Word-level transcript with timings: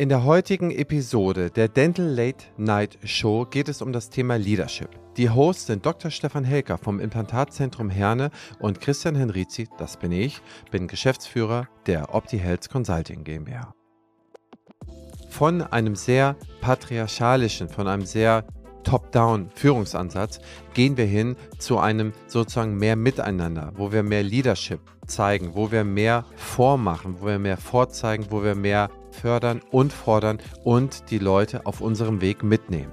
In 0.00 0.08
der 0.08 0.24
heutigen 0.24 0.70
Episode 0.70 1.50
der 1.50 1.68
Dental 1.68 2.06
Late 2.06 2.46
Night 2.56 2.96
Show 3.04 3.44
geht 3.44 3.68
es 3.68 3.82
um 3.82 3.92
das 3.92 4.08
Thema 4.08 4.36
Leadership. 4.36 4.88
Die 5.18 5.28
Hosts 5.28 5.66
sind 5.66 5.84
Dr. 5.84 6.10
Stefan 6.10 6.42
Helker 6.42 6.78
vom 6.78 7.00
Implantatzentrum 7.00 7.90
Herne 7.90 8.30
und 8.60 8.80
Christian 8.80 9.14
Henrizi, 9.14 9.68
das 9.76 9.98
bin 9.98 10.10
ich, 10.10 10.40
bin 10.70 10.88
Geschäftsführer 10.88 11.68
der 11.84 12.14
OptiHealth 12.14 12.70
Consulting 12.70 13.24
GmbH. 13.24 13.74
Von 15.28 15.60
einem 15.60 15.94
sehr 15.94 16.34
patriarchalischen, 16.62 17.68
von 17.68 17.86
einem 17.86 18.06
sehr 18.06 18.46
Top-Down-Führungsansatz 18.82 20.40
gehen 20.74 20.96
wir 20.96 21.06
hin 21.06 21.36
zu 21.58 21.78
einem 21.78 22.12
sozusagen 22.26 22.76
mehr 22.76 22.96
Miteinander, 22.96 23.72
wo 23.76 23.92
wir 23.92 24.02
mehr 24.02 24.22
Leadership 24.22 24.80
zeigen, 25.06 25.54
wo 25.54 25.70
wir 25.70 25.84
mehr 25.84 26.24
vormachen, 26.36 27.16
wo 27.20 27.26
wir 27.26 27.38
mehr 27.38 27.56
vorzeigen, 27.56 28.26
wo 28.30 28.42
wir 28.42 28.54
mehr 28.54 28.90
fördern 29.10 29.60
und 29.70 29.92
fordern 29.92 30.38
und 30.64 31.10
die 31.10 31.18
Leute 31.18 31.66
auf 31.66 31.80
unserem 31.80 32.20
Weg 32.20 32.42
mitnehmen. 32.42 32.92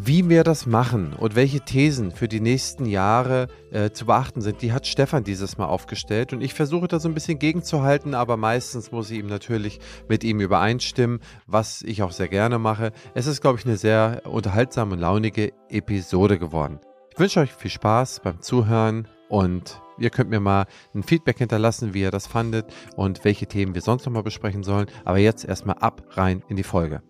Wie 0.00 0.28
wir 0.28 0.44
das 0.44 0.64
machen 0.64 1.12
und 1.12 1.34
welche 1.34 1.60
Thesen 1.60 2.12
für 2.12 2.28
die 2.28 2.38
nächsten 2.38 2.86
Jahre 2.86 3.48
äh, 3.72 3.90
zu 3.90 4.06
beachten 4.06 4.40
sind, 4.40 4.62
die 4.62 4.72
hat 4.72 4.86
Stefan 4.86 5.24
dieses 5.24 5.58
Mal 5.58 5.66
aufgestellt 5.66 6.32
und 6.32 6.40
ich 6.40 6.54
versuche 6.54 6.86
da 6.86 7.00
so 7.00 7.08
ein 7.08 7.14
bisschen 7.14 7.40
gegenzuhalten, 7.40 8.14
aber 8.14 8.36
meistens 8.36 8.92
muss 8.92 9.10
ich 9.10 9.18
ihm 9.18 9.26
natürlich 9.26 9.80
mit 10.08 10.22
ihm 10.22 10.38
übereinstimmen, 10.38 11.18
was 11.48 11.82
ich 11.82 12.02
auch 12.02 12.12
sehr 12.12 12.28
gerne 12.28 12.60
mache. 12.60 12.92
Es 13.14 13.26
ist, 13.26 13.40
glaube 13.40 13.58
ich, 13.58 13.66
eine 13.66 13.76
sehr 13.76 14.22
unterhaltsame 14.24 14.92
und 14.92 15.00
launige 15.00 15.52
Episode 15.68 16.38
geworden. 16.38 16.78
Ich 17.12 17.18
wünsche 17.18 17.40
euch 17.40 17.52
viel 17.52 17.72
Spaß 17.72 18.20
beim 18.22 18.40
Zuhören 18.40 19.08
und 19.28 19.80
ihr 19.98 20.10
könnt 20.10 20.30
mir 20.30 20.38
mal 20.38 20.66
ein 20.94 21.02
Feedback 21.02 21.38
hinterlassen, 21.38 21.92
wie 21.92 22.02
ihr 22.02 22.12
das 22.12 22.28
fandet 22.28 22.72
und 22.94 23.24
welche 23.24 23.46
Themen 23.46 23.74
wir 23.74 23.82
sonst 23.82 24.06
nochmal 24.06 24.22
besprechen 24.22 24.62
sollen. 24.62 24.86
Aber 25.04 25.18
jetzt 25.18 25.44
erstmal 25.44 25.78
ab 25.78 26.02
rein 26.10 26.44
in 26.48 26.54
die 26.54 26.62
Folge. 26.62 27.02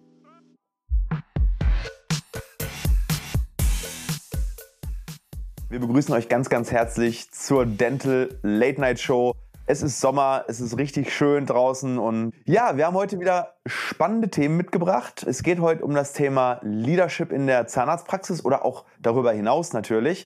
Wir 5.70 5.80
begrüßen 5.80 6.14
euch 6.14 6.30
ganz, 6.30 6.48
ganz 6.48 6.72
herzlich 6.72 7.30
zur 7.30 7.66
Dental 7.66 8.30
Late 8.40 8.80
Night 8.80 9.00
Show. 9.00 9.34
Es 9.66 9.82
ist 9.82 10.00
Sommer, 10.00 10.46
es 10.48 10.60
ist 10.60 10.78
richtig 10.78 11.12
schön 11.12 11.44
draußen 11.44 11.98
und 11.98 12.32
ja, 12.46 12.78
wir 12.78 12.86
haben 12.86 12.94
heute 12.94 13.20
wieder 13.20 13.56
spannende 13.66 14.30
Themen 14.30 14.56
mitgebracht. 14.56 15.26
Es 15.28 15.42
geht 15.42 15.60
heute 15.60 15.84
um 15.84 15.94
das 15.94 16.14
Thema 16.14 16.58
Leadership 16.62 17.32
in 17.32 17.46
der 17.46 17.66
Zahnarztpraxis 17.66 18.46
oder 18.46 18.64
auch 18.64 18.86
darüber 18.98 19.30
hinaus 19.32 19.74
natürlich. 19.74 20.24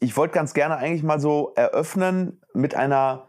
Ich 0.00 0.16
wollte 0.16 0.34
ganz 0.34 0.54
gerne 0.54 0.76
eigentlich 0.78 1.04
mal 1.04 1.20
so 1.20 1.52
eröffnen 1.54 2.40
mit 2.52 2.74
einer 2.74 3.28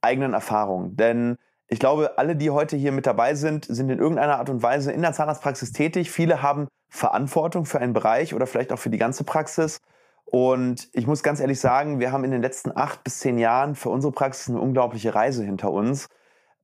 eigenen 0.00 0.32
Erfahrung, 0.32 0.96
denn 0.96 1.36
ich 1.68 1.78
glaube, 1.78 2.18
alle, 2.18 2.34
die 2.34 2.50
heute 2.50 2.76
hier 2.76 2.90
mit 2.90 3.06
dabei 3.06 3.36
sind, 3.36 3.64
sind 3.64 3.90
in 3.90 4.00
irgendeiner 4.00 4.38
Art 4.38 4.50
und 4.50 4.60
Weise 4.64 4.90
in 4.90 5.02
der 5.02 5.12
Zahnarztpraxis 5.12 5.70
tätig. 5.70 6.10
Viele 6.10 6.42
haben 6.42 6.66
Verantwortung 6.88 7.64
für 7.64 7.78
einen 7.78 7.92
Bereich 7.92 8.34
oder 8.34 8.48
vielleicht 8.48 8.72
auch 8.72 8.78
für 8.80 8.90
die 8.90 8.98
ganze 8.98 9.22
Praxis. 9.22 9.78
Und 10.26 10.88
ich 10.92 11.06
muss 11.06 11.22
ganz 11.22 11.40
ehrlich 11.40 11.60
sagen, 11.60 12.00
wir 12.00 12.12
haben 12.12 12.24
in 12.24 12.32
den 12.32 12.42
letzten 12.42 12.76
acht 12.76 13.04
bis 13.04 13.20
zehn 13.20 13.38
Jahren 13.38 13.74
für 13.74 13.90
unsere 13.90 14.12
Praxis 14.12 14.50
eine 14.50 14.60
unglaubliche 14.60 15.14
Reise 15.14 15.44
hinter 15.44 15.70
uns. 15.70 16.08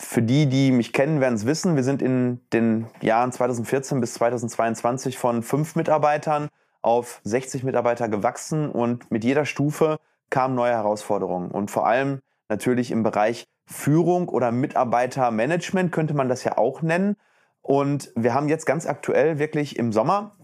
Für 0.00 0.20
die, 0.20 0.46
die 0.46 0.72
mich 0.72 0.92
kennen, 0.92 1.20
werden 1.20 1.34
es 1.34 1.46
wissen, 1.46 1.76
wir 1.76 1.84
sind 1.84 2.02
in 2.02 2.40
den 2.52 2.88
Jahren 3.00 3.30
2014 3.30 4.00
bis 4.00 4.14
2022 4.14 5.16
von 5.16 5.44
fünf 5.44 5.76
Mitarbeitern 5.76 6.48
auf 6.82 7.20
60 7.22 7.62
Mitarbeiter 7.62 8.08
gewachsen 8.08 8.68
und 8.68 9.10
mit 9.12 9.22
jeder 9.22 9.44
Stufe 9.44 9.98
kamen 10.28 10.56
neue 10.56 10.72
Herausforderungen. 10.72 11.52
Und 11.52 11.70
vor 11.70 11.86
allem 11.86 12.20
natürlich 12.48 12.90
im 12.90 13.04
Bereich 13.04 13.46
Führung 13.66 14.28
oder 14.28 14.50
Mitarbeitermanagement 14.50 15.92
könnte 15.92 16.14
man 16.14 16.28
das 16.28 16.42
ja 16.42 16.58
auch 16.58 16.82
nennen. 16.82 17.16
Und 17.60 18.12
wir 18.16 18.34
haben 18.34 18.48
jetzt 18.48 18.66
ganz 18.66 18.86
aktuell 18.86 19.38
wirklich 19.38 19.78
im 19.78 19.92
Sommer, 19.92 20.36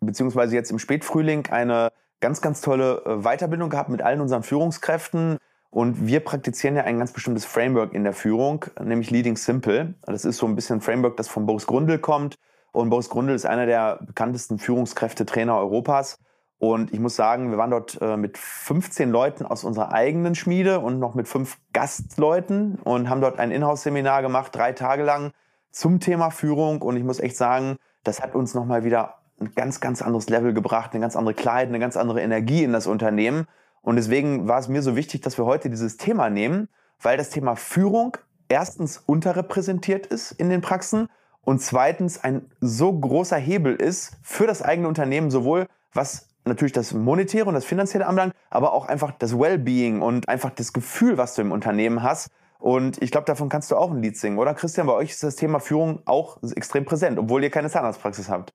beziehungsweise 0.00 0.54
jetzt 0.54 0.70
im 0.70 0.78
Spätfrühling, 0.78 1.48
eine 1.50 1.90
ganz, 2.22 2.40
ganz 2.40 2.62
tolle 2.62 3.02
äh, 3.04 3.16
Weiterbildung 3.22 3.68
gehabt 3.68 3.90
mit 3.90 4.00
allen 4.00 4.22
unseren 4.22 4.42
Führungskräften. 4.42 5.36
Und 5.68 6.06
wir 6.06 6.20
praktizieren 6.20 6.76
ja 6.76 6.84
ein 6.84 6.98
ganz 6.98 7.12
bestimmtes 7.12 7.44
Framework 7.44 7.92
in 7.92 8.04
der 8.04 8.12
Führung, 8.12 8.64
nämlich 8.82 9.10
Leading 9.10 9.36
Simple. 9.36 9.94
Das 10.02 10.24
ist 10.24 10.38
so 10.38 10.46
ein 10.46 10.54
bisschen 10.54 10.78
ein 10.78 10.80
Framework, 10.80 11.16
das 11.16 11.28
von 11.28 11.46
Boris 11.46 11.66
Grundl 11.66 11.98
kommt. 11.98 12.38
Und 12.72 12.90
Boris 12.90 13.08
Grundl 13.08 13.32
ist 13.32 13.46
einer 13.46 13.66
der 13.66 13.98
bekanntesten 14.02 14.58
Führungskräftetrainer 14.58 15.56
Europas. 15.56 16.18
Und 16.58 16.92
ich 16.92 17.00
muss 17.00 17.16
sagen, 17.16 17.50
wir 17.50 17.58
waren 17.58 17.70
dort 17.70 18.00
äh, 18.00 18.16
mit 18.16 18.38
15 18.38 19.10
Leuten 19.10 19.44
aus 19.44 19.64
unserer 19.64 19.92
eigenen 19.92 20.34
Schmiede 20.34 20.78
und 20.78 21.00
noch 21.00 21.14
mit 21.14 21.26
fünf 21.26 21.58
Gastleuten 21.72 22.76
und 22.84 23.08
haben 23.08 23.20
dort 23.20 23.38
ein 23.38 23.50
Inhouse-Seminar 23.50 24.22
gemacht, 24.22 24.54
drei 24.54 24.72
Tage 24.72 25.02
lang 25.02 25.32
zum 25.70 25.98
Thema 25.98 26.30
Führung. 26.30 26.82
Und 26.82 26.96
ich 26.96 27.02
muss 27.02 27.18
echt 27.18 27.36
sagen, 27.36 27.78
das 28.04 28.22
hat 28.22 28.34
uns 28.34 28.54
nochmal 28.54 28.84
wieder 28.84 29.21
ein 29.40 29.54
ganz, 29.54 29.80
ganz 29.80 30.02
anderes 30.02 30.28
Level 30.28 30.52
gebracht, 30.52 30.92
eine 30.92 31.00
ganz 31.00 31.16
andere 31.16 31.34
Klarheit, 31.34 31.68
eine 31.68 31.78
ganz 31.78 31.96
andere 31.96 32.20
Energie 32.22 32.62
in 32.62 32.72
das 32.72 32.86
Unternehmen. 32.86 33.46
Und 33.80 33.96
deswegen 33.96 34.48
war 34.48 34.58
es 34.58 34.68
mir 34.68 34.82
so 34.82 34.96
wichtig, 34.96 35.22
dass 35.22 35.38
wir 35.38 35.44
heute 35.44 35.70
dieses 35.70 35.96
Thema 35.96 36.30
nehmen, 36.30 36.68
weil 37.00 37.16
das 37.16 37.30
Thema 37.30 37.56
Führung 37.56 38.16
erstens 38.48 38.98
unterrepräsentiert 38.98 40.06
ist 40.06 40.32
in 40.32 40.50
den 40.50 40.60
Praxen 40.60 41.08
und 41.40 41.60
zweitens 41.60 42.22
ein 42.22 42.50
so 42.60 42.92
großer 42.92 43.36
Hebel 43.36 43.74
ist 43.74 44.16
für 44.22 44.46
das 44.46 44.62
eigene 44.62 44.88
Unternehmen, 44.88 45.30
sowohl 45.30 45.66
was 45.92 46.28
natürlich 46.44 46.72
das 46.72 46.92
Monetäre 46.92 47.46
und 47.46 47.54
das 47.54 47.64
Finanzielle 47.64 48.06
anbelangt, 48.06 48.34
aber 48.50 48.72
auch 48.72 48.86
einfach 48.86 49.12
das 49.12 49.38
Wellbeing 49.38 50.02
und 50.02 50.28
einfach 50.28 50.50
das 50.50 50.72
Gefühl, 50.72 51.18
was 51.18 51.34
du 51.34 51.42
im 51.42 51.52
Unternehmen 51.52 52.02
hast. 52.02 52.30
Und 52.58 53.02
ich 53.02 53.10
glaube, 53.10 53.26
davon 53.26 53.48
kannst 53.48 53.70
du 53.70 53.76
auch 53.76 53.90
ein 53.90 54.00
Lied 54.00 54.16
singen, 54.16 54.38
oder 54.38 54.54
Christian? 54.54 54.86
Bei 54.86 54.92
euch 54.92 55.10
ist 55.10 55.22
das 55.22 55.34
Thema 55.36 55.58
Führung 55.58 56.02
auch 56.04 56.38
extrem 56.54 56.84
präsent, 56.84 57.18
obwohl 57.18 57.42
ihr 57.42 57.50
keine 57.50 57.70
Zahnarztpraxis 57.70 58.28
habt. 58.28 58.52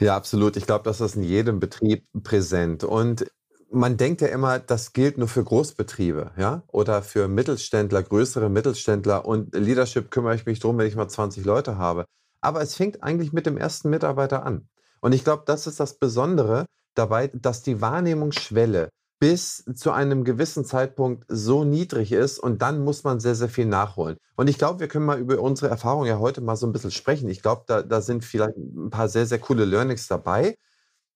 Ja, 0.00 0.16
absolut. 0.16 0.56
Ich 0.56 0.66
glaube, 0.66 0.84
das 0.84 1.00
ist 1.00 1.14
in 1.16 1.22
jedem 1.22 1.60
Betrieb 1.60 2.06
präsent. 2.22 2.84
Und 2.84 3.26
man 3.70 3.98
denkt 3.98 4.22
ja 4.22 4.28
immer, 4.28 4.58
das 4.58 4.92
gilt 4.94 5.18
nur 5.18 5.28
für 5.28 5.44
Großbetriebe, 5.44 6.32
ja, 6.38 6.62
oder 6.68 7.02
für 7.02 7.28
Mittelständler, 7.28 8.02
größere 8.02 8.48
Mittelständler. 8.48 9.26
Und 9.26 9.54
Leadership 9.54 10.10
kümmere 10.10 10.34
ich 10.34 10.46
mich 10.46 10.58
drum, 10.58 10.78
wenn 10.78 10.86
ich 10.86 10.96
mal 10.96 11.08
20 11.08 11.44
Leute 11.44 11.76
habe. 11.76 12.06
Aber 12.40 12.62
es 12.62 12.74
fängt 12.74 13.02
eigentlich 13.02 13.32
mit 13.32 13.44
dem 13.44 13.58
ersten 13.58 13.90
Mitarbeiter 13.90 14.44
an. 14.44 14.68
Und 15.00 15.12
ich 15.12 15.22
glaube, 15.22 15.42
das 15.46 15.66
ist 15.66 15.78
das 15.80 15.98
Besondere 15.98 16.64
dabei, 16.94 17.28
dass 17.28 17.62
die 17.62 17.80
Wahrnehmungsschwelle 17.80 18.88
bis 19.20 19.64
zu 19.74 19.92
einem 19.92 20.24
gewissen 20.24 20.64
Zeitpunkt 20.64 21.24
so 21.28 21.64
niedrig 21.64 22.10
ist 22.10 22.38
und 22.38 22.62
dann 22.62 22.82
muss 22.82 23.04
man 23.04 23.20
sehr, 23.20 23.34
sehr 23.34 23.50
viel 23.50 23.66
nachholen. 23.66 24.16
Und 24.36 24.48
ich 24.48 24.58
glaube, 24.58 24.80
wir 24.80 24.88
können 24.88 25.06
mal 25.06 25.20
über 25.20 25.40
unsere 25.40 25.70
Erfahrungen 25.70 26.06
ja 26.08 26.18
heute 26.18 26.40
mal 26.40 26.56
so 26.56 26.66
ein 26.66 26.72
bisschen 26.72 26.90
sprechen. 26.90 27.28
Ich 27.28 27.42
glaube, 27.42 27.64
da, 27.66 27.82
da 27.82 28.00
sind 28.00 28.24
vielleicht 28.24 28.56
ein 28.56 28.90
paar 28.90 29.08
sehr, 29.10 29.26
sehr 29.26 29.38
coole 29.38 29.66
Learnings 29.66 30.08
dabei. 30.08 30.56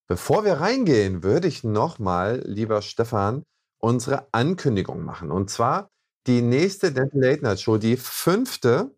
Bevor 0.07 0.45
wir 0.45 0.55
reingehen, 0.55 1.23
würde 1.23 1.49
ich 1.49 1.65
nochmal, 1.65 2.43
lieber 2.47 2.83
Stefan, 2.83 3.43
unsere 3.79 4.29
Ankündigung 4.33 5.03
machen. 5.05 5.31
Und 5.31 5.51
zwar 5.51 5.89
die 6.27 6.43
nächste 6.43 6.93
Dental 6.93 7.21
Late 7.21 7.43
Night 7.43 7.61
Show, 7.61 7.79
die 7.79 7.97
fünfte 7.97 8.95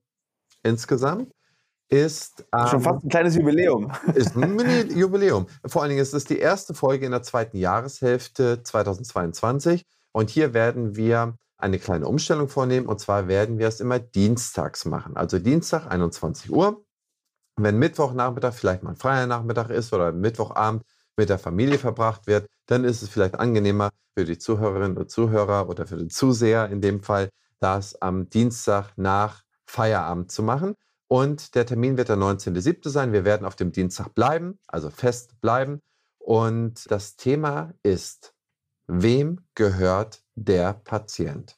insgesamt, 0.64 1.32
ist. 1.88 2.44
Ähm, 2.52 2.66
Schon 2.68 2.80
fast 2.80 3.04
ein 3.04 3.08
kleines 3.08 3.36
Jubiläum. 3.36 3.92
Ist 4.14 4.36
ein 4.36 4.56
Mini-Jubiläum. 4.56 5.46
Vor 5.66 5.82
allen 5.82 5.90
Dingen 5.90 6.02
ist 6.02 6.14
es 6.14 6.24
die 6.24 6.38
erste 6.38 6.74
Folge 6.74 7.06
in 7.06 7.12
der 7.12 7.22
zweiten 7.22 7.56
Jahreshälfte 7.56 8.62
2022. 8.62 9.84
Und 10.12 10.30
hier 10.30 10.54
werden 10.54 10.96
wir 10.96 11.36
eine 11.58 11.78
kleine 11.78 12.06
Umstellung 12.06 12.48
vornehmen. 12.48 12.86
Und 12.86 13.00
zwar 13.00 13.28
werden 13.28 13.58
wir 13.58 13.68
es 13.68 13.80
immer 13.80 13.98
dienstags 13.98 14.84
machen. 14.84 15.16
Also 15.16 15.38
Dienstag, 15.38 15.86
21 15.86 16.50
Uhr. 16.50 16.84
Wenn 17.58 17.78
Mittwochnachmittag 17.78 18.52
vielleicht 18.52 18.82
mal 18.82 18.90
ein 18.90 18.96
freier 18.96 19.26
Nachmittag 19.26 19.70
ist 19.70 19.92
oder 19.92 20.12
Mittwochabend 20.12 20.82
mit 21.16 21.30
der 21.30 21.38
Familie 21.38 21.78
verbracht 21.78 22.26
wird, 22.26 22.48
dann 22.66 22.84
ist 22.84 23.02
es 23.02 23.08
vielleicht 23.08 23.36
angenehmer 23.36 23.90
für 24.14 24.24
die 24.24 24.38
Zuhörerinnen 24.38 24.98
und 24.98 25.10
Zuhörer 25.10 25.68
oder 25.68 25.86
für 25.86 25.96
den 25.96 26.10
Zuseher 26.10 26.68
in 26.68 26.80
dem 26.80 27.02
Fall, 27.02 27.30
das 27.60 28.00
am 28.02 28.28
Dienstag 28.28 28.92
nach 28.96 29.42
Feierabend 29.64 30.30
zu 30.30 30.42
machen. 30.42 30.74
Und 31.08 31.54
der 31.54 31.66
Termin 31.66 31.96
wird 31.96 32.08
der 32.08 32.16
19.07. 32.16 32.88
sein. 32.88 33.12
Wir 33.12 33.24
werden 33.24 33.46
auf 33.46 33.56
dem 33.56 33.72
Dienstag 33.72 34.14
bleiben, 34.14 34.58
also 34.66 34.90
fest 34.90 35.40
bleiben. 35.40 35.80
Und 36.18 36.90
das 36.90 37.16
Thema 37.16 37.72
ist, 37.82 38.34
wem 38.86 39.46
gehört 39.54 40.22
der 40.34 40.72
Patient? 40.72 41.56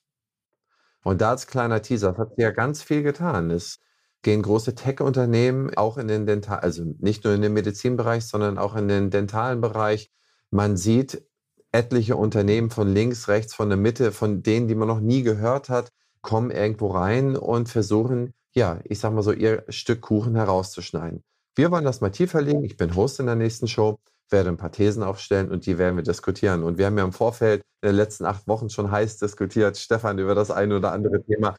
Und 1.03 1.23
da 1.23 1.31
als 1.31 1.47
kleiner 1.47 1.81
Teaser, 1.81 2.12
das 2.12 2.19
hat 2.19 2.33
ja 2.37 2.50
ganz 2.50 2.83
viel 2.83 3.03
getan. 3.03 3.50
Es 3.50 3.81
gehen 4.23 4.43
große 4.43 4.75
Tech-Unternehmen 4.75 5.75
auch 5.77 5.97
in 5.97 6.09
den 6.09 6.27
Dental, 6.27 6.59
also 6.59 6.85
nicht 6.99 7.25
nur 7.25 7.33
in 7.33 7.41
den 7.41 7.55
Medizinbereich, 7.55 8.27
sondern 8.27 8.59
auch 8.59 8.77
in 8.77 8.89
den 8.89 9.11
dentalen 9.11 9.61
Bereich. 9.61 10.11
Man 10.50 10.77
sieht 10.77 11.25
etliche 11.73 12.17
Unternehmen 12.17 12.71
von 12.71 12.93
links, 12.93 13.29
rechts, 13.29 13.55
von 13.55 13.69
der 13.69 13.79
Mitte, 13.79 14.12
von 14.12 14.43
denen, 14.43 14.69
die 14.69 14.75
man 14.75 14.89
noch 14.89 15.00
nie 15.00 15.23
gehört 15.23 15.69
hat, 15.69 15.93
kommen 16.21 16.50
irgendwo 16.50 16.89
rein 16.89 17.37
und 17.37 17.69
versuchen 17.69 18.35
ja, 18.55 18.81
ich 18.85 18.99
sag 19.00 19.12
mal 19.12 19.23
so, 19.23 19.33
ihr 19.33 19.65
Stück 19.69 20.00
Kuchen 20.00 20.35
herauszuschneiden. 20.35 21.23
Wir 21.55 21.71
wollen 21.71 21.85
das 21.85 22.00
mal 22.00 22.11
tiefer 22.11 22.41
legen. 22.41 22.65
Ich 22.65 22.77
bin 22.77 22.95
Host 22.95 23.21
in 23.21 23.27
der 23.27 23.35
nächsten 23.35 23.69
Show, 23.69 23.99
werde 24.31 24.50
ein 24.50 24.56
paar 24.56 24.73
Thesen 24.73 25.03
aufstellen 25.03 25.50
und 25.50 25.67
die 25.67 25.79
werden 25.79 25.97
wir 25.97 26.05
diskutieren. 26.05 26.62
Und 26.62 26.79
wir 26.79 26.87
haben 26.87 26.99
ja 26.99 27.05
im 27.05 27.12
Vorfeld 27.12 27.62
in 27.83 27.89
den 27.89 27.97
letzten 27.97 28.25
acht 28.25 28.47
Wochen 28.49 28.71
schon 28.71 28.91
heiß 28.91 29.19
diskutiert, 29.19 29.77
Stefan, 29.77 30.19
über 30.19 30.35
das 30.35 30.50
eine 30.50 30.77
oder 30.77 30.93
andere 30.93 31.23
Thema. 31.23 31.56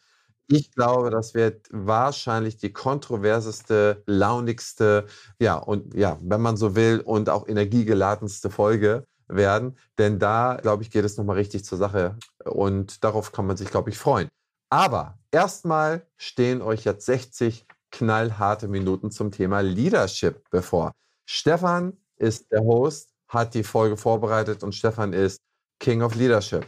Ich 0.48 0.72
glaube, 0.72 1.12
das 1.12 1.36
wird 1.36 1.68
wahrscheinlich 1.72 2.58
die 2.58 2.74
kontroverseste, 2.74 4.04
launigste, 4.08 5.06
ja, 5.40 5.56
und 5.56 5.94
ja, 5.94 6.18
wenn 6.24 6.42
man 6.42 6.58
so 6.58 6.76
will, 6.76 7.02
und 7.02 7.30
auch 7.30 7.48
energiegeladenste 7.48 8.50
Folge 8.50 9.06
werden. 9.28 9.78
Denn 10.00 10.18
da, 10.18 10.58
glaube 10.60 10.82
ich, 10.82 10.90
geht 10.90 11.06
es 11.06 11.18
nochmal 11.18 11.36
richtig 11.38 11.66
zur 11.66 11.78
Sache. 11.78 12.18
Und 12.46 13.04
darauf 13.04 13.32
kann 13.32 13.46
man 13.46 13.58
sich, 13.58 13.70
glaube 13.70 13.92
ich, 13.92 13.98
freuen. 14.00 14.28
Aber 14.72 15.19
erstmal 15.32 16.06
stehen 16.18 16.62
euch 16.62 16.86
jetzt 16.86 17.06
60 17.06 17.66
knallharte 17.92 18.68
Minuten 18.68 19.12
zum 19.12 19.32
Thema 19.32 19.62
Leadership 19.62 20.50
bevor. 20.50 20.94
Stefan 21.26 21.94
ist 22.18 22.52
der 22.52 22.62
Host, 22.62 23.10
hat 23.28 23.54
die 23.54 23.64
Folge 23.64 23.98
vorbereitet 23.98 24.64
und 24.64 24.74
Stefan 24.74 25.14
ist 25.14 25.42
King 25.80 26.02
of 26.02 26.16
Leadership. 26.16 26.66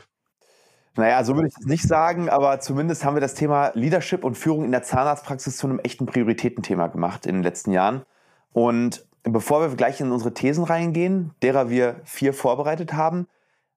Naja, 0.95 1.23
so 1.23 1.35
würde 1.35 1.47
ich 1.47 1.53
das 1.53 1.65
nicht 1.65 1.87
sagen, 1.87 2.29
aber 2.29 2.59
zumindest 2.59 3.05
haben 3.05 3.15
wir 3.15 3.21
das 3.21 3.33
Thema 3.33 3.71
Leadership 3.75 4.23
und 4.25 4.35
Führung 4.35 4.65
in 4.65 4.71
der 4.71 4.83
Zahnarztpraxis 4.83 5.57
zu 5.57 5.67
einem 5.67 5.79
echten 5.79 6.05
Prioritätenthema 6.05 6.87
gemacht 6.87 7.25
in 7.25 7.35
den 7.35 7.43
letzten 7.43 7.71
Jahren. 7.71 8.03
Und 8.51 9.05
bevor 9.23 9.61
wir 9.61 9.75
gleich 9.75 10.01
in 10.01 10.11
unsere 10.11 10.33
Thesen 10.33 10.65
reingehen, 10.65 11.33
derer 11.41 11.69
wir 11.69 12.01
vier 12.03 12.33
vorbereitet 12.33 12.93
haben, 12.93 13.27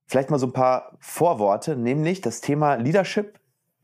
vielleicht 0.06 0.30
mal 0.30 0.38
so 0.38 0.46
ein 0.46 0.52
paar 0.52 0.96
Vorworte, 0.98 1.76
nämlich 1.76 2.20
das 2.20 2.40
Thema 2.40 2.74
Leadership 2.74 3.38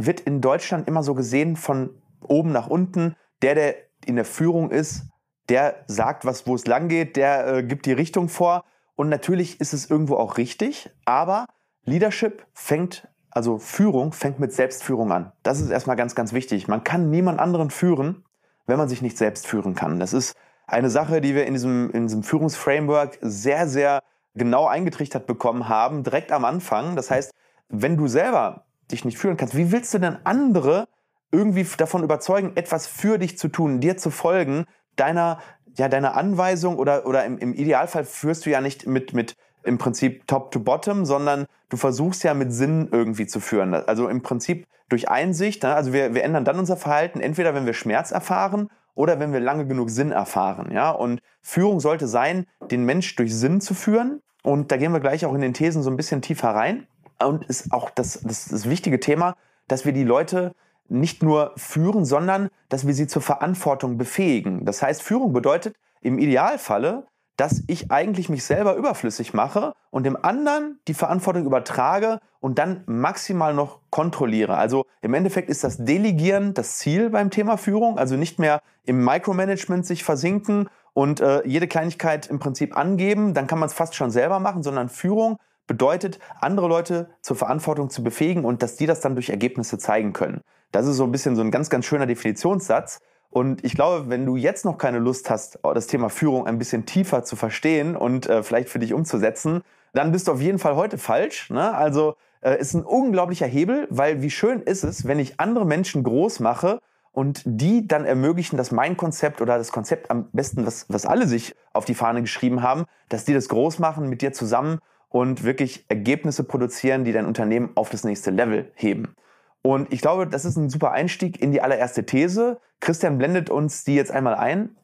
wird 0.07 0.21
in 0.21 0.41
Deutschland 0.41 0.89
immer 0.89 1.03
so 1.03 1.15
gesehen 1.15 1.57
von 1.57 1.91
oben 2.23 2.53
nach 2.53 2.69
unten. 2.69 3.17
Der, 3.43 3.55
der 3.55 3.75
in 4.07 4.17
der 4.17 4.25
Führung 4.25 4.71
ist, 4.71 5.05
der 5.49 5.85
sagt, 5.87 6.25
was, 6.25 6.47
wo 6.47 6.55
es 6.55 6.67
lang 6.67 6.89
geht, 6.89 7.17
der 7.17 7.47
äh, 7.47 7.63
gibt 7.63 7.87
die 7.87 7.93
Richtung 7.93 8.29
vor. 8.29 8.65
Und 8.95 9.09
natürlich 9.09 9.61
ist 9.61 9.73
es 9.73 9.91
irgendwo 9.91 10.17
auch 10.17 10.37
richtig, 10.37 10.91
aber 11.05 11.47
Leadership 11.85 12.47
fängt 12.53 13.09
also 13.31 13.59
Führung 13.59 14.13
fängt 14.13 14.41
mit 14.41 14.53
Selbstführung 14.53 15.13
an. 15.13 15.33
Das 15.43 15.61
ist 15.61 15.71
erstmal 15.71 15.97
ganz, 15.97 16.15
ganz 16.15 16.33
wichtig. 16.33 16.69
Man 16.69 16.85
kann 16.85 17.11
niemand 17.11 17.39
anderen 17.39 17.71
führen, 17.71 18.25
wenn 18.67 18.79
man 18.79 18.89
sich 18.89 19.03
nicht 19.03 19.17
selbst 19.17 19.47
führen 19.47 19.75
kann. 19.75 20.01
Das 20.01 20.13
ist 20.13 20.35
eine 20.67 20.91
Sache, 20.91 21.21
die 21.21 21.35
wir 21.35 21.47
in 21.47 21.55
diesem, 21.55 21.91
in 21.91 22.07
diesem 22.07 22.23
Führungsframework 22.23 23.19
sehr, 23.21 23.69
sehr 23.69 24.01
genau 24.35 24.67
eingetrichtert 24.67 25.27
bekommen 25.27 25.69
haben, 25.69 26.03
direkt 26.03 26.33
am 26.33 26.45
Anfang. 26.45 26.97
Das 26.97 27.11
heißt, 27.11 27.33
wenn 27.69 27.97
du 27.97 28.09
selber 28.09 28.65
dich 28.93 29.05
nicht 29.05 29.19
führen 29.19 29.37
kannst, 29.37 29.57
wie 29.57 29.73
willst 29.73 29.93
du 29.95 29.99
denn 29.99 30.19
andere 30.25 30.87
irgendwie 31.33 31.67
davon 31.77 32.03
überzeugen, 32.03 32.53
etwas 32.57 32.87
für 32.87 33.19
dich 33.19 33.39
zu 33.39 33.49
tun, 33.49 33.81
dir 33.81 33.97
zu 33.97 34.11
folgen, 34.11 34.67
deiner, 34.97 35.39
ja, 35.77 35.89
deiner 35.89 36.17
Anweisung 36.17 36.77
oder, 36.77 37.07
oder 37.07 37.25
im, 37.25 37.39
im 37.39 37.55
Idealfall 37.55 38.05
führst 38.05 38.47
du 38.47 38.51
ja 38.51 38.61
nicht 38.61 38.87
mit, 38.87 39.15
mit 39.15 39.37
im 39.63 39.79
Prinzip 39.79 40.27
top 40.27 40.51
to 40.51 40.61
bottom, 40.61 41.05
sondern 41.05 41.47
du 41.69 41.77
versuchst 41.77 42.25
ja 42.25 42.35
mit 42.35 42.53
Sinn 42.53 42.89
irgendwie 42.91 43.27
zu 43.27 43.41
führen. 43.41 43.75
Also 43.75 44.09
im 44.09 44.23
Prinzip 44.23 44.67
durch 44.89 45.09
Einsicht, 45.09 45.63
ne? 45.63 45.75
also 45.75 45.93
wir, 45.93 46.15
wir 46.15 46.25
ändern 46.25 46.45
dann 46.45 46.59
unser 46.59 46.77
Verhalten, 46.77 47.21
entweder 47.21 47.55
wenn 47.55 47.67
wir 47.67 47.75
Schmerz 47.75 48.11
erfahren 48.11 48.69
oder 48.95 49.21
wenn 49.21 49.33
wir 49.33 49.41
lange 49.41 49.67
genug 49.67 49.91
Sinn 49.91 50.11
erfahren. 50.11 50.73
Ja? 50.73 50.91
Und 50.91 51.21
Führung 51.43 51.81
sollte 51.81 52.09
sein, 52.09 52.47
den 52.71 52.85
Mensch 52.85 53.15
durch 53.17 53.35
Sinn 53.35 53.61
zu 53.61 53.75
führen. 53.75 54.21
Und 54.43 54.73
da 54.73 54.77
gehen 54.77 54.93
wir 54.93 55.01
gleich 55.01 55.25
auch 55.27 55.35
in 55.35 55.43
den 55.43 55.55
Thesen 55.55 55.83
so 55.83 55.91
ein 55.91 55.97
bisschen 55.97 56.23
tiefer 56.23 56.51
rein. 56.51 56.87
Und 57.23 57.45
ist 57.45 57.73
auch 57.73 57.91
das, 57.91 58.21
das, 58.23 58.47
das 58.47 58.69
wichtige 58.69 59.01
Thema, 59.01 59.37
dass 59.69 59.85
wir 59.85 59.93
die 59.93 60.05
Leute 60.05 60.55
nicht 60.89 61.23
nur 61.23 61.53
führen, 61.57 62.05
sondern 62.05 62.49
dass 62.69 62.87
wir 62.87 62.95
sie 62.95 63.07
zur 63.07 63.23
Verantwortung 63.23 63.97
befähigen. 63.97 64.65
Das 64.65 64.83
heißt, 64.83 65.03
Führung 65.03 65.33
bedeutet 65.33 65.77
im 66.01 66.19
Idealfalle, 66.19 67.07
dass 67.37 67.63
ich 67.69 67.91
eigentlich 67.91 68.29
mich 68.29 68.45
selber 68.45 68.75
überflüssig 68.75 69.33
mache 69.33 69.73
und 69.91 70.05
dem 70.05 70.23
anderen 70.23 70.79
die 70.89 70.95
Verantwortung 70.95 71.47
übertrage 71.47 72.21
und 72.41 72.59
dann 72.59 72.83
maximal 72.87 73.55
noch 73.55 73.81
kontrolliere. 73.89 74.59
Also 74.59 74.85
im 75.01 75.15
Endeffekt 75.15 75.49
ist 75.49 75.65
das 75.65 75.79
Delegieren 75.79 76.53
das 76.53 76.77
Ziel 76.77 77.09
beim 77.09 77.31
Thema 77.31 77.57
Führung, 77.57 77.99
also 77.99 78.17
nicht 78.17 78.39
mehr 78.39 78.61
im 78.85 79.03
Micromanagement 79.03 79.87
sich 79.87 80.05
versinken 80.05 80.69
und 80.93 81.21
äh, 81.21 81.47
jede 81.47 81.67
Kleinigkeit 81.67 82.27
im 82.27 82.41
Prinzip 82.41 82.77
angeben, 82.77 83.33
dann 83.33 83.47
kann 83.47 83.59
man 83.59 83.69
es 83.69 83.75
fast 83.75 83.95
schon 83.95 84.11
selber 84.11 84.39
machen, 84.39 84.63
sondern 84.63 84.91
Führung 84.91 85.39
bedeutet, 85.71 86.19
andere 86.41 86.67
Leute 86.67 87.11
zur 87.23 87.37
Verantwortung 87.37 87.91
zu 87.91 88.03
befähigen 88.03 88.45
und 88.45 88.61
dass 88.61 88.75
die 88.75 88.87
das 88.87 88.99
dann 88.99 89.15
durch 89.15 89.31
Ergebnisse 89.31 89.79
zeigen 89.79 90.13
können. 90.13 90.41
Das 90.73 90.89
ist 90.89 90.97
so 90.97 91.05
ein 91.05 91.13
bisschen 91.13 91.37
so 91.37 91.43
ein 91.43 91.53
ganz, 91.53 91.71
ganz 91.71 91.85
schöner 91.87 92.07
Definitionssatz. 92.07 92.99
Und 93.31 93.65
ich 93.65 93.77
glaube, 93.77 94.11
wenn 94.11 94.27
du 94.27 94.35
jetzt 94.35 94.65
noch 94.65 94.79
keine 94.79 94.99
Lust 94.99 95.31
hast, 95.31 95.61
das 95.63 95.87
Thema 95.87 96.09
Führung 96.09 96.49
ein 96.49 96.59
bisschen 96.59 96.87
tiefer 96.87 97.23
zu 97.23 97.37
verstehen 97.37 97.95
und 97.95 98.29
äh, 98.29 98.43
vielleicht 98.43 98.69
für 98.69 98.81
dich 98.81 98.93
umzusetzen, 98.93 99.63
dann 99.93 100.11
bist 100.11 100.27
du 100.27 100.33
auf 100.33 100.41
jeden 100.41 100.59
Fall 100.59 100.75
heute 100.75 100.99
falsch. 100.99 101.51
Ne? 101.51 101.73
Also 101.73 102.17
äh, 102.41 102.59
ist 102.59 102.75
ein 102.75 102.83
unglaublicher 102.83 103.47
Hebel, 103.47 103.87
weil 103.91 104.23
wie 104.23 104.31
schön 104.31 104.63
ist 104.63 104.83
es, 104.83 105.07
wenn 105.07 105.21
ich 105.21 105.39
andere 105.39 105.67
Menschen 105.67 106.03
groß 106.03 106.41
mache 106.41 106.81
und 107.13 107.43
die 107.45 107.87
dann 107.87 108.07
ermöglichen, 108.07 108.57
dass 108.57 108.73
mein 108.73 108.97
Konzept 108.97 109.41
oder 109.41 109.57
das 109.57 109.71
Konzept 109.71 110.11
am 110.11 110.29
besten, 110.33 110.67
was, 110.67 110.87
was 110.89 111.07
alle 111.07 111.29
sich 111.29 111.55
auf 111.73 111.85
die 111.85 111.95
Fahne 111.95 112.23
geschrieben 112.23 112.61
haben, 112.61 112.87
dass 113.09 113.25
die 113.25 113.35
das 113.35 113.49
groß 113.49 113.79
machen 113.79 114.09
mit 114.09 114.21
dir 114.21 114.33
zusammen 114.33 114.81
und 115.11 115.45
wirklich 115.45 115.85
Ergebnisse 115.89 116.45
produzieren, 116.45 117.05
die 117.05 117.13
dein 117.13 117.27
Unternehmen 117.27 117.71
auf 117.75 117.91
das 117.91 118.05
nächste 118.05 118.31
Level 118.31 118.73
heben. 118.75 119.15
Und 119.63 119.93
ich 119.93 120.01
glaube, 120.01 120.27
das 120.27 120.47
ist 120.47 120.57
ein 120.57 120.71
super 120.71 120.93
Einstieg 120.93 121.41
in 121.41 121.53
die 121.53 121.61
allererste 121.61 122.07
These. 122.07 122.61
Christian 122.81 123.19
blendet 123.19 123.51
uns 123.51 123.85
die 123.85 123.95
jetzt 123.95 124.11
einmal 124.11 124.35
ein. 124.35 124.77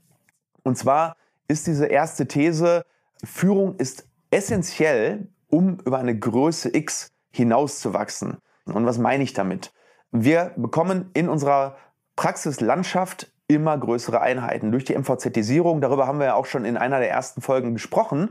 Und 0.63 0.77
zwar 0.77 1.17
ist 1.49 1.67
diese 1.67 1.87
erste 1.87 2.27
These, 2.27 2.85
Führung 3.25 3.77
ist 3.77 4.07
essentiell, 4.31 5.29
um 5.49 5.79
über 5.87 5.99
eine 5.99 6.19
Größe 6.19 6.77
X 6.77 7.13
hinauszuwachsen. 7.31 8.39
Und 8.67 8.85
was 8.85 8.99
meine 8.99 9.23
ich 9.23 9.33
damit? 9.33 9.73
Wir 10.11 10.53
bekommen 10.57 11.11
in 11.15 11.29
unserer 11.29 11.77
Praxislandschaft 12.17 13.33
immer 13.49 13.79
größere 13.79 14.21
Einheiten 14.21 14.73
durch 14.73 14.85
die 14.85 14.99
MVZ-Isierung. 14.99 15.81
Darüber 15.81 16.07
haben 16.07 16.19
wir 16.19 16.27
ja 16.27 16.35
auch 16.35 16.47
schon 16.47 16.65
in 16.65 16.77
einer 16.77 16.99
der 16.99 17.11
ersten 17.11 17.41
Folgen 17.41 17.75
gesprochen. 17.75 18.31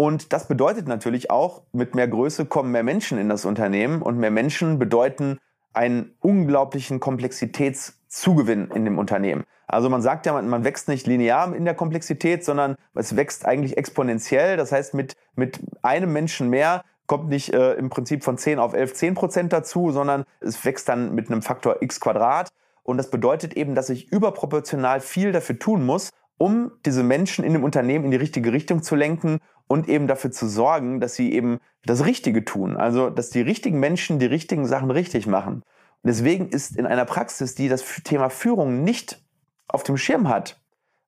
Und 0.00 0.32
das 0.32 0.48
bedeutet 0.48 0.88
natürlich 0.88 1.30
auch, 1.30 1.60
mit 1.72 1.94
mehr 1.94 2.08
Größe 2.08 2.46
kommen 2.46 2.72
mehr 2.72 2.82
Menschen 2.82 3.18
in 3.18 3.28
das 3.28 3.44
Unternehmen 3.44 4.00
und 4.00 4.16
mehr 4.16 4.30
Menschen 4.30 4.78
bedeuten 4.78 5.38
einen 5.74 6.14
unglaublichen 6.20 7.00
Komplexitätszugewinn 7.00 8.70
in 8.70 8.86
dem 8.86 8.98
Unternehmen. 8.98 9.44
Also 9.66 9.90
man 9.90 10.00
sagt 10.00 10.24
ja, 10.24 10.40
man, 10.40 10.64
wächst 10.64 10.88
nicht 10.88 11.06
linear 11.06 11.54
in 11.54 11.66
der 11.66 11.74
Komplexität, 11.74 12.46
sondern 12.46 12.76
es 12.94 13.14
wächst 13.14 13.44
eigentlich 13.44 13.76
exponentiell. 13.76 14.56
Das 14.56 14.72
heißt, 14.72 14.94
mit, 14.94 15.16
mit 15.34 15.60
einem 15.82 16.14
Menschen 16.14 16.48
mehr 16.48 16.82
kommt 17.06 17.28
nicht 17.28 17.52
äh, 17.52 17.74
im 17.74 17.90
Prinzip 17.90 18.24
von 18.24 18.38
10 18.38 18.58
auf 18.58 18.72
11 18.72 18.94
10 18.94 19.14
Prozent 19.14 19.52
dazu, 19.52 19.92
sondern 19.92 20.24
es 20.40 20.64
wächst 20.64 20.88
dann 20.88 21.14
mit 21.14 21.30
einem 21.30 21.42
Faktor 21.42 21.82
x 21.82 22.00
Quadrat. 22.00 22.48
Und 22.84 22.96
das 22.96 23.10
bedeutet 23.10 23.52
eben, 23.52 23.74
dass 23.74 23.90
ich 23.90 24.10
überproportional 24.10 25.00
viel 25.00 25.30
dafür 25.30 25.58
tun 25.58 25.84
muss, 25.84 26.08
um 26.40 26.72
diese 26.86 27.02
Menschen 27.02 27.44
in 27.44 27.52
dem 27.52 27.64
Unternehmen 27.64 28.06
in 28.06 28.10
die 28.10 28.16
richtige 28.16 28.50
Richtung 28.50 28.82
zu 28.82 28.96
lenken 28.96 29.40
und 29.68 29.90
eben 29.90 30.06
dafür 30.06 30.30
zu 30.30 30.48
sorgen, 30.48 30.98
dass 30.98 31.14
sie 31.14 31.34
eben 31.34 31.58
das 31.84 32.06
Richtige 32.06 32.46
tun. 32.46 32.78
Also, 32.78 33.10
dass 33.10 33.28
die 33.28 33.42
richtigen 33.42 33.78
Menschen 33.78 34.18
die 34.18 34.26
richtigen 34.26 34.64
Sachen 34.64 34.90
richtig 34.90 35.26
machen. 35.26 35.56
Und 35.56 36.08
deswegen 36.08 36.48
ist 36.48 36.78
in 36.78 36.86
einer 36.86 37.04
Praxis, 37.04 37.54
die 37.54 37.68
das 37.68 37.84
Thema 38.04 38.30
Führung 38.30 38.82
nicht 38.82 39.22
auf 39.68 39.82
dem 39.82 39.98
Schirm 39.98 40.30
hat 40.30 40.58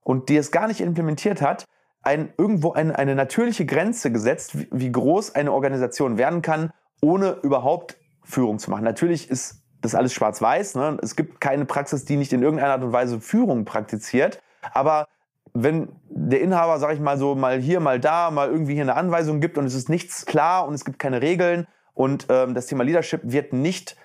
und 0.03 0.29
die 0.29 0.37
es 0.37 0.51
gar 0.51 0.69
nicht 0.69 0.83
implementiert 0.83 1.41
hat, 1.41 1.65
ein, 2.03 2.35
irgendwo 2.37 2.73
ein, 2.73 2.91
eine 2.91 3.15
natürliche 3.15 3.65
Grenze 3.65 4.13
gesetzt, 4.13 4.59
wie, 4.59 4.69
wie 4.71 4.93
groß 4.93 5.35
eine 5.35 5.51
Organisation 5.53 6.19
werden 6.19 6.43
kann, 6.43 6.73
ohne 7.01 7.39
überhaupt 7.43 7.97
Führung 8.23 8.59
zu 8.59 8.71
machen. 8.71 8.85
Natürlich 8.85 9.31
ist 9.31 9.63
das 9.81 9.95
alles 9.95 10.13
schwarz-weiß. 10.13 10.75
Ne? 10.75 10.99
Es 11.03 11.17
gibt 11.17 11.41
keine 11.41 11.65
Praxis, 11.65 12.05
die 12.05 12.17
nicht 12.17 12.35
in 12.35 12.43
irgendeiner 12.43 12.75
Art 12.75 12.83
und 12.83 12.93
Weise 12.93 13.19
Führung 13.19 13.65
praktiziert. 13.65 14.39
Aber 14.75 15.07
wenn 15.55 15.89
der 16.09 16.41
Inhaber, 16.41 16.79
sag 16.79 16.95
ich 16.95 17.01
mal 17.01 17.19
so, 17.19 17.35
mal 17.35 17.61
hier, 17.61 17.81
mal 17.81 18.01
da, 18.01 18.31
mal 18.31 18.49
irgendwie 18.49 18.75
hier 18.75 18.83
eine 18.83 18.97
Anweisung 18.97 19.41
gibt 19.41 19.59
und 19.59 19.67
es 19.67 19.75
ist 19.75 19.89
nichts 19.89 20.27
klar 20.27 20.67
und 20.67 20.75
es 20.75 20.85
gibt 20.85 20.99
keine 20.99 21.21
Regeln 21.21 21.67
und 21.95 22.27
ähm, 22.29 22.55
das 22.55 22.67
Thema 22.67 22.85
Leadership 22.85 23.21
wird 23.25 23.53
nicht 23.53 23.97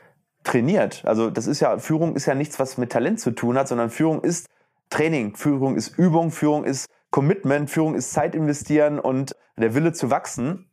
trainiert. 0.44 1.04
Also 1.06 1.30
das 1.30 1.48
ist 1.48 1.60
ja, 1.60 1.78
Führung 1.78 2.16
ist 2.16 2.26
ja 2.26 2.36
nichts, 2.36 2.60
was 2.60 2.78
mit 2.78 2.92
Talent 2.92 3.20
zu 3.20 3.32
tun 3.32 3.58
hat, 3.58 3.68
sondern 3.68 3.90
Führung 3.90 4.22
ist 4.22 4.48
Training, 4.90 5.36
Führung 5.36 5.76
ist 5.76 5.98
Übung, 5.98 6.32
Führung 6.32 6.64
ist 6.64 6.88
Commitment, 7.12 7.70
Führung 7.70 7.96
ist 7.96 8.12
Zeit 8.12 8.36
investieren 8.36 9.00
und 9.00 9.36
der 9.58 9.74
Wille 9.74 9.94
zu 9.94 10.10
wachsen. 10.10 10.70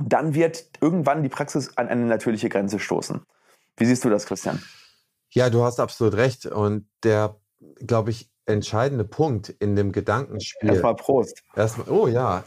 Dann 0.00 0.34
wird 0.34 0.70
irgendwann 0.80 1.22
die 1.22 1.28
Praxis 1.28 1.76
an 1.76 1.88
eine 1.88 2.04
natürliche 2.04 2.48
Grenze 2.48 2.78
stoßen. 2.78 3.22
Wie 3.76 3.84
siehst 3.84 4.04
du 4.04 4.10
das, 4.10 4.26
Christian? 4.26 4.62
Ja, 5.30 5.50
du 5.50 5.64
hast 5.64 5.80
absolut 5.80 6.14
recht. 6.14 6.46
Und 6.46 6.88
der, 7.02 7.36
glaube 7.84 8.10
ich, 8.10 8.30
entscheidende 8.48 9.04
Punkt 9.04 9.48
in 9.48 9.76
dem 9.76 9.92
Gedankenspiel. 9.92 10.70
Erstmal 10.70 10.96
Prost. 10.96 11.42
Erstmal, 11.54 11.88
oh 11.88 12.06
ja, 12.06 12.44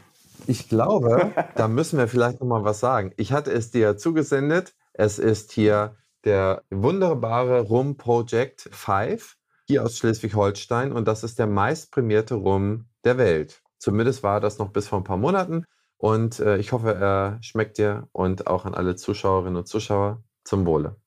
ich 0.47 0.69
glaube, 0.69 1.31
da 1.55 1.67
müssen 1.67 1.97
wir 1.97 2.07
vielleicht 2.07 2.39
noch 2.41 2.47
mal 2.47 2.63
was 2.63 2.79
sagen. 2.79 3.13
Ich 3.17 3.31
hatte 3.31 3.51
es 3.51 3.71
dir 3.71 3.97
zugesendet. 3.97 4.73
Es 4.93 5.19
ist 5.19 5.51
hier 5.51 5.95
der 6.25 6.63
wunderbare 6.69 7.61
Rum 7.61 7.97
Project 7.97 8.69
5 8.71 9.37
hier 9.67 9.83
aus 9.83 9.97
Schleswig-Holstein 9.97 10.91
und 10.91 11.07
das 11.07 11.23
ist 11.23 11.39
der 11.39 11.47
meistprämierte 11.47 12.35
Rum 12.35 12.85
der 13.03 13.17
Welt. 13.17 13.61
Zumindest 13.77 14.21
war 14.21 14.39
das 14.39 14.59
noch 14.59 14.69
bis 14.69 14.87
vor 14.87 14.99
ein 14.99 15.03
paar 15.03 15.17
Monaten 15.17 15.65
und 15.97 16.39
äh, 16.39 16.57
ich 16.57 16.71
hoffe, 16.71 16.93
er 16.93 17.37
schmeckt 17.41 17.77
dir 17.77 18.07
und 18.11 18.47
auch 18.47 18.65
an 18.65 18.75
alle 18.75 18.95
Zuschauerinnen 18.95 19.55
und 19.55 19.67
Zuschauer 19.67 20.23
zum 20.43 20.65
Wohle. 20.65 20.97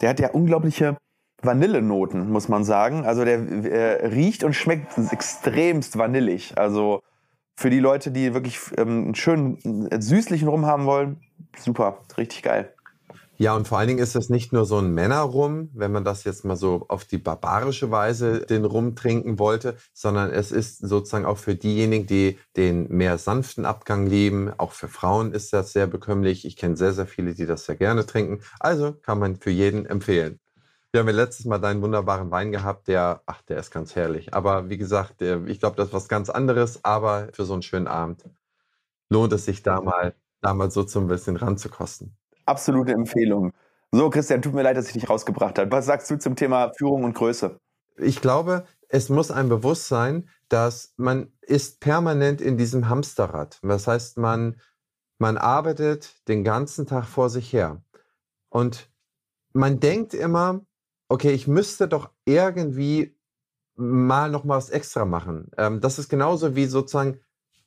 Der 0.00 0.10
hat 0.10 0.20
ja 0.20 0.30
unglaubliche 0.30 0.96
Vanillenoten, 1.42 2.30
muss 2.30 2.48
man 2.48 2.64
sagen. 2.64 3.04
Also 3.04 3.24
der 3.24 3.38
äh, 3.38 4.06
riecht 4.06 4.44
und 4.44 4.54
schmeckt 4.54 4.98
extremst 5.10 5.96
vanillig. 5.98 6.56
Also 6.56 7.02
für 7.56 7.70
die 7.70 7.80
Leute, 7.80 8.10
die 8.10 8.34
wirklich 8.34 8.58
ähm, 8.76 9.04
einen 9.04 9.14
schönen 9.14 9.90
äh, 9.90 10.00
süßlichen 10.00 10.48
Rum 10.48 10.66
haben 10.66 10.86
wollen, 10.86 11.20
super, 11.56 11.98
richtig 12.16 12.42
geil. 12.42 12.72
Ja, 13.40 13.56
und 13.56 13.66
vor 13.66 13.78
allen 13.78 13.88
Dingen 13.88 14.00
ist 14.00 14.16
es 14.16 14.28
nicht 14.28 14.52
nur 14.52 14.66
so 14.66 14.76
ein 14.76 14.92
Männerrum, 14.92 15.70
wenn 15.72 15.92
man 15.92 16.04
das 16.04 16.24
jetzt 16.24 16.44
mal 16.44 16.56
so 16.56 16.84
auf 16.88 17.06
die 17.06 17.16
barbarische 17.16 17.90
Weise 17.90 18.40
den 18.40 18.66
Rum 18.66 18.94
trinken 18.94 19.38
wollte, 19.38 19.76
sondern 19.94 20.30
es 20.30 20.52
ist 20.52 20.86
sozusagen 20.86 21.24
auch 21.24 21.38
für 21.38 21.54
diejenigen, 21.54 22.06
die 22.06 22.38
den 22.58 22.86
mehr 22.88 23.16
sanften 23.16 23.64
Abgang 23.64 24.06
lieben. 24.06 24.52
Auch 24.58 24.72
für 24.72 24.88
Frauen 24.88 25.32
ist 25.32 25.54
das 25.54 25.72
sehr 25.72 25.86
bekömmlich. 25.86 26.44
Ich 26.44 26.56
kenne 26.56 26.76
sehr, 26.76 26.92
sehr 26.92 27.06
viele, 27.06 27.32
die 27.32 27.46
das 27.46 27.64
sehr 27.64 27.76
gerne 27.76 28.04
trinken. 28.04 28.40
Also 28.58 28.92
kann 28.92 29.18
man 29.18 29.36
für 29.36 29.50
jeden 29.50 29.86
empfehlen. 29.86 30.38
Wir 30.92 31.00
haben 31.00 31.08
ja 31.08 31.14
letztes 31.14 31.46
Mal 31.46 31.58
deinen 31.58 31.82
wunderbaren 31.82 32.30
Wein 32.30 32.50
gehabt, 32.50 32.88
der, 32.88 33.22
ach, 33.26 33.42
der 33.42 33.58
ist 33.58 33.70
ganz 33.70 33.94
herrlich. 33.94 34.34
Aber 34.34 34.68
wie 34.70 34.78
gesagt, 34.78 35.22
ich 35.22 35.60
glaube, 35.60 35.76
das 35.76 35.88
ist 35.88 35.94
was 35.94 36.08
ganz 36.08 36.30
anderes. 36.30 36.84
Aber 36.84 37.28
für 37.32 37.44
so 37.44 37.52
einen 37.52 37.62
schönen 37.62 37.86
Abend 37.86 38.24
lohnt 39.08 39.32
es 39.32 39.44
sich 39.44 39.62
da 39.62 39.80
mal, 39.80 40.14
da 40.40 40.52
mal 40.54 40.70
so 40.70 40.82
zum 40.82 41.06
bisschen 41.06 41.36
ranzukosten 41.36 42.16
absolute 42.50 42.92
Empfehlung. 42.92 43.52
So, 43.92 44.10
Christian, 44.10 44.42
tut 44.42 44.54
mir 44.54 44.62
leid, 44.62 44.76
dass 44.76 44.88
ich 44.88 44.92
dich 44.92 45.08
rausgebracht 45.08 45.58
habe. 45.58 45.70
Was 45.70 45.86
sagst 45.86 46.10
du 46.10 46.18
zum 46.18 46.36
Thema 46.36 46.72
Führung 46.76 47.04
und 47.04 47.14
Größe? 47.14 47.58
Ich 47.96 48.20
glaube, 48.20 48.66
es 48.88 49.08
muss 49.08 49.30
ein 49.30 49.48
Bewusstsein, 49.48 50.28
dass 50.48 50.92
man 50.96 51.32
ist 51.42 51.80
permanent 51.80 52.40
in 52.40 52.56
diesem 52.58 52.88
Hamsterrad. 52.88 53.58
Das 53.62 53.86
heißt, 53.86 54.18
man, 54.18 54.60
man 55.18 55.38
arbeitet 55.38 56.28
den 56.28 56.44
ganzen 56.44 56.86
Tag 56.86 57.06
vor 57.06 57.30
sich 57.30 57.52
her. 57.52 57.82
Und 58.48 58.90
man 59.52 59.80
denkt 59.80 60.14
immer, 60.14 60.60
okay, 61.10 61.32
ich 61.32 61.46
müsste 61.48 61.88
doch 61.88 62.10
irgendwie 62.24 63.16
mal 63.74 64.30
noch 64.30 64.44
mal 64.44 64.56
was 64.56 64.70
extra 64.70 65.04
machen. 65.04 65.50
Ähm, 65.58 65.80
das 65.80 65.98
ist 65.98 66.08
genauso 66.08 66.54
wie 66.54 66.66
sozusagen 66.66 67.20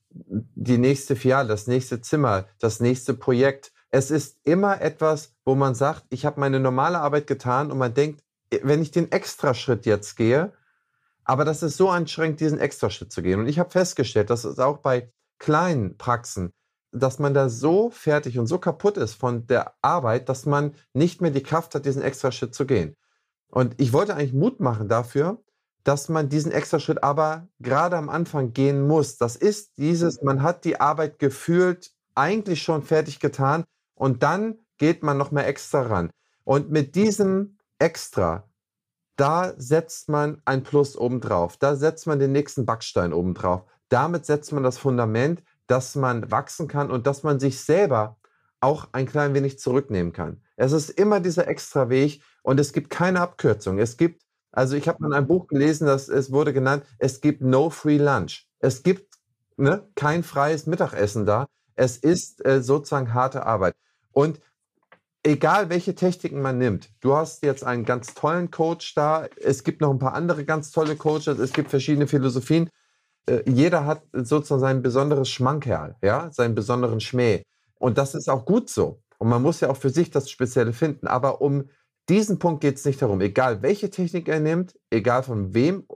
die 0.09 0.77
nächste 0.77 1.15
Filiale, 1.15 1.49
das 1.49 1.67
nächste 1.67 2.01
Zimmer, 2.01 2.45
das 2.59 2.79
nächste 2.79 3.13
Projekt. 3.13 3.73
Es 3.89 4.11
ist 4.11 4.39
immer 4.43 4.81
etwas, 4.81 5.35
wo 5.43 5.55
man 5.55 5.75
sagt, 5.75 6.05
ich 6.09 6.25
habe 6.25 6.39
meine 6.39 6.59
normale 6.59 6.99
Arbeit 6.99 7.27
getan 7.27 7.71
und 7.71 7.77
man 7.77 7.93
denkt, 7.93 8.23
wenn 8.61 8.81
ich 8.81 8.91
den 8.91 9.11
Extraschritt 9.11 9.85
jetzt 9.85 10.15
gehe, 10.15 10.53
aber 11.25 11.45
das 11.45 11.63
ist 11.63 11.77
so 11.77 11.89
anstrengend, 11.89 12.39
diesen 12.39 12.59
Extraschritt 12.59 13.11
zu 13.11 13.21
gehen. 13.21 13.39
Und 13.39 13.47
ich 13.47 13.59
habe 13.59 13.71
festgestellt, 13.71 14.29
dass 14.29 14.45
es 14.45 14.59
auch 14.59 14.77
bei 14.77 15.11
kleinen 15.39 15.97
Praxen, 15.97 16.53
dass 16.91 17.17
man 17.17 17.33
da 17.33 17.49
so 17.49 17.89
fertig 17.89 18.37
und 18.39 18.47
so 18.47 18.59
kaputt 18.59 18.97
ist 18.97 19.15
von 19.15 19.47
der 19.47 19.73
Arbeit, 19.81 20.29
dass 20.29 20.45
man 20.45 20.75
nicht 20.93 21.21
mehr 21.21 21.31
die 21.31 21.43
Kraft 21.43 21.73
hat, 21.75 21.85
diesen 21.85 22.03
Extraschritt 22.03 22.53
zu 22.53 22.65
gehen. 22.65 22.95
Und 23.53 23.79
ich 23.79 23.93
wollte 23.93 24.15
eigentlich 24.15 24.33
Mut 24.33 24.59
machen 24.59 24.87
dafür, 24.87 25.37
dass 25.83 26.09
man 26.09 26.27
diesen 26.27 26.51
Extraschritt 26.51 27.03
aber 27.03 27.47
gerade 27.59 27.97
am 27.97 28.09
Anfang 28.09 28.51
gehen 28.51 28.87
muss. 28.87 29.17
Das 29.17 29.35
ist 29.35 29.77
dieses, 29.77 30.23
man 30.23 30.41
hat 30.41 30.65
die 30.65 30.81
Arbeit 30.81 31.19
gefühlt 31.19 31.91
eigentlich 32.15 32.63
schon 32.63 32.81
fertig 32.81 33.19
getan 33.19 33.63
und 33.93 34.23
dann 34.23 34.57
geht 34.79 35.03
man 35.03 35.19
noch 35.19 35.29
mal 35.29 35.43
extra 35.43 35.83
ran. 35.83 36.09
Und 36.43 36.71
mit 36.71 36.95
diesem 36.95 37.59
Extra, 37.77 38.49
da 39.17 39.53
setzt 39.55 40.09
man 40.09 40.41
ein 40.45 40.63
Plus 40.63 40.97
obendrauf. 40.97 41.57
Da 41.57 41.75
setzt 41.75 42.07
man 42.07 42.17
den 42.17 42.31
nächsten 42.31 42.65
Backstein 42.65 43.13
obendrauf. 43.13 43.65
Damit 43.87 44.25
setzt 44.25 44.51
man 44.51 44.63
das 44.63 44.79
Fundament, 44.79 45.43
dass 45.67 45.93
man 45.93 46.31
wachsen 46.31 46.67
kann 46.67 46.89
und 46.89 47.05
dass 47.05 47.21
man 47.21 47.39
sich 47.39 47.61
selber 47.61 48.17
auch 48.61 48.87
ein 48.93 49.05
klein 49.05 49.35
wenig 49.35 49.59
zurücknehmen 49.59 50.11
kann. 50.11 50.41
Es 50.55 50.71
ist 50.71 50.89
immer 50.89 51.19
dieser 51.19 51.47
extra 51.47 51.89
Weg 51.89 52.23
und 52.43 52.59
es 52.59 52.71
gibt 52.73 52.89
keine 52.91 53.21
Abkürzung. 53.21 53.79
Es 53.79 53.97
gibt, 53.97 54.21
also 54.51 54.75
ich 54.75 54.87
habe 54.87 55.03
in 55.05 55.13
einem 55.13 55.27
Buch 55.27 55.47
gelesen, 55.47 55.87
dass 55.87 56.09
es 56.09 56.31
wurde 56.31 56.53
genannt, 56.53 56.85
es 56.99 57.21
gibt 57.21 57.41
no 57.41 57.69
free 57.69 57.97
lunch. 57.97 58.47
Es 58.59 58.83
gibt 58.83 59.15
ne, 59.57 59.87
kein 59.95 60.23
freies 60.23 60.67
Mittagessen 60.67 61.25
da. 61.25 61.47
Es 61.75 61.97
ist 61.97 62.45
äh, 62.45 62.61
sozusagen 62.61 63.13
harte 63.13 63.45
Arbeit. 63.45 63.75
Und 64.11 64.39
egal 65.23 65.69
welche 65.69 65.95
Techniken 65.95 66.41
man 66.41 66.59
nimmt, 66.59 66.89
du 66.99 67.15
hast 67.15 67.43
jetzt 67.43 67.63
einen 67.63 67.85
ganz 67.85 68.13
tollen 68.13 68.51
Coach 68.51 68.93
da, 68.93 69.27
es 69.41 69.63
gibt 69.63 69.81
noch 69.81 69.89
ein 69.89 69.99
paar 69.99 70.13
andere 70.13 70.45
ganz 70.45 70.71
tolle 70.71 70.95
Coaches, 70.95 71.39
es 71.39 71.53
gibt 71.53 71.69
verschiedene 71.69 72.07
Philosophien. 72.07 72.69
Äh, 73.25 73.41
jeder 73.49 73.85
hat 73.85 74.03
sozusagen 74.11 74.59
sein 74.61 74.81
besonderes 74.83 75.29
Schmankerl, 75.29 75.95
ja, 76.01 76.29
seinen 76.31 76.55
besonderen 76.55 76.99
Schmäh. 76.99 77.43
Und 77.79 77.97
das 77.97 78.15
ist 78.15 78.29
auch 78.29 78.45
gut 78.45 78.69
so. 78.69 79.01
Und 79.17 79.29
man 79.29 79.41
muss 79.41 79.61
ja 79.61 79.69
auch 79.69 79.77
für 79.77 79.89
sich 79.89 80.11
das 80.11 80.29
Spezielle 80.29 80.73
finden. 80.73 81.07
Aber 81.07 81.41
um 81.41 81.69
diesen 82.09 82.39
Punkt 82.39 82.61
geht 82.61 82.77
es 82.77 82.85
nicht 82.85 83.01
darum. 83.01 83.21
Egal 83.21 83.61
welche 83.61 83.89
Technik 83.89 84.27
er 84.27 84.39
nimmt, 84.39 84.77
egal 84.89 85.23
von 85.23 85.53
wem 85.53 85.87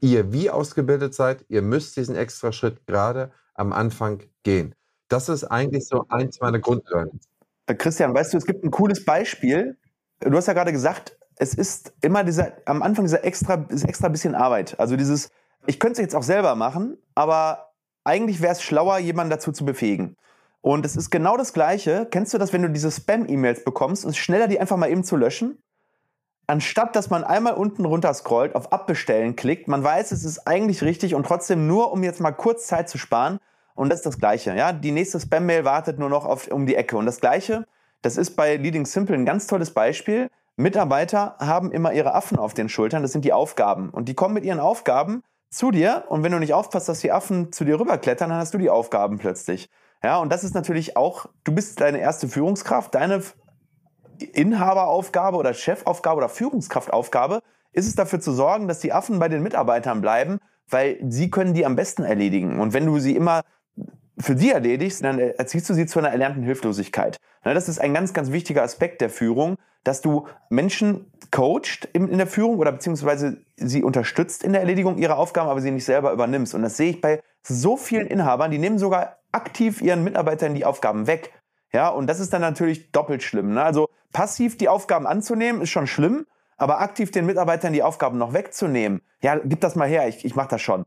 ihr 0.00 0.32
wie 0.32 0.50
ausgebildet 0.50 1.14
seid, 1.14 1.44
ihr 1.48 1.62
müsst 1.62 1.96
diesen 1.96 2.16
extra 2.16 2.52
Schritt 2.52 2.86
gerade 2.86 3.32
am 3.54 3.72
Anfang 3.72 4.22
gehen. 4.42 4.74
Das 5.08 5.28
ist 5.28 5.44
eigentlich 5.44 5.86
so 5.86 6.06
eins 6.08 6.40
meiner 6.40 6.58
Grundlearnings. 6.58 7.28
Äh, 7.66 7.74
Christian, 7.74 8.14
weißt 8.14 8.32
du, 8.32 8.38
es 8.38 8.46
gibt 8.46 8.64
ein 8.64 8.70
cooles 8.70 9.04
Beispiel. 9.04 9.78
Du 10.20 10.36
hast 10.36 10.46
ja 10.46 10.52
gerade 10.52 10.72
gesagt, 10.72 11.18
es 11.36 11.54
ist 11.54 11.92
immer 12.00 12.24
dieser, 12.24 12.52
am 12.66 12.82
Anfang 12.82 13.04
dieser 13.04 13.24
extra, 13.24 13.66
ist 13.68 13.84
extra 13.84 14.08
bisschen 14.08 14.34
Arbeit. 14.34 14.78
Also 14.78 14.96
dieses, 14.96 15.30
ich 15.66 15.80
könnte 15.80 15.94
es 15.94 15.98
jetzt 15.98 16.14
auch 16.14 16.22
selber 16.22 16.54
machen, 16.54 16.98
aber 17.14 17.72
eigentlich 18.04 18.40
wäre 18.40 18.52
es 18.52 18.62
schlauer, 18.62 18.98
jemanden 18.98 19.30
dazu 19.30 19.52
zu 19.52 19.64
befähigen. 19.64 20.16
Und 20.64 20.86
es 20.86 20.96
ist 20.96 21.10
genau 21.10 21.36
das 21.36 21.52
Gleiche. 21.52 22.08
Kennst 22.10 22.32
du 22.32 22.38
das, 22.38 22.54
wenn 22.54 22.62
du 22.62 22.70
diese 22.70 22.90
Spam-E-Mails 22.90 23.64
bekommst, 23.64 24.06
ist 24.06 24.12
es 24.12 24.16
schneller, 24.16 24.48
die 24.48 24.58
einfach 24.58 24.78
mal 24.78 24.90
eben 24.90 25.04
zu 25.04 25.14
löschen? 25.14 25.58
Anstatt 26.46 26.96
dass 26.96 27.10
man 27.10 27.22
einmal 27.22 27.52
unten 27.52 27.84
runter 27.84 28.14
scrollt, 28.14 28.54
auf 28.54 28.72
Abbestellen 28.72 29.36
klickt, 29.36 29.68
man 29.68 29.84
weiß, 29.84 30.10
es 30.10 30.24
ist 30.24 30.46
eigentlich 30.46 30.80
richtig 30.80 31.14
und 31.14 31.26
trotzdem 31.26 31.66
nur, 31.66 31.92
um 31.92 32.02
jetzt 32.02 32.22
mal 32.22 32.32
kurz 32.32 32.66
Zeit 32.66 32.88
zu 32.88 32.96
sparen, 32.96 33.40
und 33.74 33.90
das 33.90 33.98
ist 33.98 34.06
das 34.06 34.18
Gleiche. 34.18 34.56
Ja? 34.56 34.72
Die 34.72 34.90
nächste 34.90 35.20
Spam-Mail 35.20 35.66
wartet 35.66 35.98
nur 35.98 36.08
noch 36.08 36.24
auf, 36.24 36.48
um 36.48 36.64
die 36.64 36.76
Ecke. 36.76 36.96
Und 36.96 37.04
das 37.04 37.20
Gleiche, 37.20 37.66
das 38.00 38.16
ist 38.16 38.34
bei 38.34 38.56
Leading 38.56 38.86
Simple 38.86 39.14
ein 39.14 39.26
ganz 39.26 39.46
tolles 39.46 39.74
Beispiel. 39.74 40.30
Mitarbeiter 40.56 41.36
haben 41.40 41.72
immer 41.72 41.92
ihre 41.92 42.14
Affen 42.14 42.38
auf 42.38 42.54
den 42.54 42.70
Schultern, 42.70 43.02
das 43.02 43.12
sind 43.12 43.26
die 43.26 43.34
Aufgaben. 43.34 43.90
Und 43.90 44.08
die 44.08 44.14
kommen 44.14 44.32
mit 44.32 44.46
ihren 44.46 44.60
Aufgaben 44.60 45.22
zu 45.50 45.70
dir 45.70 46.04
und 46.08 46.22
wenn 46.22 46.32
du 46.32 46.38
nicht 46.38 46.54
aufpasst, 46.54 46.88
dass 46.88 47.00
die 47.00 47.12
Affen 47.12 47.52
zu 47.52 47.66
dir 47.66 47.78
rüberklettern, 47.78 48.30
dann 48.30 48.38
hast 48.38 48.54
du 48.54 48.58
die 48.58 48.70
Aufgaben 48.70 49.18
plötzlich. 49.18 49.68
Ja, 50.04 50.18
und 50.18 50.30
das 50.30 50.44
ist 50.44 50.54
natürlich 50.54 50.98
auch, 50.98 51.30
du 51.44 51.52
bist 51.54 51.80
deine 51.80 51.98
erste 51.98 52.28
Führungskraft, 52.28 52.94
deine 52.94 53.22
Inhaberaufgabe 54.34 55.38
oder 55.38 55.54
Chefaufgabe 55.54 56.18
oder 56.18 56.28
Führungskraftaufgabe 56.28 57.40
ist 57.72 57.86
es 57.86 57.94
dafür 57.94 58.20
zu 58.20 58.32
sorgen, 58.32 58.68
dass 58.68 58.80
die 58.80 58.92
Affen 58.92 59.18
bei 59.18 59.30
den 59.30 59.42
Mitarbeitern 59.42 60.02
bleiben, 60.02 60.40
weil 60.68 60.98
sie 61.08 61.30
können 61.30 61.54
die 61.54 61.64
am 61.64 61.74
besten 61.74 62.04
erledigen. 62.04 62.60
Und 62.60 62.74
wenn 62.74 62.84
du 62.84 62.98
sie 62.98 63.16
immer 63.16 63.40
für 64.18 64.36
sie 64.36 64.50
erledigst, 64.50 65.02
dann 65.02 65.18
erziehst 65.18 65.70
du 65.70 65.74
sie 65.74 65.86
zu 65.86 66.00
einer 66.00 66.10
erlernten 66.10 66.42
Hilflosigkeit. 66.42 67.16
Das 67.42 67.70
ist 67.70 67.80
ein 67.80 67.94
ganz, 67.94 68.12
ganz 68.12 68.30
wichtiger 68.30 68.62
Aspekt 68.62 69.00
der 69.00 69.08
Führung, 69.08 69.56
dass 69.84 70.02
du 70.02 70.26
Menschen 70.50 71.10
coacht 71.30 71.88
in 71.94 72.16
der 72.18 72.26
Führung 72.26 72.58
oder 72.58 72.72
beziehungsweise 72.72 73.38
sie 73.56 73.82
unterstützt 73.82 74.44
in 74.44 74.52
der 74.52 74.60
Erledigung 74.60 74.98
ihrer 74.98 75.16
Aufgaben, 75.16 75.48
aber 75.48 75.62
sie 75.62 75.70
nicht 75.70 75.86
selber 75.86 76.12
übernimmst. 76.12 76.54
Und 76.54 76.62
das 76.62 76.76
sehe 76.76 76.90
ich 76.90 77.00
bei 77.00 77.22
so 77.42 77.78
vielen 77.78 78.06
Inhabern, 78.06 78.50
die 78.50 78.58
nehmen 78.58 78.78
sogar 78.78 79.16
aktiv 79.34 79.82
ihren 79.82 80.04
Mitarbeitern 80.04 80.54
die 80.54 80.64
Aufgaben 80.64 81.06
weg. 81.06 81.32
Ja, 81.72 81.88
und 81.88 82.06
das 82.06 82.20
ist 82.20 82.32
dann 82.32 82.40
natürlich 82.40 82.92
doppelt 82.92 83.22
schlimm. 83.22 83.54
Ne? 83.54 83.62
Also 83.62 83.88
passiv 84.12 84.56
die 84.56 84.68
Aufgaben 84.68 85.06
anzunehmen, 85.06 85.60
ist 85.62 85.70
schon 85.70 85.86
schlimm, 85.86 86.26
aber 86.56 86.80
aktiv 86.80 87.10
den 87.10 87.26
Mitarbeitern 87.26 87.72
die 87.72 87.82
Aufgaben 87.82 88.16
noch 88.16 88.32
wegzunehmen, 88.32 89.02
ja, 89.20 89.36
gib 89.42 89.60
das 89.60 89.74
mal 89.74 89.88
her, 89.88 90.06
ich, 90.08 90.24
ich 90.24 90.36
mache 90.36 90.48
das 90.48 90.62
schon. 90.62 90.84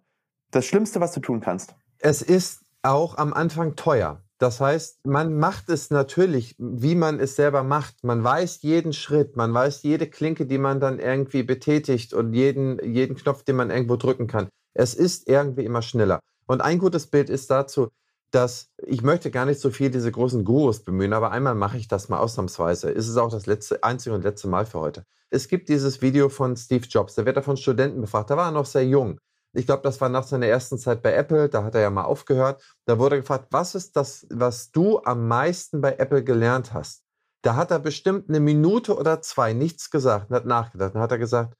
Das 0.52 0.66
Schlimmste, 0.66 1.02
was 1.02 1.12
du 1.12 1.20
tun 1.20 1.42
kannst. 1.42 1.76
Es 2.00 2.22
ist 2.22 2.62
auch 2.84 3.18
am 3.18 3.34
Anfang 3.34 3.76
teuer. 3.76 4.22
Das 4.38 4.62
heißt, 4.62 5.06
man 5.06 5.38
macht 5.38 5.70
es 5.70 5.90
natürlich, 5.90 6.56
wie 6.60 6.94
man 6.94 7.20
es 7.20 7.36
selber 7.36 7.64
macht. 7.64 8.04
Man 8.04 8.24
weiß 8.24 8.62
jeden 8.62 8.94
Schritt, 8.94 9.36
man 9.36 9.54
weiß 9.54 9.82
jede 9.82 10.08
Klinke, 10.08 10.46
die 10.46 10.60
man 10.60 10.80
dann 10.80 11.00
irgendwie 11.00 11.42
betätigt 11.42 12.14
und 12.14 12.34
jeden, 12.34 12.80
jeden 12.84 13.16
Knopf, 13.16 13.44
den 13.44 13.56
man 13.56 13.72
irgendwo 13.72 13.96
drücken 13.96 14.28
kann. 14.28 14.48
Es 14.76 14.94
ist 14.94 15.28
irgendwie 15.28 15.66
immer 15.66 15.82
schneller. 15.82 16.20
Und 16.46 16.62
ein 16.62 16.78
gutes 16.78 17.08
Bild 17.08 17.32
ist 17.32 17.50
dazu, 17.50 17.90
dass 18.32 18.70
ich 18.78 19.02
möchte 19.02 19.32
gar 19.32 19.46
nicht 19.46 19.60
so 19.60 19.70
viel 19.70 19.90
diese 19.90 20.12
großen 20.12 20.44
Gurus 20.44 20.84
bemühen, 20.84 21.14
aber 21.14 21.32
einmal 21.32 21.56
mache 21.56 21.78
ich 21.78 21.88
das 21.88 22.10
mal 22.10 22.20
ausnahmsweise. 22.20 22.90
Ist 22.92 23.08
es 23.08 23.18
auch 23.18 23.32
das 23.32 23.46
letzte, 23.46 23.84
einzige 23.84 24.16
und 24.16 24.24
letzte 24.24 24.48
Mal 24.48 24.66
für 24.66 24.80
heute. 24.80 25.06
Es 25.30 25.48
gibt 25.48 25.70
dieses 25.70 26.02
Video 26.02 26.30
von 26.30 26.56
Steve 26.56 26.86
Jobs, 26.88 27.16
der 27.16 27.26
wird 27.26 27.38
da 27.38 27.42
von 27.42 27.58
Studenten 27.58 28.02
befragt, 28.02 28.30
da 28.30 28.38
war 28.38 28.50
er 28.50 28.52
noch 28.52 28.66
sehr 28.66 28.86
jung. 28.86 29.20
Ich 29.54 29.66
glaube, 29.66 29.82
das 29.84 30.00
war 30.02 30.10
nach 30.10 30.24
seiner 30.24 30.46
ersten 30.48 30.78
Zeit 30.78 31.02
bei 31.02 31.14
Apple, 31.14 31.50
da 31.50 31.64
hat 31.64 31.74
er 31.76 31.82
ja 31.82 31.90
mal 31.90 32.04
aufgehört. 32.04 32.62
Da 32.86 33.00
wurde 33.00 33.18
gefragt, 33.18 33.48
was 33.52 33.76
ist 33.76 33.96
das, 33.96 34.28
was 34.30 34.72
du 34.72 35.02
am 35.04 35.28
meisten 35.28 35.82
bei 35.82 35.96
Apple 35.96 36.24
gelernt 36.24 36.74
hast? 36.74 37.04
Da 37.42 37.56
hat 37.56 37.72
er 37.72 37.80
bestimmt 37.80 38.30
eine 38.30 38.40
Minute 38.40 38.96
oder 38.96 39.22
zwei 39.22 39.54
nichts 39.54 39.90
gesagt 39.90 40.30
und 40.30 40.36
hat 40.36 40.46
nachgedacht. 40.46 40.96
Dann 40.96 41.02
hat 41.02 41.12
er 41.12 41.18
gesagt, 41.18 41.56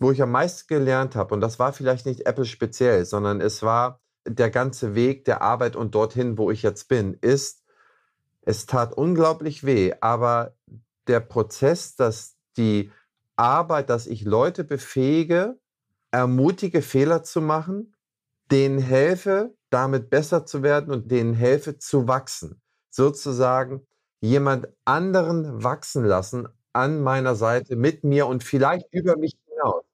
wo 0.00 0.10
ich 0.10 0.22
am 0.22 0.30
meisten 0.30 0.66
gelernt 0.66 1.14
habe, 1.14 1.34
und 1.34 1.40
das 1.40 1.58
war 1.58 1.72
vielleicht 1.72 2.06
nicht 2.06 2.26
Apple 2.26 2.44
speziell, 2.44 3.04
sondern 3.04 3.40
es 3.40 3.62
war 3.62 4.00
der 4.26 4.50
ganze 4.50 4.94
Weg 4.94 5.24
der 5.24 5.42
Arbeit 5.42 5.76
und 5.76 5.94
dorthin, 5.94 6.38
wo 6.38 6.50
ich 6.50 6.62
jetzt 6.62 6.88
bin, 6.88 7.14
ist, 7.20 7.64
es 8.42 8.66
tat 8.66 8.92
unglaublich 8.92 9.64
weh, 9.64 9.94
aber 10.00 10.54
der 11.06 11.20
Prozess, 11.20 11.96
dass 11.96 12.36
die 12.56 12.90
aber 13.36 13.82
dass 13.82 14.06
ich 14.06 14.22
Leute 14.22 14.64
befähige, 14.64 15.58
ermutige, 16.10 16.82
Fehler 16.82 17.24
zu 17.24 17.40
machen, 17.40 17.94
denen 18.50 18.78
helfe, 18.78 19.54
damit 19.70 20.10
besser 20.10 20.46
zu 20.46 20.62
werden 20.62 20.92
und 20.92 21.10
denen 21.10 21.34
helfe 21.34 21.78
zu 21.78 22.06
wachsen. 22.06 22.60
Sozusagen 22.90 23.86
jemand 24.20 24.68
anderen 24.84 25.64
wachsen 25.64 26.04
lassen 26.04 26.48
an 26.72 27.00
meiner 27.00 27.34
Seite 27.34 27.76
mit 27.76 28.04
mir 28.04 28.26
und 28.26 28.44
vielleicht 28.44 28.92
über 28.92 29.16
mich 29.16 29.36
hinaus. 29.48 29.84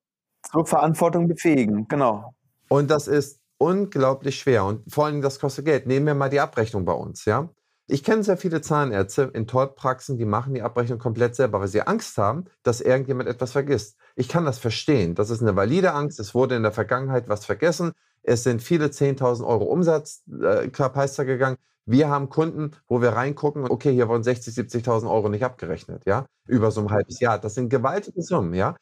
Zur 0.50 0.66
Verantwortung 0.66 1.28
befähigen, 1.28 1.86
genau. 1.88 2.34
Und 2.68 2.90
das 2.90 3.08
ist 3.08 3.39
unglaublich 3.60 4.38
schwer 4.38 4.64
und 4.64 4.90
vor 4.90 5.04
allem 5.04 5.20
das 5.20 5.38
kostet 5.38 5.66
Geld. 5.66 5.86
Nehmen 5.86 6.06
wir 6.06 6.14
mal 6.14 6.30
die 6.30 6.40
Abrechnung 6.40 6.84
bei 6.84 6.94
uns, 6.94 7.26
ja. 7.26 7.50
Ich 7.86 8.04
kenne 8.04 8.22
sehr 8.22 8.36
viele 8.36 8.60
Zahnärzte 8.62 9.30
in 9.34 9.46
Tollpraxen, 9.46 10.16
die 10.16 10.24
machen 10.24 10.54
die 10.54 10.62
Abrechnung 10.62 10.98
komplett 10.98 11.34
selber, 11.34 11.60
weil 11.60 11.68
sie 11.68 11.82
Angst 11.82 12.16
haben, 12.18 12.44
dass 12.62 12.80
irgendjemand 12.80 13.28
etwas 13.28 13.52
vergisst. 13.52 13.96
Ich 14.14 14.28
kann 14.28 14.44
das 14.44 14.58
verstehen. 14.58 15.14
Das 15.16 15.28
ist 15.28 15.42
eine 15.42 15.56
valide 15.56 15.92
Angst. 15.92 16.20
Es 16.20 16.34
wurde 16.34 16.54
in 16.54 16.62
der 16.62 16.72
Vergangenheit 16.72 17.28
was 17.28 17.44
vergessen. 17.44 17.92
Es 18.22 18.44
sind 18.44 18.62
viele 18.62 18.86
10.000 18.86 19.44
Euro 19.44 19.64
Umsatz 19.64 20.22
äh, 20.28 20.68
gegangen. 20.68 21.56
Wir 21.84 22.08
haben 22.08 22.28
Kunden, 22.28 22.70
wo 22.86 23.02
wir 23.02 23.10
reingucken, 23.10 23.64
okay, 23.68 23.92
hier 23.92 24.08
wurden 24.08 24.22
60, 24.22 24.54
70.000 24.54 25.10
Euro 25.10 25.28
nicht 25.28 25.44
abgerechnet, 25.44 26.04
ja, 26.06 26.26
über 26.46 26.70
so 26.70 26.80
ein 26.82 26.90
halbes 26.90 27.18
Jahr. 27.18 27.38
Das 27.38 27.54
sind 27.54 27.68
gewaltige 27.68 28.22
Summen, 28.22 28.54
ja. 28.54 28.76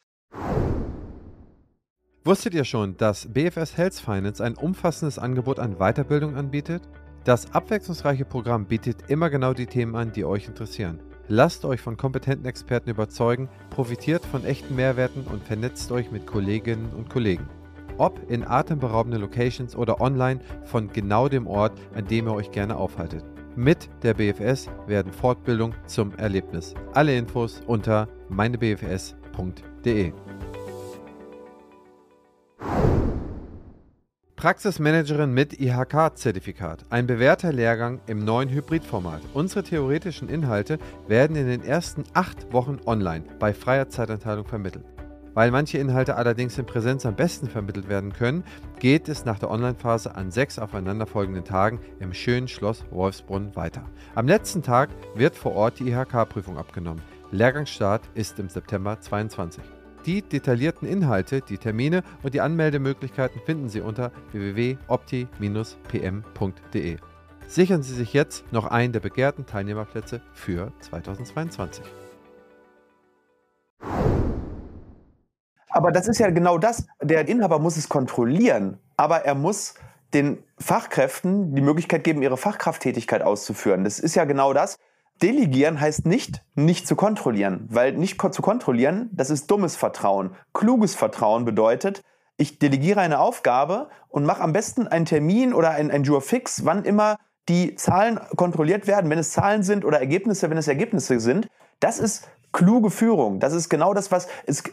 Wusstet 2.29 2.53
ihr 2.53 2.63
schon, 2.63 2.95
dass 2.95 3.25
BFS 3.33 3.75
Health 3.75 3.95
Finance 3.95 4.43
ein 4.43 4.53
umfassendes 4.53 5.17
Angebot 5.17 5.57
an 5.57 5.77
Weiterbildung 5.79 6.35
anbietet? 6.35 6.83
Das 7.23 7.55
abwechslungsreiche 7.55 8.23
Programm 8.23 8.67
bietet 8.67 9.09
immer 9.09 9.31
genau 9.31 9.55
die 9.55 9.65
Themen 9.65 9.95
an, 9.95 10.11
die 10.11 10.25
euch 10.25 10.47
interessieren. 10.47 10.99
Lasst 11.27 11.65
euch 11.65 11.81
von 11.81 11.97
kompetenten 11.97 12.45
Experten 12.45 12.91
überzeugen, 12.91 13.49
profitiert 13.71 14.23
von 14.23 14.45
echten 14.45 14.75
Mehrwerten 14.75 15.23
und 15.23 15.43
vernetzt 15.43 15.91
euch 15.91 16.11
mit 16.11 16.27
Kolleginnen 16.27 16.91
und 16.95 17.09
Kollegen. 17.09 17.49
Ob 17.97 18.29
in 18.29 18.45
atemberaubenden 18.45 19.21
Locations 19.21 19.75
oder 19.75 19.99
online 19.99 20.39
von 20.65 20.93
genau 20.93 21.29
dem 21.29 21.47
Ort, 21.47 21.79
an 21.95 22.05
dem 22.05 22.27
ihr 22.27 22.35
euch 22.35 22.51
gerne 22.51 22.77
aufhaltet. 22.77 23.25
Mit 23.55 23.89
der 24.03 24.13
BFS 24.13 24.69
werden 24.85 25.11
Fortbildung 25.11 25.73
zum 25.87 26.13
Erlebnis. 26.13 26.75
Alle 26.93 27.17
Infos 27.17 27.63
unter 27.65 28.07
meinebfs.de. 28.29 30.13
Praxismanagerin 34.39 35.33
mit 35.33 35.59
IHK-Zertifikat. 35.59 36.85
Ein 36.89 37.07
bewährter 37.07 37.51
Lehrgang 37.51 37.99
im 38.07 38.23
neuen 38.23 38.47
Hybridformat. 38.47 39.21
Unsere 39.33 39.63
theoretischen 39.63 40.29
Inhalte 40.29 40.79
werden 41.09 41.35
in 41.35 41.45
den 41.45 41.61
ersten 41.61 42.05
acht 42.13 42.53
Wochen 42.53 42.79
online 42.85 43.25
bei 43.37 43.53
freier 43.53 43.89
Zeitanteilung 43.89 44.45
vermittelt. 44.45 44.85
Weil 45.33 45.51
manche 45.51 45.77
Inhalte 45.77 46.15
allerdings 46.15 46.57
in 46.57 46.65
Präsenz 46.65 47.05
am 47.05 47.17
besten 47.17 47.49
vermittelt 47.49 47.89
werden 47.89 48.13
können, 48.13 48.45
geht 48.79 49.09
es 49.09 49.25
nach 49.25 49.39
der 49.39 49.51
Online-Phase 49.51 50.15
an 50.15 50.31
sechs 50.31 50.57
aufeinanderfolgenden 50.57 51.43
Tagen 51.43 51.81
im 51.99 52.13
schönen 52.13 52.47
Schloss 52.47 52.85
Wolfsbrunn 52.91 53.53
weiter. 53.57 53.83
Am 54.15 54.25
letzten 54.25 54.63
Tag 54.63 54.89
wird 55.15 55.35
vor 55.35 55.53
Ort 55.53 55.79
die 55.79 55.89
IHK-Prüfung 55.89 56.57
abgenommen. 56.57 57.01
Lehrgangsstart 57.31 58.03
ist 58.15 58.39
im 58.39 58.47
September 58.47 59.01
2022. 59.01 59.78
Die 60.09 60.23
detaillierten 60.23 60.87
Inhalte, 60.87 61.41
die 61.41 61.59
Termine 61.59 62.01
und 62.23 62.33
die 62.33 62.41
Anmeldemöglichkeiten 62.41 63.39
finden 63.45 63.69
Sie 63.69 63.79
unter 63.79 64.11
www.opti-pm.de. 64.31 66.97
Sichern 67.47 67.83
Sie 67.83 67.93
sich 67.93 68.13
jetzt 68.13 68.51
noch 68.51 68.65
einen 68.65 68.91
der 68.91 69.01
begehrten 69.01 69.45
Teilnehmerplätze 69.45 70.21
für 70.33 70.73
2022. 70.79 71.85
Aber 75.69 75.91
das 75.91 76.07
ist 76.07 76.17
ja 76.17 76.31
genau 76.31 76.57
das. 76.57 76.87
Der 77.03 77.27
Inhaber 77.27 77.59
muss 77.59 77.77
es 77.77 77.87
kontrollieren, 77.87 78.79
aber 78.97 79.25
er 79.25 79.35
muss 79.35 79.75
den 80.15 80.43
Fachkräften 80.57 81.53
die 81.53 81.61
Möglichkeit 81.61 82.03
geben, 82.03 82.23
ihre 82.23 82.37
Fachkrafttätigkeit 82.37 83.21
auszuführen. 83.21 83.83
Das 83.83 83.99
ist 83.99 84.15
ja 84.15 84.25
genau 84.25 84.53
das. 84.53 84.79
Delegieren 85.21 85.81
heißt 85.81 86.05
nicht, 86.05 86.43
nicht 86.55 86.87
zu 86.87 86.95
kontrollieren, 86.95 87.67
weil 87.69 87.93
nicht 87.93 88.21
zu 88.33 88.41
kontrollieren, 88.41 89.09
das 89.11 89.29
ist 89.29 89.51
dummes 89.51 89.75
Vertrauen. 89.75 90.31
Kluges 90.53 90.95
Vertrauen 90.95 91.43
bedeutet, 91.43 92.03
ich 92.37 92.57
delegiere 92.57 93.01
eine 93.01 93.19
Aufgabe 93.19 93.89
und 94.07 94.25
mache 94.25 94.41
am 94.41 94.53
besten 94.53 94.87
einen 94.87 95.05
Termin 95.05 95.53
oder 95.53 95.71
ein, 95.71 95.91
ein 95.91 96.03
Jour 96.03 96.21
fix, 96.21 96.63
wann 96.63 96.85
immer 96.85 97.17
die 97.49 97.75
Zahlen 97.75 98.19
kontrolliert 98.37 98.87
werden, 98.87 99.09
wenn 99.09 99.19
es 99.19 99.31
Zahlen 99.31 99.63
sind 99.63 99.83
oder 99.83 99.99
Ergebnisse, 99.99 100.49
wenn 100.49 100.57
es 100.57 100.69
Ergebnisse 100.69 101.19
sind. 101.19 101.49
Das 101.81 101.99
ist 101.99 102.29
kluge 102.53 102.89
Führung. 102.89 103.39
Das 103.39 103.53
ist 103.53 103.67
genau 103.67 103.93
das, 103.93 104.11
was 104.11 104.27
ist, 104.45 104.71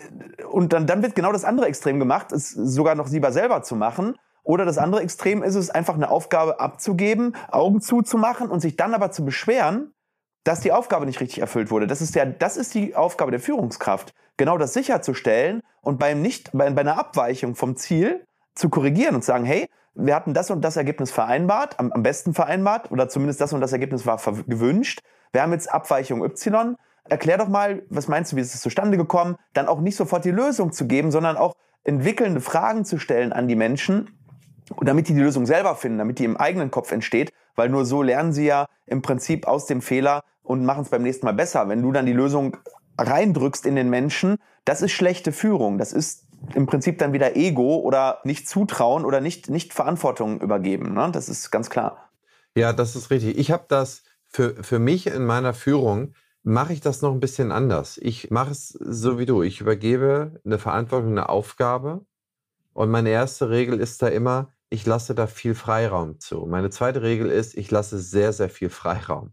und 0.48 0.72
dann, 0.72 0.86
dann 0.86 1.02
wird 1.02 1.16
genau 1.16 1.32
das 1.32 1.44
andere 1.44 1.66
Extrem 1.66 1.98
gemacht, 1.98 2.30
es 2.30 2.50
sogar 2.50 2.94
noch 2.94 3.08
lieber 3.10 3.32
selber 3.32 3.62
zu 3.62 3.74
machen. 3.74 4.14
Oder 4.44 4.64
das 4.64 4.78
andere 4.78 5.02
Extrem 5.02 5.42
ist 5.42 5.56
es, 5.56 5.70
einfach 5.70 5.94
eine 5.94 6.08
Aufgabe 6.08 6.60
abzugeben, 6.60 7.34
Augen 7.50 7.80
zuzumachen 7.80 8.48
und 8.48 8.60
sich 8.60 8.76
dann 8.76 8.94
aber 8.94 9.10
zu 9.10 9.24
beschweren, 9.24 9.92
dass 10.46 10.60
die 10.60 10.70
Aufgabe 10.70 11.06
nicht 11.06 11.20
richtig 11.20 11.40
erfüllt 11.40 11.72
wurde. 11.72 11.88
Das 11.88 12.00
ist 12.00 12.14
ja, 12.14 12.24
das 12.24 12.56
ist 12.56 12.72
die 12.74 12.94
Aufgabe 12.94 13.32
der 13.32 13.40
Führungskraft, 13.40 14.14
genau 14.36 14.58
das 14.58 14.74
sicherzustellen 14.74 15.60
und 15.80 15.98
beim 15.98 16.22
nicht, 16.22 16.50
bei, 16.52 16.70
bei 16.70 16.82
einer 16.82 16.98
Abweichung 16.98 17.56
vom 17.56 17.74
Ziel 17.76 18.24
zu 18.54 18.68
korrigieren 18.68 19.16
und 19.16 19.22
zu 19.22 19.26
sagen, 19.26 19.44
hey, 19.44 19.66
wir 19.96 20.14
hatten 20.14 20.34
das 20.34 20.50
und 20.52 20.62
das 20.62 20.76
Ergebnis 20.76 21.10
vereinbart, 21.10 21.80
am, 21.80 21.90
am 21.90 22.04
besten 22.04 22.32
vereinbart, 22.32 22.92
oder 22.92 23.08
zumindest 23.08 23.40
das 23.40 23.52
und 23.52 23.60
das 23.60 23.72
Ergebnis 23.72 24.06
war 24.06 24.20
gewünscht. 24.46 25.00
Wir 25.32 25.42
haben 25.42 25.50
jetzt 25.50 25.72
Abweichung 25.72 26.22
Y. 26.22 26.76
Erklär 27.08 27.38
doch 27.38 27.48
mal, 27.48 27.82
was 27.88 28.06
meinst 28.06 28.30
du, 28.30 28.36
wie 28.36 28.40
ist 28.40 28.54
es 28.54 28.60
zustande 28.60 28.96
gekommen? 28.96 29.36
Dann 29.52 29.66
auch 29.66 29.80
nicht 29.80 29.96
sofort 29.96 30.24
die 30.24 30.30
Lösung 30.30 30.70
zu 30.70 30.86
geben, 30.86 31.10
sondern 31.10 31.36
auch 31.36 31.54
entwickelnde 31.82 32.40
Fragen 32.40 32.84
zu 32.84 32.98
stellen 32.98 33.32
an 33.32 33.48
die 33.48 33.56
Menschen, 33.56 34.16
damit 34.80 35.08
die 35.08 35.14
die 35.14 35.20
Lösung 35.20 35.44
selber 35.44 35.74
finden, 35.74 35.98
damit 35.98 36.20
die 36.20 36.24
im 36.24 36.36
eigenen 36.36 36.70
Kopf 36.70 36.92
entsteht, 36.92 37.32
weil 37.56 37.68
nur 37.68 37.84
so 37.84 38.02
lernen 38.02 38.32
sie 38.32 38.46
ja 38.46 38.66
im 38.86 39.02
Prinzip 39.02 39.48
aus 39.48 39.66
dem 39.66 39.82
Fehler 39.82 40.22
und 40.46 40.64
machen 40.64 40.82
es 40.82 40.88
beim 40.88 41.02
nächsten 41.02 41.26
Mal 41.26 41.32
besser. 41.32 41.68
Wenn 41.68 41.82
du 41.82 41.92
dann 41.92 42.06
die 42.06 42.12
Lösung 42.12 42.56
reindrückst 42.98 43.66
in 43.66 43.76
den 43.76 43.90
Menschen, 43.90 44.36
das 44.64 44.82
ist 44.82 44.92
schlechte 44.92 45.32
Führung. 45.32 45.78
Das 45.78 45.92
ist 45.92 46.26
im 46.54 46.66
Prinzip 46.66 46.98
dann 46.98 47.12
wieder 47.12 47.36
Ego 47.36 47.76
oder 47.76 48.20
nicht 48.24 48.48
zutrauen 48.48 49.04
oder 49.04 49.20
nicht, 49.20 49.50
nicht 49.50 49.74
Verantwortung 49.74 50.40
übergeben. 50.40 50.94
Ne? 50.94 51.10
Das 51.12 51.28
ist 51.28 51.50
ganz 51.50 51.70
klar. 51.70 52.10
Ja, 52.54 52.72
das 52.72 52.96
ist 52.96 53.10
richtig. 53.10 53.38
Ich 53.38 53.50
habe 53.50 53.64
das 53.68 54.02
für, 54.28 54.62
für 54.62 54.78
mich 54.78 55.06
in 55.06 55.24
meiner 55.24 55.54
Führung, 55.54 56.14
mache 56.42 56.72
ich 56.72 56.80
das 56.80 57.02
noch 57.02 57.12
ein 57.12 57.20
bisschen 57.20 57.50
anders. 57.50 57.98
Ich 57.98 58.30
mache 58.30 58.52
es 58.52 58.68
so 58.68 59.18
wie 59.18 59.26
du. 59.26 59.42
Ich 59.42 59.60
übergebe 59.60 60.40
eine 60.44 60.58
Verantwortung, 60.58 61.10
eine 61.10 61.28
Aufgabe. 61.28 62.06
Und 62.72 62.90
meine 62.90 63.10
erste 63.10 63.50
Regel 63.50 63.80
ist 63.80 64.00
da 64.00 64.08
immer, 64.08 64.52
ich 64.68 64.86
lasse 64.86 65.14
da 65.14 65.26
viel 65.26 65.54
Freiraum 65.54 66.20
zu. 66.20 66.46
Meine 66.46 66.70
zweite 66.70 67.02
Regel 67.02 67.30
ist, 67.30 67.56
ich 67.56 67.70
lasse 67.70 67.98
sehr, 67.98 68.32
sehr 68.32 68.48
viel 68.48 68.70
Freiraum. 68.70 69.32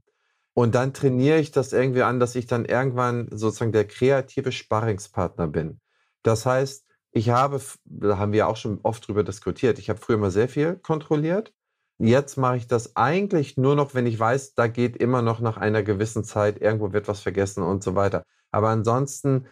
Und 0.55 0.75
dann 0.75 0.93
trainiere 0.93 1.39
ich 1.39 1.51
das 1.51 1.73
irgendwie 1.73 2.03
an, 2.03 2.19
dass 2.19 2.35
ich 2.35 2.45
dann 2.45 2.65
irgendwann 2.65 3.27
sozusagen 3.31 3.71
der 3.71 3.87
kreative 3.87 4.51
Sparringspartner 4.51 5.47
bin. 5.47 5.79
Das 6.21 6.45
heißt, 6.45 6.85
ich 7.11 7.29
habe, 7.29 7.61
da 7.85 8.17
haben 8.17 8.33
wir 8.33 8.47
auch 8.47 8.57
schon 8.57 8.79
oft 8.83 9.07
drüber 9.07 9.23
diskutiert, 9.23 9.79
ich 9.79 9.89
habe 9.89 9.99
früher 9.99 10.17
mal 10.17 10.31
sehr 10.31 10.49
viel 10.49 10.75
kontrolliert. 10.75 11.53
Jetzt 11.99 12.37
mache 12.37 12.57
ich 12.57 12.67
das 12.67 12.95
eigentlich 12.95 13.55
nur 13.57 13.75
noch, 13.75 13.93
wenn 13.93 14.07
ich 14.07 14.19
weiß, 14.19 14.55
da 14.55 14.67
geht 14.67 14.97
immer 14.97 15.21
noch 15.21 15.39
nach 15.39 15.57
einer 15.57 15.83
gewissen 15.83 16.23
Zeit, 16.23 16.59
irgendwo 16.59 16.91
wird 16.91 17.07
was 17.07 17.21
vergessen 17.21 17.63
und 17.63 17.83
so 17.83 17.95
weiter. 17.95 18.23
Aber 18.51 18.69
ansonsten 18.69 19.47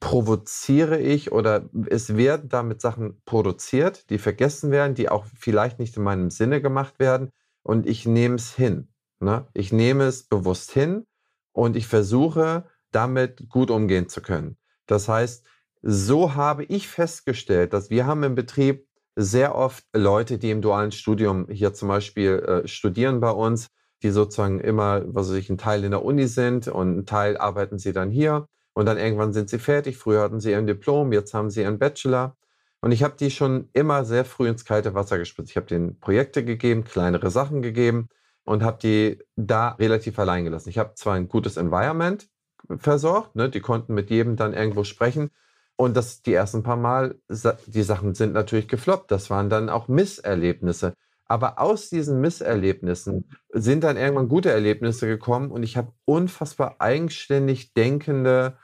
provoziere 0.00 0.98
ich 0.98 1.32
oder 1.32 1.68
es 1.88 2.16
werden 2.16 2.48
damit 2.48 2.80
Sachen 2.80 3.22
produziert, 3.24 4.10
die 4.10 4.18
vergessen 4.18 4.70
werden, 4.70 4.94
die 4.94 5.08
auch 5.08 5.26
vielleicht 5.38 5.78
nicht 5.78 5.96
in 5.96 6.02
meinem 6.02 6.30
Sinne 6.30 6.60
gemacht 6.60 6.98
werden 6.98 7.30
und 7.62 7.86
ich 7.86 8.06
nehme 8.06 8.34
es 8.36 8.54
hin. 8.54 8.91
Ne? 9.22 9.46
Ich 9.54 9.72
nehme 9.72 10.04
es 10.04 10.24
bewusst 10.24 10.72
hin 10.72 11.06
und 11.52 11.76
ich 11.76 11.86
versuche, 11.86 12.64
damit 12.90 13.48
gut 13.48 13.70
umgehen 13.70 14.08
zu 14.08 14.20
können. 14.20 14.56
Das 14.86 15.08
heißt, 15.08 15.46
so 15.80 16.34
habe 16.34 16.64
ich 16.64 16.88
festgestellt, 16.88 17.72
dass 17.72 17.88
wir 17.88 18.06
haben 18.06 18.24
im 18.24 18.34
Betrieb 18.34 18.86
sehr 19.14 19.54
oft 19.54 19.84
Leute, 19.94 20.38
die 20.38 20.50
im 20.50 20.60
dualen 20.60 20.90
Studium 20.90 21.46
hier 21.48 21.72
zum 21.72 21.88
Beispiel 21.88 22.38
äh, 22.64 22.68
studieren 22.68 23.20
bei 23.20 23.30
uns, 23.30 23.68
die 24.02 24.10
sozusagen 24.10 24.58
immer, 24.60 25.02
was 25.06 25.28
weiß 25.28 25.36
ich, 25.36 25.50
ein 25.50 25.58
Teil 25.58 25.84
in 25.84 25.92
der 25.92 26.04
Uni 26.04 26.26
sind 26.26 26.66
und 26.66 26.98
ein 26.98 27.06
Teil 27.06 27.36
arbeiten 27.36 27.78
sie 27.78 27.92
dann 27.92 28.10
hier 28.10 28.48
und 28.72 28.86
dann 28.86 28.98
irgendwann 28.98 29.32
sind 29.32 29.50
sie 29.50 29.58
fertig. 29.58 29.98
Früher 29.98 30.22
hatten 30.22 30.40
sie 30.40 30.50
ihren 30.50 30.66
Diplom, 30.66 31.12
jetzt 31.12 31.34
haben 31.34 31.50
sie 31.50 31.62
ihren 31.62 31.78
Bachelor. 31.78 32.36
Und 32.80 32.90
ich 32.90 33.04
habe 33.04 33.14
die 33.16 33.30
schon 33.30 33.68
immer 33.72 34.04
sehr 34.04 34.24
früh 34.24 34.48
ins 34.48 34.64
kalte 34.64 34.94
Wasser 34.94 35.18
gespritzt. 35.18 35.50
Ich 35.50 35.56
habe 35.56 35.66
denen 35.66 36.00
Projekte 36.00 36.44
gegeben, 36.44 36.82
kleinere 36.82 37.30
Sachen 37.30 37.62
gegeben 37.62 38.08
und 38.44 38.62
habe 38.62 38.78
die 38.82 39.18
da 39.36 39.70
relativ 39.70 40.18
allein 40.18 40.44
gelassen. 40.44 40.68
Ich 40.68 40.78
habe 40.78 40.94
zwar 40.94 41.14
ein 41.14 41.28
gutes 41.28 41.56
Environment 41.56 42.28
versorgt, 42.76 43.36
ne, 43.36 43.50
die 43.50 43.60
konnten 43.60 43.94
mit 43.94 44.10
jedem 44.10 44.36
dann 44.36 44.54
irgendwo 44.54 44.84
sprechen. 44.84 45.30
Und 45.76 45.96
das 45.96 46.22
die 46.22 46.34
ersten 46.34 46.62
paar 46.62 46.76
Mal, 46.76 47.18
die 47.66 47.82
Sachen 47.82 48.14
sind 48.14 48.34
natürlich 48.34 48.68
gefloppt. 48.68 49.10
Das 49.10 49.30
waren 49.30 49.50
dann 49.50 49.68
auch 49.68 49.88
Misserlebnisse. 49.88 50.94
Aber 51.24 51.58
aus 51.58 51.88
diesen 51.88 52.20
Misserlebnissen 52.20 53.30
sind 53.52 53.84
dann 53.84 53.96
irgendwann 53.96 54.28
gute 54.28 54.50
Erlebnisse 54.50 55.06
gekommen 55.06 55.50
und 55.50 55.62
ich 55.62 55.76
habe 55.76 55.92
unfassbar 56.04 56.76
eigenständig 56.78 57.72
denkende 57.72 58.58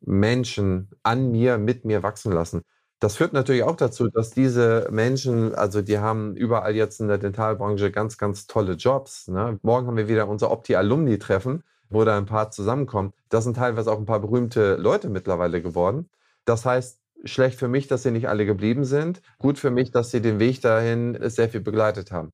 Menschen 0.00 0.90
an 1.02 1.30
mir, 1.30 1.56
mit 1.56 1.84
mir 1.84 2.02
wachsen 2.02 2.32
lassen. 2.32 2.62
Das 3.04 3.16
führt 3.16 3.34
natürlich 3.34 3.64
auch 3.64 3.76
dazu, 3.76 4.08
dass 4.08 4.30
diese 4.30 4.88
Menschen, 4.90 5.54
also 5.54 5.82
die 5.82 5.98
haben 5.98 6.34
überall 6.36 6.74
jetzt 6.74 7.02
in 7.02 7.08
der 7.08 7.18
Dentalbranche 7.18 7.90
ganz, 7.90 8.16
ganz 8.16 8.46
tolle 8.46 8.76
Jobs. 8.76 9.28
Ne? 9.28 9.58
Morgen 9.60 9.86
haben 9.86 9.98
wir 9.98 10.08
wieder 10.08 10.26
unser 10.26 10.50
Opti-Alumni-Treffen, 10.50 11.64
wo 11.90 12.02
da 12.04 12.16
ein 12.16 12.24
paar 12.24 12.50
zusammenkommen. 12.50 13.12
Das 13.28 13.44
sind 13.44 13.58
teilweise 13.58 13.92
auch 13.92 13.98
ein 13.98 14.06
paar 14.06 14.20
berühmte 14.20 14.76
Leute 14.76 15.10
mittlerweile 15.10 15.60
geworden. 15.60 16.08
Das 16.46 16.64
heißt, 16.64 16.98
schlecht 17.24 17.58
für 17.58 17.68
mich, 17.68 17.88
dass 17.88 18.04
sie 18.04 18.10
nicht 18.10 18.30
alle 18.30 18.46
geblieben 18.46 18.86
sind. 18.86 19.20
Gut 19.38 19.58
für 19.58 19.70
mich, 19.70 19.90
dass 19.90 20.10
sie 20.10 20.22
den 20.22 20.38
Weg 20.38 20.62
dahin 20.62 21.18
sehr 21.28 21.50
viel 21.50 21.60
begleitet 21.60 22.10
haben. 22.10 22.30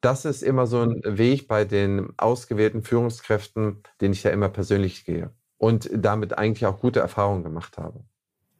Das 0.00 0.24
ist 0.24 0.44
immer 0.44 0.68
so 0.68 0.82
ein 0.82 1.02
Weg 1.04 1.48
bei 1.48 1.64
den 1.64 2.10
ausgewählten 2.18 2.84
Führungskräften, 2.84 3.82
den 4.00 4.12
ich 4.12 4.22
ja 4.22 4.30
immer 4.30 4.48
persönlich 4.48 5.04
gehe 5.04 5.32
und 5.58 5.90
damit 5.92 6.38
eigentlich 6.38 6.66
auch 6.66 6.78
gute 6.78 7.00
Erfahrungen 7.00 7.42
gemacht 7.42 7.78
habe. 7.78 8.04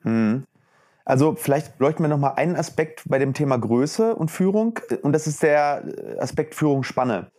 Hm. 0.00 0.42
Also 1.04 1.34
vielleicht 1.34 1.78
leuchten 1.80 2.04
wir 2.04 2.08
nochmal 2.08 2.34
einen 2.36 2.56
Aspekt 2.56 3.02
bei 3.06 3.18
dem 3.18 3.34
Thema 3.34 3.58
Größe 3.58 4.14
und 4.14 4.30
Führung 4.30 4.78
und 5.02 5.12
das 5.12 5.26
ist 5.26 5.42
der 5.42 5.84
Aspekt 6.18 6.54
Führungsspanne. 6.54 7.30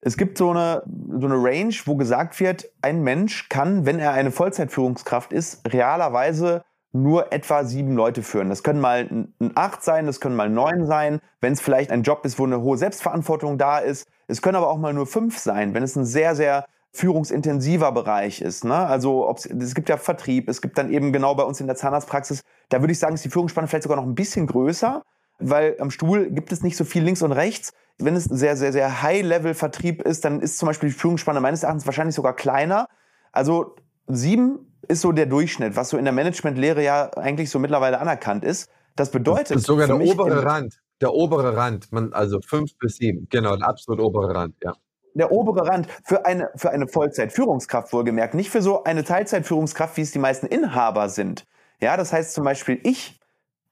Es 0.00 0.16
gibt 0.16 0.38
so 0.38 0.50
eine, 0.50 0.82
so 1.18 1.26
eine 1.26 1.36
Range, 1.36 1.74
wo 1.84 1.96
gesagt 1.96 2.38
wird, 2.40 2.68
ein 2.80 3.02
Mensch 3.02 3.48
kann, 3.48 3.86
wenn 3.86 3.98
er 3.98 4.12
eine 4.12 4.32
Vollzeitführungskraft 4.32 5.32
ist, 5.32 5.72
realerweise 5.72 6.64
nur 6.92 7.32
etwa 7.32 7.64
sieben 7.64 7.96
Leute 7.96 8.22
führen. 8.22 8.48
Das 8.48 8.62
können 8.62 8.80
mal 8.80 9.08
ein 9.10 9.52
acht 9.54 9.82
sein, 9.82 10.06
das 10.06 10.20
können 10.20 10.36
mal 10.36 10.50
neun 10.50 10.86
sein, 10.86 11.20
wenn 11.40 11.52
es 11.52 11.60
vielleicht 11.60 11.90
ein 11.90 12.02
Job 12.02 12.24
ist, 12.24 12.38
wo 12.38 12.44
eine 12.44 12.60
hohe 12.60 12.76
Selbstverantwortung 12.76 13.58
da 13.58 13.78
ist. 13.78 14.06
Es 14.26 14.42
können 14.42 14.56
aber 14.56 14.68
auch 14.68 14.78
mal 14.78 14.92
nur 14.92 15.06
fünf 15.06 15.38
sein, 15.38 15.72
wenn 15.74 15.82
es 15.82 15.96
ein 15.96 16.04
sehr, 16.04 16.34
sehr 16.34 16.66
führungsintensiver 16.92 17.90
Bereich 17.92 18.40
ist. 18.42 18.64
Ne? 18.64 18.74
Also 18.74 19.34
es 19.58 19.74
gibt 19.74 19.88
ja 19.88 19.96
Vertrieb, 19.96 20.48
es 20.48 20.60
gibt 20.60 20.76
dann 20.76 20.92
eben 20.92 21.12
genau 21.12 21.34
bei 21.34 21.42
uns 21.42 21.60
in 21.60 21.66
der 21.66 21.76
Zahnarztpraxis, 21.76 22.42
da 22.68 22.80
würde 22.80 22.92
ich 22.92 22.98
sagen, 22.98 23.14
ist 23.14 23.24
die 23.24 23.30
Führungsspanne 23.30 23.66
vielleicht 23.66 23.84
sogar 23.84 23.96
noch 23.96 24.06
ein 24.06 24.14
bisschen 24.14 24.46
größer, 24.46 25.02
weil 25.38 25.76
am 25.80 25.90
Stuhl 25.90 26.30
gibt 26.30 26.52
es 26.52 26.62
nicht 26.62 26.76
so 26.76 26.84
viel 26.84 27.02
links 27.02 27.22
und 27.22 27.32
rechts. 27.32 27.72
Wenn 27.98 28.14
es 28.14 28.30
ein 28.30 28.36
sehr, 28.36 28.56
sehr, 28.56 28.72
sehr 28.72 29.02
High-Level-Vertrieb 29.02 30.02
ist, 30.02 30.24
dann 30.24 30.40
ist 30.40 30.58
zum 30.58 30.66
Beispiel 30.66 30.90
die 30.90 30.94
Führungsspanne 30.94 31.40
meines 31.40 31.62
Erachtens 31.62 31.86
wahrscheinlich 31.86 32.14
sogar 32.14 32.34
kleiner. 32.34 32.88
Also 33.32 33.76
sieben 34.06 34.72
ist 34.88 35.00
so 35.00 35.12
der 35.12 35.26
Durchschnitt, 35.26 35.76
was 35.76 35.90
so 35.90 35.96
in 35.96 36.04
der 36.04 36.12
Managementlehre 36.12 36.82
ja 36.82 37.10
eigentlich 37.16 37.50
so 37.50 37.58
mittlerweile 37.58 38.00
anerkannt 38.00 38.44
ist. 38.44 38.70
Das 38.96 39.10
bedeutet. 39.10 39.52
Das 39.52 39.58
ist 39.58 39.66
sogar 39.66 39.86
der 39.86 40.00
obere 40.00 40.44
Rand. 40.44 40.78
Der 41.00 41.12
obere 41.12 41.56
Rand, 41.56 41.90
man, 41.90 42.12
also 42.12 42.40
fünf 42.40 42.76
bis 42.78 42.96
sieben, 42.96 43.26
genau, 43.30 43.56
der 43.56 43.68
absolut 43.68 44.00
obere 44.00 44.34
Rand, 44.34 44.54
ja. 44.62 44.74
Der 45.14 45.30
obere 45.30 45.66
Rand 45.66 45.88
für 46.04 46.24
eine, 46.24 46.50
für 46.56 46.70
eine 46.70 46.88
Vollzeitführungskraft 46.88 47.92
wohlgemerkt, 47.92 48.34
nicht 48.34 48.50
für 48.50 48.62
so 48.62 48.84
eine 48.84 49.04
Teilzeitführungskraft, 49.04 49.96
wie 49.96 50.02
es 50.02 50.12
die 50.12 50.18
meisten 50.18 50.46
Inhaber 50.46 51.08
sind. 51.08 51.46
Ja, 51.80 51.96
das 51.96 52.12
heißt 52.12 52.32
zum 52.32 52.44
Beispiel, 52.44 52.80
ich 52.82 53.20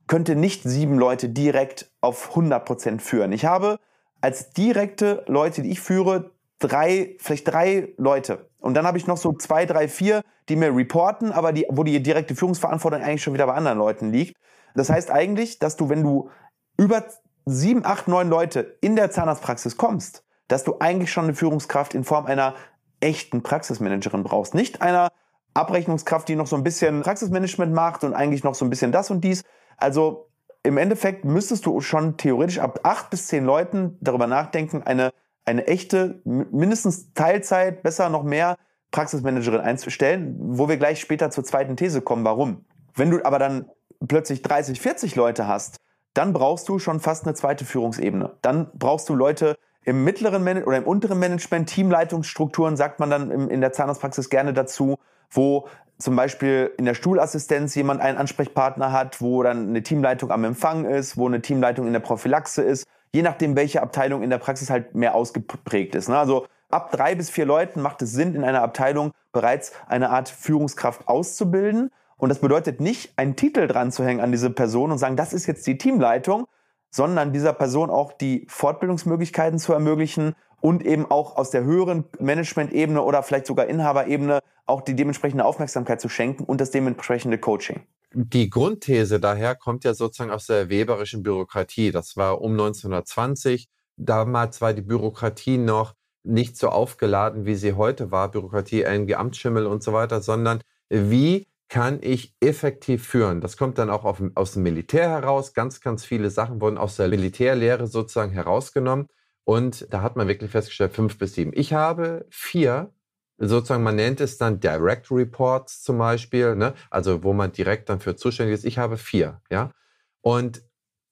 könnte 0.07 0.35
nicht 0.35 0.64
sieben 0.64 0.98
Leute 0.98 1.29
direkt 1.29 1.90
auf 2.00 2.31
100 2.31 2.64
Prozent 2.64 3.03
führen. 3.03 3.33
Ich 3.33 3.44
habe 3.44 3.79
als 4.20 4.50
direkte 4.50 5.24
Leute, 5.29 5.62
die 5.62 5.70
ich 5.70 5.81
führe, 5.81 6.33
drei, 6.59 7.16
vielleicht 7.18 7.48
drei 7.48 7.94
Leute. 7.96 8.50
Und 8.59 8.74
dann 8.74 8.87
habe 8.87 8.98
ich 8.98 9.07
noch 9.07 9.16
so 9.16 9.33
zwei, 9.33 9.66
drei, 9.66 9.88
vier, 9.88 10.22
die 10.48 10.57
mir 10.57 10.74
reporten, 10.74 11.33
aber 11.33 11.53
die, 11.53 11.66
wo 11.68 11.85
die 11.85 12.03
direkte 12.03 12.35
Führungsverantwortung 12.35 13.03
eigentlich 13.03 13.22
schon 13.22 13.35
wieder 13.35 13.46
bei 13.46 13.55
anderen 13.55 13.79
Leuten 13.79 14.11
liegt. 14.11 14.37
Das 14.74 14.90
heißt 14.90 15.11
eigentlich, 15.11 15.59
dass 15.59 15.76
du, 15.76 15.88
wenn 15.88 16.03
du 16.03 16.31
über 16.76 17.05
sieben, 17.46 17.85
acht, 17.85 18.09
neun 18.09 18.29
Leute 18.29 18.76
in 18.81 18.96
der 18.96 19.11
Zahnarztpraxis 19.11 19.76
kommst, 19.76 20.24
dass 20.51 20.65
du 20.65 20.77
eigentlich 20.79 21.13
schon 21.13 21.25
eine 21.25 21.35
Führungskraft 21.35 21.95
in 21.95 22.05
Form 22.05 22.27
einer 22.27 22.55
echten 23.01 23.43
Praxismanagerin 23.43 24.23
brauchst. 24.23 24.55
Nicht 24.55 24.83
einer 24.83 25.11
Abrechnungskraft, 25.55 26.29
die 26.29 26.37
noch 26.37 26.47
so 26.47 26.57
ein 26.57 26.65
bisschen 26.65 27.03
Praxismanagement 27.03 27.73
macht 27.73 28.05
und 28.05 28.15
eigentlich 28.15 28.45
noch 28.45 28.55
so 28.55 28.65
ein 28.65 28.71
bisschen 28.71 28.93
das 28.93 29.11
und 29.11 29.23
dies. 29.23 29.43
Also 29.77 30.29
im 30.63 30.77
Endeffekt 30.77 31.25
müsstest 31.25 31.67
du 31.67 31.81
schon 31.81 32.17
theoretisch 32.17 32.59
ab 32.59 32.81
acht 32.83 33.11
bis 33.11 33.27
zehn 33.29 33.45
Leuten 33.45 33.97
darüber 34.01 34.27
nachdenken, 34.27 34.83
eine 34.83 35.13
eine 35.51 35.67
echte, 35.67 36.21
mindestens 36.25 37.13
Teilzeit, 37.13 37.83
besser 37.83 38.09
noch 38.09 38.23
mehr 38.23 38.57
Praxismanagerin 38.91 39.61
einzustellen, 39.61 40.37
wo 40.39 40.69
wir 40.69 40.77
gleich 40.77 41.01
später 41.01 41.31
zur 41.31 41.45
zweiten 41.45 41.77
These 41.77 42.03
kommen, 42.03 42.25
warum. 42.25 42.65
Wenn 42.95 43.11
du 43.11 43.25
aber 43.25 43.39
dann 43.39 43.69
plötzlich 44.07 44.43
30, 44.43 44.81
40 44.81 45.17
Leute 45.17 45.47
hast, 45.47 45.77
dann 46.15 46.33
brauchst 46.33 46.69
du 46.69 46.79
schon 46.79 47.01
fast 47.01 47.25
eine 47.25 47.35
zweite 47.35 47.65
Führungsebene. 47.65 48.37
Dann 48.43 48.71
brauchst 48.75 49.09
du 49.09 49.15
Leute 49.15 49.57
im 49.85 50.05
mittleren 50.05 50.45
Man 50.45 50.62
oder 50.62 50.77
im 50.77 50.85
unteren 50.85 51.19
Management, 51.19 51.69
Teamleitungsstrukturen, 51.69 52.77
sagt 52.77 53.01
man 53.01 53.11
dann 53.11 53.49
in 53.49 53.61
der 53.61 53.73
Zahnarztpraxis 53.73 54.29
gerne 54.29 54.53
dazu, 54.53 54.97
wo 55.31 55.69
zum 55.99 56.16
Beispiel 56.16 56.73
in 56.79 56.87
der 56.87 56.95
Stuhlassistenz 56.95 57.75
jemand 57.75 58.01
einen 58.01 58.19
Ansprechpartner 58.19 58.93
hat, 58.93 59.21
wo 59.21 59.43
dann 59.43 59.69
eine 59.69 59.83
Teamleitung 59.83 60.31
am 60.31 60.45
Empfang 60.45 60.85
ist, 60.85 61.16
wo 61.16 61.27
eine 61.27 61.43
Teamleitung 61.43 61.87
in 61.87 61.93
der 61.93 62.01
Prophylaxe 62.01 62.62
ist, 62.62 62.87
je 63.12 63.23
nachdem, 63.23 63.57
welche 63.57 63.83
Abteilung 63.83 64.23
in 64.23 64.31
der 64.31 64.38
Praxis 64.38 64.71
halt 64.71 64.95
mehr 64.95 65.14
ausgeprägt 65.14 65.95
ist. 65.95 66.09
Ne? 66.09 66.19
Also 66.19 66.47
ab 66.71 66.90
drei 66.90 67.14
bis 67.14 67.31
vier 67.31 67.45
Leuten 67.45 67.83
macht 67.83 68.03
es 68.03 68.12
Sinn, 68.12 68.35
in 68.35 68.45
einer 68.45 68.62
Abteilung 68.62 69.12
bereits 69.33 69.73
eine 69.87 70.11
Art 70.11 70.29
Führungskraft 70.29 71.09
auszubilden. 71.09 71.90
Und 72.16 72.29
das 72.29 72.40
bedeutet 72.40 72.81
nicht, 72.81 73.12
einen 73.16 73.37
Titel 73.37 73.66
dran 73.66 73.93
zu 73.93 74.05
hängen 74.05 74.21
an 74.21 74.31
diese 74.31 74.51
Person 74.51 74.93
und 74.93 74.99
sagen, 74.99 75.16
das 75.16 75.33
ist 75.33 75.47
jetzt 75.47 75.66
die 75.66 75.79
Teamleitung, 75.79 76.47
sondern 76.90 77.33
dieser 77.33 77.53
Person 77.53 77.90
auch 77.90 78.12
die 78.12 78.46
Fortbildungsmöglichkeiten 78.48 79.59
zu 79.59 79.72
ermöglichen 79.72 80.35
und 80.61 80.85
eben 80.85 81.11
auch 81.11 81.37
aus 81.37 81.50
der 81.50 81.64
höheren 81.64 82.05
Management-Ebene 82.18 83.03
oder 83.03 83.22
vielleicht 83.22 83.46
sogar 83.46 83.66
Inhaberebene 83.66 84.40
auch 84.66 84.83
die 84.83 84.94
dementsprechende 84.94 85.44
Aufmerksamkeit 85.44 86.00
zu 86.00 86.09
schenken 86.09 86.44
und 86.44 86.61
das 86.61 86.70
dementsprechende 86.70 87.38
Coaching. 87.38 87.81
Die 88.12 88.50
Grundthese 88.50 89.20
daher 89.20 89.55
kommt 89.55 89.85
ja 89.85 89.94
sozusagen 89.94 90.33
aus 90.33 90.46
der 90.46 90.68
weberischen 90.68 91.22
Bürokratie. 91.22 91.92
Das 91.92 92.16
war 92.16 92.40
um 92.40 92.53
1920. 92.53 93.68
Damals 93.96 94.61
war 94.61 94.72
die 94.72 94.83
Bürokratie 94.83 95.59
noch 95.59 95.94
nicht 96.22 96.57
so 96.57 96.68
aufgeladen, 96.68 97.46
wie 97.46 97.55
sie 97.55 97.74
heute 97.74 98.11
war. 98.11 98.31
Bürokratie, 98.31 98.81
irgendwie 98.81 99.14
Amtsschimmel 99.14 99.66
und 99.66 99.83
so 99.83 99.92
weiter, 99.92 100.20
sondern 100.20 100.61
wie 100.88 101.46
kann 101.71 102.01
ich 102.03 102.35
effektiv 102.41 103.07
führen? 103.07 103.41
Das 103.41 103.57
kommt 103.57 103.79
dann 103.79 103.91
auch 103.91 104.05
auf, 104.05 104.21
aus 104.35 104.53
dem 104.53 104.65
Militär 104.65 105.09
heraus. 105.09 105.55
Ganz, 105.55 105.81
ganz 105.81 106.05
viele 106.05 106.29
Sachen 106.29 106.61
wurden 106.61 106.77
aus 106.77 106.97
der 106.97 107.09
Militärlehre 107.09 107.87
sozusagen 107.87 108.33
herausgenommen. 108.33 109.07
Und 109.45 109.87
da 109.91 110.03
hat 110.03 110.17
man 110.17 110.29
wirklich 110.29 110.51
festgestellt, 110.51 110.93
fünf 110.93 111.17
bis 111.17 111.35
sieben. 111.35 111.53
Ich 111.55 111.73
habe 111.73 112.27
vier 112.29 112.93
sozusagen, 113.39 113.85
man 113.85 113.97
nennt 113.97 114.21
es 114.21 114.37
dann 114.37 114.61
Direct 114.61 115.11
Reports 115.11 115.83
zum 115.83 115.99
Beispiel, 115.99 116.57
ne? 116.57 116.75
also 116.91 117.23
wo 117.23 117.33
man 117.33 117.53
direkt 117.53 117.89
dann 117.89 118.01
für 118.01 118.17
zuständig 118.17 118.55
ist. 118.55 118.65
Ich 118.65 118.79
habe 118.79 118.99
vier, 118.99 119.41
ja. 119.51 119.73
Und 120.21 120.63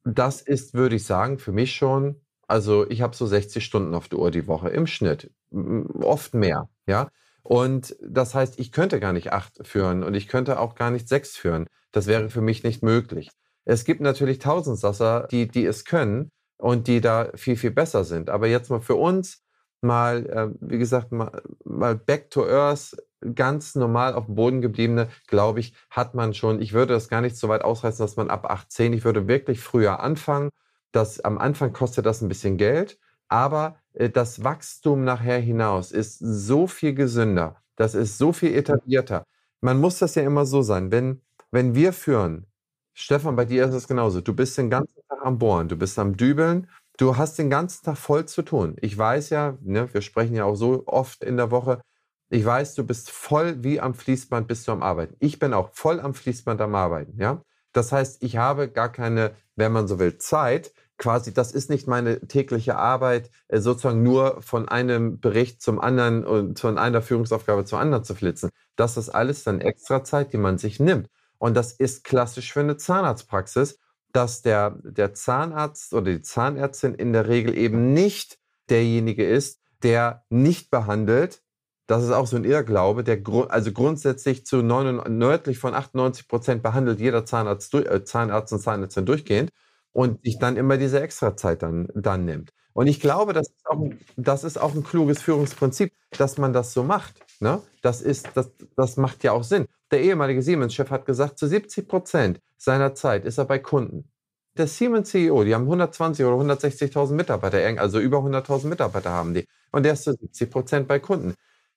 das 0.05 0.43
ist, 0.43 0.75
würde 0.75 0.97
ich 0.97 1.05
sagen, 1.05 1.39
für 1.39 1.53
mich 1.53 1.75
schon, 1.75 2.21
also 2.47 2.89
ich 2.91 3.01
habe 3.01 3.17
so 3.17 3.27
60 3.27 3.65
Stunden 3.65 3.95
auf 3.95 4.09
der 4.09 4.19
Uhr 4.19 4.31
die 4.31 4.47
Woche 4.47 4.69
im 4.69 4.87
Schnitt, 4.87 5.31
oft 5.51 6.35
mehr, 6.35 6.69
ja. 6.87 7.11
Und 7.49 7.97
das 8.03 8.35
heißt, 8.35 8.61
ich 8.61 8.73
könnte 8.73 9.01
gar 9.01 9.15
nicht 9.15 9.33
acht 9.33 9.67
führen 9.67 10.05
und 10.05 10.13
ich 10.13 10.29
könnte 10.29 10.61
auch 10.61 10.75
gar 10.75 10.91
nicht 10.91 11.09
sechs 11.09 11.35
führen. 11.35 11.67
Das 11.93 12.07
wäre 12.07 12.29
für 12.29 12.43
mich 12.43 12.63
nicht 12.63 12.83
möglich. 12.83 13.31
Es 13.65 13.87
gibt 13.87 14.03
natürlich 14.03 14.39
Tausendsasser, 14.39 15.27
die, 15.31 15.49
die 15.49 15.65
es 15.65 15.87
können 15.87 16.31
und 16.59 16.89
die 16.89 17.01
da 17.01 17.31
viel, 17.37 17.57
viel 17.57 17.71
besser 17.71 18.05
sind. 18.05 18.29
Aber 18.29 18.49
jetzt 18.49 18.69
mal 18.69 18.83
für 18.83 18.97
uns, 18.97 19.45
mal, 19.81 20.27
äh, 20.27 20.49
wie 20.61 20.77
gesagt, 20.77 21.11
mal, 21.11 21.41
mal 21.65 21.97
back 21.97 22.29
to 22.29 22.47
earth, 22.47 22.95
ganz 23.35 23.75
normal 23.75 24.13
auf 24.13 24.27
dem 24.27 24.35
Boden 24.35 24.61
gebliebene, 24.61 25.09
glaube 25.27 25.61
ich, 25.61 25.73
hat 25.89 26.15
man 26.15 26.35
schon. 26.35 26.61
Ich 26.61 26.75
würde 26.75 26.93
das 26.93 27.09
gar 27.09 27.23
nicht 27.23 27.39
so 27.39 27.49
weit 27.49 27.63
ausreißen, 27.63 28.05
dass 28.05 28.17
man 28.17 28.29
ab 28.29 28.45
18, 28.45 28.93
ich 28.93 29.07
würde 29.07 29.27
wirklich 29.27 29.61
früher 29.61 30.01
anfangen. 30.01 30.51
Das, 30.93 31.21
am 31.21 31.39
Anfang 31.39 31.73
kostet 31.73 32.05
das 32.05 32.21
ein 32.21 32.29
bisschen 32.29 32.59
Geld, 32.59 32.99
aber 33.29 33.79
äh, 33.95 34.11
das 34.11 34.45
Wachstum 34.45 35.05
nachher 35.05 35.39
hinaus 35.39 35.93
ist 35.93 36.19
so 36.19 36.67
viel 36.67 36.95
gesünder. 36.95 37.63
Das 37.77 37.95
ist 37.95 38.19
so 38.19 38.33
viel 38.33 38.55
etablierter. 38.55 39.25
Man 39.61 39.81
muss 39.81 39.99
das 39.99 40.15
ja 40.15 40.23
immer 40.23 40.47
so 40.47 40.63
sein. 40.63 40.91
Wenn, 40.91 41.23
wenn 41.51 41.75
wir 41.75 41.93
führen, 41.93 42.47
Stefan, 42.95 43.37
bei 43.37 43.45
dir 43.45 43.65
ist 43.67 43.75
es 43.75 43.87
genauso. 43.89 44.21
Du 44.21 44.35
bist 44.35 44.59
den 44.59 44.71
ganzen 44.71 45.01
Tag 45.09 45.25
am 45.25 45.39
Bohren, 45.39 45.69
du 45.69 45.77
bist 45.77 45.99
am 45.99 46.17
Dübeln, 46.17 46.67
Du 46.99 47.17
hast 47.17 47.39
den 47.39 47.49
ganzen 47.49 47.85
Tag 47.85 47.97
voll 47.97 48.27
zu 48.27 48.43
tun. 48.43 48.77
Ich 48.81 48.99
weiß 48.99 49.31
ja, 49.31 49.57
ne, 49.63 49.93
wir 49.95 50.03
sprechen 50.03 50.35
ja 50.35 50.45
auch 50.45 50.57
so 50.57 50.83
oft 50.87 51.23
in 51.23 51.37
der 51.37 51.53
Woche. 51.53 51.81
Ich 52.29 52.45
weiß, 52.45 52.75
du 52.75 52.85
bist 52.85 53.11
voll 53.11 53.63
wie 53.63 53.81
am 53.81 53.95
Fließband 53.95 54.49
bist 54.49 54.67
du 54.67 54.73
am 54.73 54.83
Arbeiten. 54.83 55.15
Ich 55.21 55.39
bin 55.39 55.55
auch 55.55 55.71
voll 55.73 56.01
am 56.01 56.13
Fließband 56.13 56.61
am 56.61 56.75
Arbeiten, 56.75 57.17
ja. 57.21 57.43
Das 57.73 57.93
heißt, 57.93 58.23
ich 58.25 58.37
habe 58.37 58.69
gar 58.69 58.91
keine, 58.91 59.37
wenn 59.55 59.71
man 59.73 59.87
so 59.87 60.01
will, 60.01 60.19
Zeit. 60.19 60.73
Quasi, 60.99 61.33
das 61.33 61.53
ist 61.53 61.71
nicht 61.71 61.87
meine 61.87 62.21
tägliche 62.27 62.77
Arbeit, 62.77 63.31
äh, 63.49 63.61
sozusagen 63.61 64.03
nur 64.03 64.43
von 64.43 64.69
einem 64.69 65.21
Bericht 65.21 65.63
zum 65.63 65.81
anderen 65.81 66.25
und 66.25 66.59
von 66.59 66.77
einer 66.79 67.03
Führungsaufgabe 67.03 67.65
zur 67.65 67.79
anderen 67.81 68.05
zu 68.05 68.15
flitzen. 68.15 68.51
Das 68.77 68.97
ist 68.97 69.09
alles 69.09 69.45
dann 69.45 69.61
extra 69.61 70.05
Zeit, 70.05 70.33
die 70.33 70.39
man 70.39 70.59
sich 70.59 70.81
nimmt. 70.81 71.09
Und 71.39 71.57
das 71.57 71.73
ist 71.73 72.05
klassisch 72.05 72.53
für 72.53 72.61
eine 72.61 72.77
Zahnarztpraxis 72.77 73.79
dass 74.13 74.43
der, 74.43 74.79
der 74.83 75.15
Zahnarzt 75.15 75.93
oder 75.95 76.13
die 76.13 76.23
Zahnärztin 76.23 76.95
in 76.95 77.13
der 77.13 77.29
Regel 77.29 77.57
eben 77.57 77.93
nicht 77.93 78.39
derjenige 78.71 79.27
ist, 79.29 79.61
der 79.83 80.25
nicht 80.31 80.71
behandelt, 80.71 81.43
Das 81.87 82.05
ist 82.05 82.11
auch 82.11 82.27
so 82.27 82.37
ein 82.37 82.45
Irrglaube, 82.45 83.03
der 83.05 83.19
gru 83.19 83.45
also 83.45 83.73
grundsätzlich 83.73 84.45
zu 84.45 84.63
99, 84.63 85.11
nördlich 85.11 85.59
von 85.59 85.75
98 85.75 86.29
Prozent 86.29 86.63
behandelt 86.63 87.01
jeder 87.01 87.25
Zahnarzt, 87.25 87.73
äh, 87.75 88.05
Zahnarzt 88.05 88.53
und 88.53 88.61
Zahnärztin 88.61 89.07
durchgehend 89.07 89.51
und 89.93 90.25
sich 90.25 90.39
dann 90.39 90.57
immer 90.57 90.77
diese 90.77 91.01
Extrazeit 91.01 91.63
dann, 91.63 91.89
dann 91.95 92.25
nimmt. 92.25 92.53
Und 92.73 92.87
ich 92.87 93.01
glaube, 93.01 93.33
das 93.33 93.49
ist, 93.49 93.67
auch, 93.67 93.91
das 94.17 94.45
ist 94.45 94.57
auch 94.57 94.75
ein 94.75 94.85
kluges 94.85 95.21
Führungsprinzip, 95.21 95.93
dass 96.17 96.39
man 96.39 96.53
das 96.53 96.73
so 96.73 96.85
macht. 96.85 97.17
Ne? 97.41 97.61
Das, 97.83 98.01
ist, 98.01 98.29
das, 98.35 98.51
das 98.77 98.97
macht 98.97 99.25
ja 99.25 99.33
auch 99.33 99.43
Sinn. 99.43 99.67
Der 99.91 100.01
ehemalige 100.01 100.43
Siemens-Chef 100.43 100.91
hat 100.91 101.05
gesagt, 101.05 101.39
zu 101.39 101.49
70 101.49 101.89
Prozent 101.89 102.41
seiner 102.57 102.95
Zeit 102.95 103.25
ist 103.25 103.39
er 103.39 103.47
bei 103.47 103.59
Kunden. 103.59 104.11
Der 104.57 104.67
Siemens-CEO, 104.67 105.45
die 105.45 105.55
haben 105.55 105.65
120 105.65 106.25
oder 106.25 106.37
160.000 106.37 107.15
Mitarbeiter, 107.15 107.59
also 107.81 108.01
über 108.01 108.19
100.000 108.19 108.67
Mitarbeiter 108.67 109.11
haben 109.11 109.35
die. 109.35 109.47
Und 109.73 109.85
der 109.85 109.95
ist 109.95 110.05
zu 110.05 110.13
70 110.13 110.51
Prozent 110.51 110.89
bei 110.89 110.99
Kunden. 110.99 111.35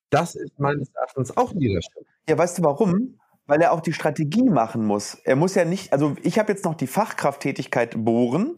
Das 0.09 0.35
ist 0.35 0.59
meines 0.59 0.93
Erachtens 0.93 1.35
auch 1.37 1.53
Leadership. 1.53 2.05
Ja, 2.27 2.37
weißt 2.37 2.59
du 2.59 2.63
warum? 2.63 3.17
Weil 3.51 3.61
er 3.61 3.73
auch 3.73 3.81
die 3.81 3.91
Strategie 3.91 4.49
machen 4.49 4.85
muss. 4.85 5.15
Er 5.25 5.35
muss 5.35 5.55
ja 5.55 5.65
nicht, 5.65 5.91
also 5.91 6.15
ich 6.23 6.39
habe 6.39 6.53
jetzt 6.53 6.63
noch 6.63 6.73
die 6.73 6.87
Fachkrafttätigkeit 6.87 8.01
bohren. 8.05 8.57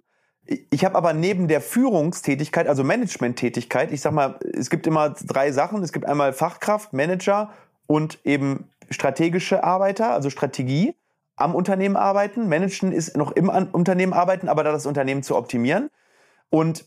Ich 0.70 0.86
habe 0.86 0.94
aber 0.96 1.14
neben 1.14 1.48
der 1.48 1.62
Führungstätigkeit, 1.62 2.68
also 2.68 2.84
Managementtätigkeit, 2.84 3.92
ich 3.92 4.02
sag 4.02 4.14
mal, 4.14 4.38
es 4.56 4.70
gibt 4.70 4.86
immer 4.86 5.10
drei 5.10 5.52
Sachen. 5.52 5.82
Es 5.82 5.94
gibt 5.94 6.06
einmal 6.06 6.32
Fachkraft, 6.32 6.94
Manager 6.94 7.50
und 7.88 8.20
eben 8.24 8.70
strategische 8.92 9.64
Arbeiter, 9.64 10.12
also 10.12 10.30
Strategie 10.30 10.94
am 11.38 11.56
Unternehmen 11.56 11.96
arbeiten. 11.96 12.48
Managen 12.48 12.92
ist 12.92 13.18
noch 13.18 13.32
im 13.32 13.50
Unternehmen 13.50 14.14
arbeiten, 14.14 14.48
aber 14.48 14.64
da 14.64 14.72
das 14.72 14.86
Unternehmen 14.86 15.24
zu 15.24 15.36
optimieren. 15.36 15.90
Und 16.52 16.86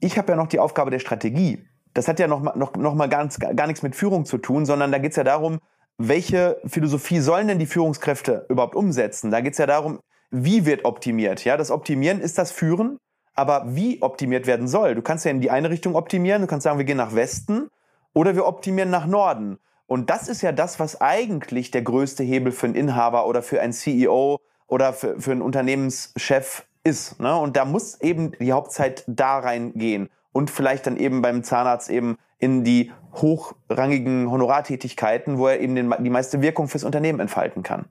ich 0.00 0.18
habe 0.18 0.32
ja 0.32 0.36
noch 0.36 0.48
die 0.48 0.58
Aufgabe 0.58 0.90
der 0.90 0.98
Strategie. 0.98 1.66
Das 1.94 2.06
hat 2.06 2.20
ja 2.20 2.26
noch 2.26 2.54
noch, 2.54 2.76
noch 2.76 2.94
mal 2.94 3.08
ganz, 3.08 3.38
gar 3.38 3.66
nichts 3.66 3.82
mit 3.82 3.96
Führung 3.96 4.26
zu 4.26 4.36
tun, 4.36 4.66
sondern 4.66 4.92
da 4.92 4.98
geht 4.98 5.12
es 5.12 5.16
ja 5.16 5.24
darum, 5.24 5.58
welche 6.02 6.58
Philosophie 6.64 7.20
sollen 7.20 7.46
denn 7.46 7.58
die 7.58 7.66
Führungskräfte 7.66 8.46
überhaupt 8.48 8.74
umsetzen? 8.74 9.30
Da 9.30 9.42
geht 9.42 9.52
es 9.52 9.58
ja 9.58 9.66
darum, 9.66 10.00
wie 10.30 10.64
wird 10.64 10.86
optimiert. 10.86 11.44
Ja, 11.44 11.58
das 11.58 11.70
Optimieren 11.70 12.20
ist 12.22 12.38
das 12.38 12.52
Führen, 12.52 12.98
aber 13.34 13.64
wie 13.66 14.00
optimiert 14.00 14.46
werden 14.46 14.66
soll. 14.66 14.94
Du 14.94 15.02
kannst 15.02 15.26
ja 15.26 15.30
in 15.30 15.42
die 15.42 15.50
eine 15.50 15.68
Richtung 15.68 15.96
optimieren, 15.96 16.40
du 16.40 16.48
kannst 16.48 16.64
sagen, 16.64 16.78
wir 16.78 16.86
gehen 16.86 16.96
nach 16.96 17.14
Westen 17.14 17.68
oder 18.14 18.34
wir 18.34 18.46
optimieren 18.46 18.88
nach 18.88 19.06
Norden. 19.06 19.58
Und 19.86 20.08
das 20.08 20.28
ist 20.28 20.40
ja 20.40 20.52
das, 20.52 20.80
was 20.80 21.02
eigentlich 21.02 21.70
der 21.70 21.82
größte 21.82 22.22
Hebel 22.22 22.52
für 22.52 22.66
einen 22.66 22.76
Inhaber 22.76 23.26
oder 23.26 23.42
für 23.42 23.60
einen 23.60 23.74
CEO 23.74 24.40
oder 24.68 24.94
für, 24.94 25.20
für 25.20 25.32
einen 25.32 25.42
Unternehmenschef 25.42 26.64
ist. 26.82 27.20
Ne? 27.20 27.36
Und 27.36 27.58
da 27.58 27.66
muss 27.66 28.00
eben 28.00 28.32
die 28.40 28.52
Hauptzeit 28.52 29.04
da 29.06 29.38
reingehen 29.38 30.08
und 30.32 30.50
vielleicht 30.50 30.86
dann 30.86 30.96
eben 30.96 31.20
beim 31.20 31.42
Zahnarzt 31.42 31.90
eben 31.90 32.16
in 32.40 32.64
die 32.64 32.90
hochrangigen 33.12 34.30
Honorartätigkeiten, 34.30 35.38
wo 35.38 35.46
er 35.48 35.60
eben 35.60 35.74
den, 35.74 35.94
die 36.00 36.10
meiste 36.10 36.42
Wirkung 36.42 36.68
fürs 36.68 36.84
Unternehmen 36.84 37.20
entfalten 37.20 37.62
kann. 37.62 37.86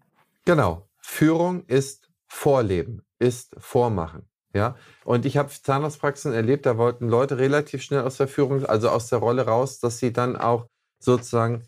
Genau. 0.45 0.88
Führung 0.99 1.63
ist 1.67 2.09
Vorleben, 2.27 3.03
ist 3.19 3.55
Vormachen. 3.57 4.27
Ja, 4.53 4.75
und 5.05 5.27
ich 5.27 5.38
habe 5.38 5.49
Zahnarztpraxen 5.49 6.33
erlebt, 6.33 6.65
da 6.65 6.77
wollten 6.77 7.07
Leute 7.07 7.38
relativ 7.38 7.83
schnell 7.83 8.01
aus 8.01 8.17
der 8.17 8.27
Führung, 8.27 8.65
also 8.65 8.89
aus 8.89 9.07
der 9.07 9.19
Rolle 9.19 9.45
raus, 9.45 9.79
dass 9.79 9.99
sie 9.99 10.12
dann 10.12 10.35
auch 10.35 10.65
sozusagen 10.97 11.67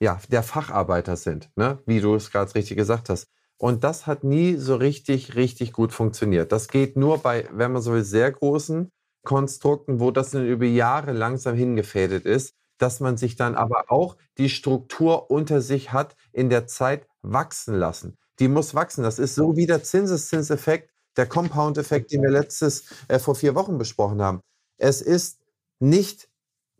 ja, 0.00 0.18
der 0.30 0.44
Facharbeiter 0.44 1.16
sind, 1.16 1.50
ne? 1.56 1.78
wie 1.86 2.00
du 2.00 2.14
es 2.14 2.30
gerade 2.30 2.54
richtig 2.54 2.76
gesagt 2.76 3.08
hast. 3.08 3.26
Und 3.58 3.84
das 3.84 4.06
hat 4.06 4.24
nie 4.24 4.56
so 4.56 4.76
richtig, 4.76 5.34
richtig 5.34 5.72
gut 5.72 5.92
funktioniert. 5.92 6.52
Das 6.52 6.68
geht 6.68 6.96
nur 6.96 7.18
bei, 7.18 7.46
wenn 7.52 7.72
man 7.72 7.82
so 7.82 7.92
will, 7.92 8.04
sehr 8.04 8.30
großen 8.30 8.90
Konstrukten, 9.22 10.00
wo 10.00 10.10
das 10.10 10.30
dann 10.30 10.46
über 10.46 10.64
Jahre 10.64 11.12
langsam 11.12 11.54
hingefädet 11.54 12.24
ist, 12.24 12.54
dass 12.78 13.00
man 13.00 13.16
sich 13.16 13.36
dann 13.36 13.54
aber 13.54 13.84
auch 13.88 14.16
die 14.38 14.48
Struktur 14.48 15.30
unter 15.30 15.60
sich 15.60 15.92
hat 15.92 16.16
in 16.32 16.48
der 16.48 16.66
Zeit 16.66 17.06
wachsen 17.22 17.74
lassen. 17.74 18.16
Die 18.38 18.48
muss 18.48 18.74
wachsen. 18.74 19.02
Das 19.02 19.18
ist 19.18 19.34
so 19.34 19.56
wie 19.56 19.66
der 19.66 19.82
Zinseszinseffekt, 19.82 20.90
der 21.16 21.26
Compound-Effekt, 21.26 22.12
den 22.12 22.22
wir 22.22 22.30
letztes 22.30 22.84
äh, 23.08 23.18
vor 23.18 23.34
vier 23.34 23.54
Wochen 23.54 23.76
besprochen 23.76 24.22
haben. 24.22 24.40
Es 24.78 25.02
ist 25.02 25.40
nicht, 25.78 26.30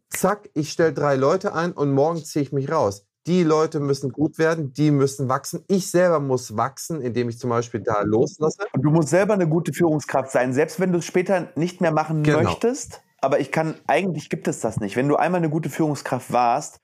zack, 0.09 0.49
ich 0.55 0.71
stelle 0.73 0.95
drei 0.95 1.17
Leute 1.17 1.53
ein 1.53 1.73
und 1.73 1.93
morgen 1.93 2.25
ziehe 2.25 2.45
ich 2.45 2.53
mich 2.53 2.71
raus 2.71 3.05
die 3.27 3.43
Leute 3.43 3.81
müssen 3.81 4.13
gut 4.13 4.39
werden, 4.39 4.73
die 4.73 4.91
müssen 4.91 5.29
wachsen. 5.29 5.65
Ich 5.69 5.91
selber 5.91 6.21
muss 6.21 6.57
wachsen, 6.57 7.03
indem 7.03 7.29
ich 7.29 7.39
zum 7.39 7.51
Beispiel 7.51 7.81
da 7.81 8.03
loslasse. 8.03 8.67
Und 8.73 8.83
du 8.83 8.91
musst 8.91 9.09
selber 9.09 9.35
eine 9.35 9.49
gute 9.49 9.73
Führungskraft 9.73 10.31
sein, 10.31 10.53
selbst 10.53 10.81
wenn 10.81 10.93
du 10.93 10.99
es 10.99 11.05
später 11.05 11.49
nicht 11.55 11.81
mehr 11.81 11.93
machen 11.93 12.23
genau. 12.23 12.43
möchtest. 12.43 13.03
Aber 13.21 13.39
ich 13.39 13.53
kann, 13.53 13.75
eigentlich 13.87 14.31
gibt 14.31 14.49
es 14.49 14.61
das 14.61 14.81
nicht. 14.81 14.97
Wenn 14.97 15.09
du 15.09 15.17
einmal 15.17 15.41
eine 15.41 15.51
gute 15.51 15.69
Führungskraft 15.69 16.33
warst, 16.33 16.81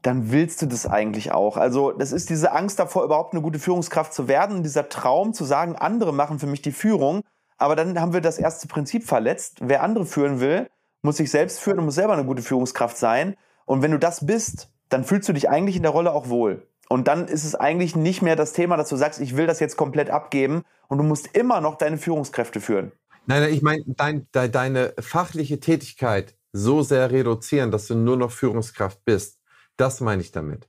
dann 0.00 0.32
willst 0.32 0.62
du 0.62 0.66
das 0.66 0.86
eigentlich 0.86 1.32
auch. 1.32 1.56
Also 1.56 1.92
das 1.92 2.12
ist 2.12 2.30
diese 2.30 2.52
Angst 2.52 2.78
davor, 2.78 3.04
überhaupt 3.04 3.34
eine 3.34 3.42
gute 3.42 3.58
Führungskraft 3.58 4.12
zu 4.12 4.28
werden, 4.28 4.62
dieser 4.62 4.88
Traum 4.88 5.32
zu 5.32 5.44
sagen, 5.44 5.76
andere 5.76 6.12
machen 6.12 6.38
für 6.38 6.46
mich 6.46 6.62
die 6.62 6.72
Führung. 6.72 7.22
Aber 7.56 7.76
dann 7.76 8.00
haben 8.00 8.12
wir 8.12 8.20
das 8.20 8.38
erste 8.38 8.66
Prinzip 8.66 9.04
verletzt. 9.04 9.58
Wer 9.60 9.82
andere 9.82 10.06
führen 10.06 10.40
will, 10.40 10.68
muss 11.02 11.18
sich 11.18 11.30
selbst 11.30 11.60
führen 11.60 11.78
und 11.78 11.84
muss 11.84 11.94
selber 11.94 12.14
eine 12.14 12.24
gute 12.24 12.42
Führungskraft 12.42 12.96
sein. 12.96 13.36
Und 13.64 13.82
wenn 13.82 13.92
du 13.92 13.98
das 13.98 14.26
bist, 14.26 14.72
dann 14.92 15.04
fühlst 15.04 15.28
du 15.28 15.32
dich 15.32 15.48
eigentlich 15.48 15.76
in 15.76 15.82
der 15.82 15.92
Rolle 15.92 16.12
auch 16.12 16.28
wohl. 16.28 16.66
Und 16.88 17.08
dann 17.08 17.26
ist 17.26 17.44
es 17.44 17.54
eigentlich 17.54 17.96
nicht 17.96 18.20
mehr 18.20 18.36
das 18.36 18.52
Thema, 18.52 18.76
dass 18.76 18.90
du 18.90 18.96
sagst, 18.96 19.20
ich 19.20 19.36
will 19.36 19.46
das 19.46 19.60
jetzt 19.60 19.76
komplett 19.76 20.10
abgeben 20.10 20.62
und 20.88 20.98
du 20.98 21.04
musst 21.04 21.34
immer 21.34 21.60
noch 21.60 21.76
deine 21.76 21.96
Führungskräfte 21.96 22.60
führen. 22.60 22.92
Nein, 23.26 23.42
nein 23.42 23.54
ich 23.54 23.62
meine, 23.62 23.82
dein, 23.86 24.26
de, 24.34 24.48
deine 24.50 24.92
fachliche 25.00 25.58
Tätigkeit 25.58 26.34
so 26.52 26.82
sehr 26.82 27.10
reduzieren, 27.10 27.70
dass 27.70 27.86
du 27.86 27.94
nur 27.94 28.18
noch 28.18 28.30
Führungskraft 28.30 29.04
bist. 29.06 29.38
Das 29.78 30.00
meine 30.00 30.20
ich 30.20 30.32
damit. 30.32 30.68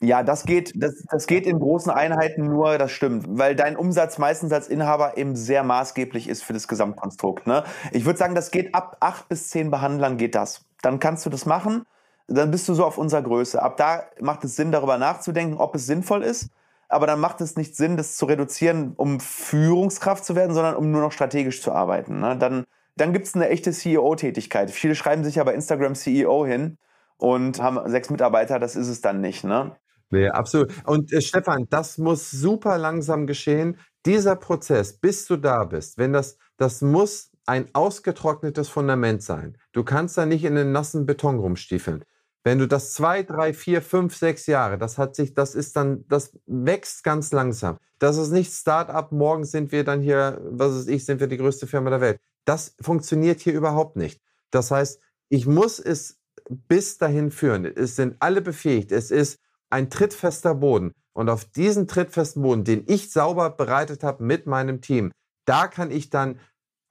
Ja, 0.00 0.22
das 0.22 0.44
geht, 0.44 0.72
das, 0.74 1.02
das 1.10 1.26
geht 1.26 1.46
in 1.46 1.60
großen 1.60 1.90
Einheiten 1.90 2.44
nur, 2.44 2.76
das 2.76 2.90
stimmt, 2.90 3.24
weil 3.28 3.54
dein 3.54 3.76
Umsatz 3.76 4.18
meistens 4.18 4.52
als 4.52 4.68
Inhaber 4.68 5.16
eben 5.16 5.36
sehr 5.36 5.62
maßgeblich 5.62 6.28
ist 6.28 6.42
für 6.42 6.52
das 6.52 6.66
Gesamtkonstrukt. 6.66 7.46
Ne? 7.46 7.64
Ich 7.92 8.04
würde 8.04 8.18
sagen, 8.18 8.34
das 8.34 8.50
geht 8.50 8.74
ab 8.74 8.96
acht 9.00 9.28
bis 9.28 9.48
zehn 9.48 9.70
Behandlern 9.70 10.18
geht 10.18 10.34
das. 10.34 10.66
Dann 10.82 10.98
kannst 10.98 11.24
du 11.24 11.30
das 11.30 11.46
machen 11.46 11.86
dann 12.28 12.50
bist 12.50 12.68
du 12.68 12.74
so 12.74 12.84
auf 12.84 12.98
unserer 12.98 13.22
Größe. 13.22 13.62
Ab 13.62 13.76
da 13.76 14.04
macht 14.20 14.44
es 14.44 14.56
Sinn, 14.56 14.72
darüber 14.72 14.98
nachzudenken, 14.98 15.56
ob 15.58 15.74
es 15.74 15.86
sinnvoll 15.86 16.22
ist. 16.22 16.50
Aber 16.88 17.06
dann 17.06 17.20
macht 17.20 17.40
es 17.40 17.56
nicht 17.56 17.74
Sinn, 17.74 17.96
das 17.96 18.16
zu 18.16 18.26
reduzieren, 18.26 18.92
um 18.96 19.18
Führungskraft 19.18 20.24
zu 20.24 20.36
werden, 20.36 20.54
sondern 20.54 20.76
um 20.76 20.90
nur 20.90 21.00
noch 21.00 21.12
strategisch 21.12 21.62
zu 21.62 21.72
arbeiten. 21.72 22.20
Ne? 22.20 22.36
Dann, 22.36 22.64
dann 22.96 23.12
gibt 23.14 23.26
es 23.26 23.34
eine 23.34 23.48
echte 23.48 23.72
CEO-Tätigkeit. 23.72 24.70
Viele 24.70 24.94
schreiben 24.94 25.24
sich 25.24 25.36
ja 25.36 25.44
bei 25.44 25.54
Instagram 25.54 25.94
CEO 25.94 26.44
hin 26.44 26.76
und 27.16 27.62
haben 27.62 27.80
sechs 27.90 28.10
Mitarbeiter, 28.10 28.58
das 28.58 28.76
ist 28.76 28.88
es 28.88 29.00
dann 29.00 29.22
nicht. 29.22 29.42
Ne? 29.42 29.74
Nee, 30.10 30.28
absolut. 30.28 30.70
Und 30.84 31.10
äh, 31.12 31.22
Stefan, 31.22 31.66
das 31.70 31.96
muss 31.96 32.30
super 32.30 32.76
langsam 32.76 33.26
geschehen. 33.26 33.78
Dieser 34.04 34.36
Prozess, 34.36 34.98
bis 34.98 35.24
du 35.24 35.38
da 35.38 35.64
bist, 35.64 35.96
wenn 35.96 36.12
das, 36.12 36.36
das 36.58 36.82
muss 36.82 37.31
ein 37.46 37.68
ausgetrocknetes 37.72 38.68
Fundament 38.68 39.22
sein. 39.22 39.58
Du 39.72 39.84
kannst 39.84 40.16
da 40.16 40.26
nicht 40.26 40.44
in 40.44 40.54
den 40.54 40.72
nassen 40.72 41.06
Beton 41.06 41.38
rumstiefeln. 41.38 42.04
Wenn 42.44 42.58
du 42.58 42.66
das 42.66 42.92
zwei, 42.92 43.22
drei, 43.22 43.52
vier, 43.52 43.82
fünf, 43.82 44.16
sechs 44.16 44.46
Jahre, 44.46 44.76
das 44.76 44.98
hat 44.98 45.14
sich, 45.14 45.34
das 45.34 45.54
ist 45.54 45.76
dann, 45.76 46.04
das 46.08 46.36
wächst 46.46 47.04
ganz 47.04 47.32
langsam. 47.32 47.78
Das 47.98 48.16
ist 48.16 48.30
nicht 48.30 48.52
Start-up, 48.52 49.12
morgen 49.12 49.44
sind 49.44 49.70
wir 49.70 49.84
dann 49.84 50.00
hier, 50.00 50.40
was 50.50 50.74
weiß 50.74 50.86
ich, 50.88 51.04
sind 51.04 51.20
wir 51.20 51.28
die 51.28 51.36
größte 51.36 51.68
Firma 51.68 51.90
der 51.90 52.00
Welt. 52.00 52.20
Das 52.44 52.74
funktioniert 52.80 53.40
hier 53.40 53.54
überhaupt 53.54 53.96
nicht. 53.96 54.20
Das 54.50 54.72
heißt, 54.72 55.00
ich 55.28 55.46
muss 55.46 55.78
es 55.78 56.18
bis 56.48 56.98
dahin 56.98 57.30
führen. 57.30 57.64
Es 57.64 57.94
sind 57.94 58.16
alle 58.18 58.40
befähigt. 58.40 58.90
Es 58.90 59.12
ist 59.12 59.38
ein 59.70 59.88
trittfester 59.88 60.54
Boden. 60.54 60.92
Und 61.12 61.28
auf 61.28 61.44
diesen 61.44 61.86
trittfesten 61.86 62.42
Boden, 62.42 62.64
den 62.64 62.84
ich 62.88 63.12
sauber 63.12 63.50
bereitet 63.50 64.02
habe 64.02 64.24
mit 64.24 64.46
meinem 64.46 64.80
Team, 64.80 65.12
da 65.44 65.68
kann 65.68 65.90
ich 65.90 66.10
dann 66.10 66.38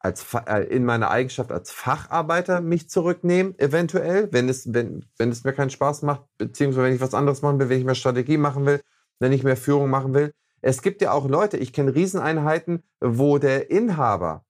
als 0.03 0.25
äh, 0.47 0.63
in 0.63 0.83
meiner 0.85 1.11
Eigenschaft 1.11 1.51
als 1.51 1.71
Facharbeiter 1.71 2.61
mich 2.61 2.89
zurücknehmen, 2.89 3.57
eventuell, 3.59 4.29
wenn 4.31 4.49
es, 4.49 4.73
wenn, 4.73 5.05
wenn 5.17 5.29
es 5.29 5.43
mir 5.43 5.53
keinen 5.53 5.69
Spaß 5.69 6.01
macht, 6.01 6.23
beziehungsweise 6.37 6.87
wenn 6.87 6.95
ich 6.95 7.01
was 7.01 7.13
anderes 7.13 7.41
machen 7.41 7.59
will, 7.59 7.69
wenn 7.69 7.79
ich 7.79 7.85
mehr 7.85 7.95
Strategie 7.95 8.37
machen 8.37 8.65
will, 8.65 8.81
wenn 9.19 9.31
ich 9.31 9.43
mehr 9.43 9.57
Führung 9.57 9.89
machen 9.89 10.13
will. 10.13 10.31
Es 10.61 10.81
gibt 10.81 11.01
ja 11.01 11.11
auch 11.11 11.27
Leute, 11.27 11.57
ich 11.57 11.73
kenne 11.73 11.93
Rieseneinheiten, 11.93 12.83
wo 12.99 13.37
der 13.37 13.71
Inhaber 13.71 14.45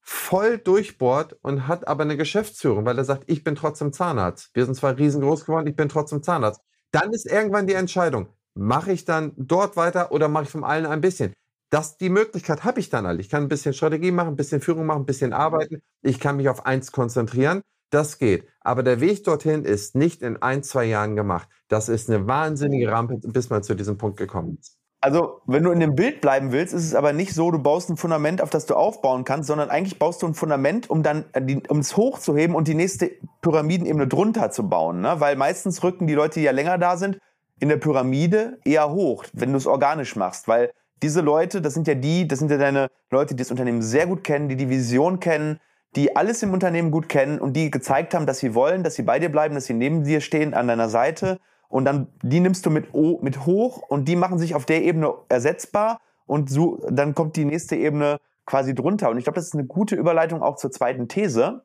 voll 0.00 0.58
durchbohrt 0.58 1.36
und 1.42 1.68
hat 1.68 1.86
aber 1.86 2.02
eine 2.02 2.16
Geschäftsführung, 2.16 2.84
weil 2.84 2.98
er 2.98 3.04
sagt, 3.04 3.24
ich 3.28 3.44
bin 3.44 3.54
trotzdem 3.54 3.92
Zahnarzt. 3.92 4.50
Wir 4.54 4.64
sind 4.64 4.74
zwar 4.74 4.98
riesengroß 4.98 5.44
geworden, 5.44 5.68
ich 5.68 5.76
bin 5.76 5.88
trotzdem 5.88 6.22
Zahnarzt. 6.22 6.60
Dann 6.90 7.12
ist 7.12 7.26
irgendwann 7.26 7.66
die 7.66 7.74
Entscheidung, 7.74 8.28
mache 8.54 8.92
ich 8.92 9.04
dann 9.04 9.32
dort 9.36 9.76
weiter 9.76 10.12
oder 10.12 10.28
mache 10.28 10.44
ich 10.44 10.50
von 10.50 10.64
allen 10.64 10.86
ein 10.86 11.00
bisschen? 11.00 11.32
Das, 11.72 11.96
die 11.96 12.10
Möglichkeit 12.10 12.64
habe 12.64 12.80
ich 12.80 12.90
dann 12.90 13.06
alle. 13.06 13.18
Ich 13.22 13.30
kann 13.30 13.44
ein 13.44 13.48
bisschen 13.48 13.72
Strategie 13.72 14.10
machen, 14.10 14.28
ein 14.28 14.36
bisschen 14.36 14.60
Führung 14.60 14.84
machen, 14.84 15.02
ein 15.02 15.06
bisschen 15.06 15.32
arbeiten. 15.32 15.80
Ich 16.02 16.20
kann 16.20 16.36
mich 16.36 16.50
auf 16.50 16.66
eins 16.66 16.92
konzentrieren. 16.92 17.62
Das 17.88 18.18
geht. 18.18 18.46
Aber 18.60 18.82
der 18.82 19.00
Weg 19.00 19.24
dorthin 19.24 19.64
ist 19.64 19.96
nicht 19.96 20.20
in 20.20 20.42
ein, 20.42 20.62
zwei 20.62 20.84
Jahren 20.84 21.16
gemacht. 21.16 21.48
Das 21.68 21.88
ist 21.88 22.10
eine 22.10 22.26
wahnsinnige 22.26 22.92
Rampe, 22.92 23.16
bis 23.26 23.48
man 23.48 23.62
zu 23.62 23.74
diesem 23.74 23.96
Punkt 23.96 24.18
gekommen 24.18 24.58
ist. 24.60 24.76
Also, 25.00 25.40
wenn 25.46 25.62
du 25.62 25.70
in 25.70 25.80
dem 25.80 25.94
Bild 25.94 26.20
bleiben 26.20 26.52
willst, 26.52 26.74
ist 26.74 26.84
es 26.84 26.94
aber 26.94 27.14
nicht 27.14 27.32
so, 27.32 27.50
du 27.50 27.58
baust 27.58 27.88
ein 27.88 27.96
Fundament, 27.96 28.42
auf 28.42 28.50
das 28.50 28.66
du 28.66 28.74
aufbauen 28.74 29.24
kannst, 29.24 29.46
sondern 29.46 29.70
eigentlich 29.70 29.98
baust 29.98 30.20
du 30.20 30.26
ein 30.26 30.34
Fundament, 30.34 30.90
um 30.90 31.02
dann 31.02 31.24
um 31.70 31.78
es 31.78 31.96
hochzuheben 31.96 32.54
und 32.54 32.68
die 32.68 32.74
nächste 32.74 33.12
Pyramidenebene 33.40 34.06
drunter 34.08 34.50
zu 34.50 34.68
bauen. 34.68 35.00
Ne? 35.00 35.20
Weil 35.20 35.36
meistens 35.36 35.82
rücken 35.82 36.06
die 36.06 36.14
Leute, 36.14 36.38
die 36.40 36.44
ja 36.44 36.52
länger 36.52 36.76
da 36.76 36.98
sind, 36.98 37.18
in 37.60 37.70
der 37.70 37.78
Pyramide 37.78 38.58
eher 38.66 38.90
hoch, 38.90 39.24
wenn 39.32 39.52
du 39.52 39.56
es 39.56 39.66
organisch 39.66 40.16
machst. 40.16 40.48
Weil 40.48 40.72
diese 41.02 41.20
Leute, 41.20 41.60
das 41.60 41.74
sind 41.74 41.88
ja 41.88 41.94
die, 41.94 42.28
das 42.28 42.38
sind 42.38 42.50
ja 42.50 42.58
deine 42.58 42.88
Leute, 43.10 43.34
die 43.34 43.42
das 43.42 43.50
Unternehmen 43.50 43.82
sehr 43.82 44.06
gut 44.06 44.24
kennen, 44.24 44.48
die 44.48 44.56
die 44.56 44.70
Vision 44.70 45.20
kennen, 45.20 45.60
die 45.96 46.16
alles 46.16 46.42
im 46.42 46.52
Unternehmen 46.52 46.90
gut 46.90 47.08
kennen 47.08 47.38
und 47.38 47.54
die 47.54 47.70
gezeigt 47.70 48.14
haben, 48.14 48.26
dass 48.26 48.38
sie 48.38 48.54
wollen, 48.54 48.82
dass 48.82 48.94
sie 48.94 49.02
bei 49.02 49.18
dir 49.18 49.30
bleiben, 49.30 49.54
dass 49.54 49.66
sie 49.66 49.74
neben 49.74 50.04
dir 50.04 50.20
stehen, 50.20 50.54
an 50.54 50.68
deiner 50.68 50.88
Seite 50.88 51.38
und 51.68 51.84
dann 51.84 52.08
die 52.22 52.40
nimmst 52.40 52.64
du 52.66 52.70
mit, 52.70 52.94
mit 52.94 53.46
hoch 53.46 53.78
und 53.88 54.06
die 54.06 54.16
machen 54.16 54.38
sich 54.38 54.54
auf 54.54 54.64
der 54.64 54.82
Ebene 54.82 55.12
ersetzbar 55.28 56.00
und 56.26 56.50
so, 56.50 56.84
dann 56.90 57.14
kommt 57.14 57.36
die 57.36 57.44
nächste 57.44 57.76
Ebene 57.76 58.18
quasi 58.46 58.74
drunter. 58.74 59.10
Und 59.10 59.18
ich 59.18 59.24
glaube, 59.24 59.36
das 59.36 59.46
ist 59.46 59.54
eine 59.54 59.64
gute 59.66 59.96
Überleitung 59.96 60.42
auch 60.42 60.56
zur 60.56 60.70
zweiten 60.70 61.08
These, 61.08 61.64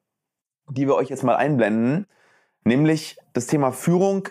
die 0.70 0.88
wir 0.88 0.96
euch 0.96 1.10
jetzt 1.10 1.24
mal 1.24 1.36
einblenden, 1.36 2.08
nämlich 2.64 3.18
das 3.34 3.48
Thema 3.48 3.72
Führung, 3.72 4.28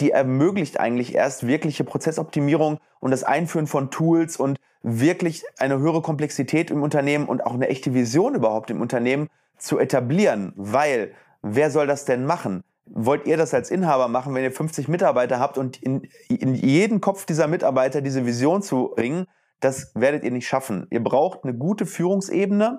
die 0.00 0.10
ermöglicht 0.10 0.80
eigentlich 0.80 1.14
erst 1.14 1.46
wirkliche 1.46 1.84
Prozessoptimierung 1.84 2.78
und 3.00 3.10
das 3.10 3.24
Einführen 3.24 3.66
von 3.66 3.90
Tools 3.90 4.36
und 4.36 4.58
wirklich 4.82 5.44
eine 5.58 5.78
höhere 5.78 6.02
Komplexität 6.02 6.70
im 6.70 6.82
Unternehmen 6.82 7.26
und 7.26 7.44
auch 7.44 7.54
eine 7.54 7.68
echte 7.68 7.92
Vision 7.94 8.34
überhaupt 8.34 8.70
im 8.70 8.80
Unternehmen 8.80 9.28
zu 9.58 9.78
etablieren, 9.78 10.52
weil 10.56 11.12
wer 11.42 11.70
soll 11.70 11.86
das 11.86 12.04
denn 12.04 12.24
machen? 12.24 12.62
wollt 12.86 13.26
ihr 13.26 13.36
das 13.36 13.52
als 13.52 13.70
Inhaber 13.70 14.08
machen, 14.08 14.34
wenn 14.34 14.44
ihr 14.44 14.52
50 14.52 14.88
Mitarbeiter 14.88 15.40
habt 15.40 15.58
und 15.58 15.82
in, 15.82 16.08
in 16.28 16.54
jeden 16.54 17.00
Kopf 17.00 17.26
dieser 17.26 17.48
Mitarbeiter 17.48 18.00
diese 18.00 18.24
Vision 18.24 18.62
zu 18.62 18.92
bringen? 18.94 19.26
Das 19.60 19.92
werdet 19.94 20.24
ihr 20.24 20.30
nicht 20.30 20.46
schaffen. 20.46 20.86
Ihr 20.90 21.02
braucht 21.02 21.44
eine 21.44 21.54
gute 21.54 21.86
Führungsebene, 21.86 22.78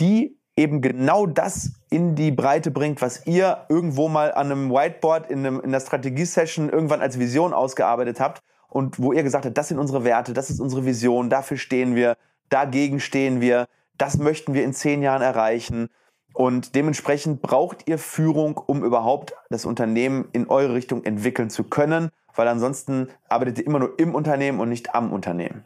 die 0.00 0.38
eben 0.56 0.80
genau 0.80 1.26
das 1.26 1.72
in 1.90 2.14
die 2.14 2.30
Breite 2.30 2.70
bringt, 2.70 3.02
was 3.02 3.26
ihr 3.26 3.66
irgendwo 3.68 4.08
mal 4.08 4.32
an 4.32 4.50
einem 4.50 4.70
Whiteboard 4.70 5.30
in, 5.30 5.40
einem, 5.40 5.60
in 5.60 5.72
der 5.72 5.80
Strategie-Session 5.80 6.70
irgendwann 6.70 7.00
als 7.00 7.18
Vision 7.18 7.52
ausgearbeitet 7.52 8.20
habt 8.20 8.42
und 8.68 9.00
wo 9.00 9.12
ihr 9.12 9.22
gesagt 9.22 9.46
habt, 9.46 9.56
das 9.56 9.68
sind 9.68 9.78
unsere 9.78 10.04
Werte, 10.04 10.32
das 10.32 10.50
ist 10.50 10.60
unsere 10.60 10.84
Vision, 10.84 11.30
dafür 11.30 11.56
stehen 11.56 11.94
wir, 11.94 12.16
dagegen 12.48 13.00
stehen 13.00 13.40
wir, 13.40 13.66
das 13.98 14.18
möchten 14.18 14.54
wir 14.54 14.64
in 14.64 14.72
zehn 14.72 15.02
Jahren 15.02 15.22
erreichen. 15.22 15.88
Und 16.32 16.74
dementsprechend 16.74 17.42
braucht 17.42 17.86
ihr 17.86 17.98
Führung, 17.98 18.56
um 18.56 18.84
überhaupt 18.84 19.34
das 19.50 19.64
Unternehmen 19.64 20.28
in 20.32 20.48
eure 20.48 20.74
Richtung 20.74 21.04
entwickeln 21.04 21.48
zu 21.48 21.62
können, 21.62 22.10
weil 22.34 22.48
ansonsten 22.48 23.08
arbeitet 23.28 23.58
ihr 23.58 23.66
immer 23.66 23.78
nur 23.78 23.98
im 23.98 24.16
Unternehmen 24.16 24.58
und 24.58 24.68
nicht 24.68 24.96
am 24.96 25.12
Unternehmen. 25.12 25.64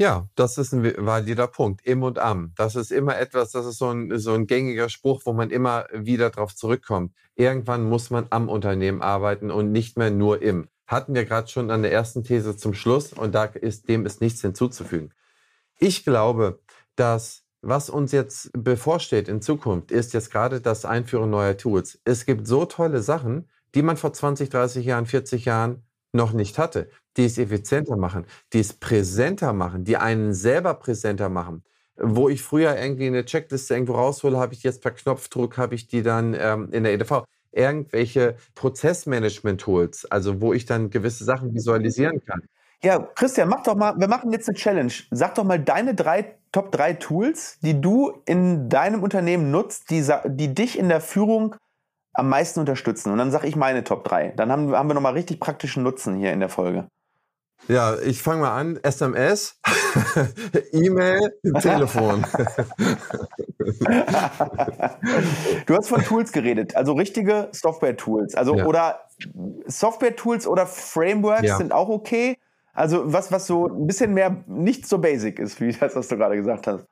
Ja, 0.00 0.28
das 0.36 0.58
ist 0.58 0.72
ein 0.72 0.84
valider 0.96 1.48
Punkt. 1.48 1.84
Im 1.84 2.04
und 2.04 2.20
am. 2.20 2.52
Das 2.56 2.76
ist 2.76 2.92
immer 2.92 3.18
etwas, 3.18 3.50
das 3.50 3.66
ist 3.66 3.78
so 3.78 3.90
ein, 3.90 4.16
so 4.18 4.32
ein 4.32 4.46
gängiger 4.46 4.88
Spruch, 4.88 5.22
wo 5.24 5.32
man 5.32 5.50
immer 5.50 5.86
wieder 5.92 6.30
drauf 6.30 6.54
zurückkommt. 6.54 7.12
Irgendwann 7.34 7.82
muss 7.88 8.10
man 8.10 8.28
am 8.30 8.48
Unternehmen 8.48 9.02
arbeiten 9.02 9.50
und 9.50 9.72
nicht 9.72 9.98
mehr 9.98 10.12
nur 10.12 10.40
im. 10.40 10.68
Hatten 10.86 11.14
wir 11.14 11.24
gerade 11.24 11.48
schon 11.48 11.72
an 11.72 11.82
der 11.82 11.92
ersten 11.92 12.22
These 12.22 12.56
zum 12.56 12.74
Schluss 12.74 13.12
und 13.12 13.34
da 13.34 13.44
ist, 13.44 13.88
dem 13.88 14.06
ist 14.06 14.20
nichts 14.20 14.40
hinzuzufügen. 14.40 15.12
Ich 15.78 16.04
glaube, 16.04 16.60
dass 16.94 17.44
was 17.60 17.90
uns 17.90 18.12
jetzt 18.12 18.50
bevorsteht 18.52 19.28
in 19.28 19.42
Zukunft, 19.42 19.90
ist 19.90 20.14
jetzt 20.14 20.30
gerade 20.30 20.60
das 20.60 20.84
Einführen 20.84 21.30
neuer 21.30 21.56
Tools. 21.56 22.00
Es 22.04 22.24
gibt 22.24 22.46
so 22.46 22.66
tolle 22.66 23.02
Sachen, 23.02 23.48
die 23.74 23.82
man 23.82 23.96
vor 23.96 24.12
20, 24.12 24.48
30 24.48 24.86
Jahren, 24.86 25.06
40 25.06 25.44
Jahren 25.44 25.82
noch 26.12 26.32
nicht 26.32 26.58
hatte, 26.58 26.88
die 27.16 27.24
es 27.24 27.38
effizienter 27.38 27.96
machen, 27.96 28.26
die 28.52 28.60
es 28.60 28.72
präsenter 28.72 29.52
machen, 29.52 29.84
die 29.84 29.96
einen 29.96 30.32
selber 30.32 30.74
präsenter 30.74 31.28
machen. 31.28 31.62
Wo 31.96 32.28
ich 32.28 32.42
früher 32.42 32.76
irgendwie 32.76 33.08
eine 33.08 33.24
Checkliste 33.24 33.74
irgendwo 33.74 33.94
raushole, 33.94 34.38
habe 34.38 34.54
ich 34.54 34.62
jetzt 34.62 34.82
per 34.82 34.92
Knopfdruck, 34.92 35.56
habe 35.58 35.74
ich 35.74 35.88
die 35.88 36.02
dann 36.02 36.34
ähm, 36.38 36.70
in 36.70 36.84
der 36.84 36.92
EDV. 36.92 37.24
Irgendwelche 37.50 38.36
Prozessmanagement-Tools, 38.54 40.06
also 40.10 40.40
wo 40.40 40.52
ich 40.52 40.64
dann 40.64 40.90
gewisse 40.90 41.24
Sachen 41.24 41.54
visualisieren 41.54 42.24
kann. 42.24 42.42
Ja, 42.82 43.00
Christian, 43.16 43.48
mach 43.48 43.64
doch 43.64 43.74
mal, 43.74 43.98
wir 43.98 44.06
machen 44.06 44.30
jetzt 44.30 44.48
eine 44.48 44.56
Challenge. 44.56 44.92
Sag 45.10 45.34
doch 45.34 45.42
mal 45.42 45.58
deine 45.58 45.96
drei 45.96 46.36
Top 46.52 46.72
3 46.72 46.94
Tools, 46.94 47.58
die 47.60 47.80
du 47.80 48.22
in 48.24 48.68
deinem 48.68 49.02
Unternehmen 49.02 49.50
nutzt, 49.50 49.90
die, 49.90 50.06
die 50.26 50.54
dich 50.54 50.78
in 50.78 50.88
der 50.88 51.00
Führung 51.00 51.56
am 52.18 52.28
meisten 52.28 52.60
unterstützen. 52.60 53.12
Und 53.12 53.18
dann 53.18 53.30
sage 53.30 53.46
ich 53.46 53.54
meine 53.54 53.84
Top 53.84 54.04
3. 54.04 54.32
Dann 54.36 54.50
haben, 54.50 54.72
haben 54.74 54.88
wir 54.88 54.94
nochmal 54.94 55.12
richtig 55.12 55.38
praktischen 55.38 55.84
Nutzen 55.84 56.16
hier 56.16 56.32
in 56.32 56.40
der 56.40 56.48
Folge. 56.48 56.88
Ja, 57.68 57.96
ich 57.98 58.22
fange 58.22 58.42
mal 58.42 58.56
an. 58.58 58.78
SMS, 58.82 59.60
E-Mail, 60.72 61.32
Telefon. 61.60 62.24
du 65.66 65.76
hast 65.76 65.88
von 65.88 66.02
Tools 66.02 66.32
geredet, 66.32 66.76
also 66.76 66.92
richtige 66.92 67.48
Software-Tools. 67.52 68.34
Also 68.34 68.56
ja. 68.56 68.64
oder 68.64 69.00
Software-Tools 69.66 70.46
oder 70.46 70.66
Frameworks 70.66 71.42
ja. 71.42 71.56
sind 71.56 71.72
auch 71.72 71.88
okay. 71.88 72.38
Also 72.72 73.12
was, 73.12 73.30
was 73.32 73.46
so 73.46 73.66
ein 73.66 73.86
bisschen 73.86 74.14
mehr 74.14 74.44
nicht 74.46 74.88
so 74.88 74.98
basic 74.98 75.38
ist, 75.38 75.60
wie 75.60 75.72
das, 75.72 75.94
was 75.94 76.08
du 76.08 76.16
gerade 76.16 76.36
gesagt 76.36 76.66
hast. 76.66 76.86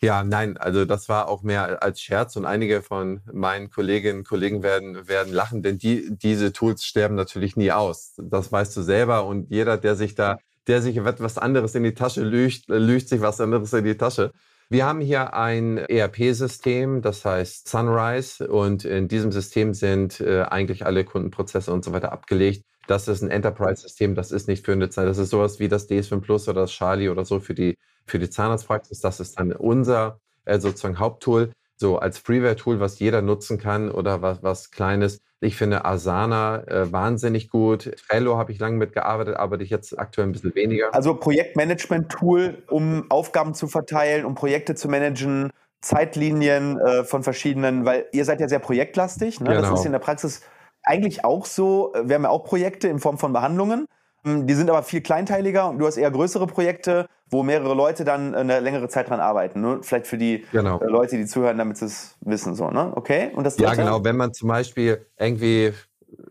Ja, 0.00 0.24
nein, 0.24 0.56
also 0.56 0.84
das 0.84 1.08
war 1.08 1.28
auch 1.28 1.42
mehr 1.42 1.82
als 1.82 2.00
Scherz 2.00 2.36
und 2.36 2.44
einige 2.44 2.82
von 2.82 3.20
meinen 3.32 3.70
Kolleginnen 3.70 4.20
und 4.20 4.28
Kollegen 4.28 4.62
werden, 4.62 5.08
werden 5.08 5.32
lachen, 5.32 5.62
denn 5.62 5.78
die, 5.78 6.08
diese 6.10 6.52
Tools 6.52 6.84
sterben 6.84 7.14
natürlich 7.14 7.56
nie 7.56 7.72
aus. 7.72 8.14
Das 8.16 8.52
weißt 8.52 8.76
du 8.76 8.82
selber 8.82 9.26
und 9.26 9.50
jeder, 9.50 9.76
der 9.76 9.96
sich 9.96 10.14
da, 10.14 10.38
der 10.66 10.82
sich 10.82 10.96
etwas 10.96 11.38
anderes 11.38 11.74
in 11.74 11.82
die 11.82 11.94
Tasche 11.94 12.22
lügt, 12.22 12.68
lügt 12.68 13.08
sich 13.08 13.20
was 13.20 13.40
anderes 13.40 13.72
in 13.72 13.84
die 13.84 13.96
Tasche. 13.96 14.32
Wir 14.68 14.84
haben 14.84 15.00
hier 15.00 15.34
ein 15.34 15.78
ERP-System, 15.78 17.00
das 17.00 17.24
heißt 17.24 17.68
Sunrise 17.68 18.48
und 18.48 18.84
in 18.84 19.06
diesem 19.06 19.30
System 19.30 19.74
sind 19.74 20.20
äh, 20.20 20.42
eigentlich 20.42 20.84
alle 20.84 21.04
Kundenprozesse 21.04 21.72
und 21.72 21.84
so 21.84 21.92
weiter 21.92 22.10
abgelegt 22.10 22.64
das 22.86 23.08
ist 23.08 23.22
ein 23.22 23.30
Enterprise-System, 23.30 24.14
das 24.14 24.30
ist 24.30 24.48
nicht 24.48 24.64
für 24.64 24.76
Zeit. 24.90 25.08
Das 25.08 25.18
ist 25.18 25.30
sowas 25.30 25.58
wie 25.58 25.68
das 25.68 25.88
DS5 25.88 26.20
Plus 26.20 26.48
oder 26.48 26.62
das 26.62 26.72
Charlie 26.72 27.08
oder 27.08 27.24
so 27.24 27.40
für 27.40 27.54
die, 27.54 27.78
für 28.06 28.18
die 28.18 28.30
Zahnarztpraxis. 28.30 29.00
Das 29.00 29.20
ist 29.20 29.38
dann 29.38 29.52
unser 29.52 30.20
äh, 30.44 30.58
sozusagen 30.58 30.98
Haupttool, 30.98 31.52
so 31.76 31.98
als 31.98 32.18
Freeware-Tool, 32.18 32.80
was 32.80 32.98
jeder 32.98 33.22
nutzen 33.22 33.58
kann 33.58 33.90
oder 33.90 34.22
was, 34.22 34.42
was 34.42 34.70
Kleines. 34.70 35.20
Ich 35.40 35.56
finde 35.56 35.84
Asana 35.84 36.66
äh, 36.66 36.90
wahnsinnig 36.90 37.50
gut. 37.50 37.94
Trello 38.08 38.38
habe 38.38 38.52
ich 38.52 38.58
lange 38.58 38.78
mitgearbeitet, 38.78 39.36
arbeite 39.36 39.62
ich 39.62 39.70
jetzt 39.70 39.98
aktuell 39.98 40.26
ein 40.26 40.32
bisschen 40.32 40.54
weniger. 40.54 40.94
Also 40.94 41.14
Projektmanagement-Tool, 41.14 42.62
um 42.68 43.10
Aufgaben 43.10 43.52
zu 43.52 43.66
verteilen, 43.66 44.24
um 44.24 44.34
Projekte 44.34 44.74
zu 44.74 44.88
managen, 44.88 45.50
Zeitlinien 45.82 46.80
äh, 46.80 47.04
von 47.04 47.22
verschiedenen, 47.22 47.84
weil 47.84 48.06
ihr 48.12 48.24
seid 48.24 48.40
ja 48.40 48.48
sehr 48.48 48.58
projektlastig. 48.58 49.40
Ne? 49.40 49.50
Genau. 49.50 49.60
Das 49.60 49.80
ist 49.80 49.86
in 49.86 49.92
der 49.92 49.98
Praxis 49.98 50.40
eigentlich 50.82 51.24
auch 51.24 51.44
so, 51.44 51.92
äh, 51.94 52.08
wir 52.08 52.14
haben 52.14 52.22
ja 52.22 52.30
auch 52.30 52.44
Projekte 52.44 52.88
in 52.88 52.98
Form 52.98 53.18
von 53.18 53.34
Behandlungen. 53.34 53.86
Hm, 54.26 54.46
die 54.48 54.54
sind 54.54 54.68
aber 54.68 54.82
viel 54.82 55.02
kleinteiliger 55.02 55.70
und 55.70 55.78
du 55.78 55.86
hast 55.86 55.96
eher 55.96 56.10
größere 56.10 56.48
Projekte, 56.48 57.06
wo 57.30 57.44
mehrere 57.44 57.74
Leute 57.74 58.04
dann 58.04 58.34
eine 58.34 58.58
längere 58.58 58.88
Zeit 58.88 59.08
dran 59.08 59.20
arbeiten. 59.20 59.60
Nur 59.60 59.84
vielleicht 59.84 60.08
für 60.08 60.18
die 60.18 60.44
genau. 60.50 60.80
Äh, 60.80 60.86
Leute, 60.86 61.16
die 61.16 61.26
zuhören, 61.26 61.58
damit 61.58 61.76
sie 61.76 61.86
es 61.86 62.16
wissen. 62.22 62.56
So, 62.56 62.70
ne? 62.70 62.92
Okay? 62.96 63.30
Und 63.36 63.44
das 63.44 63.56
ja, 63.56 63.72
genau. 63.74 64.02
Wenn 64.02 64.16
man 64.16 64.34
zum 64.34 64.48
Beispiel 64.48 65.06
irgendwie 65.16 65.72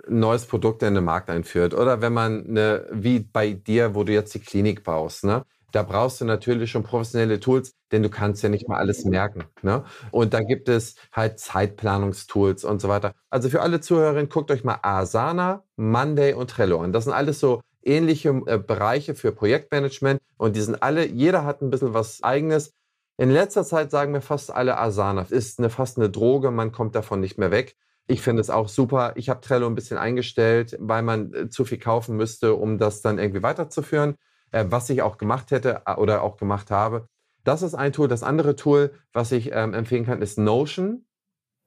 ein 0.09 0.19
neues 0.19 0.45
Produkt 0.45 0.83
in 0.83 0.93
den 0.93 1.05
Markt 1.05 1.29
einführt 1.29 1.73
oder 1.73 2.01
wenn 2.01 2.11
man 2.11 2.45
eine, 2.45 2.85
wie 2.91 3.19
bei 3.19 3.53
dir, 3.53 3.95
wo 3.95 4.03
du 4.03 4.11
jetzt 4.11 4.33
die 4.33 4.39
Klinik 4.39 4.83
baust, 4.83 5.23
ne? 5.23 5.43
Da 5.71 5.83
brauchst 5.83 6.21
du 6.21 6.25
natürlich 6.25 6.71
schon 6.71 6.83
professionelle 6.83 7.41
Tools, 7.41 7.73
denn 7.91 8.01
du 8.01 8.09
kannst 8.09 8.41
ja 8.41 8.47
nicht 8.47 8.65
mal 8.69 8.77
alles 8.77 9.03
merken. 9.03 9.43
Ne? 9.61 9.83
Und 10.11 10.33
da 10.33 10.39
gibt 10.39 10.69
es 10.69 10.95
halt 11.11 11.37
Zeitplanungstools 11.37 12.63
und 12.63 12.79
so 12.79 12.87
weiter. 12.87 13.11
Also 13.29 13.49
für 13.49 13.61
alle 13.61 13.81
Zuhörerinnen, 13.81 14.29
guckt 14.29 14.51
euch 14.51 14.63
mal 14.63 14.79
Asana, 14.83 15.63
Monday 15.75 16.31
und 16.31 16.49
Trello 16.49 16.79
an. 16.79 16.93
Das 16.93 17.03
sind 17.03 17.11
alles 17.11 17.41
so 17.41 17.59
ähnliche 17.85 18.29
äh, 18.45 18.57
Bereiche 18.57 19.15
für 19.15 19.31
Projektmanagement 19.31 20.19
und 20.37 20.55
die 20.55 20.61
sind 20.61 20.81
alle, 20.81 21.05
jeder 21.05 21.45
hat 21.45 21.61
ein 21.61 21.69
bisschen 21.69 21.93
was 21.93 22.23
eigenes. 22.23 22.73
In 23.17 23.29
letzter 23.29 23.63
Zeit 23.63 23.91
sagen 23.91 24.11
mir 24.11 24.21
fast 24.21 24.51
alle 24.51 24.77
Asana, 24.77 25.25
ist 25.29 25.59
eine, 25.59 25.69
fast 25.69 25.97
eine 25.97 26.09
Droge, 26.09 26.51
man 26.51 26.71
kommt 26.71 26.95
davon 26.95 27.21
nicht 27.21 27.37
mehr 27.37 27.51
weg. 27.51 27.75
Ich 28.07 28.21
finde 28.21 28.41
es 28.41 28.49
auch 28.49 28.67
super. 28.67 29.13
Ich 29.15 29.29
habe 29.29 29.41
Trello 29.41 29.67
ein 29.67 29.75
bisschen 29.75 29.97
eingestellt, 29.97 30.75
weil 30.79 31.01
man 31.01 31.33
äh, 31.33 31.49
zu 31.49 31.65
viel 31.65 31.79
kaufen 31.79 32.17
müsste, 32.17 32.55
um 32.55 32.77
das 32.77 33.01
dann 33.01 33.19
irgendwie 33.19 33.43
weiterzuführen 33.43 34.15
äh, 34.55 34.65
was 34.69 34.89
ich 34.89 35.01
auch 35.01 35.17
gemacht 35.17 35.51
hätte 35.51 35.81
oder 35.97 36.23
auch 36.23 36.37
gemacht 36.37 36.71
habe. 36.71 37.07
Das 37.43 37.61
ist 37.61 37.75
ein 37.75 37.93
Tool. 37.93 38.07
Das 38.07 38.23
andere 38.23 38.55
Tool, 38.55 38.91
was 39.13 39.31
ich 39.31 39.51
ähm, 39.53 39.73
empfehlen 39.73 40.05
kann, 40.05 40.21
ist 40.21 40.39
Notion. 40.39 41.05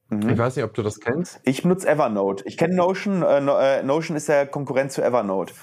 Mhm. 0.09 0.29
Ich 0.29 0.37
weiß 0.37 0.55
nicht, 0.55 0.65
ob 0.65 0.73
du 0.73 0.81
das 0.81 0.99
kennst. 0.99 1.39
Ich 1.43 1.63
nutze 1.63 1.87
Evernote. 1.87 2.43
Ich 2.47 2.57
kenne 2.57 2.75
Notion. 2.75 3.21
Äh, 3.21 3.79
äh, 3.79 3.83
Notion 3.83 4.17
ist 4.17 4.27
der 4.27 4.47
Konkurrent 4.47 4.91
zu 4.91 5.03
Evernote. 5.03 5.53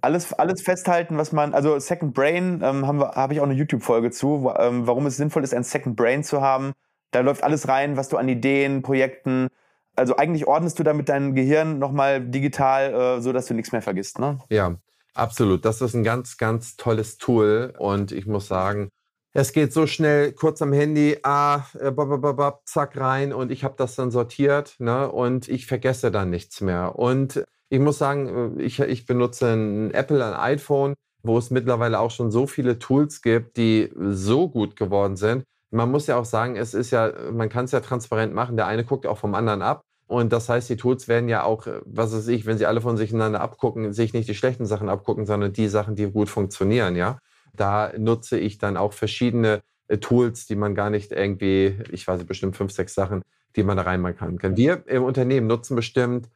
Alles, 0.00 0.32
alles 0.32 0.62
festhalten, 0.62 1.18
was 1.18 1.32
man, 1.32 1.54
also 1.54 1.78
Second 1.78 2.14
Brain 2.14 2.60
ähm, 2.62 2.86
habe 2.86 3.08
hab 3.14 3.32
ich 3.32 3.40
auch 3.40 3.44
eine 3.44 3.54
YouTube-Folge 3.54 4.10
zu, 4.10 4.42
wo, 4.42 4.50
ähm, 4.52 4.86
warum 4.86 5.06
es 5.06 5.16
sinnvoll 5.16 5.44
ist, 5.44 5.54
ein 5.54 5.64
Second 5.64 5.96
Brain 5.96 6.22
zu 6.22 6.40
haben. 6.40 6.72
Da 7.10 7.20
läuft 7.20 7.42
alles 7.42 7.68
rein, 7.68 7.96
was 7.96 8.08
du 8.08 8.16
an 8.16 8.28
Ideen, 8.28 8.82
Projekten, 8.82 9.48
also 9.96 10.16
eigentlich 10.16 10.46
ordnest 10.46 10.78
du 10.78 10.84
damit 10.84 11.08
dein 11.08 11.34
Gehirn 11.34 11.78
nochmal 11.78 12.20
digital, 12.20 12.94
äh, 13.18 13.20
so 13.20 13.32
dass 13.32 13.46
du 13.46 13.54
nichts 13.54 13.72
mehr 13.72 13.82
vergisst, 13.82 14.18
ne? 14.18 14.38
Ja, 14.48 14.76
Absolut. 15.18 15.64
Das 15.64 15.80
ist 15.80 15.94
ein 15.94 16.04
ganz, 16.04 16.36
ganz 16.36 16.76
tolles 16.76 17.18
Tool. 17.18 17.74
Und 17.76 18.12
ich 18.12 18.26
muss 18.26 18.46
sagen, 18.46 18.90
es 19.38 19.52
geht 19.52 19.72
so 19.72 19.86
schnell, 19.86 20.32
kurz 20.32 20.60
am 20.62 20.72
Handy, 20.72 21.16
ah, 21.22 21.62
äh, 21.78 21.92
babababab, 21.92 22.62
zack 22.64 22.96
rein 22.96 23.32
und 23.32 23.52
ich 23.52 23.62
habe 23.62 23.74
das 23.76 23.94
dann 23.94 24.10
sortiert 24.10 24.74
ne, 24.80 25.08
und 25.08 25.48
ich 25.48 25.66
vergesse 25.66 26.10
dann 26.10 26.28
nichts 26.30 26.60
mehr. 26.60 26.98
Und 26.98 27.44
ich 27.68 27.78
muss 27.78 27.98
sagen, 27.98 28.56
äh, 28.58 28.62
ich, 28.62 28.80
ich 28.80 29.06
benutze 29.06 29.52
ein 29.52 29.94
Apple, 29.94 30.24
ein 30.24 30.34
iPhone, 30.34 30.94
wo 31.22 31.38
es 31.38 31.50
mittlerweile 31.50 32.00
auch 32.00 32.10
schon 32.10 32.32
so 32.32 32.48
viele 32.48 32.80
Tools 32.80 33.22
gibt, 33.22 33.56
die 33.58 33.92
so 33.96 34.48
gut 34.48 34.74
geworden 34.74 35.14
sind. 35.14 35.44
Man 35.70 35.88
muss 35.88 36.08
ja 36.08 36.16
auch 36.16 36.24
sagen, 36.24 36.56
es 36.56 36.74
ist 36.74 36.90
ja, 36.90 37.12
man 37.30 37.48
kann 37.48 37.66
es 37.66 37.70
ja 37.70 37.78
transparent 37.78 38.34
machen. 38.34 38.56
Der 38.56 38.66
eine 38.66 38.84
guckt 38.84 39.06
auch 39.06 39.18
vom 39.18 39.36
anderen 39.36 39.62
ab. 39.62 39.82
Und 40.08 40.32
das 40.32 40.48
heißt, 40.48 40.68
die 40.68 40.76
Tools 40.76 41.06
werden 41.06 41.28
ja 41.28 41.44
auch, 41.44 41.68
äh, 41.68 41.80
was 41.84 42.12
weiß 42.12 42.26
ich, 42.26 42.44
wenn 42.44 42.58
sie 42.58 42.66
alle 42.66 42.80
von 42.80 42.96
sich 42.96 43.14
einander 43.14 43.40
abgucken, 43.40 43.92
sich 43.92 44.14
nicht 44.14 44.28
die 44.28 44.34
schlechten 44.34 44.66
Sachen 44.66 44.88
abgucken, 44.88 45.26
sondern 45.26 45.52
die 45.52 45.68
Sachen, 45.68 45.94
die 45.94 46.10
gut 46.10 46.28
funktionieren, 46.28 46.96
ja. 46.96 47.20
Da 47.54 47.92
nutze 47.96 48.38
ich 48.38 48.58
dann 48.58 48.76
auch 48.76 48.92
verschiedene 48.92 49.62
äh, 49.88 49.98
Tools, 49.98 50.46
die 50.46 50.56
man 50.56 50.74
gar 50.74 50.90
nicht 50.90 51.12
irgendwie, 51.12 51.78
ich 51.90 52.06
weiß 52.06 52.18
nicht, 52.18 52.28
bestimmt 52.28 52.56
fünf, 52.56 52.72
sechs 52.72 52.94
Sachen, 52.94 53.22
die 53.56 53.62
man 53.62 53.76
da 53.76 53.84
reinmachen 53.84 54.38
kann. 54.38 54.56
Wir 54.56 54.86
im 54.86 55.02
Unternehmen 55.02 55.46
nutzen 55.46 55.74
bestimmt 55.76 56.28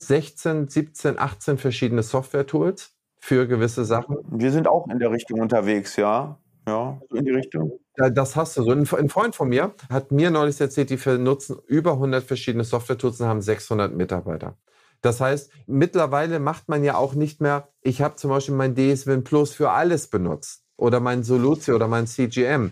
16, 0.00 0.68
17, 0.68 1.18
18 1.18 1.58
verschiedene 1.58 2.02
Software-Tools 2.02 2.94
für 3.18 3.46
gewisse 3.46 3.84
Sachen. 3.84 4.16
Wir 4.30 4.52
sind 4.52 4.68
auch 4.68 4.88
in 4.88 4.98
der 4.98 5.10
Richtung 5.10 5.40
unterwegs, 5.40 5.96
ja. 5.96 6.38
Ja, 6.68 7.00
in 7.12 7.24
die 7.24 7.30
Richtung. 7.30 7.72
Das 7.96 8.36
hast 8.36 8.56
du 8.56 8.62
so. 8.62 8.70
Ein 8.70 9.08
Freund 9.08 9.34
von 9.34 9.48
mir 9.48 9.74
hat 9.90 10.12
mir 10.12 10.30
neulich 10.30 10.60
erzählt, 10.60 10.90
die 10.90 11.18
nutzen 11.18 11.56
über 11.66 11.92
100 11.92 12.22
verschiedene 12.22 12.62
Software-Tools 12.62 13.20
und 13.20 13.26
haben 13.26 13.40
600 13.40 13.94
Mitarbeiter. 13.94 14.56
Das 15.00 15.20
heißt, 15.20 15.50
mittlerweile 15.66 16.40
macht 16.40 16.68
man 16.68 16.82
ja 16.82 16.96
auch 16.96 17.14
nicht 17.14 17.40
mehr, 17.40 17.68
ich 17.82 18.02
habe 18.02 18.16
zum 18.16 18.30
Beispiel 18.30 18.54
mein 18.54 18.74
DSWin 18.74 19.24
Plus 19.24 19.52
für 19.52 19.70
alles 19.70 20.08
benutzt 20.08 20.64
oder 20.76 21.00
mein 21.00 21.22
Soluzio 21.22 21.76
oder 21.76 21.88
mein 21.88 22.06
CGM. 22.06 22.70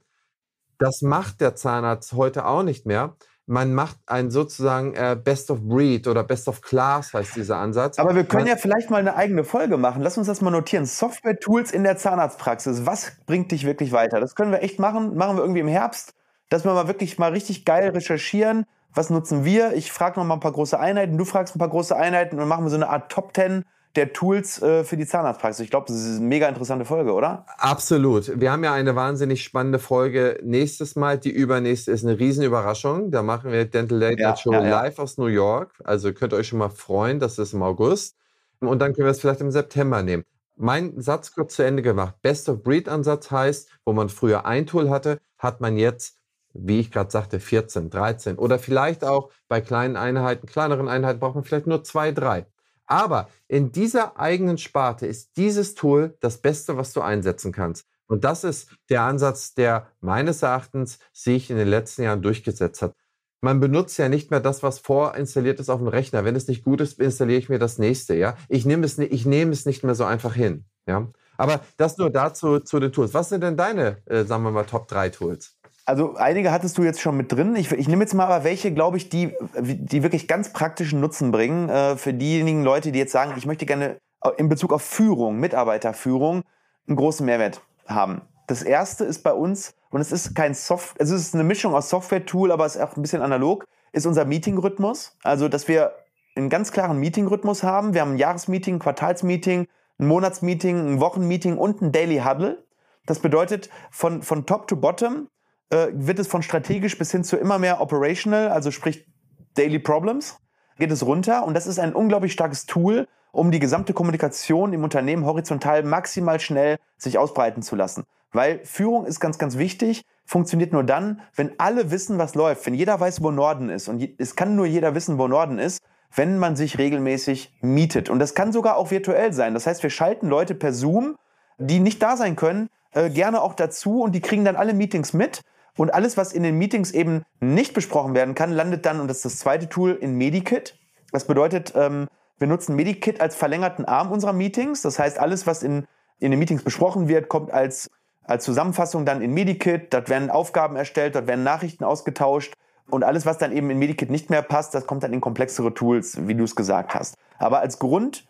Das 0.78 1.02
macht 1.02 1.40
der 1.40 1.54
Zahnarzt 1.54 2.12
heute 2.12 2.46
auch 2.46 2.62
nicht 2.62 2.84
mehr. 2.86 3.16
Man 3.48 3.74
macht 3.74 3.96
ein 4.06 4.32
sozusagen 4.32 4.94
äh, 4.94 5.16
Best 5.22 5.52
of 5.52 5.62
Breed 5.62 6.08
oder 6.08 6.24
Best 6.24 6.48
of 6.48 6.62
Class 6.62 7.14
heißt 7.14 7.36
dieser 7.36 7.58
Ansatz. 7.58 7.96
Aber 8.00 8.16
wir 8.16 8.24
können 8.24 8.42
man, 8.42 8.50
ja 8.50 8.56
vielleicht 8.56 8.90
mal 8.90 8.98
eine 8.98 9.14
eigene 9.14 9.44
Folge 9.44 9.76
machen. 9.76 10.02
Lass 10.02 10.18
uns 10.18 10.26
das 10.26 10.40
mal 10.40 10.50
notieren. 10.50 10.84
Software-Tools 10.84 11.70
in 11.70 11.84
der 11.84 11.96
Zahnarztpraxis. 11.96 12.86
Was 12.86 13.12
bringt 13.24 13.52
dich 13.52 13.64
wirklich 13.64 13.92
weiter? 13.92 14.18
Das 14.18 14.34
können 14.34 14.50
wir 14.50 14.62
echt 14.62 14.80
machen. 14.80 15.16
Machen 15.16 15.36
wir 15.36 15.42
irgendwie 15.42 15.60
im 15.60 15.68
Herbst, 15.68 16.14
dass 16.48 16.64
wir 16.64 16.74
mal 16.74 16.88
wirklich 16.88 17.18
mal 17.18 17.30
richtig 17.30 17.64
geil 17.64 17.90
recherchieren 17.90 18.66
was 18.96 19.10
nutzen 19.10 19.44
wir? 19.44 19.74
Ich 19.74 19.92
frage 19.92 20.18
noch 20.18 20.26
mal 20.26 20.34
ein 20.34 20.40
paar 20.40 20.52
große 20.52 20.80
Einheiten, 20.80 21.18
du 21.18 21.24
fragst 21.24 21.54
ein 21.54 21.58
paar 21.58 21.68
große 21.68 21.94
Einheiten 21.94 22.36
und 22.36 22.40
dann 22.40 22.48
machen 22.48 22.64
wir 22.64 22.70
so 22.70 22.76
eine 22.76 22.88
Art 22.88 23.12
Top 23.12 23.34
10 23.34 23.64
der 23.94 24.12
Tools 24.12 24.60
äh, 24.62 24.84
für 24.84 24.96
die 24.96 25.06
Zahnarztpraxis. 25.06 25.64
Ich 25.64 25.70
glaube, 25.70 25.86
das 25.88 25.96
ist 25.96 26.16
eine 26.16 26.26
mega 26.26 26.48
interessante 26.48 26.84
Folge, 26.84 27.12
oder? 27.12 27.46
Absolut. 27.58 28.38
Wir 28.38 28.52
haben 28.52 28.64
ja 28.64 28.72
eine 28.72 28.94
wahnsinnig 28.94 29.42
spannende 29.42 29.78
Folge 29.78 30.38
nächstes 30.42 30.96
Mal. 30.96 31.18
Die 31.18 31.30
übernächste 31.30 31.92
ist 31.92 32.04
eine 32.04 32.18
Riesenüberraschung. 32.18 33.10
Da 33.10 33.22
machen 33.22 33.52
wir 33.52 33.64
Dental 33.64 33.98
Late 33.98 34.20
ja, 34.20 34.36
Show 34.36 34.52
ja, 34.52 34.62
ja. 34.62 34.82
live 34.82 34.98
aus 34.98 35.16
New 35.16 35.26
York. 35.26 35.72
Also 35.84 36.12
könnt 36.12 36.32
ihr 36.34 36.36
euch 36.36 36.48
schon 36.48 36.58
mal 36.58 36.68
freuen, 36.68 37.20
das 37.20 37.38
ist 37.38 37.54
im 37.54 37.62
August. 37.62 38.16
Und 38.60 38.80
dann 38.80 38.94
können 38.94 39.06
wir 39.06 39.12
es 39.12 39.20
vielleicht 39.20 39.40
im 39.40 39.50
September 39.50 40.02
nehmen. 40.02 40.24
Mein 40.56 41.00
Satz 41.00 41.32
kurz 41.32 41.56
zu 41.56 41.62
Ende 41.62 41.82
gemacht. 41.82 42.14
Best 42.22 42.48
of 42.48 42.62
Breed 42.62 42.88
Ansatz 42.88 43.30
heißt, 43.30 43.68
wo 43.84 43.92
man 43.92 44.08
früher 44.08 44.46
ein 44.46 44.66
Tool 44.66 44.88
hatte, 44.88 45.20
hat 45.38 45.60
man 45.60 45.76
jetzt 45.76 46.16
wie 46.58 46.80
ich 46.80 46.90
gerade 46.90 47.10
sagte, 47.10 47.40
14, 47.40 47.90
13 47.90 48.38
oder 48.38 48.58
vielleicht 48.58 49.04
auch 49.04 49.30
bei 49.48 49.60
kleinen 49.60 49.96
Einheiten, 49.96 50.46
kleineren 50.46 50.88
Einheiten 50.88 51.20
braucht 51.20 51.34
man 51.34 51.44
vielleicht 51.44 51.66
nur 51.66 51.84
zwei, 51.84 52.12
drei. 52.12 52.46
Aber 52.86 53.28
in 53.48 53.72
dieser 53.72 54.18
eigenen 54.18 54.58
Sparte 54.58 55.06
ist 55.06 55.36
dieses 55.36 55.74
Tool 55.74 56.16
das 56.20 56.38
Beste, 56.38 56.76
was 56.76 56.92
du 56.92 57.00
einsetzen 57.00 57.52
kannst. 57.52 57.86
Und 58.06 58.24
das 58.24 58.44
ist 58.44 58.70
der 58.88 59.02
Ansatz, 59.02 59.54
der 59.54 59.88
meines 60.00 60.42
Erachtens 60.42 60.98
sich 61.12 61.50
in 61.50 61.56
den 61.56 61.68
letzten 61.68 62.02
Jahren 62.02 62.22
durchgesetzt 62.22 62.82
hat. 62.82 62.94
Man 63.40 63.60
benutzt 63.60 63.98
ja 63.98 64.08
nicht 64.08 64.30
mehr 64.30 64.40
das, 64.40 64.62
was 64.62 64.78
vorinstalliert 64.78 65.60
ist 65.60 65.68
auf 65.68 65.78
dem 65.78 65.88
Rechner. 65.88 66.24
Wenn 66.24 66.36
es 66.36 66.48
nicht 66.48 66.64
gut 66.64 66.80
ist, 66.80 66.98
installiere 66.98 67.38
ich 67.38 67.48
mir 67.48 67.58
das 67.58 67.78
nächste. 67.78 68.14
Ja, 68.14 68.36
ich 68.48 68.64
nehme 68.64 68.86
es, 68.86 68.98
ich 68.98 69.26
nehme 69.26 69.52
es 69.52 69.66
nicht 69.66 69.84
mehr 69.84 69.94
so 69.94 70.04
einfach 70.04 70.34
hin. 70.34 70.64
Ja, 70.86 71.08
aber 71.36 71.60
das 71.76 71.98
nur 71.98 72.10
dazu 72.10 72.60
zu 72.60 72.80
den 72.80 72.92
Tools. 72.92 73.12
Was 73.12 73.28
sind 73.28 73.42
denn 73.42 73.56
deine, 73.56 73.98
äh, 74.06 74.24
sagen 74.24 74.44
wir 74.44 74.50
mal, 74.52 74.64
Top 74.64 74.88
3 74.88 75.10
Tools? 75.10 75.55
Also 75.86 76.16
einige 76.16 76.50
hattest 76.50 76.76
du 76.78 76.82
jetzt 76.82 77.00
schon 77.00 77.16
mit 77.16 77.30
drin. 77.30 77.54
Ich, 77.54 77.70
ich 77.70 77.88
nehme 77.88 78.02
jetzt 78.02 78.12
mal 78.12 78.24
aber 78.24 78.42
welche, 78.42 78.74
glaube 78.74 78.96
ich, 78.96 79.08
die, 79.08 79.32
die 79.56 80.02
wirklich 80.02 80.26
ganz 80.26 80.52
praktischen 80.52 81.00
Nutzen 81.00 81.30
bringen 81.30 81.68
äh, 81.68 81.96
für 81.96 82.12
diejenigen 82.12 82.64
Leute, 82.64 82.90
die 82.90 82.98
jetzt 82.98 83.12
sagen, 83.12 83.34
ich 83.36 83.46
möchte 83.46 83.66
gerne 83.66 83.96
in 84.36 84.48
Bezug 84.48 84.72
auf 84.72 84.82
Führung, 84.82 85.38
Mitarbeiterführung, 85.38 86.42
einen 86.88 86.96
großen 86.96 87.24
Mehrwert 87.24 87.62
haben. 87.86 88.22
Das 88.48 88.62
erste 88.62 89.04
ist 89.04 89.22
bei 89.22 89.32
uns, 89.32 89.74
und 89.90 90.00
es 90.00 90.10
ist 90.10 90.34
kein 90.34 90.54
Soft, 90.54 90.96
es 90.98 91.10
ist 91.10 91.34
eine 91.34 91.44
Mischung 91.44 91.74
aus 91.74 91.88
Software-Tool, 91.88 92.50
aber 92.50 92.66
es 92.66 92.74
ist 92.74 92.82
auch 92.82 92.96
ein 92.96 93.02
bisschen 93.02 93.22
analog, 93.22 93.64
ist 93.92 94.06
unser 94.06 94.24
Meeting-Rhythmus. 94.24 95.16
Also, 95.22 95.48
dass 95.48 95.68
wir 95.68 95.92
einen 96.34 96.48
ganz 96.48 96.72
klaren 96.72 96.98
Meeting-Rhythmus 96.98 97.62
haben. 97.62 97.94
Wir 97.94 98.02
haben 98.02 98.12
ein 98.12 98.18
Jahresmeeting, 98.18 98.76
ein 98.76 98.78
Quartalsmeeting, 98.80 99.68
ein 99.98 100.06
Monatsmeeting, 100.06 100.94
ein 100.94 101.00
Wochenmeeting 101.00 101.56
und 101.56 101.80
ein 101.80 101.92
Daily 101.92 102.18
Huddle. 102.18 102.62
Das 103.06 103.20
bedeutet, 103.20 103.70
von, 103.90 104.22
von 104.22 104.46
Top 104.46 104.66
to 104.66 104.76
Bottom 104.76 105.28
äh, 105.70 105.88
wird 105.92 106.18
es 106.18 106.28
von 106.28 106.42
strategisch 106.42 106.98
bis 106.98 107.10
hin 107.10 107.24
zu 107.24 107.36
immer 107.36 107.58
mehr 107.58 107.80
operational, 107.80 108.48
also 108.48 108.70
sprich 108.70 109.06
Daily 109.54 109.78
Problems, 109.78 110.38
geht 110.78 110.90
es 110.90 111.04
runter. 111.04 111.44
Und 111.44 111.54
das 111.54 111.66
ist 111.66 111.78
ein 111.78 111.94
unglaublich 111.94 112.32
starkes 112.32 112.66
Tool, 112.66 113.08
um 113.32 113.50
die 113.50 113.58
gesamte 113.58 113.92
Kommunikation 113.92 114.72
im 114.72 114.84
Unternehmen 114.84 115.24
horizontal 115.24 115.82
maximal 115.82 116.40
schnell 116.40 116.78
sich 116.96 117.18
ausbreiten 117.18 117.62
zu 117.62 117.76
lassen. 117.76 118.04
Weil 118.32 118.64
Führung 118.64 119.06
ist 119.06 119.20
ganz, 119.20 119.38
ganz 119.38 119.56
wichtig, 119.56 120.02
funktioniert 120.24 120.72
nur 120.72 120.84
dann, 120.84 121.20
wenn 121.34 121.58
alle 121.58 121.90
wissen, 121.90 122.18
was 122.18 122.34
läuft, 122.34 122.66
wenn 122.66 122.74
jeder 122.74 122.98
weiß, 122.98 123.22
wo 123.22 123.30
Norden 123.30 123.70
ist. 123.70 123.88
Und 123.88 124.06
es 124.18 124.36
kann 124.36 124.56
nur 124.56 124.66
jeder 124.66 124.94
wissen, 124.94 125.18
wo 125.18 125.28
Norden 125.28 125.58
ist, 125.58 125.82
wenn 126.14 126.38
man 126.38 126.56
sich 126.56 126.78
regelmäßig 126.78 127.56
mietet. 127.60 128.10
Und 128.10 128.18
das 128.18 128.34
kann 128.34 128.52
sogar 128.52 128.76
auch 128.76 128.90
virtuell 128.90 129.32
sein. 129.32 129.54
Das 129.54 129.66
heißt, 129.66 129.82
wir 129.82 129.90
schalten 129.90 130.28
Leute 130.28 130.54
per 130.54 130.72
Zoom, 130.72 131.16
die 131.58 131.80
nicht 131.80 132.02
da 132.02 132.16
sein 132.16 132.36
können, 132.36 132.68
äh, 132.92 133.10
gerne 133.10 133.42
auch 133.42 133.54
dazu 133.54 134.02
und 134.02 134.14
die 134.14 134.20
kriegen 134.20 134.44
dann 134.44 134.56
alle 134.56 134.74
Meetings 134.74 135.12
mit 135.12 135.42
und 135.76 135.92
alles, 135.92 136.16
was 136.16 136.32
in 136.32 136.42
den 136.42 136.58
Meetings 136.58 136.92
eben 136.92 137.22
nicht 137.40 137.74
besprochen 137.74 138.14
werden 138.14 138.34
kann, 138.34 138.50
landet 138.50 138.86
dann, 138.86 139.00
und 139.00 139.08
das 139.08 139.18
ist 139.18 139.24
das 139.24 139.38
zweite 139.38 139.68
Tool, 139.68 139.92
in 139.92 140.14
Medikit. 140.14 140.78
Das 141.12 141.26
bedeutet, 141.26 141.72
ähm, 141.76 142.08
wir 142.38 142.46
nutzen 142.46 142.76
Medikit 142.76 143.20
als 143.20 143.34
verlängerten 143.34 143.84
Arm 143.84 144.12
unserer 144.12 144.32
Meetings. 144.32 144.82
Das 144.82 144.98
heißt, 144.98 145.18
alles, 145.18 145.46
was 145.46 145.62
in, 145.62 145.86
in 146.18 146.30
den 146.30 146.38
Meetings 146.38 146.62
besprochen 146.62 147.08
wird, 147.08 147.28
kommt 147.28 147.50
als, 147.50 147.90
als 148.24 148.44
Zusammenfassung 148.44 149.06
dann 149.06 149.22
in 149.22 149.32
Medikit. 149.32 149.92
Dort 149.92 150.08
werden 150.08 150.30
Aufgaben 150.30 150.76
erstellt, 150.76 151.14
dort 151.14 151.26
werden 151.26 151.44
Nachrichten 151.44 151.84
ausgetauscht. 151.84 152.54
Und 152.88 153.04
alles, 153.04 153.26
was 153.26 153.38
dann 153.38 153.52
eben 153.52 153.68
in 153.70 153.78
Medikit 153.78 154.10
nicht 154.10 154.30
mehr 154.30 154.42
passt, 154.42 154.74
das 154.74 154.86
kommt 154.86 155.02
dann 155.02 155.12
in 155.12 155.20
komplexere 155.20 155.74
Tools, 155.74 156.26
wie 156.26 156.34
du 156.34 156.44
es 156.44 156.54
gesagt 156.54 156.94
hast. 156.94 157.16
Aber 157.38 157.60
als 157.60 157.78
Grund 157.78 158.26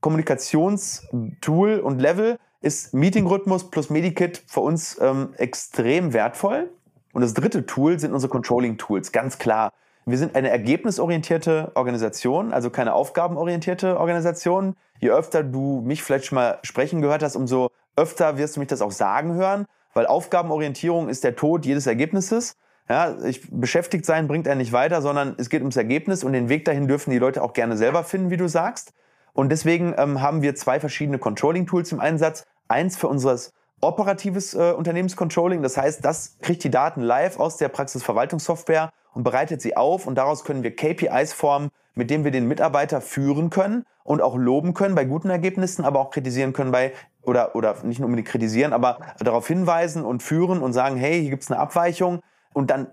Kommunikationstool 0.00 1.80
und 1.80 1.98
Level 1.98 2.38
ist 2.60 2.92
Meeting-Rhythmus 2.92 3.70
plus 3.70 3.88
Medikit 3.88 4.42
für 4.46 4.60
uns 4.60 4.98
ähm, 5.00 5.32
extrem 5.38 6.12
wertvoll. 6.12 6.70
Und 7.14 7.22
das 7.22 7.32
dritte 7.32 7.64
Tool 7.64 7.98
sind 7.98 8.12
unsere 8.12 8.30
Controlling-Tools, 8.30 9.12
ganz 9.12 9.38
klar. 9.38 9.72
Wir 10.04 10.18
sind 10.18 10.34
eine 10.34 10.50
ergebnisorientierte 10.50 11.70
Organisation, 11.76 12.52
also 12.52 12.68
keine 12.70 12.92
aufgabenorientierte 12.92 13.98
Organisation. 13.98 14.74
Je 14.98 15.10
öfter 15.10 15.44
du 15.44 15.80
mich 15.82 16.02
vielleicht 16.02 16.26
schon 16.26 16.36
mal 16.36 16.58
sprechen 16.62 17.00
gehört 17.00 17.22
hast, 17.22 17.36
umso 17.36 17.70
öfter 17.96 18.36
wirst 18.36 18.56
du 18.56 18.60
mich 18.60 18.68
das 18.68 18.82
auch 18.82 18.90
sagen 18.90 19.34
hören, 19.34 19.64
weil 19.94 20.06
Aufgabenorientierung 20.06 21.08
ist 21.08 21.22
der 21.24 21.36
Tod 21.36 21.64
jedes 21.64 21.86
Ergebnisses. 21.86 22.56
Ja, 22.88 23.16
ich, 23.24 23.48
beschäftigt 23.48 24.04
sein 24.04 24.26
bringt 24.26 24.48
einen 24.48 24.58
nicht 24.58 24.72
weiter, 24.72 25.00
sondern 25.00 25.36
es 25.38 25.48
geht 25.48 25.62
ums 25.62 25.76
Ergebnis 25.76 26.24
und 26.24 26.32
den 26.32 26.48
Weg 26.48 26.64
dahin 26.64 26.88
dürfen 26.88 27.12
die 27.12 27.18
Leute 27.18 27.42
auch 27.42 27.52
gerne 27.52 27.76
selber 27.76 28.02
finden, 28.02 28.30
wie 28.30 28.36
du 28.36 28.48
sagst. 28.48 28.92
Und 29.32 29.50
deswegen 29.50 29.94
ähm, 29.96 30.20
haben 30.20 30.42
wir 30.42 30.56
zwei 30.56 30.80
verschiedene 30.80 31.18
Controlling-Tools 31.18 31.92
im 31.92 32.00
Einsatz. 32.00 32.44
Eins 32.68 32.96
für 32.96 33.06
unseres 33.08 33.54
operatives 33.84 34.54
äh, 34.54 34.72
Unternehmenscontrolling. 34.72 35.62
Das 35.62 35.76
heißt, 35.76 36.04
das 36.04 36.36
kriegt 36.40 36.64
die 36.64 36.70
Daten 36.70 37.00
live 37.00 37.38
aus 37.38 37.56
der 37.56 37.68
Praxisverwaltungssoftware 37.68 38.92
und 39.12 39.22
bereitet 39.22 39.62
sie 39.62 39.76
auf 39.76 40.06
und 40.06 40.16
daraus 40.16 40.44
können 40.44 40.62
wir 40.62 40.74
KPIs 40.74 41.32
formen, 41.32 41.70
mit 41.94 42.10
denen 42.10 42.24
wir 42.24 42.30
den 42.30 42.48
Mitarbeiter 42.48 43.00
führen 43.00 43.50
können 43.50 43.84
und 44.02 44.20
auch 44.20 44.36
loben 44.36 44.74
können 44.74 44.94
bei 44.94 45.04
guten 45.04 45.30
Ergebnissen, 45.30 45.84
aber 45.84 46.00
auch 46.00 46.10
kritisieren 46.10 46.52
können 46.52 46.72
bei 46.72 46.92
oder 47.22 47.54
oder 47.54 47.76
nicht 47.84 48.00
nur 48.00 48.06
unbedingt 48.06 48.28
kritisieren, 48.28 48.72
aber 48.72 48.98
darauf 49.20 49.46
hinweisen 49.46 50.04
und 50.04 50.22
führen 50.22 50.60
und 50.60 50.72
sagen, 50.72 50.96
hey, 50.96 51.20
hier 51.20 51.30
gibt's 51.30 51.50
eine 51.50 51.60
Abweichung 51.60 52.20
und 52.52 52.70
dann 52.70 52.88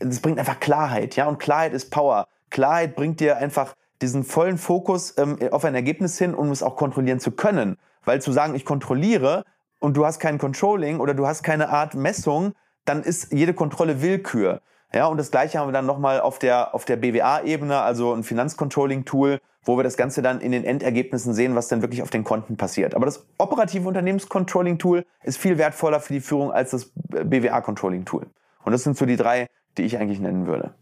das 0.00 0.20
bringt 0.20 0.38
einfach 0.38 0.60
Klarheit, 0.60 1.16
ja 1.16 1.26
und 1.26 1.38
Klarheit 1.38 1.72
ist 1.72 1.90
Power. 1.90 2.26
Klarheit 2.50 2.94
bringt 2.94 3.20
dir 3.20 3.38
einfach 3.38 3.74
diesen 4.02 4.24
vollen 4.24 4.58
Fokus 4.58 5.16
ähm, 5.16 5.38
auf 5.50 5.64
ein 5.64 5.74
Ergebnis 5.74 6.18
hin, 6.18 6.34
um 6.34 6.50
es 6.50 6.62
auch 6.62 6.76
kontrollieren 6.76 7.20
zu 7.20 7.30
können. 7.30 7.78
Weil 8.04 8.20
zu 8.20 8.32
sagen, 8.32 8.54
ich 8.54 8.64
kontrolliere, 8.64 9.44
und 9.82 9.96
du 9.96 10.06
hast 10.06 10.20
kein 10.20 10.38
Controlling 10.38 11.00
oder 11.00 11.12
du 11.12 11.26
hast 11.26 11.42
keine 11.42 11.68
Art 11.68 11.94
Messung, 11.94 12.54
dann 12.84 13.02
ist 13.02 13.32
jede 13.32 13.52
Kontrolle 13.52 14.00
Willkür. 14.00 14.60
Ja, 14.94 15.06
und 15.06 15.16
das 15.16 15.30
gleiche 15.32 15.58
haben 15.58 15.68
wir 15.68 15.72
dann 15.72 15.86
nochmal 15.86 16.20
auf 16.20 16.38
der, 16.38 16.74
auf 16.74 16.84
der 16.84 16.96
BWA-Ebene, 16.96 17.80
also 17.80 18.12
ein 18.12 18.22
Finanzcontrolling-Tool, 18.22 19.40
wo 19.64 19.76
wir 19.76 19.82
das 19.82 19.96
Ganze 19.96 20.22
dann 20.22 20.40
in 20.40 20.52
den 20.52 20.64
Endergebnissen 20.64 21.34
sehen, 21.34 21.56
was 21.56 21.66
dann 21.66 21.82
wirklich 21.82 22.02
auf 22.02 22.10
den 22.10 22.22
Konten 22.22 22.56
passiert. 22.56 22.94
Aber 22.94 23.06
das 23.06 23.26
operative 23.38 23.88
Unternehmenscontrolling-Tool 23.88 25.04
ist 25.24 25.38
viel 25.38 25.58
wertvoller 25.58 25.98
für 25.98 26.12
die 26.12 26.20
Führung 26.20 26.52
als 26.52 26.70
das 26.70 26.92
BWA-Controlling-Tool. 27.08 28.26
Und 28.64 28.72
das 28.72 28.84
sind 28.84 28.96
so 28.96 29.04
die 29.04 29.16
drei, 29.16 29.48
die 29.78 29.82
ich 29.82 29.98
eigentlich 29.98 30.20
nennen 30.20 30.46
würde. 30.46 30.74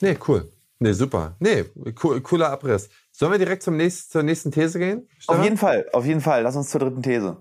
Nee, 0.00 0.18
cool. 0.26 0.50
Nee, 0.80 0.92
super. 0.92 1.36
Nee, 1.38 1.66
cool, 2.02 2.20
cooler 2.20 2.50
Abriss. 2.50 2.88
Sollen 3.12 3.30
wir 3.30 3.38
direkt 3.38 3.62
zum 3.62 3.76
nächsten, 3.76 4.10
zur 4.10 4.22
nächsten 4.24 4.50
These 4.50 4.80
gehen? 4.80 5.08
Stefan? 5.18 5.38
Auf 5.38 5.44
jeden 5.44 5.56
Fall, 5.56 5.86
auf 5.92 6.04
jeden 6.04 6.20
Fall. 6.20 6.42
Lass 6.42 6.56
uns 6.56 6.68
zur 6.70 6.80
dritten 6.80 7.02
These. 7.02 7.36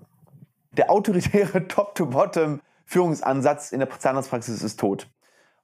Der 0.77 0.91
autoritäre 0.91 1.67
Top-to-Bottom-Führungsansatz 1.67 3.71
in 3.71 3.79
der 3.79 3.89
Zahnarztpraxis 3.89 4.61
ist 4.61 4.79
tot. 4.79 5.07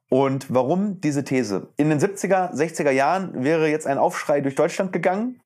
Und 0.10 0.53
warum 0.53 1.01
diese 1.01 1.24
These? 1.24 1.68
In 1.78 1.89
den 1.89 1.99
70er, 1.99 2.53
60er 2.53 2.91
Jahren 2.91 3.43
wäre 3.43 3.70
jetzt 3.70 3.86
ein 3.86 3.99
Aufschrei 3.99 4.41
durch 4.41 4.55
Deutschland 4.55 4.91
gegangen. 4.91 5.39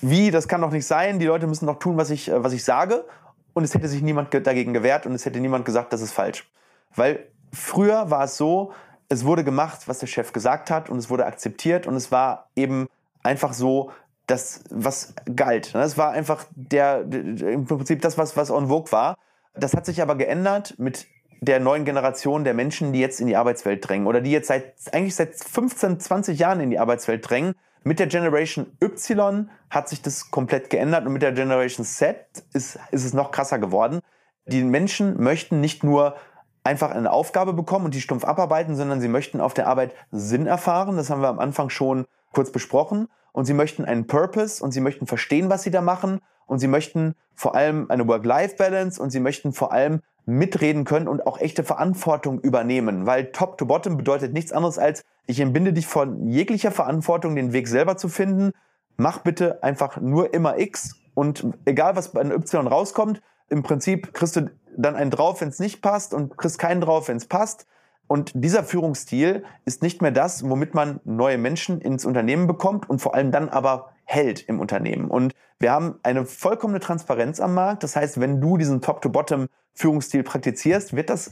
Wie, 0.00 0.30
das 0.30 0.48
kann 0.48 0.62
doch 0.62 0.70
nicht 0.70 0.86
sein, 0.86 1.18
die 1.18 1.26
Leute 1.26 1.46
müssen 1.46 1.66
doch 1.66 1.78
tun, 1.78 1.96
was 1.96 2.10
ich, 2.10 2.28
äh, 2.28 2.42
was 2.42 2.52
ich 2.52 2.64
sage. 2.64 3.04
Und 3.52 3.64
es 3.64 3.74
hätte 3.74 3.88
sich 3.88 4.02
niemand 4.02 4.32
dagegen 4.34 4.72
gewehrt 4.72 5.06
und 5.06 5.14
es 5.14 5.26
hätte 5.26 5.40
niemand 5.40 5.64
gesagt, 5.64 5.92
das 5.92 6.00
ist 6.00 6.12
falsch. 6.12 6.48
Weil 6.94 7.26
früher 7.52 8.10
war 8.10 8.24
es 8.24 8.36
so, 8.36 8.72
es 9.08 9.24
wurde 9.24 9.44
gemacht, 9.44 9.88
was 9.88 9.98
der 9.98 10.06
Chef 10.06 10.32
gesagt 10.32 10.70
hat 10.70 10.90
und 10.90 10.98
es 10.98 11.10
wurde 11.10 11.26
akzeptiert 11.26 11.86
und 11.86 11.96
es 11.96 12.12
war 12.12 12.48
eben 12.54 12.88
einfach 13.22 13.52
so, 13.52 13.90
das, 14.28 14.62
was 14.70 15.14
galt. 15.34 15.74
Es 15.74 15.98
war 15.98 16.12
einfach 16.12 16.44
der, 16.54 17.00
im 17.10 17.64
Prinzip 17.64 18.02
das, 18.02 18.16
was, 18.16 18.36
was 18.36 18.50
on 18.50 18.68
vogue 18.68 18.92
war. 18.92 19.16
Das 19.54 19.74
hat 19.74 19.86
sich 19.86 20.00
aber 20.00 20.14
geändert 20.14 20.74
mit 20.78 21.06
der 21.40 21.60
neuen 21.60 21.84
Generation 21.84 22.44
der 22.44 22.54
Menschen, 22.54 22.92
die 22.92 23.00
jetzt 23.00 23.20
in 23.20 23.26
die 23.26 23.36
Arbeitswelt 23.36 23.88
drängen 23.88 24.06
oder 24.06 24.20
die 24.20 24.30
jetzt 24.30 24.48
seit, 24.48 24.74
eigentlich 24.92 25.14
seit 25.14 25.34
15, 25.34 25.98
20 25.98 26.38
Jahren 26.38 26.60
in 26.60 26.70
die 26.70 26.78
Arbeitswelt 26.78 27.28
drängen. 27.28 27.54
Mit 27.84 28.00
der 28.00 28.06
Generation 28.06 28.66
Y 28.82 29.48
hat 29.70 29.88
sich 29.88 30.02
das 30.02 30.30
komplett 30.30 30.68
geändert 30.68 31.06
und 31.06 31.12
mit 31.12 31.22
der 31.22 31.32
Generation 31.32 31.86
Z 31.86 32.16
ist, 32.52 32.78
ist 32.90 33.04
es 33.04 33.14
noch 33.14 33.30
krasser 33.30 33.58
geworden. 33.58 34.00
Die 34.46 34.62
Menschen 34.62 35.22
möchten 35.22 35.60
nicht 35.60 35.84
nur 35.84 36.16
einfach 36.64 36.90
eine 36.90 37.10
Aufgabe 37.10 37.54
bekommen 37.54 37.86
und 37.86 37.94
die 37.94 38.00
stumpf 38.00 38.24
abarbeiten, 38.24 38.76
sondern 38.76 39.00
sie 39.00 39.08
möchten 39.08 39.40
auf 39.40 39.54
der 39.54 39.68
Arbeit 39.68 39.94
Sinn 40.10 40.46
erfahren. 40.46 40.96
Das 40.96 41.08
haben 41.08 41.22
wir 41.22 41.28
am 41.28 41.38
Anfang 41.38 41.70
schon 41.70 42.06
kurz 42.32 42.50
besprochen. 42.52 43.08
Und 43.38 43.44
sie 43.44 43.54
möchten 43.54 43.84
einen 43.84 44.08
Purpose 44.08 44.64
und 44.64 44.72
sie 44.72 44.80
möchten 44.80 45.06
verstehen, 45.06 45.48
was 45.48 45.62
sie 45.62 45.70
da 45.70 45.80
machen. 45.80 46.18
Und 46.46 46.58
sie 46.58 46.66
möchten 46.66 47.14
vor 47.36 47.54
allem 47.54 47.88
eine 47.88 48.08
Work-Life-Balance 48.08 49.00
und 49.00 49.10
sie 49.10 49.20
möchten 49.20 49.52
vor 49.52 49.70
allem 49.70 50.00
mitreden 50.26 50.82
können 50.82 51.06
und 51.06 51.24
auch 51.24 51.38
echte 51.38 51.62
Verantwortung 51.62 52.40
übernehmen. 52.40 53.06
Weil 53.06 53.30
Top 53.30 53.56
to 53.56 53.64
Bottom 53.64 53.96
bedeutet 53.96 54.32
nichts 54.32 54.50
anderes 54.50 54.76
als, 54.76 55.04
ich 55.28 55.38
entbinde 55.38 55.72
dich 55.72 55.86
von 55.86 56.26
jeglicher 56.26 56.72
Verantwortung, 56.72 57.36
den 57.36 57.52
Weg 57.52 57.68
selber 57.68 57.96
zu 57.96 58.08
finden. 58.08 58.50
Mach 58.96 59.18
bitte 59.18 59.62
einfach 59.62 60.00
nur 60.00 60.34
immer 60.34 60.58
X 60.58 60.96
und 61.14 61.46
egal 61.64 61.94
was 61.94 62.10
bei 62.10 62.20
einem 62.20 62.32
Y 62.32 62.66
rauskommt, 62.66 63.22
im 63.50 63.62
Prinzip 63.62 64.14
kriegst 64.14 64.34
du 64.34 64.50
dann 64.76 64.96
einen 64.96 65.12
drauf, 65.12 65.42
wenn 65.42 65.50
es 65.50 65.60
nicht 65.60 65.80
passt 65.80 66.12
und 66.12 66.36
kriegst 66.36 66.58
keinen 66.58 66.80
drauf, 66.80 67.06
wenn 67.06 67.18
es 67.18 67.26
passt. 67.26 67.68
Und 68.08 68.32
dieser 68.34 68.64
Führungsstil 68.64 69.44
ist 69.64 69.82
nicht 69.82 70.02
mehr 70.02 70.10
das, 70.10 70.48
womit 70.48 70.74
man 70.74 71.00
neue 71.04 71.38
Menschen 71.38 71.80
ins 71.80 72.04
Unternehmen 72.04 72.46
bekommt 72.46 72.88
und 72.88 73.00
vor 73.00 73.14
allem 73.14 73.30
dann 73.30 73.48
aber 73.50 73.90
hält 74.04 74.40
im 74.48 74.58
Unternehmen. 74.58 75.08
Und 75.08 75.34
wir 75.60 75.72
haben 75.72 76.00
eine 76.02 76.24
vollkommene 76.24 76.80
Transparenz 76.80 77.38
am 77.38 77.54
Markt. 77.54 77.82
Das 77.82 77.94
heißt, 77.94 78.18
wenn 78.18 78.40
du 78.40 78.56
diesen 78.56 78.80
Top-to-Bottom 78.80 79.48
Führungsstil 79.74 80.22
praktizierst, 80.22 80.96
wird 80.96 81.10
das 81.10 81.30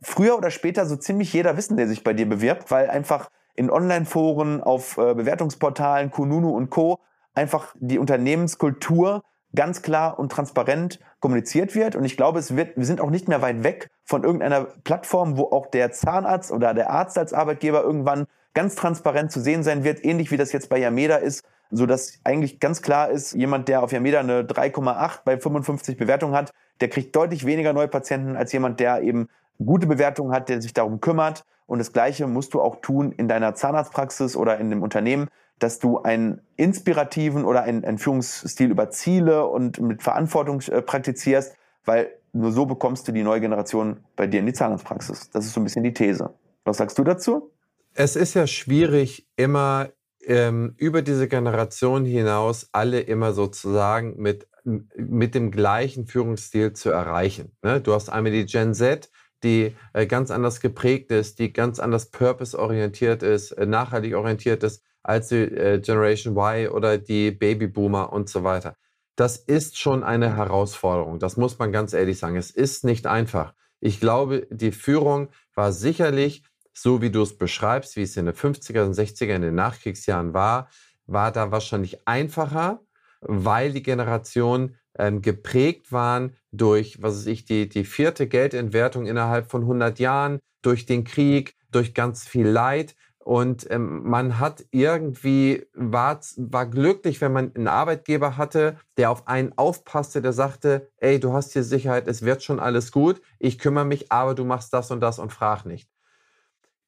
früher 0.00 0.38
oder 0.38 0.50
später 0.50 0.86
so 0.86 0.96
ziemlich 0.96 1.32
jeder 1.32 1.56
wissen, 1.56 1.76
der 1.76 1.88
sich 1.88 2.04
bei 2.04 2.12
dir 2.12 2.28
bewirbt, 2.28 2.70
weil 2.70 2.88
einfach 2.88 3.28
in 3.54 3.70
Online-Foren, 3.70 4.62
auf 4.62 4.96
äh, 4.98 5.14
Bewertungsportalen, 5.14 6.10
Kununu 6.10 6.50
und 6.50 6.70
Co. 6.70 7.00
einfach 7.34 7.74
die 7.80 7.98
Unternehmenskultur 7.98 9.22
ganz 9.54 9.82
klar 9.82 10.18
und 10.18 10.32
transparent 10.32 10.98
kommuniziert 11.20 11.74
wird. 11.74 11.96
Und 11.96 12.04
ich 12.04 12.16
glaube, 12.16 12.38
es 12.38 12.56
wird, 12.56 12.76
wir 12.76 12.84
sind 12.84 13.00
auch 13.00 13.10
nicht 13.10 13.28
mehr 13.28 13.42
weit 13.42 13.62
weg 13.64 13.90
von 14.04 14.24
irgendeiner 14.24 14.64
Plattform, 14.84 15.36
wo 15.36 15.44
auch 15.44 15.66
der 15.66 15.92
Zahnarzt 15.92 16.50
oder 16.50 16.74
der 16.74 16.90
Arzt 16.90 17.18
als 17.18 17.32
Arbeitgeber 17.32 17.82
irgendwann 17.82 18.26
ganz 18.54 18.74
transparent 18.74 19.32
zu 19.32 19.40
sehen 19.40 19.62
sein 19.62 19.84
wird, 19.84 20.04
ähnlich 20.04 20.30
wie 20.30 20.36
das 20.36 20.52
jetzt 20.52 20.68
bei 20.68 20.78
Yameda 20.78 21.16
ist, 21.16 21.44
so 21.70 21.86
dass 21.86 22.20
eigentlich 22.24 22.60
ganz 22.60 22.82
klar 22.82 23.10
ist, 23.10 23.32
jemand, 23.32 23.68
der 23.68 23.82
auf 23.82 23.92
Yameda 23.92 24.20
eine 24.20 24.42
3,8 24.42 25.20
bei 25.24 25.38
55 25.38 25.96
Bewertungen 25.96 26.34
hat, 26.34 26.52
der 26.80 26.88
kriegt 26.88 27.16
deutlich 27.16 27.46
weniger 27.46 27.72
Neupatienten 27.72 28.36
als 28.36 28.52
jemand, 28.52 28.80
der 28.80 29.02
eben 29.02 29.28
gute 29.64 29.86
Bewertungen 29.86 30.32
hat, 30.32 30.48
der 30.48 30.60
sich 30.60 30.74
darum 30.74 31.00
kümmert. 31.00 31.44
Und 31.66 31.78
das 31.78 31.92
Gleiche 31.92 32.26
musst 32.26 32.54
du 32.54 32.60
auch 32.60 32.80
tun 32.82 33.12
in 33.12 33.28
deiner 33.28 33.54
Zahnarztpraxis 33.54 34.36
oder 34.36 34.58
in 34.58 34.68
dem 34.68 34.82
Unternehmen, 34.82 35.28
dass 35.58 35.78
du 35.78 35.98
einen 36.02 36.40
inspirativen 36.56 37.44
oder 37.44 37.62
einen, 37.62 37.84
einen 37.84 37.98
Führungsstil 37.98 38.70
über 38.70 38.90
Ziele 38.90 39.46
und 39.46 39.80
mit 39.80 40.02
Verantwortung 40.02 40.60
äh, 40.62 40.82
praktizierst, 40.82 41.54
weil 41.84 42.12
nur 42.32 42.52
so 42.52 42.66
bekommst 42.66 43.06
du 43.06 43.12
die 43.12 43.22
neue 43.22 43.40
Generation 43.40 43.98
bei 44.16 44.26
dir 44.26 44.40
in 44.40 44.46
die 44.46 44.52
Zahnarztpraxis. 44.52 45.30
Das 45.30 45.44
ist 45.44 45.52
so 45.52 45.60
ein 45.60 45.64
bisschen 45.64 45.84
die 45.84 45.92
These. 45.92 46.32
Was 46.64 46.78
sagst 46.78 46.98
du 46.98 47.04
dazu? 47.04 47.52
Es 47.94 48.16
ist 48.16 48.34
ja 48.34 48.46
schwierig, 48.46 49.28
immer 49.36 49.90
ähm, 50.24 50.74
über 50.78 51.02
diese 51.02 51.28
Generation 51.28 52.04
hinaus 52.04 52.68
alle 52.72 53.00
immer 53.00 53.32
sozusagen 53.32 54.16
mit, 54.16 54.48
mit 54.64 55.34
dem 55.34 55.50
gleichen 55.50 56.06
Führungsstil 56.06 56.72
zu 56.72 56.90
erreichen. 56.90 57.56
Ne? 57.62 57.80
Du 57.80 57.92
hast 57.92 58.08
einmal 58.08 58.32
die 58.32 58.46
Gen 58.46 58.74
Z, 58.74 59.10
die 59.42 59.76
äh, 59.92 60.06
ganz 60.06 60.30
anders 60.30 60.60
geprägt 60.60 61.10
ist, 61.10 61.38
die 61.38 61.52
ganz 61.52 61.80
anders 61.80 62.10
purpose-orientiert 62.10 63.22
ist, 63.22 63.52
äh, 63.52 63.66
nachhaltig 63.66 64.14
orientiert 64.14 64.62
ist 64.62 64.82
als 65.02 65.28
die 65.28 65.36
äh, 65.36 65.80
Generation 65.80 66.36
Y 66.36 66.68
oder 66.68 66.98
die 66.98 67.30
Babyboomer 67.30 68.12
und 68.12 68.28
so 68.28 68.44
weiter. 68.44 68.76
Das 69.16 69.36
ist 69.36 69.78
schon 69.78 70.02
eine 70.02 70.36
Herausforderung. 70.36 71.18
Das 71.18 71.36
muss 71.36 71.58
man 71.58 71.72
ganz 71.72 71.92
ehrlich 71.92 72.18
sagen. 72.18 72.36
Es 72.36 72.50
ist 72.50 72.84
nicht 72.84 73.06
einfach. 73.06 73.54
Ich 73.80 74.00
glaube, 74.00 74.46
die 74.50 74.72
Führung 74.72 75.28
war 75.54 75.72
sicherlich 75.72 76.44
so 76.72 77.02
wie 77.02 77.10
du 77.10 77.22
es 77.22 77.36
beschreibst, 77.36 77.96
wie 77.96 78.02
es 78.02 78.16
in 78.16 78.26
den 78.26 78.34
50er 78.34 78.84
und 78.84 78.94
60er 78.94 79.34
in 79.34 79.42
den 79.42 79.54
Nachkriegsjahren 79.54 80.34
war, 80.34 80.68
war 81.06 81.32
da 81.32 81.50
wahrscheinlich 81.50 82.06
einfacher, 82.06 82.80
weil 83.20 83.72
die 83.72 83.82
Generationen 83.82 84.76
ähm, 84.98 85.22
geprägt 85.22 85.92
waren 85.92 86.36
durch, 86.50 87.02
was 87.02 87.18
weiß 87.18 87.26
ich, 87.26 87.44
die, 87.44 87.68
die 87.68 87.84
vierte 87.84 88.26
Geldentwertung 88.26 89.06
innerhalb 89.06 89.50
von 89.50 89.62
100 89.62 89.98
Jahren, 89.98 90.38
durch 90.62 90.86
den 90.86 91.04
Krieg, 91.04 91.56
durch 91.70 91.94
ganz 91.94 92.26
viel 92.26 92.46
Leid. 92.46 92.94
Und 93.24 93.70
ähm, 93.70 94.02
man 94.02 94.38
hat 94.40 94.64
irgendwie, 94.70 95.66
war, 95.74 96.20
war 96.36 96.66
glücklich, 96.66 97.20
wenn 97.20 97.32
man 97.32 97.52
einen 97.54 97.68
Arbeitgeber 97.68 98.36
hatte, 98.36 98.76
der 98.96 99.10
auf 99.10 99.28
einen 99.28 99.56
aufpasste, 99.56 100.22
der 100.22 100.32
sagte, 100.32 100.90
ey, 100.96 101.20
du 101.20 101.32
hast 101.32 101.52
hier 101.52 101.62
Sicherheit, 101.62 102.08
es 102.08 102.22
wird 102.22 102.42
schon 102.42 102.60
alles 102.60 102.92
gut, 102.92 103.20
ich 103.38 103.58
kümmere 103.58 103.84
mich, 103.84 104.10
aber 104.10 104.34
du 104.34 104.44
machst 104.44 104.72
das 104.72 104.90
und 104.90 105.00
das 105.00 105.18
und 105.18 105.32
frag 105.32 105.64
nicht 105.64 105.88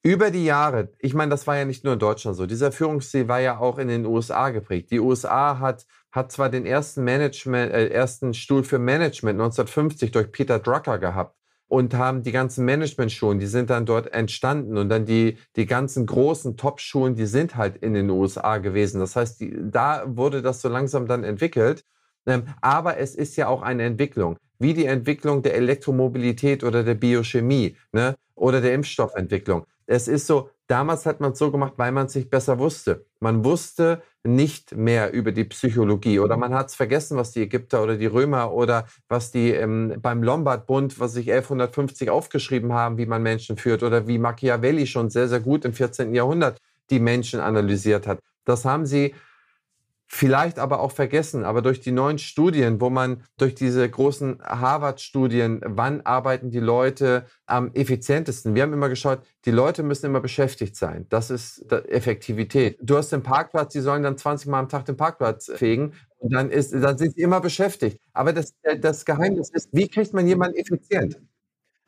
über 0.04 0.30
die 0.30 0.44
Jahre, 0.44 0.90
ich 0.98 1.14
meine, 1.14 1.30
das 1.30 1.46
war 1.46 1.56
ja 1.56 1.64
nicht 1.64 1.82
nur 1.82 1.94
in 1.94 1.98
Deutschland 1.98 2.36
so, 2.36 2.44
dieser 2.44 2.72
Führungsstil 2.72 3.26
war 3.26 3.40
ja 3.40 3.58
auch 3.58 3.78
in 3.78 3.88
den 3.88 4.04
USA 4.04 4.50
geprägt. 4.50 4.90
Die 4.90 5.00
USA 5.00 5.58
hat, 5.58 5.86
hat 6.12 6.30
zwar 6.30 6.50
den 6.50 6.66
ersten, 6.66 7.04
Management, 7.04 7.72
äh, 7.72 7.88
ersten 7.88 8.34
Stuhl 8.34 8.64
für 8.64 8.78
Management 8.78 9.40
1950 9.40 10.10
durch 10.10 10.30
Peter 10.30 10.58
Drucker 10.58 10.98
gehabt 10.98 11.34
und 11.74 11.94
haben 11.94 12.22
die 12.22 12.30
ganzen 12.30 12.64
Management-Schulen, 12.64 13.40
die 13.40 13.46
sind 13.46 13.68
dann 13.68 13.84
dort 13.84 14.12
entstanden 14.12 14.78
und 14.78 14.88
dann 14.88 15.06
die, 15.06 15.38
die 15.56 15.66
ganzen 15.66 16.06
großen 16.06 16.56
Top-Schulen, 16.56 17.16
die 17.16 17.26
sind 17.26 17.56
halt 17.56 17.76
in 17.78 17.94
den 17.94 18.10
USA 18.10 18.58
gewesen. 18.58 19.00
Das 19.00 19.16
heißt, 19.16 19.40
die, 19.40 19.56
da 19.60 20.04
wurde 20.06 20.40
das 20.40 20.60
so 20.60 20.68
langsam 20.68 21.08
dann 21.08 21.24
entwickelt. 21.24 21.84
Ähm, 22.26 22.44
aber 22.60 22.98
es 22.98 23.16
ist 23.16 23.36
ja 23.36 23.48
auch 23.48 23.60
eine 23.62 23.82
Entwicklung, 23.82 24.36
wie 24.58 24.72
die 24.72 24.86
Entwicklung 24.86 25.42
der 25.42 25.56
Elektromobilität 25.56 26.62
oder 26.62 26.84
der 26.84 26.94
Biochemie 26.94 27.76
ne? 27.92 28.14
oder 28.36 28.60
der 28.60 28.72
Impfstoffentwicklung 28.72 29.66
es 29.86 30.08
ist 30.08 30.26
so, 30.26 30.50
damals 30.66 31.06
hat 31.06 31.20
man 31.20 31.32
es 31.32 31.38
so 31.38 31.50
gemacht, 31.50 31.74
weil 31.76 31.92
man 31.92 32.06
es 32.06 32.12
sich 32.12 32.30
besser 32.30 32.58
wusste. 32.58 33.06
Man 33.20 33.44
wusste 33.44 34.02
nicht 34.26 34.74
mehr 34.74 35.12
über 35.12 35.32
die 35.32 35.44
Psychologie 35.44 36.18
oder 36.18 36.36
man 36.38 36.54
hat 36.54 36.68
es 36.68 36.74
vergessen, 36.74 37.18
was 37.18 37.32
die 37.32 37.42
Ägypter 37.42 37.82
oder 37.82 37.96
die 37.96 38.06
Römer 38.06 38.52
oder 38.52 38.86
was 39.08 39.30
die 39.30 39.50
ähm, 39.50 39.96
beim 40.00 40.22
Lombardbund, 40.22 40.98
was 40.98 41.12
sich 41.12 41.30
1150 41.30 42.08
aufgeschrieben 42.08 42.72
haben, 42.72 42.96
wie 42.96 43.06
man 43.06 43.22
Menschen 43.22 43.58
führt 43.58 43.82
oder 43.82 44.06
wie 44.08 44.18
Machiavelli 44.18 44.86
schon 44.86 45.10
sehr, 45.10 45.28
sehr 45.28 45.40
gut 45.40 45.66
im 45.66 45.74
14. 45.74 46.14
Jahrhundert 46.14 46.58
die 46.90 47.00
Menschen 47.00 47.40
analysiert 47.40 48.06
hat. 48.06 48.18
Das 48.44 48.64
haben 48.64 48.86
sie 48.86 49.14
vielleicht 50.14 50.60
aber 50.60 50.78
auch 50.78 50.92
vergessen. 50.92 51.44
Aber 51.44 51.60
durch 51.60 51.80
die 51.80 51.90
neuen 51.90 52.18
Studien, 52.18 52.80
wo 52.80 52.88
man 52.88 53.24
durch 53.36 53.56
diese 53.56 53.88
großen 53.88 54.38
Harvard-Studien, 54.42 55.60
wann 55.64 56.02
arbeiten 56.02 56.50
die 56.50 56.60
Leute 56.60 57.26
am 57.46 57.72
effizientesten? 57.74 58.54
Wir 58.54 58.62
haben 58.62 58.72
immer 58.72 58.88
geschaut, 58.88 59.22
die 59.44 59.50
Leute 59.50 59.82
müssen 59.82 60.06
immer 60.06 60.20
beschäftigt 60.20 60.76
sein. 60.76 61.06
Das 61.08 61.30
ist 61.30 61.68
Effektivität. 61.72 62.78
Du 62.80 62.96
hast 62.96 63.10
den 63.10 63.24
Parkplatz, 63.24 63.72
die 63.72 63.80
sollen 63.80 64.04
dann 64.04 64.16
20 64.16 64.48
Mal 64.48 64.60
am 64.60 64.68
Tag 64.68 64.84
den 64.84 64.96
Parkplatz 64.96 65.50
fegen. 65.56 65.94
Und 66.18 66.32
dann, 66.32 66.48
ist, 66.48 66.72
dann 66.72 66.96
sind 66.96 67.16
sie 67.16 67.22
immer 67.22 67.40
beschäftigt. 67.40 68.00
Aber 68.12 68.32
das, 68.32 68.54
das 68.78 69.04
Geheimnis 69.04 69.50
ist, 69.50 69.68
wie 69.72 69.88
kriegt 69.88 70.14
man 70.14 70.28
jemanden 70.28 70.56
effizient? 70.56 71.20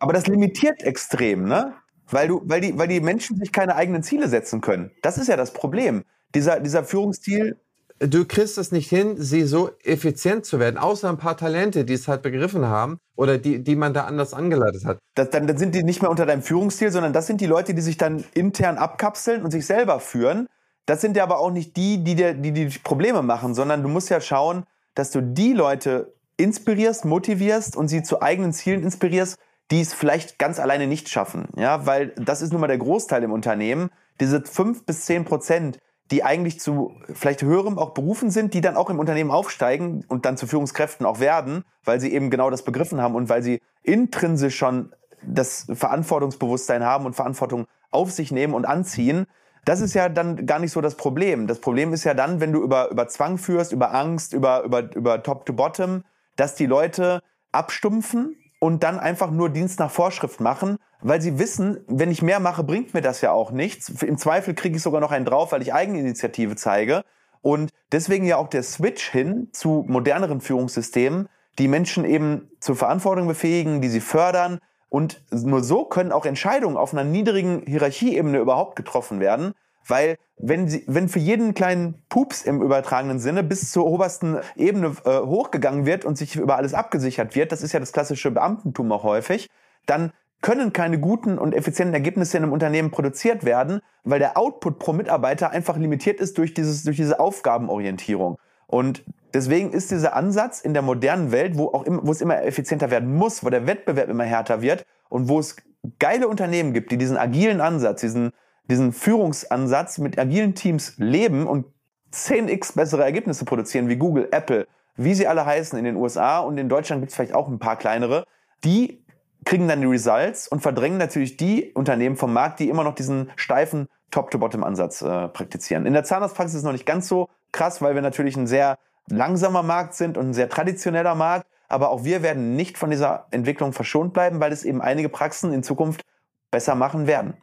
Aber 0.01 0.13
das 0.13 0.27
limitiert 0.27 0.83
extrem, 0.83 1.45
ne? 1.45 1.75
Weil, 2.09 2.29
du, 2.29 2.43
weil, 2.45 2.61
die, 2.61 2.77
weil 2.77 2.89
die 2.89 3.01
Menschen 3.01 3.37
sich 3.39 3.53
keine 3.53 3.77
eigenen 3.77 4.03
Ziele 4.03 4.29
setzen 4.29 4.61
können. 4.61 4.91
Das 5.03 5.17
ist 5.17 5.29
ja 5.29 5.37
das 5.37 5.53
Problem. 5.53 6.03
Dieser, 6.35 6.61
dieser 6.61 6.85
Führungsstil 6.85 7.57
du 7.99 8.25
kriegst 8.25 8.59
es 8.59 8.73
nicht 8.73 8.89
hin, 8.89 9.17
sie 9.19 9.45
so 9.45 9.71
effizient 9.83 10.45
zu 10.45 10.59
werden, 10.59 10.79
außer 10.79 11.09
ein 11.09 11.19
paar 11.19 11.37
Talente, 11.37 11.85
die 11.85 11.95
es 11.95 12.09
halt 12.09 12.23
begriffen 12.23 12.67
haben 12.67 12.99
oder 13.17 13.39
die, 13.39 13.63
die 13.63 13.77
man 13.77 13.95
da 13.95 14.05
anders 14.05 14.35
angeleitet 14.35 14.85
hat. 14.85 14.99
Das, 15.15 15.31
dann, 15.31 15.47
dann 15.47 15.57
sind 15.57 15.75
die 15.75 15.83
nicht 15.83 16.03
mehr 16.03 16.11
unter 16.11 16.27
deinem 16.27 16.43
Führungsstil, 16.43 16.91
sondern 16.91 17.13
das 17.13 17.27
sind 17.27 17.41
die 17.41 17.47
Leute, 17.47 17.75
die 17.75 17.83
sich 17.83 17.97
dann 17.97 18.25
intern 18.35 18.77
abkapseln 18.79 19.43
und 19.43 19.51
sich 19.51 19.67
selber 19.67 20.01
führen. 20.01 20.47
Das 20.85 21.01
sind 21.01 21.17
ja 21.17 21.23
aber 21.23 21.41
auch 21.41 21.51
nicht 21.51 21.77
die, 21.77 22.05
die 22.05 22.15
dir 22.15 22.35
die, 22.35 22.53
die 22.53 22.79
Probleme 22.79 23.23
machen, 23.23 23.55
sondern 23.55 23.83
du 23.83 23.89
musst 23.89 24.11
ja 24.11 24.21
schauen, 24.21 24.65
dass 24.95 25.11
du 25.11 25.21
die 25.21 25.53
Leute 25.53 26.15
inspirierst, 26.37 27.05
motivierst 27.05 27.77
und 27.77 27.89
sie 27.89 28.03
zu 28.03 28.21
eigenen 28.23 28.53
Zielen 28.53 28.83
inspirierst, 28.83 29.39
die 29.71 29.81
es 29.81 29.93
vielleicht 29.93 30.39
ganz 30.39 30.61
alleine 30.61 30.87
nicht 30.87 31.09
schaffen. 31.09 31.49
Ja, 31.57 31.87
weil 31.87 32.09
das 32.17 32.43
ist 32.43 32.53
nun 32.53 32.61
mal 32.61 32.69
der 32.69 32.79
Großteil 32.79 33.23
im 33.25 33.33
Unternehmen. 33.33 33.91
Diese 34.21 34.43
fünf 34.43 34.85
bis 34.87 35.07
zehn 35.07 35.25
Prozent, 35.25 35.79
die 36.11 36.23
eigentlich 36.23 36.61
zu 36.61 36.95
vielleicht 37.13 37.43
höherem 37.43 37.79
auch 37.79 37.91
berufen 37.91 38.31
sind, 38.31 38.55
die 38.55 38.61
dann 38.61 38.77
auch 38.77 38.91
im 38.91 38.99
Unternehmen 38.99 39.31
aufsteigen 39.31 40.05
und 40.09 40.25
dann 40.25 40.37
zu 40.37 40.47
Führungskräften 40.47 41.05
auch 41.05 41.19
werden, 41.19 41.65
weil 41.85 42.01
sie 42.01 42.13
eben 42.13 42.31
genau 42.31 42.51
das 42.51 42.63
begriffen 42.63 43.01
haben 43.01 43.15
und 43.15 43.29
weil 43.29 43.43
sie 43.43 43.61
intrinsisch 43.83 44.57
schon 44.57 44.93
das 45.23 45.67
Verantwortungsbewusstsein 45.73 46.85
haben 46.85 47.07
und 47.07 47.15
Verantwortung 47.15 47.67
auf 47.91 48.13
sich 48.13 48.31
nehmen 48.31 48.55
und 48.55 48.65
anziehen. 48.67 49.27
Das 49.65 49.81
ist 49.81 49.95
ja 49.95 50.09
dann 50.09 50.47
gar 50.47 50.61
nicht 50.61 50.71
so 50.71 50.81
das 50.81 50.97
Problem. 50.97 51.49
Das 51.49 51.61
Problem 51.61 51.93
ist 51.93 52.05
ja 52.05 52.15
dann, 52.15 52.41
wenn 52.41 52.53
du 52.53 52.63
über, 52.63 52.91
über 52.91 53.09
Zwang 53.09 53.37
führst, 53.37 53.73
über 53.73 53.93
Angst, 53.93 54.33
über, 54.33 54.63
über, 54.63 54.95
über 54.95 55.23
Top 55.25 55.45
to 55.45 55.53
Bottom, 55.53 56.05
dass 56.37 56.55
die 56.55 56.67
Leute 56.67 57.21
abstumpfen 57.51 58.37
und 58.61 58.85
dann 58.85 59.01
einfach 59.01 59.31
nur 59.31 59.51
Dienst 59.51 59.81
nach 59.81 59.91
Vorschrift 59.91 60.41
machen, 60.41 60.79
weil 61.01 61.21
sie 61.21 61.39
wissen, 61.39 61.81
wenn 61.87 62.11
ich 62.11 62.23
mehr 62.23 62.41
mache, 62.41 62.65
bringt 62.65 62.95
mir 62.95 63.01
das 63.01 63.21
ja 63.21 63.33
auch 63.33 63.51
nichts. 63.51 63.89
Im 64.03 64.19
Zweifel 64.19 64.55
kriege 64.55 64.77
ich 64.77 64.83
sogar 64.83 65.01
noch 65.01 65.13
einen 65.13 65.25
drauf, 65.25 65.53
weil 65.53 65.63
ich 65.63 65.75
Eigeninitiative 65.75 66.57
zeige. 66.57 67.03
Und 67.43 67.71
deswegen 67.93 68.27
ja 68.27 68.39
auch 68.39 68.49
der 68.49 68.63
Switch 68.63 69.11
hin 69.11 69.49
zu 69.53 69.85
moderneren 69.87 70.41
Führungssystemen, 70.41 71.29
die 71.59 71.69
Menschen 71.69 72.05
eben 72.05 72.51
zur 72.61 72.77
Verantwortung 72.77 73.29
befähigen, 73.29 73.81
die 73.81 73.89
sie 73.89 74.01
fördern. 74.01 74.59
Und 74.89 75.23
nur 75.31 75.63
so 75.63 75.85
können 75.85 76.13
auch 76.13 76.27
Entscheidungen 76.27 76.77
auf 76.77 76.93
einer 76.93 77.05
niedrigen 77.05 77.63
Hierarchieebene 77.67 78.39
überhaupt 78.39 78.77
getroffen 78.77 79.21
werden. 79.21 79.53
Weil 79.87 80.17
wenn, 80.37 80.69
sie, 80.69 80.85
wenn 80.87 81.09
für 81.09 81.19
jeden 81.19 81.55
kleinen 81.55 82.03
Pups 82.09 82.43
im 82.43 82.61
übertragenen 82.61 83.21
Sinne 83.21 83.43
bis 83.43 83.71
zur 83.71 83.87
obersten 83.87 84.39
Ebene 84.57 84.97
äh, 85.05 85.21
hochgegangen 85.21 85.87
wird 85.87 86.05
und 86.05 86.19
sich 86.19 86.37
über 86.37 86.57
alles 86.57 86.75
abgesichert 86.75 87.35
wird, 87.35 87.53
das 87.53 87.63
ist 87.63 87.73
ja 87.73 87.81
das 87.81 87.93
klassische 87.93 88.31
Beamtentum 88.31 88.91
auch 88.93 89.05
häufig, 89.05 89.49
dann 89.87 90.13
können 90.43 90.73
keine 90.73 91.01
guten 91.01 91.39
und 91.39 91.55
effizienten 91.55 91.95
Ergebnisse 91.95 92.37
in 92.37 92.45
einem 92.45 92.53
Unternehmen 92.53 92.91
produziert 92.91 93.45
werden, 93.45 93.81
weil 94.05 94.19
der 94.19 94.37
Output 94.37 94.79
pro 94.79 94.93
Mitarbeiter 94.93 95.51
einfach 95.51 95.77
limitiert 95.77 96.21
ist 96.21 96.39
durch, 96.39 96.55
dieses, 96.55 96.85
durch 96.85 96.97
diese 96.97 97.19
Aufgabenorientierung. 97.19 98.39
Und 98.67 99.05
deswegen 99.35 99.73
ist 99.73 99.91
dieser 99.91 100.15
Ansatz 100.15 100.61
in 100.61 100.75
der 100.75 100.83
modernen 100.83 101.33
Welt, 101.33 101.57
wo, 101.57 101.67
auch 101.69 101.85
im, 101.85 102.01
wo 102.03 102.11
es 102.11 102.21
immer 102.21 102.43
effizienter 102.43 102.91
werden 102.91 103.15
muss, 103.15 103.45
wo 103.45 103.51
der 103.51 103.67
Wettbewerb 103.67 104.09
immer 104.09 104.25
härter 104.25 104.63
wird 104.63 104.85
und 105.09 105.29
wo 105.29 105.39
es 105.39 105.57
geile 105.99 106.29
Unternehmen 106.29 106.73
gibt, 106.73 106.91
die 106.91 106.99
diesen 106.99 107.17
agilen 107.17 107.61
Ansatz, 107.61 108.01
diesen 108.01 108.33
diesen 108.69 108.93
Führungsansatz 108.93 109.99
mit 109.99 110.19
agilen 110.19 110.55
Teams 110.55 110.95
leben 110.99 111.47
und 111.47 111.67
10x 112.13 112.75
bessere 112.77 113.05
Ergebnisse 113.05 113.45
produzieren, 113.45 113.89
wie 113.89 113.97
Google, 113.97 114.29
Apple, 114.31 114.67
wie 114.97 115.15
sie 115.15 115.27
alle 115.27 115.45
heißen 115.45 115.79
in 115.79 115.85
den 115.85 115.97
USA 115.97 116.41
und 116.41 116.59
in 116.59 116.69
Deutschland 116.69 117.03
gibt 117.03 117.11
es 117.11 117.17
vielleicht 117.17 117.35
auch 117.35 117.49
ein 117.49 117.59
paar 117.59 117.77
kleinere, 117.77 118.25
die 118.65 119.05
kriegen 119.47 119.69
dann 119.69 119.81
die 119.81 119.87
Results 119.87 120.49
und 120.49 120.61
verdrängen 120.61 120.99
natürlich 120.99 121.39
die 121.39 121.73
Unternehmen 121.73 122.17
vom 122.17 122.33
Markt, 122.33 122.59
die 122.61 122.69
immer 122.69 122.85
noch 122.85 122.95
diesen 122.95 123.31
steifen 123.37 123.89
Top-to-Bottom-Ansatz 124.11 125.03
äh, 125.03 125.29
praktizieren. 125.29 125.87
In 125.87 125.95
der 125.95 126.05
Zahnarztpraxis 126.05 126.57
ist 126.57 126.59
es 126.59 126.65
noch 126.65 126.73
nicht 126.73 126.85
ganz 126.85 127.09
so 127.09 127.29
krass, 127.53 127.81
weil 127.81 127.95
wir 127.95 128.03
natürlich 128.03 128.37
ein 128.37 128.47
sehr 128.47 128.79
langsamer 129.09 129.63
Markt 129.63 129.95
sind 129.95 130.19
und 130.19 130.29
ein 130.31 130.35
sehr 130.35 130.49
traditioneller 130.49 131.15
Markt. 131.15 131.47
Aber 131.69 131.91
auch 131.91 132.05
wir 132.05 132.23
werden 132.23 132.57
nicht 132.57 132.77
von 132.77 132.91
dieser 132.91 133.27
Entwicklung 133.31 133.73
verschont 133.73 134.13
bleiben, 134.13 134.41
weil 134.41 134.53
es 134.53 134.65
eben 134.65 134.83
einige 134.83 135.09
Praxen 135.09 135.53
in 135.53 135.63
Zukunft 135.63 136.03
besser 136.51 136.75
machen 136.75 137.07
werden. 137.07 137.35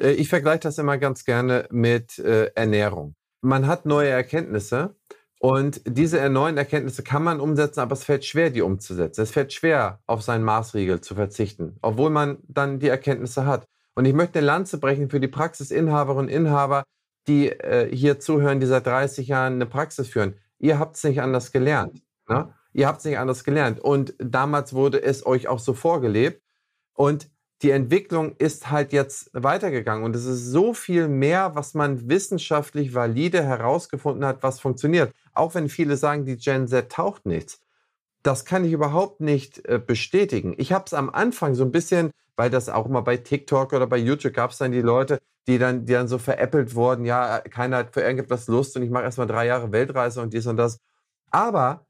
Äh, 0.00 0.12
ich 0.12 0.28
vergleiche 0.28 0.60
das 0.60 0.78
immer 0.78 0.96
ganz 0.96 1.24
gerne 1.24 1.66
mit 1.70 2.18
äh, 2.18 2.46
Ernährung. 2.54 3.14
Man 3.40 3.66
hat 3.66 3.84
neue 3.84 4.08
Erkenntnisse 4.08 4.96
und 5.38 5.80
diese 5.86 6.28
neuen 6.28 6.56
Erkenntnisse 6.56 7.04
kann 7.04 7.22
man 7.22 7.38
umsetzen, 7.38 7.80
aber 7.80 7.92
es 7.92 8.04
fällt 8.04 8.24
schwer, 8.24 8.50
die 8.50 8.62
umzusetzen. 8.62 9.22
Es 9.22 9.30
fällt 9.30 9.52
schwer, 9.52 10.00
auf 10.06 10.22
seinen 10.22 10.44
Maßriegel 10.44 11.00
zu 11.00 11.14
verzichten, 11.14 11.76
obwohl 11.80 12.10
man 12.10 12.38
dann 12.48 12.80
die 12.80 12.88
Erkenntnisse 12.88 13.46
hat. 13.46 13.66
Und 13.94 14.04
ich 14.04 14.14
möchte 14.14 14.38
eine 14.38 14.46
Lanze 14.46 14.78
brechen 14.78 15.10
für 15.10 15.20
die 15.20 15.28
Praxisinhaberinnen 15.28 16.26
und 16.26 16.32
Inhaber, 16.32 16.84
die 17.28 17.50
äh, 17.50 17.94
hier 17.94 18.18
zuhören, 18.18 18.58
die 18.58 18.66
seit 18.66 18.86
30 18.86 19.28
Jahren 19.28 19.54
eine 19.54 19.66
Praxis 19.66 20.08
führen. 20.08 20.34
Ihr 20.58 20.78
habt 20.78 20.96
es 20.96 21.04
nicht 21.04 21.20
anders 21.20 21.52
gelernt. 21.52 22.02
Ne? 22.28 22.52
Ihr 22.72 22.88
habt 22.88 22.98
es 22.98 23.04
nicht 23.04 23.18
anders 23.18 23.44
gelernt. 23.44 23.78
Und 23.78 24.14
damals 24.18 24.72
wurde 24.72 25.02
es 25.02 25.24
euch 25.24 25.46
auch 25.46 25.60
so 25.60 25.72
vorgelebt. 25.72 26.42
Und 26.94 27.28
die 27.62 27.70
Entwicklung 27.70 28.36
ist 28.36 28.70
halt 28.70 28.92
jetzt 28.92 29.30
weitergegangen 29.32 30.04
und 30.04 30.14
es 30.14 30.26
ist 30.26 30.46
so 30.46 30.74
viel 30.74 31.08
mehr, 31.08 31.56
was 31.56 31.74
man 31.74 32.08
wissenschaftlich 32.08 32.94
valide 32.94 33.42
herausgefunden 33.42 34.24
hat, 34.24 34.42
was 34.44 34.60
funktioniert. 34.60 35.12
Auch 35.38 35.54
wenn 35.54 35.68
viele 35.68 35.96
sagen, 35.96 36.24
die 36.24 36.36
Gen 36.36 36.68
Z 36.68 36.90
taucht 36.90 37.26
nichts. 37.26 37.60
Das 38.22 38.44
kann 38.44 38.64
ich 38.64 38.72
überhaupt 38.72 39.20
nicht 39.20 39.66
äh, 39.66 39.78
bestätigen. 39.78 40.54
Ich 40.58 40.72
habe 40.72 40.84
es 40.86 40.94
am 40.94 41.08
Anfang 41.10 41.54
so 41.54 41.64
ein 41.64 41.72
bisschen, 41.72 42.10
weil 42.36 42.50
das 42.50 42.68
auch 42.68 42.88
mal 42.88 43.00
bei 43.00 43.16
TikTok 43.16 43.72
oder 43.72 43.86
bei 43.86 43.96
YouTube 43.96 44.34
gab 44.34 44.50
es 44.50 44.58
dann 44.58 44.72
die 44.72 44.82
Leute, 44.82 45.18
die 45.46 45.58
dann, 45.58 45.86
die 45.86 45.92
dann 45.92 46.08
so 46.08 46.18
veräppelt 46.18 46.74
wurden, 46.74 47.04
ja, 47.04 47.40
keiner 47.40 47.78
hat 47.78 47.94
für 47.94 48.02
irgendetwas 48.02 48.48
Lust 48.48 48.76
und 48.76 48.82
ich 48.82 48.90
mache 48.90 49.04
erstmal 49.04 49.26
drei 49.26 49.46
Jahre 49.46 49.72
Weltreise 49.72 50.20
und 50.20 50.34
dies 50.34 50.46
und 50.46 50.56
das. 50.56 50.78
Aber 51.30 51.86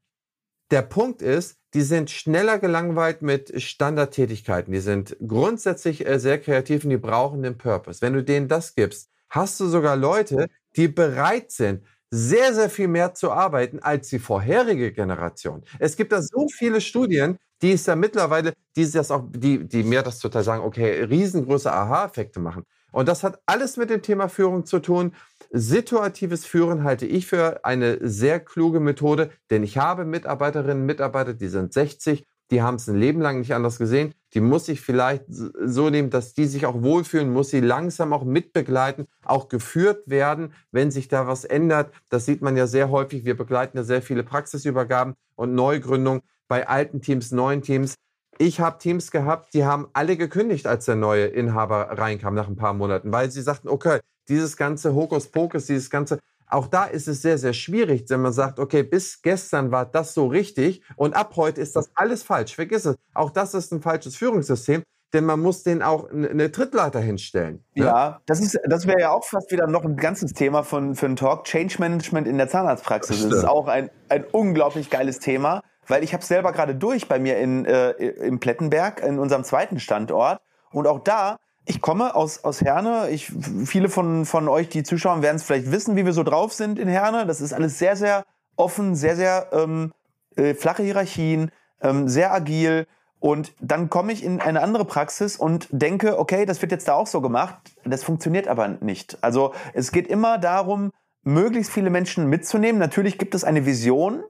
der 0.71 0.81
Punkt 0.83 1.21
ist, 1.21 1.57
die 1.73 1.81
sind 1.81 2.09
schneller 2.09 2.57
gelangweilt 2.57 3.21
mit 3.21 3.61
Standardtätigkeiten. 3.61 4.71
Die 4.73 4.79
sind 4.79 5.17
grundsätzlich 5.25 6.05
äh, 6.07 6.19
sehr 6.19 6.39
kreativ 6.39 6.83
und 6.83 6.89
die 6.91 6.97
brauchen 6.97 7.43
den 7.43 7.57
Purpose. 7.57 8.01
Wenn 8.01 8.13
du 8.13 8.23
denen 8.23 8.47
das 8.47 8.75
gibst, 8.75 9.09
hast 9.29 9.59
du 9.59 9.67
sogar 9.67 9.95
Leute, 9.95 10.47
die 10.75 10.87
bereit 10.87 11.51
sind, 11.51 11.83
sehr, 12.11 12.53
sehr 12.53 12.69
viel 12.69 12.87
mehr 12.87 13.13
zu 13.13 13.31
arbeiten 13.31 13.79
als 13.79 14.09
die 14.09 14.19
vorherige 14.19 14.91
Generation. 14.91 15.63
Es 15.79 15.95
gibt 15.95 16.11
da 16.11 16.21
so 16.21 16.47
viele 16.47 16.81
Studien, 16.81 17.37
die 17.61 17.73
es 17.73 17.83
da 17.83 17.95
mittlerweile, 17.95 18.53
die 18.75 18.89
das 18.89 19.11
auch, 19.11 19.23
die, 19.29 19.67
die 19.67 19.83
mir 19.83 20.01
das 20.01 20.19
total 20.19 20.43
sagen, 20.43 20.63
okay, 20.63 21.03
riesengroße 21.03 21.71
Aha-Effekte 21.71 22.39
machen. 22.39 22.63
Und 22.91 23.07
das 23.07 23.23
hat 23.23 23.39
alles 23.45 23.77
mit 23.77 23.89
dem 23.89 24.01
Thema 24.01 24.29
Führung 24.29 24.65
zu 24.65 24.79
tun. 24.79 25.13
Situatives 25.51 26.45
Führen 26.45 26.83
halte 26.83 27.05
ich 27.05 27.27
für 27.27 27.63
eine 27.63 27.99
sehr 28.01 28.39
kluge 28.39 28.79
Methode, 28.79 29.29
denn 29.51 29.63
ich 29.63 29.77
habe 29.77 30.05
Mitarbeiterinnen 30.05 30.81
und 30.81 30.85
Mitarbeiter, 30.85 31.33
die 31.33 31.47
sind 31.49 31.73
60, 31.73 32.25
die 32.51 32.61
haben 32.61 32.75
es 32.75 32.87
ein 32.87 32.95
Leben 32.95 33.21
lang 33.21 33.39
nicht 33.39 33.53
anders 33.53 33.77
gesehen. 33.77 34.13
Die 34.33 34.41
muss 34.41 34.67
ich 34.69 34.81
vielleicht 34.81 35.23
so 35.27 35.89
nehmen, 35.89 36.09
dass 36.09 36.33
die 36.33 36.45
sich 36.45 36.65
auch 36.65 36.81
wohlfühlen, 36.81 37.31
muss 37.31 37.49
sie 37.49 37.59
langsam 37.61 38.13
auch 38.13 38.23
mitbegleiten, 38.23 39.05
auch 39.23 39.49
geführt 39.49 40.09
werden, 40.09 40.53
wenn 40.71 40.91
sich 40.91 41.07
da 41.07 41.27
was 41.27 41.45
ändert. 41.45 41.93
Das 42.09 42.25
sieht 42.25 42.41
man 42.41 42.57
ja 42.57 42.67
sehr 42.67 42.89
häufig. 42.89 43.25
Wir 43.25 43.37
begleiten 43.37 43.77
ja 43.77 43.83
sehr 43.83 44.01
viele 44.01 44.23
Praxisübergaben 44.23 45.15
und 45.35 45.55
Neugründungen 45.55 46.21
bei 46.47 46.67
alten 46.67 47.01
Teams, 47.01 47.31
neuen 47.31 47.61
Teams. 47.61 47.95
Ich 48.37 48.59
habe 48.59 48.77
Teams 48.79 49.11
gehabt, 49.11 49.53
die 49.53 49.65
haben 49.65 49.87
alle 49.93 50.15
gekündigt, 50.15 50.65
als 50.65 50.85
der 50.85 50.95
neue 50.95 51.25
Inhaber 51.25 51.97
reinkam 51.97 52.35
nach 52.35 52.47
ein 52.47 52.55
paar 52.55 52.73
Monaten, 52.73 53.11
weil 53.11 53.29
sie 53.31 53.41
sagten, 53.41 53.67
okay, 53.67 53.99
dieses 54.29 54.55
ganze 54.55 54.93
Hokuspokus, 54.93 55.65
dieses 55.65 55.89
ganze, 55.89 56.19
auch 56.49 56.67
da 56.67 56.85
ist 56.85 57.07
es 57.07 57.21
sehr, 57.21 57.37
sehr 57.37 57.53
schwierig, 57.53 58.05
wenn 58.09 58.21
man 58.21 58.33
sagt, 58.33 58.59
okay, 58.59 58.83
bis 58.83 59.21
gestern 59.21 59.71
war 59.71 59.85
das 59.85 60.13
so 60.13 60.27
richtig 60.27 60.83
und 60.95 61.15
ab 61.15 61.33
heute 61.35 61.61
ist 61.61 61.75
das 61.75 61.91
alles 61.95 62.23
falsch. 62.23 62.55
Vergiss 62.55 62.85
es. 62.85 62.95
Auch 63.13 63.29
das 63.29 63.53
ist 63.53 63.71
ein 63.71 63.81
falsches 63.81 64.15
Führungssystem, 64.15 64.83
denn 65.13 65.25
man 65.25 65.39
muss 65.39 65.63
den 65.63 65.81
auch 65.81 66.09
eine 66.09 66.51
Trittleiter 66.51 66.99
hinstellen. 66.99 67.63
Ne? 67.75 67.85
Ja, 67.85 68.21
das 68.25 68.57
das 68.67 68.87
wäre 68.87 68.99
ja 68.99 69.11
auch 69.11 69.23
fast 69.23 69.51
wieder 69.51 69.67
noch 69.67 69.85
ein 69.85 69.95
ganzes 69.95 70.33
Thema 70.33 70.63
von, 70.63 70.95
für 70.95 71.05
einen 71.05 71.15
Talk. 71.15 71.45
Change 71.45 71.75
Management 71.79 72.27
in 72.27 72.37
der 72.37 72.49
Zahnarztpraxis. 72.49 73.23
Das 73.23 73.39
ist 73.39 73.45
auch 73.45 73.67
ein, 73.67 73.89
ein 74.09 74.25
unglaublich 74.31 74.89
geiles 74.89 75.19
Thema 75.19 75.61
weil 75.89 76.03
ich 76.03 76.13
habe 76.13 76.21
es 76.21 76.27
selber 76.27 76.51
gerade 76.51 76.75
durch 76.75 77.07
bei 77.07 77.19
mir 77.19 77.37
in, 77.39 77.65
äh, 77.65 77.91
im 77.91 78.39
Plettenberg, 78.39 79.01
in 79.01 79.19
unserem 79.19 79.43
zweiten 79.43 79.79
Standort. 79.79 80.39
Und 80.71 80.87
auch 80.87 80.99
da, 80.99 81.37
ich 81.69 81.81
komme 81.81 82.15
aus, 82.15 82.43
aus 82.43 82.61
Herne. 82.61 83.09
Ich, 83.11 83.31
viele 83.65 83.89
von, 83.89 84.25
von 84.25 84.47
euch, 84.47 84.69
die 84.69 84.81
zuschauen, 84.81 85.21
werden 85.21 85.35
es 85.35 85.43
vielleicht 85.43 85.71
wissen, 85.71 85.95
wie 85.95 86.03
wir 86.03 86.13
so 86.13 86.23
drauf 86.23 86.51
sind 86.51 86.79
in 86.79 86.87
Herne. 86.87 87.27
Das 87.27 87.41
ist 87.41 87.53
alles 87.53 87.77
sehr, 87.77 87.95
sehr 87.95 88.25
offen, 88.55 88.95
sehr, 88.95 89.15
sehr 89.15 89.49
ähm, 89.51 89.93
äh, 90.35 90.55
flache 90.55 90.81
Hierarchien, 90.81 91.51
ähm, 91.81 92.09
sehr 92.09 92.33
agil. 92.33 92.87
Und 93.19 93.53
dann 93.61 93.91
komme 93.91 94.13
ich 94.13 94.23
in 94.23 94.41
eine 94.41 94.63
andere 94.63 94.83
Praxis 94.83 95.37
und 95.37 95.67
denke, 95.71 96.17
okay, 96.17 96.47
das 96.47 96.59
wird 96.63 96.71
jetzt 96.71 96.87
da 96.87 96.95
auch 96.95 97.05
so 97.05 97.21
gemacht. 97.21 97.57
Das 97.85 98.03
funktioniert 98.03 98.47
aber 98.47 98.67
nicht. 98.67 99.19
Also 99.21 99.53
es 99.73 99.91
geht 99.91 100.07
immer 100.07 100.39
darum, 100.39 100.91
möglichst 101.21 101.71
viele 101.71 101.91
Menschen 101.91 102.29
mitzunehmen. 102.29 102.79
Natürlich 102.79 103.19
gibt 103.19 103.35
es 103.35 103.43
eine 103.43 103.67
Vision. 103.67 104.23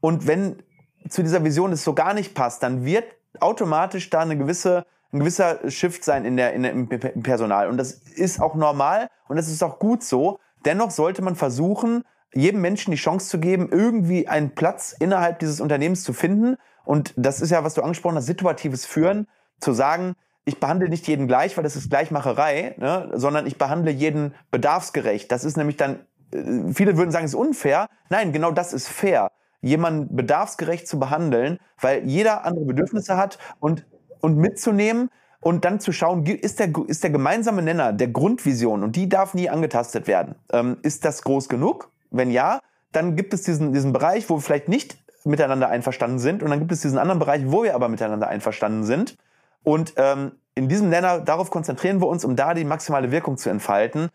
Und 0.00 0.26
wenn 0.26 0.62
zu 1.10 1.22
dieser 1.22 1.44
Vision 1.44 1.72
es 1.72 1.84
so 1.84 1.92
gar 1.92 2.14
nicht 2.14 2.34
passt, 2.34 2.62
dann 2.62 2.86
wird 2.86 3.04
automatisch 3.40 4.08
da 4.08 4.20
eine 4.20 4.38
gewisse, 4.38 4.86
ein 5.12 5.20
gewisser 5.20 5.70
Shift 5.70 6.04
sein 6.04 6.24
in 6.24 6.36
der, 6.36 6.52
in 6.52 6.62
der, 6.62 6.72
im 6.72 7.22
Personal. 7.22 7.68
Und 7.68 7.78
das 7.78 7.92
ist 7.92 8.40
auch 8.40 8.54
normal 8.54 9.08
und 9.28 9.36
das 9.36 9.48
ist 9.48 9.62
auch 9.62 9.78
gut 9.78 10.02
so. 10.02 10.38
Dennoch 10.64 10.90
sollte 10.90 11.22
man 11.22 11.36
versuchen, 11.36 12.04
jedem 12.34 12.60
Menschen 12.60 12.90
die 12.90 12.96
Chance 12.96 13.28
zu 13.28 13.38
geben, 13.38 13.68
irgendwie 13.70 14.28
einen 14.28 14.54
Platz 14.54 14.94
innerhalb 14.98 15.38
dieses 15.38 15.60
Unternehmens 15.60 16.04
zu 16.04 16.12
finden. 16.12 16.56
Und 16.84 17.14
das 17.16 17.40
ist 17.40 17.50
ja, 17.50 17.64
was 17.64 17.74
du 17.74 17.82
angesprochen 17.82 18.16
hast, 18.16 18.26
situatives 18.26 18.84
Führen, 18.84 19.26
zu 19.60 19.72
sagen, 19.72 20.14
ich 20.44 20.60
behandle 20.60 20.88
nicht 20.88 21.06
jeden 21.06 21.28
gleich, 21.28 21.56
weil 21.56 21.64
das 21.64 21.76
ist 21.76 21.90
Gleichmacherei, 21.90 22.74
ne, 22.78 23.10
sondern 23.14 23.46
ich 23.46 23.58
behandle 23.58 23.90
jeden 23.90 24.34
bedarfsgerecht. 24.50 25.30
Das 25.30 25.44
ist 25.44 25.56
nämlich 25.56 25.76
dann, 25.76 26.06
äh, 26.32 26.72
viele 26.72 26.96
würden 26.96 27.10
sagen, 27.10 27.26
es 27.26 27.32
ist 27.32 27.38
unfair. 27.38 27.88
Nein, 28.08 28.32
genau 28.32 28.50
das 28.50 28.72
ist 28.72 28.88
fair. 28.88 29.30
Jemanden 29.60 30.14
bedarfsgerecht 30.14 30.86
zu 30.86 30.98
behandeln, 30.98 31.58
weil 31.80 32.04
jeder 32.04 32.44
andere 32.44 32.64
Bedürfnisse 32.64 33.16
hat 33.16 33.38
und, 33.60 33.84
und 34.20 34.36
mitzunehmen 34.36 35.10
und 35.40 35.64
dann 35.64 35.80
zu 35.80 35.92
schauen, 35.92 36.26
ist 36.26 36.58
der, 36.58 36.70
ist 36.86 37.02
der 37.02 37.10
gemeinsame 37.10 37.62
Nenner 37.62 37.92
der 37.92 38.08
Grundvision 38.08 38.82
und 38.82 38.96
die 38.96 39.08
darf 39.08 39.34
nie 39.34 39.48
angetastet 39.48 40.06
werden. 40.06 40.34
Ähm, 40.52 40.78
ist 40.82 41.04
das 41.04 41.22
groß 41.22 41.48
genug? 41.48 41.90
Wenn 42.10 42.30
ja, 42.30 42.60
dann 42.92 43.16
gibt 43.16 43.34
es 43.34 43.42
diesen, 43.42 43.72
diesen 43.72 43.92
Bereich, 43.92 44.28
wo 44.30 44.36
wir 44.36 44.40
vielleicht 44.40 44.68
nicht 44.68 44.98
miteinander 45.24 45.68
einverstanden 45.68 46.18
sind 46.18 46.42
und 46.42 46.50
dann 46.50 46.58
gibt 46.58 46.72
es 46.72 46.80
diesen 46.80 46.98
anderen 46.98 47.18
Bereich, 47.18 47.42
wo 47.46 47.62
wir 47.62 47.74
aber 47.74 47.88
miteinander 47.88 48.28
einverstanden 48.28 48.84
sind. 48.84 49.16
Und 49.62 49.94
ähm, 49.96 50.32
in 50.54 50.68
diesem 50.68 50.88
Nenner, 50.88 51.20
darauf 51.20 51.50
konzentrieren 51.50 52.00
wir 52.00 52.08
uns, 52.08 52.24
um 52.24 52.34
da 52.34 52.54
die 52.54 52.64
maximale 52.64 53.10
Wirkung 53.10 53.36
zu 53.36 53.50
entfalten. 53.50 54.08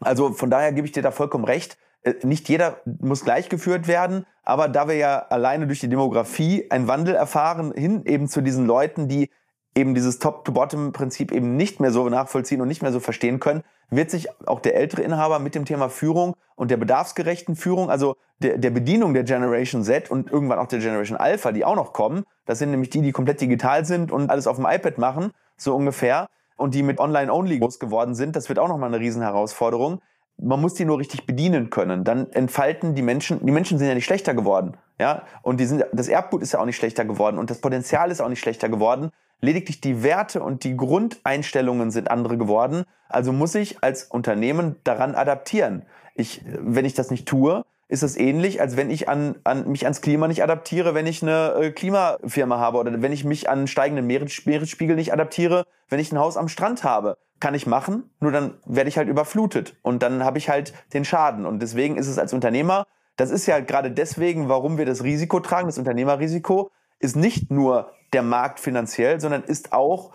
Also 0.00 0.32
von 0.32 0.50
daher 0.50 0.72
gebe 0.72 0.86
ich 0.86 0.92
dir 0.92 1.02
da 1.02 1.10
vollkommen 1.10 1.44
recht. 1.44 1.76
Äh, 2.02 2.14
nicht 2.22 2.48
jeder 2.48 2.80
muss 3.00 3.24
gleichgeführt 3.24 3.88
werden, 3.88 4.26
aber 4.42 4.68
da 4.68 4.88
wir 4.88 4.96
ja 4.96 5.18
alleine 5.18 5.66
durch 5.66 5.80
die 5.80 5.88
Demografie 5.88 6.66
einen 6.70 6.88
Wandel 6.88 7.14
erfahren, 7.14 7.72
hin 7.72 8.04
eben 8.06 8.28
zu 8.28 8.40
diesen 8.40 8.66
Leuten, 8.66 9.08
die 9.08 9.30
eben 9.74 9.94
dieses 9.94 10.18
Top-to-Bottom-Prinzip 10.18 11.30
eben 11.30 11.56
nicht 11.56 11.80
mehr 11.80 11.92
so 11.92 12.08
nachvollziehen 12.08 12.60
und 12.60 12.68
nicht 12.68 12.82
mehr 12.82 12.92
so 12.92 13.00
verstehen 13.00 13.38
können, 13.38 13.62
wird 13.90 14.10
sich 14.10 14.28
auch 14.46 14.60
der 14.60 14.74
ältere 14.76 15.02
Inhaber 15.02 15.38
mit 15.38 15.54
dem 15.54 15.64
Thema 15.64 15.88
Führung 15.88 16.36
und 16.56 16.70
der 16.70 16.76
bedarfsgerechten 16.76 17.56
Führung, 17.56 17.90
also 17.90 18.16
der, 18.40 18.58
der 18.58 18.70
Bedienung 18.70 19.14
der 19.14 19.24
Generation 19.24 19.84
Z 19.84 20.10
und 20.10 20.30
irgendwann 20.30 20.58
auch 20.58 20.66
der 20.66 20.80
Generation 20.80 21.18
Alpha, 21.18 21.52
die 21.52 21.64
auch 21.64 21.76
noch 21.76 21.92
kommen, 21.92 22.24
das 22.46 22.58
sind 22.58 22.70
nämlich 22.70 22.90
die, 22.90 23.02
die 23.02 23.12
komplett 23.12 23.40
digital 23.40 23.84
sind 23.84 24.10
und 24.10 24.30
alles 24.30 24.46
auf 24.46 24.56
dem 24.56 24.66
iPad 24.66 24.98
machen, 24.98 25.32
so 25.56 25.76
ungefähr, 25.76 26.28
und 26.56 26.74
die 26.74 26.82
mit 26.82 26.98
Online-Only 26.98 27.58
groß 27.58 27.78
geworden 27.78 28.14
sind, 28.14 28.36
das 28.36 28.48
wird 28.48 28.58
auch 28.58 28.68
nochmal 28.68 28.88
eine 28.88 29.00
Riesenherausforderung. 29.00 30.00
Man 30.36 30.60
muss 30.60 30.74
die 30.74 30.84
nur 30.84 30.98
richtig 30.98 31.26
bedienen 31.26 31.70
können. 31.70 32.04
Dann 32.04 32.30
entfalten 32.32 32.94
die 32.94 33.02
Menschen, 33.02 33.44
die 33.44 33.52
Menschen 33.52 33.78
sind 33.78 33.88
ja 33.88 33.94
nicht 33.94 34.06
schlechter 34.06 34.34
geworden, 34.34 34.76
ja, 34.98 35.22
und 35.42 35.60
die 35.60 35.66
sind, 35.66 35.84
das 35.92 36.08
Erbgut 36.08 36.42
ist 36.42 36.52
ja 36.52 36.60
auch 36.60 36.66
nicht 36.66 36.76
schlechter 36.76 37.04
geworden 37.04 37.38
und 37.38 37.50
das 37.50 37.60
Potenzial 37.60 38.10
ist 38.10 38.20
auch 38.20 38.28
nicht 38.28 38.40
schlechter 38.40 38.68
geworden. 38.68 39.10
Lediglich 39.40 39.80
die 39.80 40.02
Werte 40.02 40.42
und 40.42 40.64
die 40.64 40.76
Grundeinstellungen 40.76 41.90
sind 41.90 42.10
andere 42.10 42.36
geworden. 42.36 42.84
Also 43.08 43.32
muss 43.32 43.54
ich 43.54 43.82
als 43.82 44.04
Unternehmen 44.04 44.76
daran 44.84 45.14
adaptieren. 45.14 45.86
Ich, 46.14 46.42
wenn 46.44 46.84
ich 46.84 46.92
das 46.92 47.10
nicht 47.10 47.26
tue, 47.26 47.64
ist 47.90 48.02
es 48.02 48.16
ähnlich, 48.16 48.60
als 48.60 48.76
wenn 48.76 48.88
ich 48.88 49.08
an, 49.08 49.36
an 49.42 49.68
mich 49.68 49.84
ans 49.84 50.00
Klima 50.00 50.28
nicht 50.28 50.42
adaptiere, 50.42 50.94
wenn 50.94 51.06
ich 51.06 51.22
eine 51.22 51.54
äh, 51.54 51.70
Klimafirma 51.72 52.58
habe 52.58 52.78
oder 52.78 53.02
wenn 53.02 53.12
ich 53.12 53.24
mich 53.24 53.48
an 53.50 53.66
steigenden 53.66 54.06
Meeresspiegel 54.06 54.94
nicht 54.94 55.12
adaptiere, 55.12 55.64
wenn 55.88 55.98
ich 55.98 56.12
ein 56.12 56.18
Haus 56.18 56.36
am 56.36 56.48
Strand 56.48 56.84
habe. 56.84 57.16
Kann 57.40 57.54
ich 57.54 57.66
machen, 57.66 58.10
nur 58.20 58.32
dann 58.32 58.54
werde 58.66 58.88
ich 58.88 58.98
halt 58.98 59.08
überflutet 59.08 59.76
und 59.82 60.02
dann 60.02 60.24
habe 60.24 60.38
ich 60.38 60.50
halt 60.50 60.74
den 60.92 61.04
Schaden. 61.04 61.46
Und 61.46 61.60
deswegen 61.60 61.96
ist 61.96 62.06
es 62.06 62.18
als 62.18 62.32
Unternehmer, 62.34 62.86
das 63.16 63.30
ist 63.30 63.46
ja 63.46 63.60
gerade 63.60 63.90
deswegen, 63.90 64.48
warum 64.48 64.78
wir 64.78 64.86
das 64.86 65.02
Risiko 65.02 65.40
tragen, 65.40 65.66
das 65.66 65.78
Unternehmerrisiko, 65.78 66.70
ist 66.98 67.16
nicht 67.16 67.50
nur 67.50 67.92
der 68.12 68.22
Markt 68.22 68.60
finanziell, 68.60 69.20
sondern 69.20 69.42
ist 69.42 69.72
auch 69.72 70.12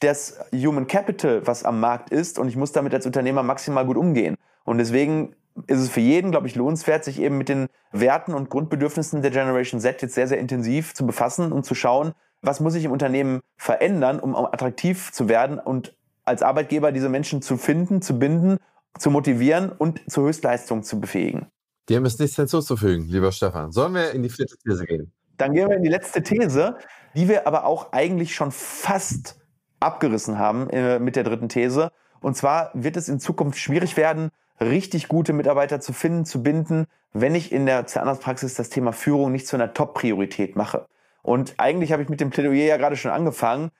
das 0.00 0.38
Human 0.52 0.86
Capital, 0.86 1.46
was 1.46 1.64
am 1.64 1.80
Markt 1.80 2.10
ist. 2.10 2.38
Und 2.38 2.48
ich 2.48 2.56
muss 2.56 2.72
damit 2.72 2.94
als 2.94 3.06
Unternehmer 3.06 3.42
maximal 3.42 3.86
gut 3.86 3.96
umgehen. 3.96 4.36
Und 4.64 4.78
deswegen 4.78 5.34
ist 5.66 5.80
es 5.80 5.90
für 5.90 6.00
jeden, 6.00 6.30
glaube 6.30 6.46
ich, 6.46 6.54
lohnenswert, 6.54 7.04
sich 7.04 7.20
eben 7.20 7.38
mit 7.38 7.48
den 7.48 7.68
Werten 7.92 8.32
und 8.32 8.50
Grundbedürfnissen 8.50 9.22
der 9.22 9.30
Generation 9.30 9.80
Z 9.80 10.02
jetzt 10.02 10.14
sehr, 10.14 10.26
sehr 10.26 10.38
intensiv 10.38 10.94
zu 10.94 11.06
befassen 11.06 11.52
und 11.52 11.64
zu 11.64 11.74
schauen, 11.74 12.12
was 12.40 12.60
muss 12.60 12.74
ich 12.74 12.84
im 12.84 12.92
Unternehmen 12.92 13.40
verändern, 13.56 14.18
um 14.18 14.34
attraktiv 14.34 15.12
zu 15.12 15.28
werden 15.28 15.58
und 15.58 15.94
als 16.24 16.42
Arbeitgeber 16.42 16.92
diese 16.92 17.08
Menschen 17.08 17.42
zu 17.42 17.56
finden, 17.56 18.02
zu 18.02 18.18
binden, 18.18 18.58
zu 18.98 19.10
motivieren 19.10 19.70
und 19.70 20.00
zur 20.10 20.24
Höchstleistung 20.24 20.82
zu 20.82 21.00
befähigen. 21.00 21.46
Dem 21.88 22.04
ist 22.04 22.20
nichts 22.20 22.36
hinzuzufügen, 22.36 23.08
lieber 23.08 23.32
Stefan. 23.32 23.72
Sollen 23.72 23.94
wir 23.94 24.12
in 24.12 24.22
die 24.22 24.28
vierte 24.28 24.56
These 24.56 24.84
gehen? 24.84 25.12
Dann 25.36 25.52
gehen 25.52 25.68
wir 25.68 25.76
in 25.76 25.82
die 25.82 25.88
letzte 25.88 26.22
These, 26.22 26.76
die 27.14 27.28
wir 27.28 27.46
aber 27.46 27.64
auch 27.64 27.92
eigentlich 27.92 28.34
schon 28.34 28.52
fast 28.52 29.40
abgerissen 29.80 30.38
haben 30.38 30.70
äh, 30.70 30.98
mit 30.98 31.16
der 31.16 31.24
dritten 31.24 31.48
These. 31.48 31.90
Und 32.20 32.36
zwar 32.36 32.70
wird 32.74 32.96
es 32.96 33.08
in 33.08 33.18
Zukunft 33.18 33.58
schwierig 33.58 33.96
werden, 33.96 34.30
richtig 34.60 35.08
gute 35.08 35.32
Mitarbeiter 35.32 35.80
zu 35.80 35.92
finden, 35.92 36.24
zu 36.24 36.42
binden, 36.42 36.86
wenn 37.12 37.34
ich 37.34 37.52
in 37.52 37.66
der 37.66 37.86
Zahnarztpraxis 37.86 38.54
das 38.54 38.68
Thema 38.68 38.92
Führung 38.92 39.32
nicht 39.32 39.46
zu 39.46 39.56
einer 39.56 39.74
Top-Priorität 39.74 40.54
mache. 40.54 40.86
Und 41.22 41.54
eigentlich 41.58 41.92
habe 41.92 42.02
ich 42.02 42.08
mit 42.08 42.20
dem 42.20 42.30
Plädoyer 42.30 42.66
ja 42.66 42.76
gerade 42.76 42.96
schon 42.96 43.10
angefangen. 43.10 43.70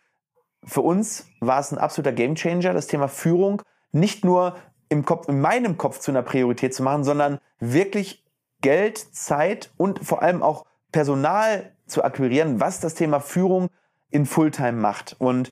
Für 0.65 0.83
uns 0.83 1.27
war 1.41 1.59
es 1.59 1.73
ein 1.73 1.79
absoluter 1.79 2.13
Gamechanger, 2.13 2.73
das 2.73 2.87
Thema 2.87 3.09
Führung 3.09 3.63
nicht 3.91 4.25
nur 4.25 4.57
im 4.89 5.05
Kopf, 5.05 5.29
in 5.29 5.41
meinem 5.41 5.77
Kopf 5.77 5.99
zu 5.99 6.11
einer 6.11 6.23
Priorität 6.23 6.75
zu 6.75 6.83
machen, 6.83 7.05
sondern 7.05 7.39
wirklich 7.59 8.25
Geld, 8.61 8.99
Zeit 8.99 9.73
und 9.77 10.05
vor 10.05 10.23
allem 10.23 10.43
auch 10.43 10.67
Personal 10.93 11.73
zu 11.87 12.05
akquirieren, 12.05 12.61
was 12.61 12.81
das 12.81 12.95
Thema 12.95 13.21
Führung 13.21 13.69
in 14.11 14.27
Fulltime 14.27 14.73
macht. 14.73 15.17
Und 15.19 15.51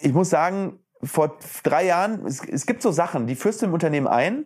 ich 0.00 0.12
muss 0.12 0.30
sagen, 0.30 0.78
vor 1.02 1.38
drei 1.62 1.86
Jahren, 1.86 2.24
es, 2.26 2.46
es 2.46 2.66
gibt 2.66 2.82
so 2.82 2.92
Sachen, 2.92 3.26
die 3.26 3.34
führst 3.34 3.62
du 3.62 3.66
im 3.66 3.72
Unternehmen 3.72 4.06
ein 4.06 4.44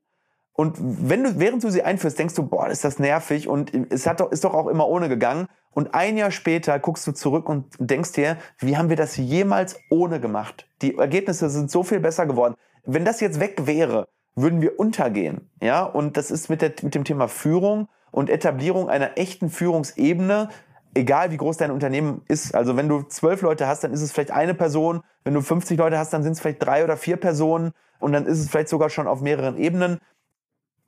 und 0.57 0.76
wenn 0.80 1.22
du, 1.22 1.38
während 1.38 1.62
du 1.62 1.70
sie 1.70 1.82
einführst, 1.82 2.18
denkst 2.18 2.34
du, 2.34 2.42
boah, 2.42 2.68
ist 2.68 2.82
das 2.82 2.98
nervig 2.98 3.46
und 3.46 3.72
es 3.90 4.07
hat 4.07 4.20
doch, 4.20 4.32
ist 4.32 4.42
doch 4.44 4.54
auch 4.54 4.68
immer 4.68 4.88
ohne 4.88 5.09
gegangen. 5.09 5.48
Und 5.72 5.94
ein 5.94 6.16
Jahr 6.16 6.30
später 6.30 6.78
guckst 6.78 7.07
du 7.07 7.12
zurück 7.12 7.48
und 7.50 7.66
denkst 7.78 8.12
dir, 8.12 8.38
wie 8.59 8.78
haben 8.78 8.88
wir 8.88 8.96
das 8.96 9.18
jemals 9.18 9.78
ohne 9.90 10.18
gemacht? 10.18 10.66
Die 10.80 10.96
Ergebnisse 10.96 11.50
sind 11.50 11.70
so 11.70 11.82
viel 11.82 12.00
besser 12.00 12.24
geworden. 12.24 12.54
Wenn 12.86 13.04
das 13.04 13.20
jetzt 13.20 13.38
weg 13.38 13.66
wäre, 13.66 14.09
würden 14.34 14.62
wir 14.62 14.78
untergehen. 14.78 15.50
Ja, 15.61 15.82
und 15.84 16.16
das 16.16 16.30
ist 16.30 16.48
mit, 16.48 16.62
der, 16.62 16.72
mit 16.82 16.94
dem 16.94 17.04
Thema 17.04 17.28
Führung 17.28 17.88
und 18.11 18.30
Etablierung 18.30 18.88
einer 18.88 19.18
echten 19.18 19.50
Führungsebene, 19.50 20.48
egal 20.94 21.30
wie 21.30 21.36
groß 21.36 21.59
dein 21.59 21.70
Unternehmen 21.70 22.22
ist. 22.28 22.54
Also 22.54 22.78
wenn 22.78 22.88
du 22.88 23.02
zwölf 23.02 23.42
Leute 23.42 23.66
hast, 23.66 23.84
dann 23.84 23.92
ist 23.92 24.00
es 24.00 24.12
vielleicht 24.12 24.30
eine 24.30 24.54
Person. 24.54 25.02
Wenn 25.24 25.34
du 25.34 25.42
50 25.42 25.78
Leute 25.78 25.98
hast, 25.98 26.14
dann 26.14 26.22
sind 26.22 26.32
es 26.32 26.40
vielleicht 26.40 26.64
drei 26.64 26.82
oder 26.82 26.96
vier 26.96 27.18
Personen. 27.18 27.72
Und 27.98 28.12
dann 28.12 28.24
ist 28.24 28.38
es 28.38 28.48
vielleicht 28.48 28.70
sogar 28.70 28.88
schon 28.88 29.07
auf 29.07 29.20
mehreren 29.20 29.59
Ebenen. 29.59 29.98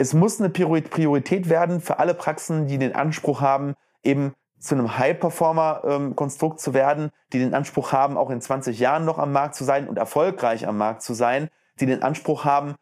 Es 0.00 0.14
muss 0.14 0.40
eine 0.40 0.48
Priorität 0.48 1.48
werden 1.48 1.80
für 1.80 1.98
alle 1.98 2.14
Praxen, 2.14 2.68
die 2.68 2.78
den 2.78 2.94
Anspruch 2.94 3.40
haben, 3.40 3.74
eben 4.04 4.32
zu 4.60 4.76
einem 4.76 4.96
High-Performer-Konstrukt 4.96 6.60
zu 6.60 6.72
werden, 6.72 7.10
die 7.32 7.40
den 7.40 7.52
Anspruch 7.52 7.90
haben, 7.90 8.16
auch 8.16 8.30
in 8.30 8.40
20 8.40 8.78
Jahren 8.78 9.04
noch 9.04 9.18
am 9.18 9.32
Markt 9.32 9.56
zu 9.56 9.64
sein 9.64 9.88
und 9.88 9.98
erfolgreich 9.98 10.68
am 10.68 10.78
Markt 10.78 11.02
zu 11.02 11.14
sein, 11.14 11.48
die 11.80 11.86
den 11.86 12.02
Anspruch 12.04 12.44
haben, 12.44 12.76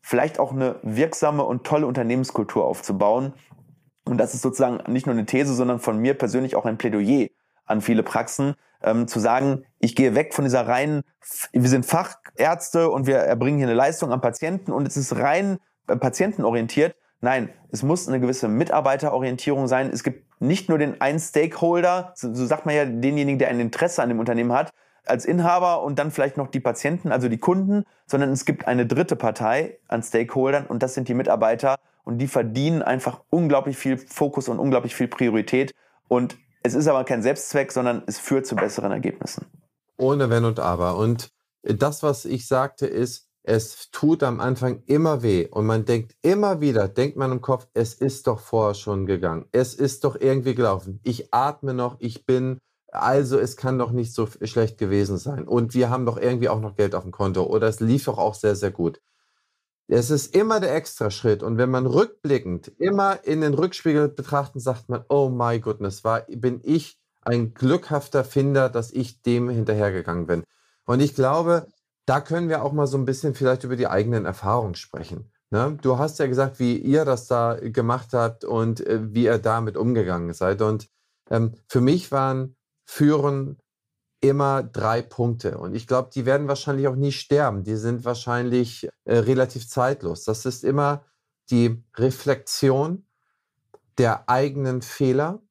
vielleicht 0.00 0.40
auch 0.40 0.52
eine 0.52 0.76
wirksame 0.82 1.44
und 1.44 1.64
tolle 1.64 1.86
Unternehmenskultur 1.86 2.64
aufzubauen. 2.64 3.32
Und 4.04 4.18
das 4.18 4.34
ist 4.34 4.42
sozusagen 4.42 4.92
nicht 4.92 5.06
nur 5.06 5.14
eine 5.14 5.26
These, 5.26 5.54
sondern 5.54 5.78
von 5.78 5.98
mir 5.98 6.14
persönlich 6.14 6.56
auch 6.56 6.64
ein 6.64 6.78
Plädoyer 6.78 7.28
an 7.64 7.80
viele 7.80 8.02
Praxen, 8.02 8.54
ähm, 8.82 9.08
zu 9.08 9.20
sagen, 9.20 9.64
ich 9.78 9.96
gehe 9.96 10.14
weg 10.14 10.34
von 10.34 10.44
dieser 10.44 10.66
reinen, 10.66 11.02
wir 11.52 11.68
sind 11.68 11.86
Fachärzte 11.86 12.90
und 12.90 13.06
wir 13.06 13.18
erbringen 13.18 13.58
hier 13.58 13.66
eine 13.66 13.74
Leistung 13.74 14.12
am 14.12 14.20
Patienten 14.20 14.72
und 14.72 14.86
es 14.86 14.96
ist 14.96 15.16
rein 15.16 15.58
patientenorientiert. 15.86 16.94
Nein, 17.20 17.48
es 17.70 17.82
muss 17.82 18.08
eine 18.08 18.20
gewisse 18.20 18.48
Mitarbeiterorientierung 18.48 19.68
sein. 19.68 19.90
Es 19.92 20.02
gibt 20.02 20.24
nicht 20.40 20.68
nur 20.68 20.78
den 20.78 21.00
einen 21.00 21.18
Stakeholder, 21.18 22.12
so, 22.14 22.34
so 22.34 22.46
sagt 22.46 22.66
man 22.66 22.74
ja 22.74 22.84
denjenigen, 22.84 23.38
der 23.38 23.48
ein 23.48 23.60
Interesse 23.60 24.02
an 24.02 24.08
dem 24.08 24.20
Unternehmen 24.20 24.52
hat, 24.52 24.70
als 25.06 25.24
Inhaber 25.24 25.82
und 25.82 25.98
dann 25.98 26.10
vielleicht 26.10 26.36
noch 26.36 26.48
die 26.48 26.60
Patienten, 26.60 27.12
also 27.12 27.28
die 27.28 27.38
Kunden, 27.38 27.84
sondern 28.06 28.30
es 28.30 28.44
gibt 28.44 28.66
eine 28.66 28.86
dritte 28.86 29.16
Partei 29.16 29.78
an 29.88 30.02
Stakeholdern 30.02 30.66
und 30.66 30.82
das 30.82 30.94
sind 30.94 31.08
die 31.08 31.14
Mitarbeiter 31.14 31.76
und 32.04 32.18
die 32.18 32.26
verdienen 32.26 32.82
einfach 32.82 33.20
unglaublich 33.30 33.76
viel 33.76 33.96
Fokus 33.96 34.48
und 34.48 34.58
unglaublich 34.58 34.94
viel 34.94 35.08
Priorität 35.08 35.74
und 36.08 36.36
es 36.62 36.74
ist 36.74 36.88
aber 36.88 37.04
kein 37.04 37.22
Selbstzweck, 37.22 37.70
sondern 37.70 38.02
es 38.06 38.18
führt 38.18 38.46
zu 38.46 38.56
besseren 38.56 38.90
Ergebnissen. 38.90 39.46
Ohne 39.98 40.30
Wenn 40.30 40.44
und 40.44 40.58
Aber. 40.58 40.96
Und 40.96 41.30
das, 41.62 42.02
was 42.02 42.24
ich 42.24 42.48
sagte, 42.48 42.86
ist, 42.86 43.25
es 43.46 43.90
tut 43.92 44.22
am 44.22 44.40
Anfang 44.40 44.82
immer 44.86 45.22
weh 45.22 45.46
und 45.48 45.66
man 45.66 45.84
denkt 45.84 46.16
immer 46.22 46.60
wieder, 46.60 46.88
denkt 46.88 47.16
man 47.16 47.30
im 47.32 47.40
Kopf, 47.40 47.68
es 47.74 47.94
ist 47.94 48.26
doch 48.26 48.40
vorher 48.40 48.74
schon 48.74 49.06
gegangen. 49.06 49.46
Es 49.52 49.72
ist 49.74 50.02
doch 50.04 50.16
irgendwie 50.20 50.54
gelaufen. 50.54 51.00
Ich 51.04 51.32
atme 51.32 51.72
noch, 51.72 51.96
ich 52.00 52.26
bin 52.26 52.58
also 52.90 53.38
es 53.38 53.56
kann 53.56 53.78
doch 53.78 53.92
nicht 53.92 54.12
so 54.12 54.26
schlecht 54.42 54.78
gewesen 54.78 55.18
sein. 55.18 55.46
Und 55.46 55.74
wir 55.74 55.90
haben 55.90 56.06
doch 56.06 56.16
irgendwie 56.16 56.48
auch 56.48 56.60
noch 56.60 56.76
Geld 56.76 56.94
auf 56.94 57.02
dem 57.02 57.12
Konto. 57.12 57.44
Oder 57.44 57.68
es 57.68 57.80
lief 57.80 58.04
doch 58.06 58.18
auch 58.18 58.34
sehr, 58.34 58.56
sehr 58.56 58.70
gut. 58.70 59.00
Es 59.88 60.10
ist 60.10 60.34
immer 60.34 60.60
der 60.60 60.74
Extraschritt. 60.74 61.42
Und 61.42 61.58
wenn 61.58 61.70
man 61.70 61.86
rückblickend 61.86 62.68
immer 62.78 63.24
in 63.24 63.42
den 63.42 63.54
Rückspiegel 63.54 64.08
betrachten, 64.08 64.58
sagt 64.60 64.88
man, 64.88 65.04
oh 65.08 65.28
my 65.28 65.60
goodness, 65.60 66.04
war, 66.04 66.22
bin 66.22 66.60
ich 66.64 66.98
ein 67.22 67.54
glückhafter 67.54 68.24
Finder, 68.24 68.68
dass 68.68 68.90
ich 68.92 69.22
dem 69.22 69.48
hinterhergegangen 69.48 70.26
bin. 70.26 70.44
Und 70.86 71.00
ich 71.00 71.14
glaube, 71.14 71.66
da 72.06 72.20
können 72.20 72.48
wir 72.48 72.62
auch 72.62 72.72
mal 72.72 72.86
so 72.86 72.96
ein 72.96 73.04
bisschen 73.04 73.34
vielleicht 73.34 73.64
über 73.64 73.76
die 73.76 73.88
eigenen 73.88 74.24
Erfahrungen 74.24 74.76
sprechen. 74.76 75.30
Ne? 75.50 75.78
Du 75.82 75.98
hast 75.98 76.18
ja 76.18 76.26
gesagt, 76.26 76.58
wie 76.58 76.78
ihr 76.78 77.04
das 77.04 77.26
da 77.26 77.54
gemacht 77.60 78.12
habt 78.12 78.44
und 78.44 78.80
äh, 78.86 79.14
wie 79.14 79.24
ihr 79.24 79.38
damit 79.38 79.76
umgegangen 79.76 80.32
seid. 80.32 80.62
Und 80.62 80.88
ähm, 81.30 81.54
für 81.68 81.80
mich 81.80 82.10
waren 82.12 82.56
Führen 82.84 83.58
immer 84.20 84.62
drei 84.62 85.02
Punkte. 85.02 85.58
Und 85.58 85.74
ich 85.74 85.86
glaube, 85.86 86.10
die 86.12 86.26
werden 86.26 86.48
wahrscheinlich 86.48 86.88
auch 86.88 86.96
nie 86.96 87.12
sterben. 87.12 87.64
Die 87.64 87.76
sind 87.76 88.04
wahrscheinlich 88.04 88.88
äh, 89.04 89.18
relativ 89.18 89.68
zeitlos. 89.68 90.24
Das 90.24 90.46
ist 90.46 90.64
immer 90.64 91.04
die 91.50 91.82
Reflexion 91.96 93.06
der 93.98 94.28
eigenen 94.28 94.82
Fehler. 94.82 95.42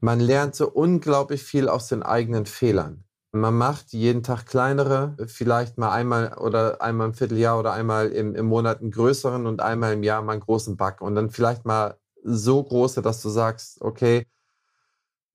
Man 0.00 0.20
lernt 0.20 0.54
so 0.54 0.68
unglaublich 0.70 1.42
viel 1.42 1.68
aus 1.68 1.88
den 1.88 2.02
eigenen 2.02 2.46
Fehlern. 2.46 3.05
Man 3.32 3.54
macht 3.56 3.92
jeden 3.92 4.22
Tag 4.22 4.46
kleinere, 4.46 5.14
vielleicht 5.26 5.78
mal 5.78 5.92
einmal 5.92 6.36
oder 6.38 6.80
einmal 6.80 7.08
im 7.08 7.14
Vierteljahr 7.14 7.58
oder 7.58 7.72
einmal 7.72 8.08
im, 8.08 8.34
im 8.34 8.46
Monat 8.46 8.80
einen 8.80 8.90
größeren 8.90 9.46
und 9.46 9.60
einmal 9.60 9.92
im 9.92 10.02
Jahr 10.02 10.22
mal 10.22 10.32
einen 10.32 10.40
großen 10.40 10.76
Bug. 10.76 11.00
Und 11.02 11.14
dann 11.14 11.30
vielleicht 11.30 11.64
mal 11.66 11.98
so 12.22 12.62
große, 12.62 13.02
dass 13.02 13.22
du 13.22 13.28
sagst, 13.28 13.80
okay, 13.82 14.26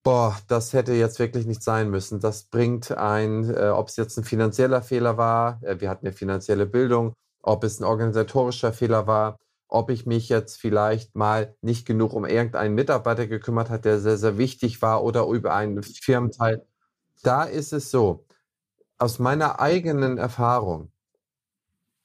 boah, 0.04 0.38
das 0.48 0.74
hätte 0.74 0.94
jetzt 0.94 1.20
wirklich 1.20 1.46
nicht 1.46 1.64
sein 1.64 1.90
müssen. 1.90 2.20
Das 2.20 2.46
bringt 2.46 2.92
ein, 2.92 3.50
äh, 3.56 3.70
ob 3.70 3.88
es 3.90 3.96
jetzt 3.98 4.18
ein 4.18 4.24
finanzieller 4.24 4.82
Fehler 4.82 5.18
war, 5.18 5.60
äh, 5.64 5.80
wir 5.80 5.90
hatten 5.90 6.06
eine 6.08 6.14
finanzielle 6.16 6.66
Bildung, 6.66 7.14
ob 7.42 7.64
es 7.64 7.80
ein 7.80 7.84
organisatorischer 7.84 8.74
Fehler 8.74 9.08
war, 9.08 9.38
ob 9.68 9.90
ich 9.92 10.06
mich 10.06 10.30
jetzt 10.30 10.58
vielleicht 10.60 11.16
mal 11.16 11.56
nicht 11.62 11.86
genug 11.88 12.14
um 12.14 12.26
irgendeinen 12.26 12.76
Mitarbeiter 12.76 13.28
gekümmert 13.28 13.70
hat, 13.70 13.86
der 13.86 14.00
sehr, 14.00 14.18
sehr 14.18 14.38
wichtig 14.38 14.82
war 14.82 15.04
oder 15.04 15.26
über 15.28 15.54
einen 15.54 15.84
Firmenteil. 15.84 16.66
Da 17.22 17.44
ist 17.44 17.74
es 17.74 17.92
so, 17.92 18.26
aus 18.98 19.20
meiner 19.20 19.60
eigenen 19.60 20.18
Erfahrung 20.18 20.92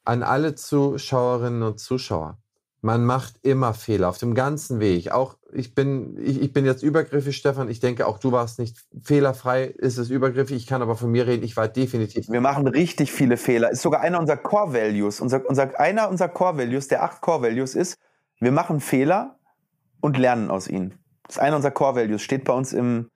an 0.04 0.22
alle 0.22 0.54
Zuschauerinnen 0.54 1.62
und 1.62 1.80
Zuschauer, 1.80 2.38
man 2.82 3.04
macht 3.04 3.34
immer 3.42 3.74
Fehler 3.74 4.08
auf 4.08 4.18
dem 4.18 4.34
ganzen 4.34 4.78
Weg. 4.78 5.10
Auch 5.10 5.36
ich 5.52 5.74
bin, 5.74 6.16
ich, 6.18 6.40
ich, 6.40 6.52
bin 6.52 6.64
jetzt 6.64 6.82
übergriffig, 6.82 7.36
Stefan. 7.36 7.68
Ich 7.68 7.80
denke, 7.80 8.06
auch 8.06 8.18
du 8.18 8.30
warst 8.30 8.58
nicht 8.58 8.76
fehlerfrei, 9.02 9.64
ist 9.64 9.98
es 9.98 10.08
übergriffig. 10.08 10.56
Ich 10.56 10.66
kann 10.66 10.82
aber 10.82 10.94
von 10.94 11.10
mir 11.10 11.26
reden, 11.26 11.42
ich 11.42 11.56
war 11.56 11.66
definitiv. 11.66 12.28
Wir 12.28 12.40
machen 12.40 12.68
richtig 12.68 13.10
viele 13.10 13.36
Fehler. 13.38 13.70
Ist 13.70 13.82
sogar 13.82 14.02
einer 14.02 14.20
unserer 14.20 14.36
Core 14.36 14.72
Values. 14.72 15.20
Unser, 15.20 15.44
unser, 15.48 15.80
einer 15.80 16.08
unserer 16.08 16.28
Core 16.28 16.58
Values, 16.58 16.86
der 16.86 17.02
acht 17.02 17.20
Core 17.20 17.42
Values 17.42 17.74
ist, 17.74 17.96
wir 18.38 18.52
machen 18.52 18.80
Fehler 18.80 19.38
und 20.00 20.16
lernen 20.16 20.50
aus 20.50 20.68
ihnen. 20.68 20.94
Das 21.24 21.36
ist 21.36 21.42
einer 21.42 21.56
unserer 21.56 21.72
Core 21.72 21.96
Values, 21.96 22.22
steht 22.22 22.44
bei 22.44 22.52
uns 22.52 22.72
im, 22.72 23.10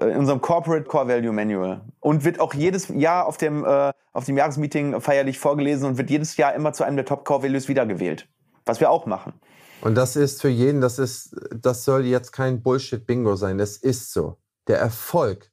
in 0.00 0.16
unserem 0.16 0.40
Corporate 0.40 0.84
Core 0.84 1.08
Value 1.08 1.32
Manual 1.32 1.80
und 2.00 2.24
wird 2.24 2.40
auch 2.40 2.54
jedes 2.54 2.88
Jahr 2.88 3.26
auf 3.26 3.36
dem, 3.36 3.64
äh, 3.64 3.92
auf 4.12 4.24
dem 4.24 4.36
Jahresmeeting 4.36 5.00
feierlich 5.00 5.38
vorgelesen 5.38 5.88
und 5.88 5.98
wird 5.98 6.10
jedes 6.10 6.36
Jahr 6.36 6.54
immer 6.54 6.72
zu 6.72 6.84
einem 6.84 6.96
der 6.96 7.06
Top 7.06 7.24
Core 7.24 7.44
Values 7.44 7.68
wiedergewählt 7.68 8.28
was 8.66 8.80
wir 8.80 8.90
auch 8.90 9.06
machen. 9.06 9.32
Und 9.80 9.94
das 9.94 10.16
ist 10.16 10.42
für 10.42 10.48
jeden, 10.48 10.80
das 10.80 10.98
ist, 10.98 11.36
das 11.50 11.84
soll 11.84 12.04
jetzt 12.04 12.32
kein 12.32 12.62
Bullshit-Bingo 12.62 13.36
sein. 13.36 13.56
Das 13.56 13.76
ist 13.76 14.12
so. 14.12 14.38
Der 14.66 14.78
Erfolg 14.78 15.50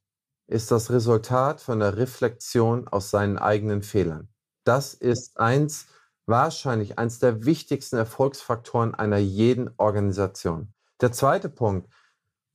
ist 0.47 0.71
das 0.71 0.89
Resultat 0.89 1.61
von 1.61 1.79
der 1.79 1.97
Reflexion 1.97 2.87
aus 2.87 3.11
seinen 3.11 3.37
eigenen 3.37 3.83
Fehlern. 3.83 4.29
Das 4.65 4.93
ist 4.93 5.39
eins, 5.39 5.87
wahrscheinlich 6.25 6.97
eins 6.97 7.19
der 7.19 7.45
wichtigsten 7.45 7.97
Erfolgsfaktoren 7.97 8.95
einer 8.95 9.17
jeden 9.17 9.69
Organisation. 9.77 10.73
Der 11.01 11.11
zweite 11.11 11.49
Punkt, 11.49 11.89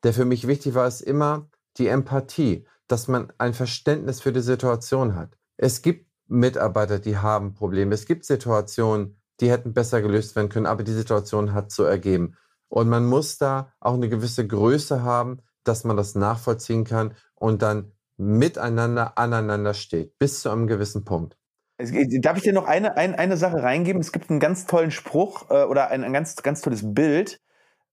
der 0.03 0.14
für 0.14 0.24
mich 0.24 0.47
wichtig 0.47 0.74
war, 0.74 0.89
ist 0.89 1.03
immer 1.03 1.49
die 1.79 1.89
Empathie, 1.89 2.66
dass 2.87 3.09
man 3.09 3.33
ein 3.39 3.55
Verständnis 3.55 4.20
für 4.20 4.33
die 4.33 4.41
Situation 4.41 5.14
hat. 5.14 5.37
Es 5.57 5.83
gibt 5.83 6.07
Mitarbeiter, 6.26 6.99
die 6.99 7.16
haben 7.16 7.55
Probleme. 7.55 7.95
Es 7.95 8.07
gibt 8.07 8.24
Situationen, 8.24 9.20
die 9.41 9.51
hätten 9.51 9.72
besser 9.72 10.03
gelöst 10.03 10.37
werden 10.37 10.49
können, 10.49 10.66
aber 10.66 10.83
die 10.83 10.93
Situation 10.93 11.53
hat 11.53 11.70
so 11.70 11.85
ergeben. 11.85 12.37
Und 12.68 12.89
man 12.89 13.07
muss 13.07 13.39
da 13.39 13.72
auch 13.81 13.95
eine 13.95 14.09
gewisse 14.09 14.47
Größe 14.47 15.03
haben, 15.03 15.41
dass 15.64 15.85
man 15.85 15.97
das 15.97 16.14
nachvollziehen 16.14 16.85
kann 16.85 17.14
und 17.35 17.62
dann 17.62 17.93
miteinander 18.16 19.16
aneinander 19.16 19.74
steht, 19.74 20.18
bis 20.18 20.43
zu 20.43 20.51
einem 20.51 20.66
gewissen 20.66 21.05
Punkt. 21.05 21.37
Darf 21.79 22.37
ich 22.37 22.43
dir 22.43 22.53
noch 22.53 22.66
eine, 22.66 22.97
eine, 22.97 23.18
eine 23.18 23.37
Sache 23.37 23.62
reingeben? 23.62 24.01
Es 24.01 24.11
gibt 24.11 24.31
einen 24.31 24.41
ganz 24.41 24.66
tollen 24.66 24.91
Spruch 24.91 25.49
äh, 25.51 25.62
oder 25.62 25.91
ein, 25.91 26.03
ein 26.03 26.12
ganz, 26.12 26.35
ganz 26.37 26.61
tolles 26.61 26.93
Bild. 26.93 27.41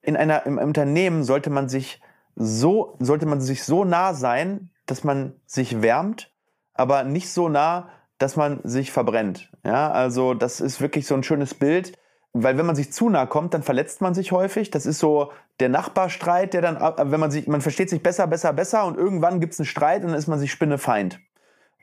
In 0.01 0.17
einer, 0.17 0.45
im 0.47 0.57
Unternehmen 0.57 1.23
sollte 1.23 1.51
man 1.51 1.69
sich 1.69 2.01
so, 2.35 2.97
sollte 2.99 3.25
man 3.25 3.41
sich 3.41 3.63
so 3.63 3.85
nah 3.85 4.13
sein, 4.13 4.69
dass 4.85 5.03
man 5.03 5.33
sich 5.45 5.81
wärmt, 5.81 6.33
aber 6.73 7.03
nicht 7.03 7.29
so 7.31 7.49
nah, 7.49 7.89
dass 8.17 8.35
man 8.35 8.59
sich 8.63 8.91
verbrennt. 8.91 9.51
Ja, 9.63 9.91
also 9.91 10.33
das 10.33 10.61
ist 10.61 10.81
wirklich 10.81 11.07
so 11.07 11.15
ein 11.15 11.23
schönes 11.23 11.53
Bild, 11.53 11.97
weil 12.33 12.57
wenn 12.57 12.65
man 12.65 12.75
sich 12.75 12.91
zu 12.91 13.09
nah 13.09 13.25
kommt, 13.25 13.53
dann 13.53 13.63
verletzt 13.63 14.01
man 14.01 14.13
sich 14.13 14.31
häufig. 14.31 14.69
Das 14.69 14.85
ist 14.85 14.99
so 14.99 15.31
der 15.59 15.69
Nachbarstreit, 15.69 16.53
der 16.53 16.61
dann, 16.61 16.77
äh, 16.77 17.11
wenn 17.11 17.19
man 17.19 17.31
sich, 17.31 17.47
man 17.47 17.61
versteht 17.61 17.89
sich 17.89 18.03
besser, 18.03 18.27
besser, 18.27 18.53
besser 18.53 18.85
und 18.85 18.97
irgendwann 18.97 19.39
gibt 19.39 19.53
es 19.53 19.59
einen 19.59 19.65
Streit 19.65 20.03
und 20.03 20.09
dann 20.09 20.19
ist 20.19 20.27
man 20.27 20.39
sich 20.39 20.51
Spinnefeind. 20.51 21.19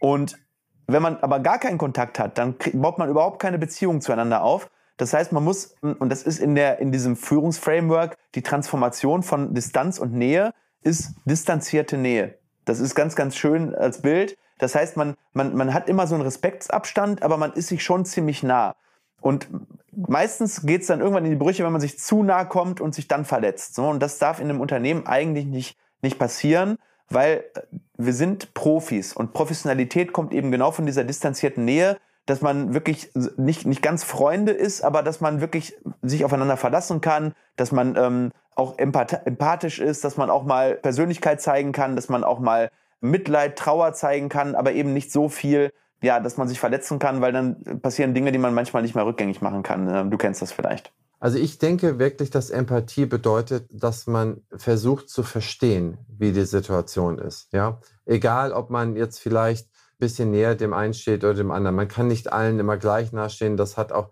Und 0.00 0.38
wenn 0.86 1.02
man 1.02 1.16
aber 1.18 1.40
gar 1.40 1.58
keinen 1.58 1.78
Kontakt 1.78 2.18
hat, 2.18 2.38
dann 2.38 2.56
baut 2.74 2.98
man 2.98 3.08
überhaupt 3.08 3.40
keine 3.40 3.58
Beziehung 3.58 4.00
zueinander 4.00 4.42
auf. 4.42 4.68
Das 5.02 5.12
heißt, 5.12 5.32
man 5.32 5.42
muss, 5.42 5.74
und 5.80 6.10
das 6.10 6.22
ist 6.22 6.38
in, 6.38 6.54
der, 6.54 6.78
in 6.78 6.92
diesem 6.92 7.16
Führungsframework, 7.16 8.16
die 8.36 8.42
Transformation 8.42 9.24
von 9.24 9.52
Distanz 9.52 9.98
und 9.98 10.12
Nähe 10.12 10.54
ist 10.84 11.16
distanzierte 11.24 11.96
Nähe. 11.96 12.38
Das 12.64 12.78
ist 12.78 12.94
ganz, 12.94 13.16
ganz 13.16 13.34
schön 13.34 13.74
als 13.74 14.00
Bild. 14.00 14.38
Das 14.60 14.76
heißt, 14.76 14.96
man, 14.96 15.16
man, 15.32 15.56
man 15.56 15.74
hat 15.74 15.88
immer 15.88 16.06
so 16.06 16.14
einen 16.14 16.22
Respektsabstand, 16.22 17.24
aber 17.24 17.36
man 17.36 17.52
ist 17.54 17.66
sich 17.66 17.82
schon 17.82 18.04
ziemlich 18.04 18.44
nah. 18.44 18.76
Und 19.20 19.48
meistens 19.90 20.62
geht 20.62 20.82
es 20.82 20.86
dann 20.86 21.00
irgendwann 21.00 21.24
in 21.24 21.32
die 21.32 21.36
Brüche, 21.36 21.64
wenn 21.64 21.72
man 21.72 21.80
sich 21.80 21.98
zu 21.98 22.22
nah 22.22 22.44
kommt 22.44 22.80
und 22.80 22.94
sich 22.94 23.08
dann 23.08 23.24
verletzt. 23.24 23.74
So, 23.74 23.88
und 23.88 24.00
das 24.00 24.20
darf 24.20 24.38
in 24.38 24.48
einem 24.48 24.60
Unternehmen 24.60 25.08
eigentlich 25.08 25.46
nicht, 25.46 25.76
nicht 26.00 26.16
passieren, 26.16 26.78
weil 27.08 27.42
äh, 27.56 27.62
wir 27.96 28.12
sind 28.12 28.54
Profis 28.54 29.14
und 29.14 29.32
Professionalität 29.32 30.12
kommt 30.12 30.32
eben 30.32 30.52
genau 30.52 30.70
von 30.70 30.86
dieser 30.86 31.02
distanzierten 31.02 31.64
Nähe, 31.64 31.98
dass 32.26 32.40
man 32.40 32.72
wirklich 32.74 33.10
nicht, 33.36 33.66
nicht 33.66 33.82
ganz 33.82 34.04
Freunde 34.04 34.52
ist, 34.52 34.82
aber 34.82 35.02
dass 35.02 35.20
man 35.20 35.40
wirklich 35.40 35.74
sich 36.02 36.24
aufeinander 36.24 36.56
verlassen 36.56 37.00
kann, 37.00 37.34
dass 37.56 37.72
man 37.72 37.96
ähm, 37.96 38.32
auch 38.54 38.78
empathisch 38.78 39.80
ist, 39.80 40.04
dass 40.04 40.16
man 40.16 40.30
auch 40.30 40.44
mal 40.44 40.74
Persönlichkeit 40.74 41.40
zeigen 41.40 41.72
kann, 41.72 41.96
dass 41.96 42.08
man 42.08 42.22
auch 42.22 42.38
mal 42.38 42.70
Mitleid, 43.00 43.58
Trauer 43.58 43.92
zeigen 43.94 44.28
kann, 44.28 44.54
aber 44.54 44.72
eben 44.72 44.92
nicht 44.92 45.10
so 45.10 45.28
viel, 45.28 45.72
ja, 46.02 46.20
dass 46.20 46.36
man 46.36 46.48
sich 46.48 46.60
verletzen 46.60 46.98
kann, 46.98 47.20
weil 47.20 47.32
dann 47.32 47.80
passieren 47.80 48.14
Dinge, 48.14 48.30
die 48.30 48.38
man 48.38 48.54
manchmal 48.54 48.82
nicht 48.82 48.94
mehr 48.94 49.06
rückgängig 49.06 49.40
machen 49.40 49.62
kann. 49.62 49.88
Ähm, 49.88 50.10
du 50.10 50.18
kennst 50.18 50.42
das 50.42 50.52
vielleicht. 50.52 50.92
Also 51.18 51.38
ich 51.38 51.58
denke 51.58 52.00
wirklich, 52.00 52.30
dass 52.30 52.50
Empathie 52.50 53.06
bedeutet, 53.06 53.68
dass 53.70 54.08
man 54.08 54.42
versucht 54.56 55.08
zu 55.08 55.22
verstehen, 55.22 55.98
wie 56.08 56.32
die 56.32 56.44
Situation 56.44 57.18
ist. 57.18 57.52
Ja, 57.52 57.78
egal, 58.06 58.52
ob 58.52 58.70
man 58.70 58.96
jetzt 58.96 59.20
vielleicht 59.20 59.68
bisschen 60.02 60.32
näher 60.32 60.54
dem 60.54 60.74
einen 60.74 60.94
steht 60.94 61.24
oder 61.24 61.34
dem 61.34 61.50
anderen. 61.50 61.76
Man 61.76 61.88
kann 61.88 62.08
nicht 62.08 62.32
allen 62.32 62.58
immer 62.58 62.76
gleich 62.76 63.12
nahestehen. 63.12 63.56
Das 63.56 63.76
hat 63.76 63.92
auch 63.92 64.10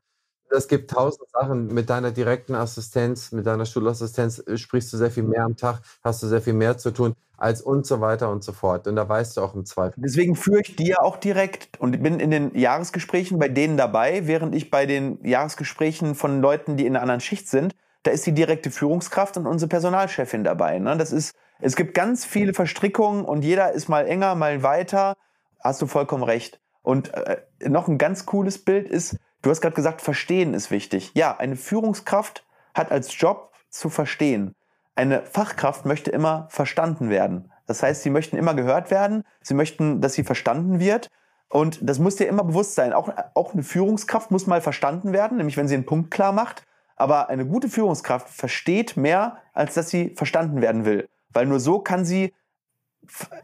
es 0.53 0.68
gibt 0.68 0.91
tausend 0.91 1.30
Sachen. 1.30 1.72
Mit 1.72 1.91
deiner 1.91 2.11
direkten 2.11 2.55
Assistenz, 2.55 3.32
mit 3.32 3.47
deiner 3.47 3.66
Schulassistenz 3.66 4.43
äh, 4.47 4.57
sprichst 4.57 4.93
du 4.93 4.97
sehr 4.97 5.11
viel 5.11 5.22
mehr 5.22 5.45
am 5.45 5.57
Tag, 5.57 5.80
hast 6.03 6.22
du 6.22 6.26
sehr 6.26 6.41
viel 6.41 6.55
mehr 6.55 6.76
zu 6.76 6.91
tun 6.91 7.14
als 7.36 7.62
und 7.62 7.86
so 7.86 8.01
weiter 8.01 8.30
und 8.30 8.45
so 8.45 8.53
fort. 8.53 8.86
Und 8.86 8.97
da 8.97 9.09
weißt 9.09 9.36
du 9.36 9.41
auch 9.41 9.55
im 9.55 9.64
Zweifel. 9.64 9.95
Deswegen 9.97 10.36
führe 10.36 10.61
ich 10.61 10.78
ja 10.78 11.01
auch 11.01 11.16
direkt 11.16 11.80
und 11.80 12.03
bin 12.03 12.20
in 12.20 12.30
den 12.30 12.55
Jahresgesprächen 12.55 13.38
bei 13.38 13.49
denen 13.49 13.76
dabei, 13.76 14.26
während 14.26 14.55
ich 14.55 14.70
bei 14.70 14.86
den 14.86 15.24
Jahresgesprächen 15.24 16.14
von 16.14 16.41
Leuten, 16.43 16.76
die 16.76 16.86
in 16.86 16.97
einer 16.97 17.03
anderen 17.03 17.20
Schicht 17.20 17.49
sind, 17.49 17.74
da 18.03 18.11
ist 18.11 18.26
die 18.26 18.32
direkte 18.32 18.70
Führungskraft 18.70 19.36
und 19.36 19.47
unsere 19.47 19.68
Personalchefin 19.68 20.45
dabei. 20.45 20.78
Ne? 20.78 20.97
Das 20.97 21.12
ist, 21.12 21.34
es 21.61 21.76
gibt 21.76 21.95
ganz 21.95 22.24
viele 22.24 22.55
Verstrickungen 22.55 23.24
und 23.24 23.43
jeder 23.43 23.72
ist 23.72 23.88
mal 23.88 24.07
enger, 24.07 24.34
mal 24.34 24.62
weiter. 24.62 25.16
Hast 25.62 25.82
du 25.82 25.86
vollkommen 25.86 26.22
recht. 26.22 26.61
Und 26.82 27.12
äh, 27.14 27.42
noch 27.66 27.88
ein 27.88 27.98
ganz 27.98 28.26
cooles 28.26 28.64
Bild 28.64 28.88
ist, 28.88 29.16
du 29.42 29.50
hast 29.50 29.61
gerade 29.61 29.74
gesagt, 29.74 30.00
verstehen 30.00 30.54
ist 30.54 30.70
wichtig. 30.70 31.12
Ja, 31.14 31.36
eine 31.36 31.56
Führungskraft 31.56 32.46
hat 32.74 32.90
als 32.90 33.18
Job 33.18 33.52
zu 33.68 33.90
verstehen. 33.90 34.54
Eine 34.94 35.22
Fachkraft 35.22 35.86
möchte 35.86 36.11
immer 36.11 36.48
verstanden 36.50 37.11
werden. 37.11 37.50
Das 37.66 37.82
heißt, 37.82 38.02
sie 38.02 38.11
möchten 38.11 38.36
immer 38.36 38.54
gehört 38.54 38.90
werden, 38.90 39.24
sie 39.42 39.54
möchten, 39.54 40.00
dass 40.00 40.14
sie 40.14 40.24
verstanden 40.24 40.80
wird. 40.80 41.08
Und 41.48 41.78
das 41.82 41.98
muss 41.98 42.16
dir 42.16 42.28
immer 42.28 42.44
bewusst 42.44 42.74
sein. 42.74 42.92
Auch, 42.92 43.12
auch 43.34 43.54
eine 43.54 43.62
Führungskraft 43.62 44.30
muss 44.30 44.46
mal 44.46 44.61
verstanden 44.61 45.12
werden, 45.12 45.36
nämlich 45.36 45.56
wenn 45.56 45.68
sie 45.68 45.74
einen 45.74 45.86
Punkt 45.86 46.11
klar 46.11 46.32
macht. 46.32 46.64
Aber 46.96 47.28
eine 47.28 47.46
gute 47.46 47.68
Führungskraft 47.68 48.28
versteht 48.28 48.96
mehr, 48.96 49.38
als 49.52 49.74
dass 49.74 49.88
sie 49.88 50.14
verstanden 50.16 50.61
werden 50.61 50.84
will. 50.84 51.08
Weil 51.32 51.46
nur 51.46 51.61
so 51.61 51.78
kann 51.78 52.04
sie 52.04 52.34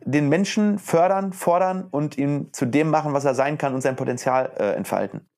den 0.04 0.28
Menschen 0.28 0.78
fördern, 0.78 1.32
fordern 1.32 1.86
und 1.90 2.16
ihn 2.18 2.52
zu 2.52 2.66
dem 2.66 2.90
machen, 2.90 3.12
was 3.12 3.24
er 3.24 3.34
sein 3.34 3.58
kann 3.58 3.74
und 3.74 3.80
sein 3.80 3.96
Potenzial 3.96 4.52
äh, 4.58 4.72
entfalten. 4.72 5.28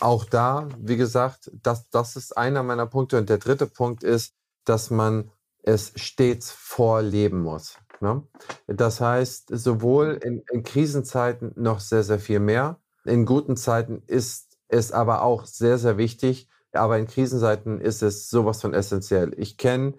Auch 0.00 0.24
da, 0.24 0.68
wie 0.78 0.96
gesagt, 0.96 1.50
das, 1.62 1.88
das 1.90 2.16
ist 2.16 2.36
einer 2.36 2.62
meiner 2.62 2.86
Punkte. 2.86 3.18
Und 3.18 3.28
der 3.28 3.38
dritte 3.38 3.66
Punkt 3.66 4.04
ist, 4.04 4.34
dass 4.64 4.90
man 4.90 5.30
es 5.62 5.92
stets 5.96 6.50
vorleben 6.50 7.40
muss. 7.40 7.78
Ne? 8.00 8.22
Das 8.68 9.00
heißt, 9.00 9.48
sowohl 9.50 10.20
in, 10.22 10.42
in 10.52 10.62
Krisenzeiten 10.62 11.52
noch 11.56 11.80
sehr, 11.80 12.04
sehr 12.04 12.20
viel 12.20 12.38
mehr. 12.38 12.78
In 13.04 13.26
guten 13.26 13.56
Zeiten 13.56 14.02
ist 14.06 14.48
ist 14.68 14.92
aber 14.92 15.22
auch 15.22 15.46
sehr, 15.46 15.78
sehr 15.78 15.98
wichtig. 15.98 16.48
Aber 16.72 16.98
in 16.98 17.06
Krisenzeiten 17.06 17.80
ist 17.80 18.02
es 18.02 18.28
sowas 18.28 18.60
von 18.60 18.74
essentiell. 18.74 19.32
Ich 19.36 19.56
kenne 19.56 19.94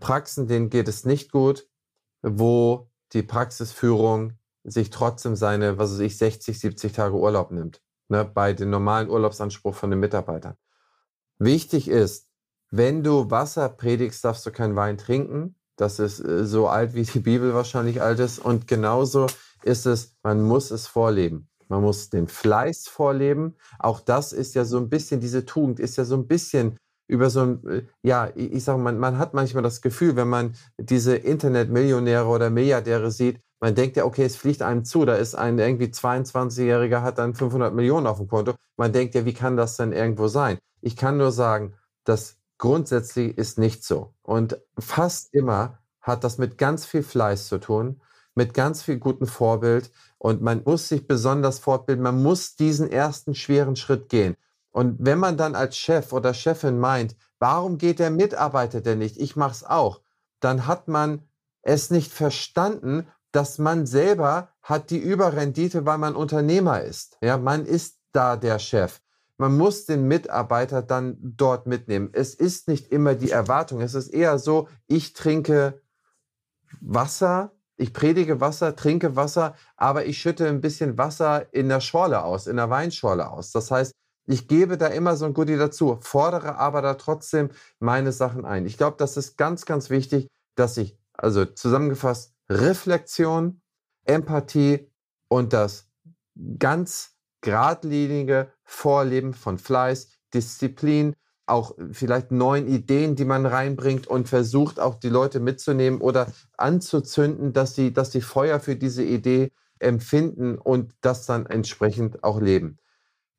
Praxen, 0.00 0.46
denen 0.46 0.68
geht 0.68 0.88
es 0.88 1.04
nicht 1.04 1.32
gut, 1.32 1.66
wo 2.22 2.90
die 3.14 3.22
Praxisführung 3.22 4.34
sich 4.64 4.90
trotzdem 4.90 5.36
seine, 5.36 5.78
was 5.78 5.92
weiß 5.92 6.00
ich, 6.00 6.18
60, 6.18 6.58
70 6.58 6.92
Tage 6.92 7.14
Urlaub 7.14 7.50
nimmt. 7.50 7.80
Ne, 8.08 8.24
bei 8.24 8.52
dem 8.52 8.68
normalen 8.68 9.08
Urlaubsanspruch 9.08 9.74
von 9.74 9.90
den 9.90 10.00
Mitarbeitern. 10.00 10.56
Wichtig 11.38 11.88
ist, 11.88 12.28
wenn 12.70 13.02
du 13.02 13.30
Wasser 13.30 13.68
predigst, 13.68 14.24
darfst 14.24 14.44
du 14.44 14.50
keinen 14.50 14.76
Wein 14.76 14.98
trinken. 14.98 15.56
Das 15.76 15.98
ist 15.98 16.20
äh, 16.20 16.44
so 16.44 16.68
alt, 16.68 16.94
wie 16.94 17.04
die 17.04 17.20
Bibel 17.20 17.54
wahrscheinlich 17.54 18.02
alt 18.02 18.18
ist. 18.20 18.38
Und 18.38 18.68
genauso 18.68 19.26
ist 19.62 19.86
es, 19.86 20.16
man 20.22 20.42
muss 20.42 20.70
es 20.70 20.86
vorleben. 20.86 21.48
Man 21.68 21.82
muss 21.82 22.10
den 22.10 22.28
Fleiß 22.28 22.88
vorleben. 22.88 23.56
Auch 23.78 24.00
das 24.00 24.32
ist 24.32 24.54
ja 24.54 24.64
so 24.64 24.76
ein 24.76 24.90
bisschen, 24.90 25.20
diese 25.20 25.46
Tugend 25.46 25.80
ist 25.80 25.96
ja 25.96 26.04
so 26.04 26.14
ein 26.16 26.26
bisschen 26.26 26.76
über 27.06 27.30
so 27.30 27.40
ein, 27.42 27.66
äh, 27.66 27.82
ja, 28.02 28.30
ich, 28.34 28.64
sage, 28.64 28.78
man, 28.80 28.98
man 28.98 29.18
hat 29.18 29.34
manchmal 29.34 29.62
das 29.62 29.82
Gefühl, 29.82 30.16
wenn 30.16 30.28
man 30.28 30.54
diese 30.78 31.16
Internetmillionäre 31.16 32.26
oder 32.26 32.50
Milliardäre 32.50 33.10
sieht, 33.10 33.40
man 33.60 33.74
denkt 33.74 33.96
ja, 33.96 34.04
okay, 34.04 34.24
es 34.24 34.36
fliegt 34.36 34.62
einem 34.62 34.84
zu, 34.84 35.04
da 35.04 35.14
ist 35.14 35.34
ein 35.34 35.58
irgendwie 35.58 35.86
22-Jähriger, 35.86 37.02
hat 37.02 37.18
dann 37.18 37.34
500 37.34 37.72
Millionen 37.74 38.06
auf 38.06 38.18
dem 38.18 38.28
Konto. 38.28 38.54
Man 38.76 38.92
denkt 38.92 39.14
ja, 39.14 39.24
wie 39.24 39.32
kann 39.32 39.56
das 39.56 39.76
denn 39.76 39.92
irgendwo 39.92 40.28
sein? 40.28 40.58
Ich 40.82 40.96
kann 40.96 41.16
nur 41.16 41.32
sagen, 41.32 41.74
das 42.04 42.36
grundsätzlich 42.58 43.38
ist 43.38 43.58
nicht 43.58 43.84
so. 43.84 44.14
Und 44.22 44.60
fast 44.78 45.32
immer 45.32 45.78
hat 46.00 46.24
das 46.24 46.36
mit 46.38 46.58
ganz 46.58 46.84
viel 46.84 47.02
Fleiß 47.02 47.48
zu 47.48 47.58
tun, 47.58 48.00
mit 48.34 48.52
ganz 48.52 48.82
viel 48.82 48.98
gutem 48.98 49.26
Vorbild. 49.26 49.90
Und 50.18 50.42
man 50.42 50.62
muss 50.64 50.88
sich 50.88 51.06
besonders 51.06 51.58
fortbilden. 51.58 52.02
Man 52.02 52.22
muss 52.22 52.56
diesen 52.56 52.90
ersten 52.90 53.34
schweren 53.34 53.76
Schritt 53.76 54.08
gehen. 54.08 54.36
Und 54.74 54.96
wenn 54.98 55.20
man 55.20 55.36
dann 55.36 55.54
als 55.54 55.76
Chef 55.76 56.12
oder 56.12 56.34
Chefin 56.34 56.80
meint, 56.80 57.14
warum 57.38 57.78
geht 57.78 58.00
der 58.00 58.10
Mitarbeiter 58.10 58.80
denn 58.80 58.98
nicht? 58.98 59.16
Ich 59.18 59.36
mache 59.36 59.52
es 59.52 59.62
auch. 59.62 60.00
Dann 60.40 60.66
hat 60.66 60.88
man 60.88 61.22
es 61.62 61.90
nicht 61.90 62.12
verstanden, 62.12 63.06
dass 63.30 63.58
man 63.58 63.86
selber 63.86 64.48
hat 64.62 64.90
die 64.90 64.98
Überrendite, 64.98 65.86
weil 65.86 65.98
man 65.98 66.16
Unternehmer 66.16 66.82
ist. 66.82 67.16
Ja, 67.22 67.38
man 67.38 67.66
ist 67.66 68.00
da 68.10 68.34
der 68.34 68.58
Chef. 68.58 69.00
Man 69.38 69.56
muss 69.56 69.86
den 69.86 70.08
Mitarbeiter 70.08 70.82
dann 70.82 71.18
dort 71.20 71.68
mitnehmen. 71.68 72.10
Es 72.12 72.34
ist 72.34 72.66
nicht 72.66 72.90
immer 72.90 73.14
die 73.14 73.30
Erwartung. 73.30 73.80
Es 73.80 73.94
ist 73.94 74.08
eher 74.08 74.40
so, 74.40 74.66
ich 74.88 75.12
trinke 75.12 75.80
Wasser, 76.80 77.52
ich 77.76 77.92
predige 77.92 78.40
Wasser, 78.40 78.74
trinke 78.74 79.14
Wasser, 79.14 79.54
aber 79.76 80.04
ich 80.06 80.18
schütte 80.18 80.48
ein 80.48 80.60
bisschen 80.60 80.98
Wasser 80.98 81.52
in 81.54 81.68
der 81.68 81.80
Schorle 81.80 82.24
aus, 82.24 82.48
in 82.48 82.56
der 82.56 82.70
Weinschorle 82.70 83.30
aus. 83.30 83.52
Das 83.52 83.70
heißt, 83.70 83.92
ich 84.26 84.48
gebe 84.48 84.78
da 84.78 84.86
immer 84.86 85.16
so 85.16 85.26
ein 85.26 85.34
Goodie 85.34 85.56
dazu, 85.56 85.98
fordere 86.00 86.56
aber 86.56 86.82
da 86.82 86.94
trotzdem 86.94 87.50
meine 87.78 88.12
Sachen 88.12 88.44
ein. 88.44 88.66
Ich 88.66 88.76
glaube, 88.76 88.96
das 88.98 89.16
ist 89.16 89.36
ganz, 89.36 89.66
ganz 89.66 89.90
wichtig, 89.90 90.28
dass 90.54 90.76
ich, 90.76 90.96
also 91.12 91.44
zusammengefasst, 91.44 92.34
Reflexion, 92.48 93.60
Empathie 94.04 94.90
und 95.28 95.52
das 95.52 95.88
ganz 96.58 97.16
geradlinige 97.40 98.52
Vorleben 98.64 99.34
von 99.34 99.58
Fleiß, 99.58 100.08
Disziplin, 100.32 101.14
auch 101.46 101.76
vielleicht 101.92 102.30
neuen 102.30 102.66
Ideen, 102.66 103.16
die 103.16 103.26
man 103.26 103.44
reinbringt 103.44 104.06
und 104.06 104.28
versucht 104.28 104.80
auch 104.80 104.94
die 104.94 105.10
Leute 105.10 105.40
mitzunehmen 105.40 106.00
oder 106.00 106.32
anzuzünden, 106.56 107.52
dass 107.52 107.74
sie, 107.74 107.92
dass 107.92 108.12
sie 108.12 108.22
Feuer 108.22 108.60
für 108.60 108.76
diese 108.76 109.04
Idee 109.04 109.52
empfinden 109.78 110.56
und 110.56 110.94
das 111.02 111.26
dann 111.26 111.44
entsprechend 111.44 112.24
auch 112.24 112.40
leben. 112.40 112.78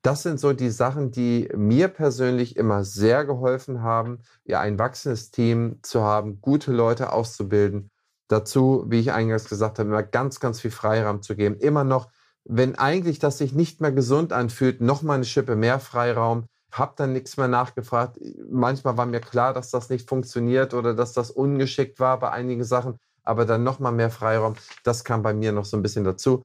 Das 0.06 0.22
sind 0.22 0.40
so 0.40 0.54
die 0.54 0.70
Sachen, 0.70 1.10
die 1.10 1.50
mir 1.56 1.88
persönlich 1.88 2.58
immer 2.58 2.84
sehr 2.84 3.26
geholfen 3.26 3.82
haben, 3.82 4.20
ja, 4.44 4.60
ein 4.60 4.78
wachsendes 4.78 5.32
Team 5.32 5.80
zu 5.82 6.04
haben, 6.04 6.42
gute 6.42 6.72
Leute 6.72 7.12
auszubilden 7.12 7.90
dazu, 8.28 8.86
wie 8.88 9.00
ich 9.00 9.12
eingangs 9.12 9.50
gesagt 9.50 9.80
habe, 9.80 9.90
immer 9.90 10.04
ganz, 10.04 10.40
ganz 10.40 10.62
viel 10.62 10.70
Freiraum 10.70 11.24
zu 11.24 11.36
geben. 11.36 11.56
Immer 11.58 11.84
noch, 11.84 12.10
wenn 12.44 12.76
eigentlich 12.76 13.18
das 13.18 13.40
sich 13.40 13.54
nicht 13.54 13.82
mehr 13.82 13.92
gesund 13.92 14.32
anfühlt, 14.32 14.80
noch 14.80 15.02
mal 15.02 15.16
eine 15.16 15.26
Schippe 15.26 15.56
mehr 15.56 15.80
Freiraum. 15.80 16.46
Hab 16.72 16.98
dann 16.98 17.12
nichts 17.12 17.38
mehr 17.38 17.48
nachgefragt. 17.48 18.20
Manchmal 18.48 18.98
war 18.98 19.08
mir 19.08 19.22
klar, 19.22 19.54
dass 19.54 19.72
das 19.72 19.90
nicht 19.90 20.08
funktioniert 20.08 20.76
oder 20.76 20.94
dass 20.94 21.14
das 21.14 21.32
ungeschickt 21.32 22.00
war 22.00 22.20
bei 22.20 22.30
einigen 22.30 22.64
Sachen, 22.64 23.00
aber 23.24 23.46
dann 23.46 23.64
noch 23.64 23.80
mal 23.80 23.92
mehr 23.92 24.12
Freiraum. 24.12 24.54
Das 24.84 25.04
kam 25.04 25.24
bei 25.24 25.34
mir 25.34 25.52
noch 25.52 25.66
so 25.66 25.78
ein 25.78 25.82
bisschen 25.82 26.04
dazu. 26.04 26.44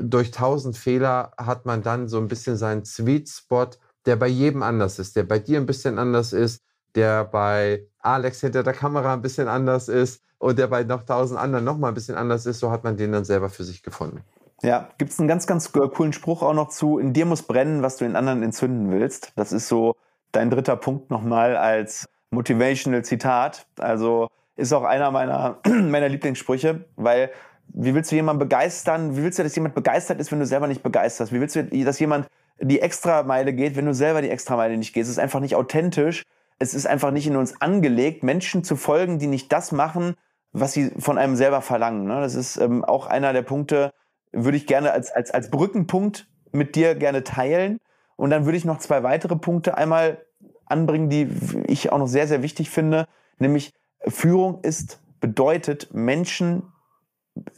Durch 0.00 0.30
tausend 0.30 0.76
Fehler 0.76 1.32
hat 1.36 1.66
man 1.66 1.82
dann 1.82 2.08
so 2.08 2.18
ein 2.18 2.28
bisschen 2.28 2.56
seinen 2.56 2.84
Sweet 2.84 3.28
Spot, 3.28 3.70
der 4.06 4.16
bei 4.16 4.28
jedem 4.28 4.62
anders 4.62 4.98
ist, 4.98 5.16
der 5.16 5.24
bei 5.24 5.38
dir 5.38 5.58
ein 5.58 5.66
bisschen 5.66 5.98
anders 5.98 6.32
ist, 6.32 6.62
der 6.94 7.24
bei 7.24 7.86
Alex 7.98 8.40
hinter 8.40 8.62
der 8.62 8.72
Kamera 8.72 9.12
ein 9.12 9.22
bisschen 9.22 9.48
anders 9.48 9.88
ist 9.88 10.22
und 10.38 10.58
der 10.58 10.68
bei 10.68 10.84
noch 10.84 11.02
tausend 11.04 11.40
anderen 11.40 11.64
noch 11.64 11.78
mal 11.78 11.88
ein 11.88 11.94
bisschen 11.94 12.16
anders 12.16 12.46
ist, 12.46 12.60
so 12.60 12.70
hat 12.70 12.84
man 12.84 12.96
den 12.96 13.12
dann 13.12 13.24
selber 13.24 13.48
für 13.48 13.64
sich 13.64 13.82
gefunden. 13.82 14.22
Ja, 14.62 14.88
gibt 14.98 15.10
es 15.10 15.18
einen 15.18 15.28
ganz, 15.28 15.46
ganz 15.46 15.72
coolen 15.72 16.12
Spruch 16.12 16.42
auch 16.42 16.54
noch 16.54 16.68
zu, 16.68 16.98
in 16.98 17.12
dir 17.12 17.26
muss 17.26 17.42
brennen, 17.42 17.82
was 17.82 17.96
du 17.96 18.04
in 18.04 18.16
anderen 18.16 18.42
entzünden 18.42 18.90
willst. 18.90 19.32
Das 19.36 19.52
ist 19.52 19.68
so 19.68 19.96
dein 20.32 20.50
dritter 20.50 20.76
Punkt 20.76 21.10
nochmal 21.10 21.56
als 21.56 22.06
motivational 22.30 23.04
Zitat. 23.04 23.66
Also 23.78 24.28
ist 24.56 24.72
auch 24.72 24.84
einer 24.84 25.10
meiner, 25.10 25.58
meiner 25.66 26.08
Lieblingssprüche, 26.08 26.84
weil 26.96 27.30
wie 27.68 27.94
willst 27.94 28.12
du 28.12 28.16
jemanden 28.16 28.40
begeistern? 28.40 29.16
Wie 29.16 29.22
willst 29.22 29.38
du, 29.38 29.42
dass 29.42 29.54
jemand 29.54 29.74
begeistert 29.74 30.20
ist, 30.20 30.30
wenn 30.30 30.38
du 30.38 30.46
selber 30.46 30.66
nicht 30.66 30.82
begeisterst? 30.82 31.32
Wie 31.32 31.40
willst 31.40 31.56
du, 31.56 31.64
dass 31.64 31.98
jemand 31.98 32.28
die 32.60 32.80
Extrameile 32.80 33.52
geht, 33.52 33.76
wenn 33.76 33.86
du 33.86 33.94
selber 33.94 34.22
die 34.22 34.30
Extrameile 34.30 34.76
nicht 34.76 34.92
gehst? 34.92 35.08
Es 35.08 35.16
ist 35.16 35.22
einfach 35.22 35.40
nicht 35.40 35.56
authentisch. 35.56 36.22
Es 36.58 36.74
ist 36.74 36.86
einfach 36.86 37.10
nicht 37.10 37.26
in 37.26 37.36
uns 37.36 37.60
angelegt, 37.60 38.22
Menschen 38.22 38.62
zu 38.62 38.76
folgen, 38.76 39.18
die 39.18 39.26
nicht 39.26 39.52
das 39.52 39.72
machen, 39.72 40.14
was 40.52 40.72
sie 40.72 40.92
von 40.98 41.18
einem 41.18 41.34
selber 41.34 41.62
verlangen. 41.62 42.04
Ne? 42.04 42.20
Das 42.20 42.36
ist 42.36 42.56
ähm, 42.56 42.84
auch 42.84 43.06
einer 43.06 43.32
der 43.32 43.42
Punkte, 43.42 43.92
würde 44.32 44.56
ich 44.56 44.66
gerne 44.66 44.92
als, 44.92 45.10
als, 45.10 45.32
als 45.32 45.50
Brückenpunkt 45.50 46.28
mit 46.52 46.76
dir 46.76 46.94
gerne 46.94 47.24
teilen. 47.24 47.78
Und 48.16 48.30
dann 48.30 48.44
würde 48.44 48.56
ich 48.56 48.64
noch 48.64 48.78
zwei 48.78 49.02
weitere 49.02 49.36
Punkte 49.36 49.76
einmal 49.76 50.24
anbringen, 50.66 51.10
die 51.10 51.28
ich 51.66 51.90
auch 51.90 51.98
noch 51.98 52.06
sehr, 52.06 52.28
sehr 52.28 52.42
wichtig 52.42 52.70
finde. 52.70 53.06
Nämlich 53.38 53.72
Führung 54.06 54.60
ist, 54.62 55.00
bedeutet, 55.20 55.92
Menschen 55.92 56.62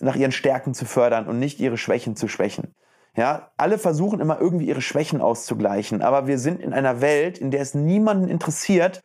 nach 0.00 0.16
ihren 0.16 0.32
Stärken 0.32 0.74
zu 0.74 0.84
fördern 0.84 1.26
und 1.26 1.38
nicht 1.38 1.60
ihre 1.60 1.76
Schwächen 1.76 2.16
zu 2.16 2.28
schwächen. 2.28 2.74
Ja, 3.16 3.50
alle 3.56 3.78
versuchen 3.78 4.20
immer 4.20 4.40
irgendwie 4.40 4.68
ihre 4.68 4.82
Schwächen 4.82 5.20
auszugleichen, 5.20 6.02
aber 6.02 6.26
wir 6.26 6.38
sind 6.38 6.60
in 6.60 6.74
einer 6.74 7.00
Welt, 7.00 7.38
in 7.38 7.50
der 7.50 7.62
es 7.62 7.74
niemanden 7.74 8.28
interessiert, 8.28 9.02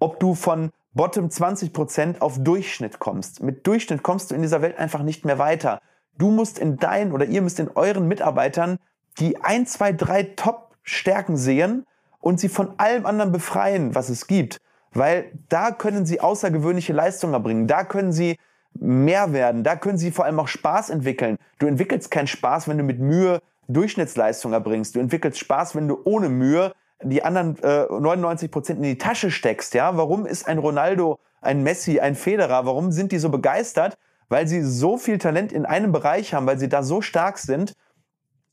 ob 0.00 0.18
du 0.18 0.34
von 0.34 0.70
Bottom 0.92 1.26
20% 1.26 2.20
auf 2.20 2.38
Durchschnitt 2.42 2.98
kommst. 2.98 3.42
Mit 3.42 3.66
Durchschnitt 3.66 4.02
kommst 4.02 4.30
du 4.30 4.34
in 4.34 4.42
dieser 4.42 4.62
Welt 4.62 4.78
einfach 4.78 5.02
nicht 5.02 5.24
mehr 5.24 5.38
weiter. 5.38 5.80
Du 6.18 6.30
musst 6.30 6.58
in 6.58 6.76
deinen 6.76 7.12
oder 7.12 7.26
ihr 7.26 7.42
müsst 7.42 7.60
in 7.60 7.70
euren 7.74 8.06
Mitarbeitern 8.06 8.78
die 9.18 9.42
ein, 9.42 9.66
zwei, 9.66 9.92
drei 9.92 10.24
Top-Stärken 10.24 11.36
sehen 11.36 11.86
und 12.20 12.40
sie 12.40 12.48
von 12.48 12.74
allem 12.78 13.06
anderen 13.06 13.32
befreien, 13.32 13.94
was 13.94 14.08
es 14.08 14.26
gibt. 14.26 14.60
Weil 14.92 15.32
da 15.48 15.72
können 15.72 16.06
sie 16.06 16.20
außergewöhnliche 16.20 16.92
Leistungen 16.92 17.34
erbringen. 17.34 17.66
Da 17.66 17.84
können 17.84 18.12
sie 18.12 18.38
mehr 18.74 19.32
werden. 19.32 19.64
Da 19.64 19.76
können 19.76 19.98
sie 19.98 20.10
vor 20.10 20.24
allem 20.24 20.40
auch 20.40 20.48
Spaß 20.48 20.90
entwickeln. 20.90 21.38
Du 21.58 21.66
entwickelst 21.66 22.10
keinen 22.10 22.26
Spaß, 22.26 22.68
wenn 22.68 22.78
du 22.78 22.84
mit 22.84 22.98
Mühe 22.98 23.40
Durchschnittsleistung 23.68 24.52
erbringst. 24.52 24.94
Du 24.94 25.00
entwickelst 25.00 25.38
Spaß, 25.38 25.74
wenn 25.74 25.88
du 25.88 26.00
ohne 26.04 26.28
Mühe 26.28 26.72
die 27.02 27.22
anderen 27.22 27.62
äh, 27.62 27.86
99 27.88 28.50
Prozent 28.50 28.78
in 28.78 28.84
die 28.84 28.98
Tasche 28.98 29.30
steckst. 29.30 29.74
Ja, 29.74 29.96
warum 29.96 30.26
ist 30.26 30.46
ein 30.46 30.58
Ronaldo, 30.58 31.18
ein 31.40 31.62
Messi, 31.62 32.00
ein 32.00 32.14
Federer? 32.14 32.66
Warum 32.66 32.92
sind 32.92 33.12
die 33.12 33.18
so 33.18 33.30
begeistert? 33.30 33.96
Weil 34.28 34.46
sie 34.46 34.62
so 34.62 34.96
viel 34.96 35.18
Talent 35.18 35.52
in 35.52 35.66
einem 35.66 35.92
Bereich 35.92 36.34
haben, 36.34 36.46
weil 36.46 36.58
sie 36.58 36.68
da 36.68 36.82
so 36.82 37.02
stark 37.02 37.38
sind, 37.38 37.74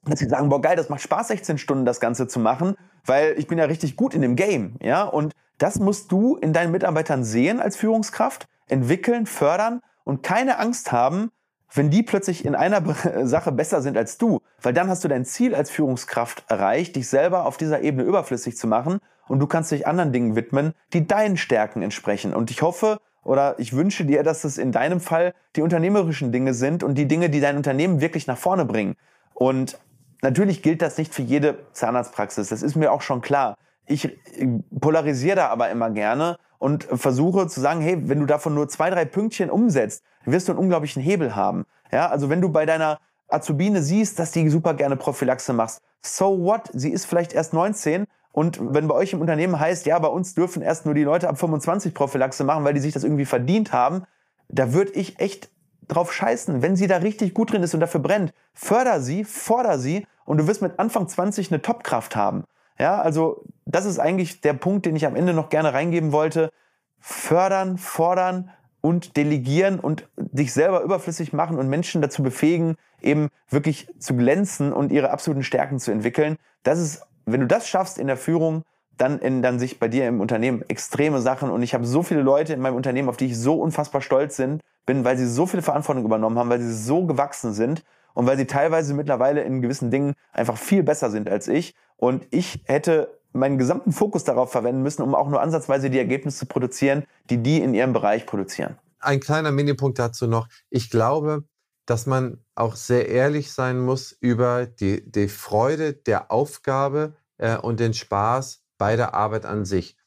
dass 0.04 0.20
sie 0.20 0.28
sagen, 0.28 0.50
boah 0.50 0.62
geil, 0.62 0.76
das 0.76 0.90
macht 0.90 1.02
Spaß, 1.02 1.30
16 1.30 1.58
Stunden 1.58 1.86
das 1.86 2.00
Ganze 2.00 2.28
zu 2.28 2.40
machen, 2.40 2.76
weil 3.06 3.36
ich 3.38 3.48
bin 3.48 3.58
ja 3.58 3.66
richtig 3.66 3.96
gut 3.96 4.14
in 4.14 4.22
dem 4.22 4.36
Game. 4.36 4.76
Ja, 4.82 5.04
und 5.04 5.34
das 5.58 5.80
musst 5.80 6.12
du 6.12 6.36
in 6.38 6.54
deinen 6.54 6.72
Mitarbeitern 6.72 7.24
sehen 7.24 7.60
als 7.60 7.78
Führungskraft, 7.78 8.48
entwickeln, 8.68 9.26
fördern 9.26 9.82
und 10.12 10.24
keine 10.24 10.60
Angst 10.60 10.92
haben, 10.92 11.32
wenn 11.74 11.90
die 11.90 12.04
plötzlich 12.04 12.44
in 12.44 12.54
einer 12.54 12.84
Sache 13.26 13.54
besser 13.54 13.82
sind 13.82 13.96
als 13.96 14.18
du, 14.18 14.42
weil 14.62 14.74
dann 14.74 14.90
hast 14.90 15.06
du 15.06 15.08
dein 15.08 15.24
Ziel 15.24 15.56
als 15.56 15.72
Führungskraft 15.72 16.44
erreicht, 16.50 16.98
dich 16.98 17.08
selber 17.08 17.46
auf 17.46 17.56
dieser 17.56 17.80
Ebene 17.80 18.04
überflüssig 18.04 18.58
zu 18.58 18.68
machen 18.68 19.00
und 19.30 19.40
du 19.40 19.48
kannst 19.48 19.72
dich 19.72 19.88
anderen 19.88 20.12
Dingen 20.12 20.36
widmen, 20.36 20.74
die 20.92 21.08
deinen 21.08 21.38
Stärken 21.38 21.82
entsprechen. 21.82 22.34
Und 22.34 22.52
ich 22.52 22.62
hoffe 22.62 22.98
oder 23.24 23.58
ich 23.58 23.72
wünsche 23.72 24.04
dir, 24.04 24.22
dass 24.24 24.44
es 24.44 24.58
in 24.58 24.74
deinem 24.74 25.00
Fall 25.00 25.34
die 25.56 25.62
unternehmerischen 25.62 26.34
Dinge 26.34 26.54
sind 26.54 26.84
und 26.84 26.96
die 26.96 27.08
Dinge, 27.08 27.30
die 27.30 27.40
dein 27.40 27.56
Unternehmen 27.56 28.02
wirklich 28.02 28.28
nach 28.28 28.38
vorne 28.38 28.66
bringen. 28.66 28.98
Und 29.34 29.80
natürlich 30.22 30.62
gilt 30.62 30.82
das 30.82 30.98
nicht 30.98 31.14
für 31.14 31.22
jede 31.22 31.60
Zahnarztpraxis, 31.72 32.50
das 32.50 32.64
ist 32.64 32.76
mir 32.76 32.92
auch 32.92 33.02
schon 33.02 33.22
klar. 33.22 33.56
Ich 33.86 34.04
äh, 34.04 34.60
polarisiere 34.78 35.38
da 35.38 35.48
aber 35.48 35.70
immer 35.70 35.90
gerne 35.90 36.38
und 36.62 36.84
versuche 36.84 37.48
zu 37.48 37.60
sagen, 37.60 37.82
hey, 37.82 37.98
wenn 38.08 38.20
du 38.20 38.28
davon 38.28 38.54
nur 38.54 38.70
zwei, 38.70 38.92
drei 38.92 39.04
Pünktchen 39.04 39.50
umsetzt, 39.50 40.04
wirst 40.26 40.48
du 40.48 40.52
einen 40.52 40.60
unglaublichen 40.60 41.02
Hebel 41.02 41.36
haben. 41.36 41.66
Ja, 41.92 42.08
also 42.10 42.30
wenn 42.30 42.40
du 42.40 42.50
bei 42.50 42.68
deiner 42.68 43.00
Azubine 43.28 43.82
siehst, 43.82 44.20
dass 44.20 44.32
die 44.32 44.48
super 44.48 44.76
gerne 44.76 44.96
Prophylaxe 44.96 45.54
machst. 45.54 45.82
So 46.04 46.44
what? 46.44 46.70
Sie 46.72 46.92
ist 46.92 47.06
vielleicht 47.06 47.34
erst 47.34 47.54
19 47.54 48.06
und 48.32 48.60
wenn 48.62 48.88
bei 48.88 48.94
euch 48.94 49.12
im 49.12 49.22
Unternehmen 49.22 49.60
heißt, 49.60 49.88
ja, 49.88 49.98
bei 49.98 50.08
uns 50.08 50.36
dürfen 50.36 50.62
erst 50.62 50.86
nur 50.86 50.94
die 50.94 51.04
Leute 51.04 51.30
ab 51.30 51.40
25 51.40 51.96
Prophylaxe 51.96 52.44
machen, 52.44 52.64
weil 52.64 52.76
die 52.76 52.80
sich 52.80 52.94
das 52.94 53.04
irgendwie 53.04 53.26
verdient 53.26 53.74
haben, 53.74 54.04
da 54.48 54.72
würde 54.72 54.92
ich 54.92 55.20
echt 55.20 55.50
drauf 55.88 56.14
scheißen. 56.14 56.62
Wenn 56.62 56.76
sie 56.76 56.86
da 56.86 56.98
richtig 56.98 57.34
gut 57.34 57.52
drin 57.52 57.64
ist 57.64 57.74
und 57.74 57.80
dafür 57.80 58.02
brennt, 58.02 58.36
förder 58.54 59.02
sie, 59.02 59.24
forder 59.24 59.80
sie 59.80 60.06
und 60.26 60.38
du 60.38 60.46
wirst 60.46 60.62
mit 60.62 60.78
Anfang 60.78 61.08
20 61.08 61.52
eine 61.52 61.64
Topkraft 61.64 62.16
haben. 62.16 62.44
Ja, 62.78 63.02
also 63.02 63.44
das 63.76 63.86
ist 63.86 64.00
eigentlich 64.00 64.42
der 64.42 64.54
Punkt, 64.54 64.86
den 64.86 64.96
ich 64.96 65.06
am 65.06 65.16
Ende 65.16 65.34
noch 65.34 65.50
gerne 65.50 65.74
reingeben 65.74 66.12
wollte. 66.12 66.52
Fördern, 67.00 67.78
fordern 67.78 68.52
und 68.82 69.16
delegieren 69.18 69.80
und 69.80 70.08
dich 70.18 70.54
selber 70.54 70.82
überflüssig 70.82 71.34
machen 71.34 71.58
und 71.58 71.70
Menschen 71.70 72.02
dazu 72.02 72.24
befähigen, 72.24 72.76
eben 73.02 73.30
wirklich 73.50 73.88
zu 74.00 74.16
glänzen 74.16 74.74
und 74.74 74.92
ihre 74.92 75.12
absoluten 75.12 75.44
Stärken 75.44 75.80
zu 75.80 75.92
entwickeln. 75.92 76.38
Das 76.64 76.80
ist, 76.80 77.04
wenn 77.26 77.42
du 77.42 77.48
das 77.48 77.68
schaffst 77.68 77.98
in 77.98 78.08
der 78.08 78.18
Führung, 78.18 78.64
dann 78.98 79.20
ändern 79.20 79.58
sich 79.58 79.80
bei 79.80 79.88
dir 79.88 80.08
im 80.08 80.22
Unternehmen 80.22 80.64
extreme 80.68 81.22
Sachen. 81.22 81.50
Und 81.50 81.64
ich 81.64 81.74
habe 81.74 81.86
so 81.86 82.04
viele 82.04 82.22
Leute 82.22 82.54
in 82.54 82.60
meinem 82.60 82.76
Unternehmen, 82.76 83.10
auf 83.10 83.18
die 83.18 83.28
ich 83.28 83.40
so 83.40 83.56
unfassbar 83.56 84.02
stolz 84.02 84.38
bin, 84.38 85.06
weil 85.06 85.18
sie 85.18 85.28
so 85.28 85.46
viel 85.46 85.62
Verantwortung 85.62 86.06
übernommen 86.06 86.38
haben, 86.38 86.50
weil 86.50 86.62
sie 86.62 86.74
so 86.74 87.06
gewachsen 87.06 87.54
sind 87.54 87.84
und 88.14 88.28
weil 88.28 88.38
sie 88.38 88.46
teilweise 88.46 88.94
mittlerweile 88.94 89.42
in 89.42 89.62
gewissen 89.62 89.90
Dingen 89.90 90.14
einfach 90.34 90.58
viel 90.58 90.84
besser 90.84 91.10
sind 91.10 91.30
als 91.30 91.48
ich. 91.48 91.76
Und 91.98 92.28
ich 92.32 92.64
hätte 92.66 93.21
meinen 93.34 93.58
gesamten 93.58 93.92
Fokus 93.92 94.24
darauf 94.24 94.52
verwenden 94.52 94.82
müssen, 94.82 95.02
um 95.02 95.16
auch 95.16 95.30
nur 95.30 95.42
ansatzweise 95.42 95.90
die 95.90 95.98
Ergebnisse 95.98 96.40
zu 96.40 96.46
produzieren, 96.46 97.06
die 97.30 97.38
die 97.38 97.62
in 97.62 97.74
ihrem 97.74 97.94
Bereich 97.94 98.26
produzieren. 98.26 98.78
Ein 99.00 99.20
kleiner 99.20 99.52
Minipunkt 99.52 100.00
dazu 100.00 100.28
noch. 100.28 100.48
Ich 100.70 100.90
glaube, 100.90 101.44
dass 101.86 102.06
man 102.06 102.44
auch 102.56 102.76
sehr 102.76 103.10
ehrlich 103.10 103.52
sein 103.52 103.80
muss 103.80 104.12
über 104.12 104.66
die, 104.66 105.10
die 105.10 105.28
Freude 105.28 105.94
der 105.94 106.32
Aufgabe 106.32 107.16
äh, 107.38 107.58
und 107.58 107.80
den 107.80 107.94
Spaß 107.94 108.64
bei 108.78 108.96
der 108.96 109.14
Arbeit 109.14 109.46
an 109.46 109.66
sich. 109.66 109.98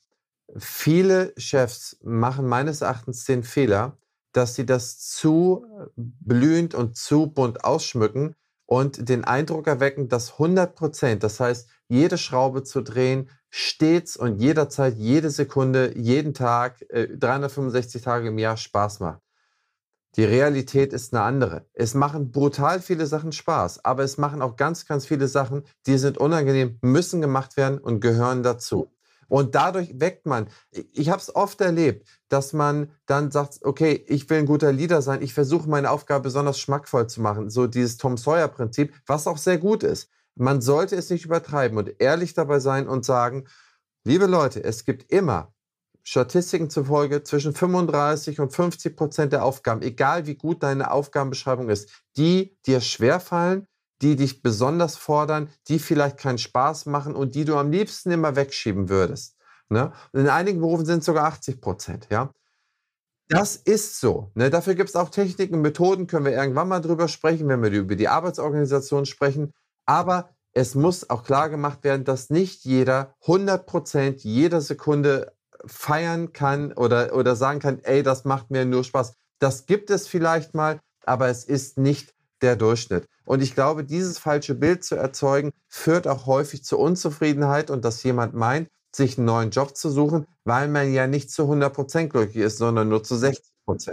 Viele 0.56 1.32
Chefs 1.36 1.98
machen 2.02 2.46
meines 2.46 2.80
Erachtens 2.80 3.24
den 3.24 3.42
Fehler, 3.42 3.98
dass 4.32 4.54
sie 4.54 4.66
das 4.66 4.98
zu 4.98 5.66
blühend 5.96 6.74
und 6.74 6.96
zu 6.96 7.26
bunt 7.26 7.64
ausschmücken 7.64 8.36
und 8.66 9.08
den 9.08 9.24
Eindruck 9.24 9.66
erwecken, 9.66 10.08
dass 10.08 10.32
100 10.32 10.74
Prozent, 10.74 11.22
das 11.22 11.40
heißt, 11.40 11.68
jede 11.88 12.18
Schraube 12.18 12.62
zu 12.62 12.82
drehen, 12.82 13.28
stets 13.50 14.16
und 14.16 14.40
jederzeit, 14.40 14.96
jede 14.96 15.30
Sekunde, 15.30 15.96
jeden 15.96 16.34
Tag, 16.34 16.82
äh, 16.88 17.08
365 17.08 18.02
Tage 18.02 18.28
im 18.28 18.38
Jahr 18.38 18.56
Spaß 18.56 19.00
macht. 19.00 19.20
Die 20.16 20.24
Realität 20.24 20.92
ist 20.92 21.12
eine 21.12 21.24
andere. 21.24 21.66
Es 21.72 21.94
machen 21.94 22.30
brutal 22.30 22.80
viele 22.80 23.06
Sachen 23.06 23.32
Spaß, 23.32 23.84
aber 23.84 24.04
es 24.04 24.16
machen 24.16 24.42
auch 24.42 24.56
ganz, 24.56 24.86
ganz 24.86 25.06
viele 25.06 25.26
Sachen, 25.26 25.64
die 25.86 25.98
sind 25.98 26.18
unangenehm, 26.18 26.78
müssen 26.82 27.20
gemacht 27.20 27.56
werden 27.56 27.78
und 27.78 28.00
gehören 28.00 28.44
dazu. 28.44 28.93
Und 29.28 29.54
dadurch 29.54 29.98
weckt 30.00 30.26
man. 30.26 30.48
Ich 30.92 31.10
habe 31.10 31.20
es 31.20 31.34
oft 31.34 31.60
erlebt, 31.60 32.06
dass 32.28 32.52
man 32.52 32.90
dann 33.06 33.30
sagt, 33.30 33.60
okay, 33.62 34.04
ich 34.08 34.28
will 34.30 34.38
ein 34.38 34.46
guter 34.46 34.72
Leader 34.72 35.02
sein, 35.02 35.22
ich 35.22 35.34
versuche 35.34 35.68
meine 35.68 35.90
Aufgabe 35.90 36.24
besonders 36.24 36.58
schmackvoll 36.58 37.06
zu 37.06 37.20
machen. 37.20 37.50
So 37.50 37.66
dieses 37.66 37.96
Tom 37.96 38.16
Sawyer-Prinzip, 38.16 38.94
was 39.06 39.26
auch 39.26 39.38
sehr 39.38 39.58
gut 39.58 39.82
ist. 39.82 40.10
Man 40.36 40.60
sollte 40.60 40.96
es 40.96 41.10
nicht 41.10 41.24
übertreiben 41.24 41.78
und 41.78 42.00
ehrlich 42.00 42.34
dabei 42.34 42.58
sein 42.58 42.88
und 42.88 43.04
sagen, 43.04 43.46
liebe 44.04 44.26
Leute, 44.26 44.62
es 44.64 44.84
gibt 44.84 45.12
immer 45.12 45.54
Statistiken 46.02 46.68
zufolge 46.68 47.22
zwischen 47.22 47.54
35 47.54 48.38
und 48.38 48.52
50 48.52 48.94
Prozent 48.94 49.32
der 49.32 49.44
Aufgaben, 49.44 49.80
egal 49.80 50.26
wie 50.26 50.34
gut 50.34 50.62
deine 50.62 50.90
Aufgabenbeschreibung 50.90 51.70
ist, 51.70 51.88
die 52.16 52.58
dir 52.66 52.80
schwerfallen, 52.80 53.66
die 54.02 54.16
dich 54.16 54.42
besonders 54.42 54.96
fordern, 54.96 55.48
die 55.68 55.78
vielleicht 55.78 56.18
keinen 56.18 56.38
Spaß 56.38 56.86
machen 56.86 57.14
und 57.14 57.34
die 57.34 57.44
du 57.44 57.56
am 57.56 57.70
liebsten 57.70 58.10
immer 58.10 58.36
wegschieben 58.36 58.88
würdest. 58.88 59.36
Ne? 59.68 59.92
Und 60.12 60.20
in 60.20 60.28
einigen 60.28 60.60
Berufen 60.60 60.86
sind 60.86 61.00
es 61.00 61.06
sogar 61.06 61.26
80 61.26 61.60
Prozent. 61.60 62.08
Ja? 62.10 62.30
Das 63.28 63.56
ist 63.56 64.00
so. 64.00 64.30
Ne? 64.34 64.50
Dafür 64.50 64.74
gibt 64.74 64.90
es 64.90 64.96
auch 64.96 65.08
Techniken, 65.08 65.62
Methoden, 65.62 66.06
können 66.06 66.26
wir 66.26 66.32
irgendwann 66.32 66.68
mal 66.68 66.80
drüber 66.80 67.08
sprechen, 67.08 67.48
wenn 67.48 67.62
wir 67.62 67.70
über 67.70 67.96
die 67.96 68.08
Arbeitsorganisation 68.08 69.06
sprechen. 69.06 69.52
Aber 69.86 70.30
es 70.52 70.74
muss 70.74 71.10
auch 71.10 71.24
klar 71.24 71.48
gemacht 71.48 71.82
werden, 71.84 72.04
dass 72.04 72.30
nicht 72.30 72.64
jeder 72.64 73.14
100 73.22 73.66
Prozent 73.66 74.22
jeder 74.22 74.60
Sekunde 74.60 75.32
feiern 75.66 76.32
kann 76.32 76.72
oder, 76.72 77.14
oder 77.14 77.36
sagen 77.36 77.58
kann, 77.58 77.80
ey, 77.82 78.02
das 78.02 78.24
macht 78.24 78.50
mir 78.50 78.64
nur 78.64 78.84
Spaß. 78.84 79.14
Das 79.38 79.66
gibt 79.66 79.90
es 79.90 80.06
vielleicht 80.06 80.54
mal, 80.54 80.80
aber 81.04 81.28
es 81.28 81.44
ist 81.44 81.78
nicht 81.78 82.14
der 82.44 82.56
Durchschnitt. 82.56 83.08
Und 83.24 83.42
ich 83.42 83.54
glaube, 83.54 83.84
dieses 83.84 84.18
falsche 84.18 84.54
Bild 84.54 84.84
zu 84.84 84.94
erzeugen, 84.94 85.50
führt 85.68 86.06
auch 86.06 86.26
häufig 86.26 86.62
zur 86.62 86.78
Unzufriedenheit 86.78 87.70
und 87.70 87.84
dass 87.84 88.02
jemand 88.02 88.34
meint, 88.34 88.68
sich 88.94 89.18
einen 89.18 89.26
neuen 89.26 89.50
Job 89.50 89.76
zu 89.76 89.90
suchen, 89.90 90.26
weil 90.44 90.68
man 90.68 90.92
ja 90.92 91.06
nicht 91.06 91.30
zu 91.30 91.44
100% 91.44 92.08
glücklich 92.08 92.44
ist, 92.44 92.58
sondern 92.58 92.88
nur 92.88 93.02
zu 93.02 93.14
60%. 93.14 93.40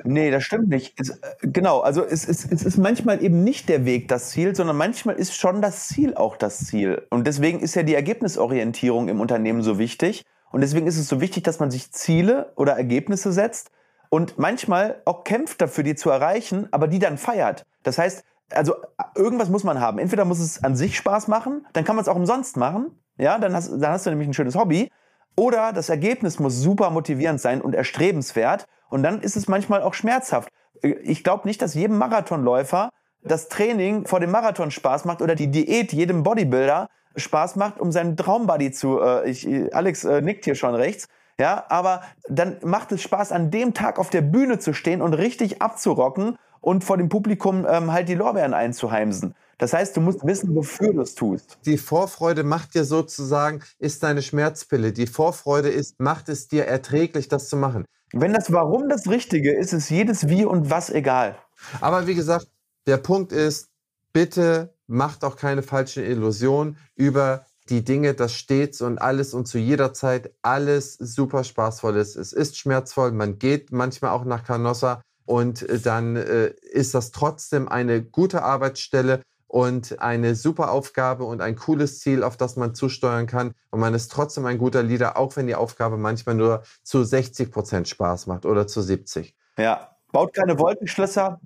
Nee, 0.04 0.32
das 0.32 0.43
stimmt 0.43 0.68
nicht. 0.68 0.93
Es, 0.99 1.10
äh, 1.10 1.16
genau, 1.41 1.80
also 1.80 2.04
es, 2.04 2.28
es, 2.28 2.45
es 2.45 2.64
ist 2.64 2.78
manchmal 2.78 3.24
eben 3.24 3.43
nicht 3.43 3.70
der 3.70 3.86
Weg 3.86 4.10
das 4.10 4.30
Ziel, 4.30 4.54
sondern 4.54 4.76
manchmal 4.76 5.16
ist 5.16 5.34
schon 5.34 5.62
das 5.62 5.88
Ziel 5.88 6.14
auch 6.14 6.36
das 6.36 6.66
Ziel. 6.66 7.08
Und 7.10 7.26
deswegen 7.26 7.62
ist 7.62 7.76
ja 7.76 7.84
die 7.84 7.95
Ergebnisorientierung 7.95 9.08
im 9.08 9.22
Unternehmen 9.22 9.62
so 9.62 9.80
wichtig. 9.80 10.24
Und 10.52 10.62
deswegen 10.62 10.88
ist 10.88 10.97
es 10.97 11.08
so 11.08 11.22
wichtig, 11.22 11.43
dass 11.43 11.60
man 11.60 11.72
sich 11.72 11.91
Ziele 11.93 12.52
oder 12.58 12.74
Ergebnisse 12.74 13.32
setzt 13.32 13.72
und 14.10 14.38
manchmal 14.38 15.02
auch 15.06 15.24
kämpft 15.24 15.62
dafür, 15.62 15.86
die 15.86 15.95
zu 15.95 16.10
erreichen, 16.10 16.68
aber 16.72 16.89
die 16.89 16.99
dann 16.99 17.18
feiert. 17.18 17.66
Das 17.84 17.97
heißt, 17.97 18.26
also 18.54 18.76
irgendwas 19.16 19.49
muss 19.49 19.64
man 19.64 19.80
haben. 19.80 19.99
Entweder 19.99 20.26
muss 20.26 20.39
es 20.39 20.64
an 20.64 20.76
sich 20.76 20.97
Spaß 20.97 21.28
machen, 21.28 21.66
dann 21.74 21.84
kann 21.84 21.95
man 21.95 22.04
es 22.04 22.10
auch 22.10 22.16
umsonst 22.16 22.58
machen. 22.58 22.91
Ja, 23.18 23.38
dann 23.38 23.54
hast, 23.54 23.72
dann 23.72 23.91
hast 23.91 24.06
du 24.06 24.10
nämlich 24.10 24.28
ein 24.28 24.34
schönes 24.34 24.56
Hobby. 24.56 24.89
Oder 25.36 25.74
das 25.74 25.89
Ergebnis 25.89 26.39
muss 26.39 26.58
super 26.58 26.89
motivierend 26.89 27.39
sein 27.39 27.62
und 27.62 27.76
erstrebenswert. 27.76 28.66
Und 28.89 29.04
dann 29.04 29.22
ist 29.22 29.36
es 29.36 29.47
manchmal 29.47 29.82
auch 29.82 29.93
schmerzhaft. 29.93 30.49
Ich 30.82 31.24
glaube 31.24 31.47
nicht, 31.47 31.62
dass 31.62 31.74
jedem 31.74 31.97
Marathonläufer 31.97 32.89
das 33.24 33.47
Training 33.49 34.06
vor 34.06 34.20
dem 34.20 34.32
Marathon 34.32 34.72
Spaß 34.72 35.06
macht 35.06 35.22
oder 35.22 35.36
die 35.36 35.52
Diät 35.52 35.93
jedem 35.93 36.24
Bodybuilder 36.24 36.89
Spaß 37.16 37.56
macht, 37.56 37.80
um 37.80 37.91
seinen 37.91 38.18
Traumbody 38.18 38.72
zu. 38.72 38.99
Äh, 38.99 39.30
ich, 39.30 39.47
Alex 39.76 40.04
äh, 40.04 40.22
nickt 40.22 40.45
hier 40.45 40.56
schon 40.56 40.76
rechts. 40.76 41.08
Ja, 41.39 41.66
aber 41.70 42.02
dann 42.30 42.58
macht 42.64 42.91
es 42.91 43.02
Spaß, 43.02 43.32
an 43.32 43.52
dem 43.52 43.74
Tag 43.74 43.99
auf 43.99 44.10
der 44.10 44.22
Bühne 44.22 44.60
zu 44.60 44.74
stehen 44.74 45.02
und 45.02 45.14
richtig 45.14 45.62
abzurocken 45.62 46.38
und 46.62 46.84
vor 46.84 46.97
dem 46.97 47.09
Publikum 47.09 47.66
ähm, 47.70 47.91
halt 47.91 48.07
die 48.07 48.16
Lorbeeren 48.16 48.53
einzuheimsen. 48.53 49.36
Das 49.57 49.74
heißt, 49.74 49.95
du 49.95 50.01
musst 50.01 50.26
wissen, 50.26 50.55
wofür 50.55 50.93
du 50.93 51.01
es 51.01 51.14
tust. 51.14 51.59
Die 51.66 51.78
Vorfreude 51.78 52.43
macht 52.43 52.74
dir 52.74 52.84
sozusagen, 52.84 53.62
ist 53.78 54.01
deine 54.01 54.22
Schmerzpille. 54.24 54.91
Die 54.91 55.05
Vorfreude 55.05 55.70
ist, 55.70 55.99
macht 55.99 56.30
es 56.30 56.47
dir 56.47 56.66
erträglich, 56.66 57.28
das 57.28 57.49
zu 57.49 57.57
machen. 57.57 57.86
Wenn 58.14 58.34
das 58.34 58.51
Warum 58.51 58.89
das 58.89 59.07
Richtige 59.07 59.55
ist, 59.55 59.74
ist 59.74 59.89
jedes 59.89 60.28
Wie 60.28 60.45
und 60.45 60.70
Was 60.70 60.89
egal. 60.89 61.36
Aber 61.80 62.07
wie 62.07 62.16
gesagt, 62.16 62.47
der 62.88 62.97
Punkt 62.97 63.32
ist, 63.32 63.70
bitte 64.14 64.74
macht 64.88 65.24
auch 65.24 65.36
keine 65.36 65.62
falschen 65.62 66.03
Illusionen 66.03 66.78
über 66.95 67.45
die 67.70 67.84
Dinge, 67.84 68.14
dass 68.14 68.34
stets 68.34 68.82
und 68.82 68.97
alles 68.97 69.33
und 69.33 69.47
zu 69.47 69.58
jeder 69.58 69.93
Zeit 69.93 70.33
alles 70.42 70.96
super 70.96 71.43
spaßvoll 71.43 71.96
ist. 71.97 72.16
Es 72.16 72.33
ist 72.33 72.58
schmerzvoll, 72.58 73.12
man 73.12 73.39
geht 73.39 73.71
manchmal 73.71 74.12
auch 74.12 74.25
nach 74.25 74.43
Canossa 74.43 75.01
und 75.26 75.68
äh, 75.68 75.80
dann 75.80 76.16
äh, 76.16 76.54
ist 76.72 76.93
das 76.93 77.12
trotzdem 77.12 77.68
eine 77.68 78.04
gute 78.04 78.43
Arbeitsstelle 78.43 79.22
und 79.48 80.00
eine 80.00 80.36
super 80.36 80.72
Aufgabe 80.72 81.26
und 81.26 81.42
ein 81.42 81.58
cooles 81.58 82.00
Ziel, 82.00 82.24
auf 82.24 82.38
das 82.38 82.56
man 82.56 82.74
zusteuern 82.74 83.28
kann. 83.28 83.54
Und 83.70 83.82
man 83.82 83.93
ist 83.93 84.10
trotzdem 84.10 84.46
ein 84.46 84.58
guter 84.58 84.82
Leader, 84.82 85.18
auch 85.18 85.36
wenn 85.36 85.48
die 85.48 85.56
Aufgabe 85.56 85.98
manchmal 85.98 86.36
nur 86.36 86.64
zu 86.84 87.04
60 87.04 87.52
Prozent 87.52 87.89
Spaß 87.89 88.28
macht 88.28 88.46
oder 88.46 88.66
zu 88.66 88.82
70. 88.82 89.36
Ja, 89.58 89.98
baut 90.14 90.34
keine 90.34 90.58
Wolkenschlösser, 90.58 91.42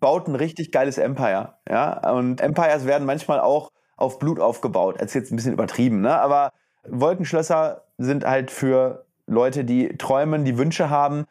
baut 0.00 0.26
ein 0.26 0.34
richtig 0.34 0.72
geiles 0.72 0.98
Empire. 0.98 1.54
Ja, 1.68 2.10
und 2.10 2.40
Empires 2.40 2.86
werden 2.86 3.06
manchmal 3.06 3.38
auch 3.38 3.70
auf 3.96 4.18
Blut 4.18 4.40
aufgebaut. 4.40 4.96
Das 4.98 5.06
ist 5.06 5.14
jetzt 5.14 5.32
ein 5.32 5.36
bisschen 5.36 5.52
übertrieben, 5.52 6.00
ne? 6.00 6.20
Aber 6.20 6.52
Wolkenschlösser 6.88 7.84
sind 7.98 8.24
halt 8.24 8.50
für 8.50 9.06
Leute, 9.26 9.64
die 9.64 9.96
träumen, 9.96 10.44
die 10.44 10.58
Wünsche 10.58 10.90
haben. 10.90 11.26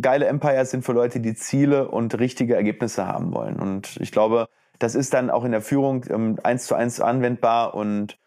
Geile 0.00 0.26
Empires 0.26 0.70
sind 0.70 0.84
für 0.84 0.92
Leute, 0.92 1.20
die 1.20 1.34
Ziele 1.34 1.88
und 1.88 2.18
richtige 2.18 2.54
Ergebnisse 2.54 3.06
haben 3.06 3.32
wollen. 3.32 3.58
Und 3.58 3.96
ich 4.00 4.12
glaube, 4.12 4.46
das 4.78 4.94
ist 4.94 5.14
dann 5.14 5.30
auch 5.30 5.44
in 5.44 5.52
der 5.52 5.62
Führung 5.62 6.04
ähm, 6.10 6.38
eins 6.42 6.66
zu 6.66 6.74
eins 6.74 7.00
anwendbar. 7.00 7.74
Und 7.74 8.18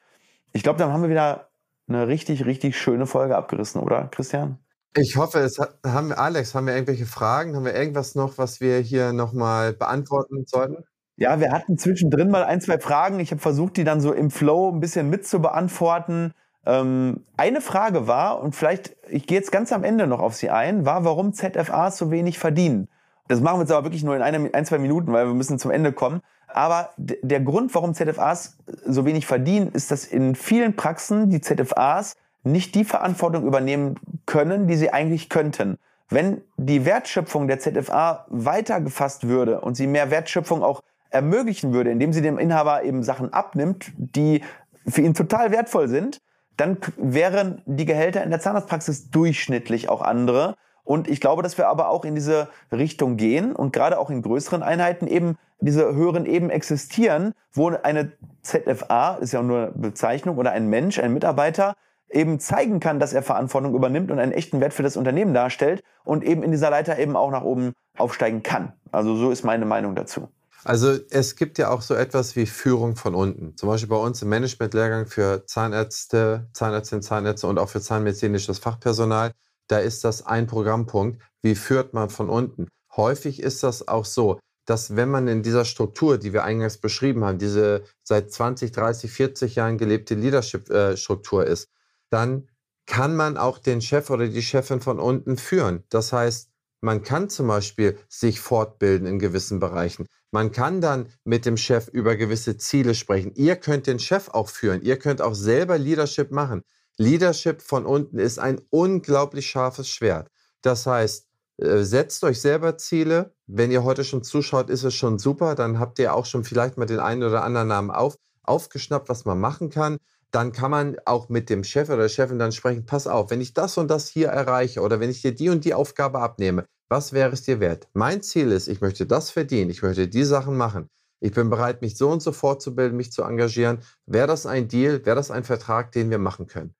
ich 0.51 0.63
glaube, 0.63 0.79
dann 0.79 0.91
haben 0.91 1.03
wir 1.03 1.09
wieder 1.09 1.49
eine 1.87 2.07
richtig, 2.07 2.45
richtig 2.45 2.77
schöne 2.77 3.05
Folge 3.05 3.35
abgerissen, 3.35 3.81
oder, 3.81 4.07
Christian? 4.07 4.59
Ich 4.95 5.17
hoffe, 5.17 5.39
es 5.39 5.57
hat, 5.59 5.79
haben 5.85 6.11
Alex, 6.11 6.53
haben 6.53 6.67
wir 6.67 6.75
irgendwelche 6.75 7.07
Fragen? 7.07 7.55
Haben 7.55 7.65
wir 7.65 7.75
irgendwas 7.75 8.13
noch, 8.15 8.37
was 8.37 8.61
wir 8.61 8.77
hier 8.79 9.11
nochmal 9.11 9.73
beantworten 9.73 10.45
sollten? 10.45 10.83
Ja, 11.15 11.39
wir 11.39 11.51
hatten 11.51 11.77
zwischendrin 11.77 12.29
mal 12.29 12.43
ein, 12.43 12.61
zwei 12.61 12.79
Fragen. 12.79 13.19
Ich 13.19 13.31
habe 13.31 13.41
versucht, 13.41 13.77
die 13.77 13.83
dann 13.83 14.01
so 14.01 14.13
im 14.13 14.29
Flow 14.29 14.71
ein 14.71 14.79
bisschen 14.79 15.09
mit 15.09 15.27
zu 15.27 15.41
beantworten. 15.41 16.33
Ähm, 16.65 17.25
eine 17.37 17.61
Frage 17.61 18.07
war, 18.07 18.41
und 18.41 18.55
vielleicht, 18.55 18.95
ich 19.09 19.27
gehe 19.27 19.37
jetzt 19.37 19.51
ganz 19.51 19.73
am 19.73 19.83
Ende 19.83 20.07
noch 20.07 20.19
auf 20.19 20.35
sie 20.35 20.49
ein, 20.49 20.85
war, 20.85 21.03
warum 21.03 21.33
ZFAs 21.33 21.97
so 21.97 22.11
wenig 22.11 22.39
verdienen. 22.39 22.87
Das 23.27 23.41
machen 23.41 23.57
wir 23.57 23.63
jetzt 23.63 23.71
aber 23.71 23.85
wirklich 23.85 24.03
nur 24.03 24.15
in 24.15 24.21
eine, 24.21 24.49
ein, 24.53 24.65
zwei 24.65 24.77
Minuten, 24.77 25.11
weil 25.11 25.27
wir 25.27 25.33
müssen 25.33 25.59
zum 25.59 25.71
Ende 25.71 25.91
kommen. 25.91 26.21
Aber 26.47 26.91
der 26.97 27.39
Grund, 27.39 27.73
warum 27.73 27.93
ZFAs 27.93 28.57
so 28.85 29.05
wenig 29.05 29.25
verdienen, 29.25 29.71
ist, 29.71 29.91
dass 29.91 30.05
in 30.05 30.35
vielen 30.35 30.75
Praxen 30.75 31.29
die 31.29 31.41
ZFAs 31.41 32.15
nicht 32.43 32.75
die 32.75 32.83
Verantwortung 32.83 33.45
übernehmen 33.45 33.95
können, 34.25 34.67
die 34.67 34.75
sie 34.75 34.91
eigentlich 34.91 35.29
könnten. 35.29 35.77
Wenn 36.09 36.41
die 36.57 36.85
Wertschöpfung 36.85 37.47
der 37.47 37.59
ZFA 37.59 38.25
weiter 38.29 38.81
gefasst 38.81 39.27
würde 39.27 39.61
und 39.61 39.75
sie 39.75 39.87
mehr 39.87 40.11
Wertschöpfung 40.11 40.61
auch 40.61 40.81
ermöglichen 41.09 41.73
würde, 41.73 41.91
indem 41.91 42.13
sie 42.13 42.21
dem 42.21 42.37
Inhaber 42.37 42.83
eben 42.83 43.03
Sachen 43.03 43.33
abnimmt, 43.33 43.91
die 43.95 44.43
für 44.87 45.01
ihn 45.01 45.13
total 45.13 45.51
wertvoll 45.51 45.87
sind, 45.87 46.19
dann 46.57 46.77
wären 46.97 47.61
die 47.65 47.85
Gehälter 47.85 48.23
in 48.23 48.29
der 48.29 48.39
Zahnarztpraxis 48.39 49.09
durchschnittlich 49.09 49.89
auch 49.89 50.01
andere. 50.01 50.55
Und 50.83 51.07
ich 51.07 51.21
glaube, 51.21 51.43
dass 51.43 51.57
wir 51.57 51.67
aber 51.67 51.89
auch 51.89 52.05
in 52.05 52.15
diese 52.15 52.49
Richtung 52.71 53.17
gehen 53.17 53.55
und 53.55 53.73
gerade 53.73 53.97
auch 53.97 54.09
in 54.09 54.21
größeren 54.21 54.63
Einheiten 54.63 55.07
eben 55.07 55.37
diese 55.61 55.95
höheren 55.95 56.25
Ebenen 56.25 56.51
existieren, 56.51 57.33
wo 57.53 57.69
eine 57.69 58.11
ZFA, 58.41 59.15
ist 59.15 59.31
ja 59.31 59.41
nur 59.41 59.57
eine 59.57 59.71
Bezeichnung, 59.71 60.37
oder 60.37 60.51
ein 60.51 60.67
Mensch, 60.67 60.99
ein 60.99 61.13
Mitarbeiter, 61.13 61.75
eben 62.09 62.39
zeigen 62.39 62.79
kann, 62.79 62.99
dass 62.99 63.13
er 63.13 63.23
Verantwortung 63.23 63.73
übernimmt 63.73 64.11
und 64.11 64.19
einen 64.19 64.33
echten 64.33 64.59
Wert 64.59 64.73
für 64.73 64.83
das 64.83 64.97
Unternehmen 64.97 65.33
darstellt 65.33 65.83
und 66.03 66.23
eben 66.23 66.43
in 66.43 66.51
dieser 66.51 66.69
Leiter 66.69 66.99
eben 66.99 67.15
auch 67.15 67.31
nach 67.31 67.43
oben 67.43 67.73
aufsteigen 67.97 68.43
kann. 68.43 68.73
Also 68.91 69.15
so 69.15 69.31
ist 69.31 69.43
meine 69.43 69.65
Meinung 69.65 69.95
dazu. 69.95 70.27
Also 70.65 70.97
es 71.09 71.35
gibt 71.35 71.57
ja 71.57 71.69
auch 71.69 71.81
so 71.81 71.93
etwas 71.93 72.35
wie 72.35 72.45
Führung 72.45 72.95
von 72.95 73.15
unten. 73.15 73.57
Zum 73.57 73.67
Beispiel 73.67 73.89
bei 73.89 73.97
uns 73.97 74.21
im 74.21 74.29
Managementlehrgang 74.29 75.07
für 75.07 75.45
Zahnärzte, 75.45 76.49
Zahnärztinnen, 76.53 77.01
Zahnärzte 77.01 77.47
und 77.47 77.59
auch 77.59 77.69
für 77.69 77.81
zahnmedizinisches 77.81 78.59
Fachpersonal. 78.59 79.33
Da 79.67 79.79
ist 79.79 80.03
das 80.03 80.25
ein 80.25 80.47
Programmpunkt. 80.47 81.21
Wie 81.41 81.55
führt 81.55 81.93
man 81.93 82.09
von 82.09 82.29
unten? 82.29 82.67
Häufig 82.95 83.41
ist 83.41 83.63
das 83.63 83.87
auch 83.87 84.05
so, 84.05 84.39
dass 84.65 84.95
wenn 84.95 85.09
man 85.09 85.27
in 85.27 85.43
dieser 85.43 85.65
Struktur, 85.65 86.17
die 86.17 86.31
wir 86.31 86.43
eingangs 86.43 86.77
beschrieben 86.77 87.25
haben, 87.25 87.37
diese 87.37 87.83
seit 88.03 88.31
20, 88.31 88.71
30, 88.71 89.11
40 89.11 89.55
Jahren 89.55 89.77
gelebte 89.77 90.15
Leadership-Struktur 90.15 91.45
ist, 91.45 91.67
dann 92.09 92.47
kann 92.85 93.15
man 93.15 93.37
auch 93.37 93.59
den 93.59 93.81
Chef 93.81 94.09
oder 94.09 94.27
die 94.27 94.41
Chefin 94.41 94.79
von 94.79 94.99
unten 94.99 95.37
führen. 95.37 95.83
Das 95.89 96.13
heißt, 96.13 96.49
man 96.81 97.01
kann 97.01 97.29
zum 97.29 97.47
Beispiel 97.47 97.97
sich 98.09 98.39
fortbilden 98.39 99.07
in 99.07 99.19
gewissen 99.19 99.59
Bereichen. 99.59 100.05
Man 100.33 100.51
kann 100.51 100.81
dann 100.81 101.09
mit 101.25 101.45
dem 101.45 101.57
Chef 101.57 101.89
über 101.89 102.15
gewisse 102.15 102.57
Ziele 102.57 102.95
sprechen. 102.95 103.33
Ihr 103.35 103.55
könnt 103.55 103.85
den 103.85 103.99
Chef 103.99 104.29
auch 104.29 104.49
führen. 104.49 104.81
Ihr 104.81 104.97
könnt 104.97 105.21
auch 105.21 105.35
selber 105.35 105.77
Leadership 105.77 106.31
machen. 106.31 106.63
Leadership 106.97 107.61
von 107.61 107.85
unten 107.85 108.17
ist 108.17 108.39
ein 108.39 108.59
unglaublich 108.71 109.47
scharfes 109.47 109.87
Schwert. 109.87 110.31
Das 110.63 110.87
heißt, 110.87 111.27
äh, 111.57 111.83
setzt 111.83 112.23
euch 112.23 112.41
selber 112.41 112.79
Ziele. 112.79 113.35
Wenn 113.45 113.69
ihr 113.69 113.83
heute 113.83 114.03
schon 114.03 114.23
zuschaut, 114.23 114.71
ist 114.71 114.83
es 114.83 114.95
schon 114.95 115.19
super. 115.19 115.53
Dann 115.53 115.77
habt 115.77 115.99
ihr 115.99 116.15
auch 116.15 116.25
schon 116.25 116.43
vielleicht 116.43 116.79
mal 116.79 116.87
den 116.87 116.99
einen 116.99 117.21
oder 117.21 117.43
anderen 117.43 117.67
Namen 117.67 117.91
auf, 117.91 118.15
aufgeschnappt, 118.41 119.09
was 119.09 119.25
man 119.25 119.39
machen 119.39 119.69
kann. 119.69 119.97
Dann 120.31 120.51
kann 120.51 120.71
man 120.71 120.97
auch 121.05 121.29
mit 121.29 121.51
dem 121.51 121.63
Chef 121.63 121.89
oder 121.89 121.99
der 121.99 122.09
Chefin 122.09 122.39
dann 122.39 122.51
sprechen, 122.51 122.87
pass 122.87 123.05
auf, 123.05 123.29
wenn 123.29 123.39
ich 123.39 123.53
das 123.53 123.77
und 123.77 123.87
das 123.87 124.07
hier 124.07 124.29
erreiche 124.29 124.81
oder 124.81 124.99
wenn 124.99 125.11
ich 125.11 125.21
dir 125.21 125.35
die 125.35 125.49
und 125.49 125.63
die 125.63 125.75
Aufgabe 125.75 126.21
abnehme, 126.21 126.65
was 126.93 127.11
wäre 127.11 127.31
es 127.31 127.41
dir 127.41 127.59
wert? 127.59 127.87
Mein 127.93 128.21
Ziel 128.21 128.51
ist, 128.51 128.67
ich 128.67 128.79
möchte 128.79 129.07
das 129.07 129.31
verdienen, 129.31 129.71
ich 129.71 129.81
möchte 129.81 130.07
die 130.07 130.23
Sachen 130.23 130.55
machen. 130.55 130.91
Ich 131.21 131.31
bin 131.31 131.49
bereit, 131.49 131.81
mich 131.81 131.97
so 131.97 132.11
und 132.11 132.21
so 132.21 132.31
fortzubilden, 132.31 132.95
mich 132.95 133.11
zu 133.11 133.23
engagieren. 133.23 133.79
Wäre 134.05 134.27
das 134.27 134.45
ein 134.45 134.67
Deal? 134.67 135.03
Wäre 135.03 135.15
das 135.15 135.31
ein 135.31 135.43
Vertrag, 135.43 135.91
den 135.91 136.11
wir 136.11 136.19
machen 136.19 136.45
können? 136.45 136.75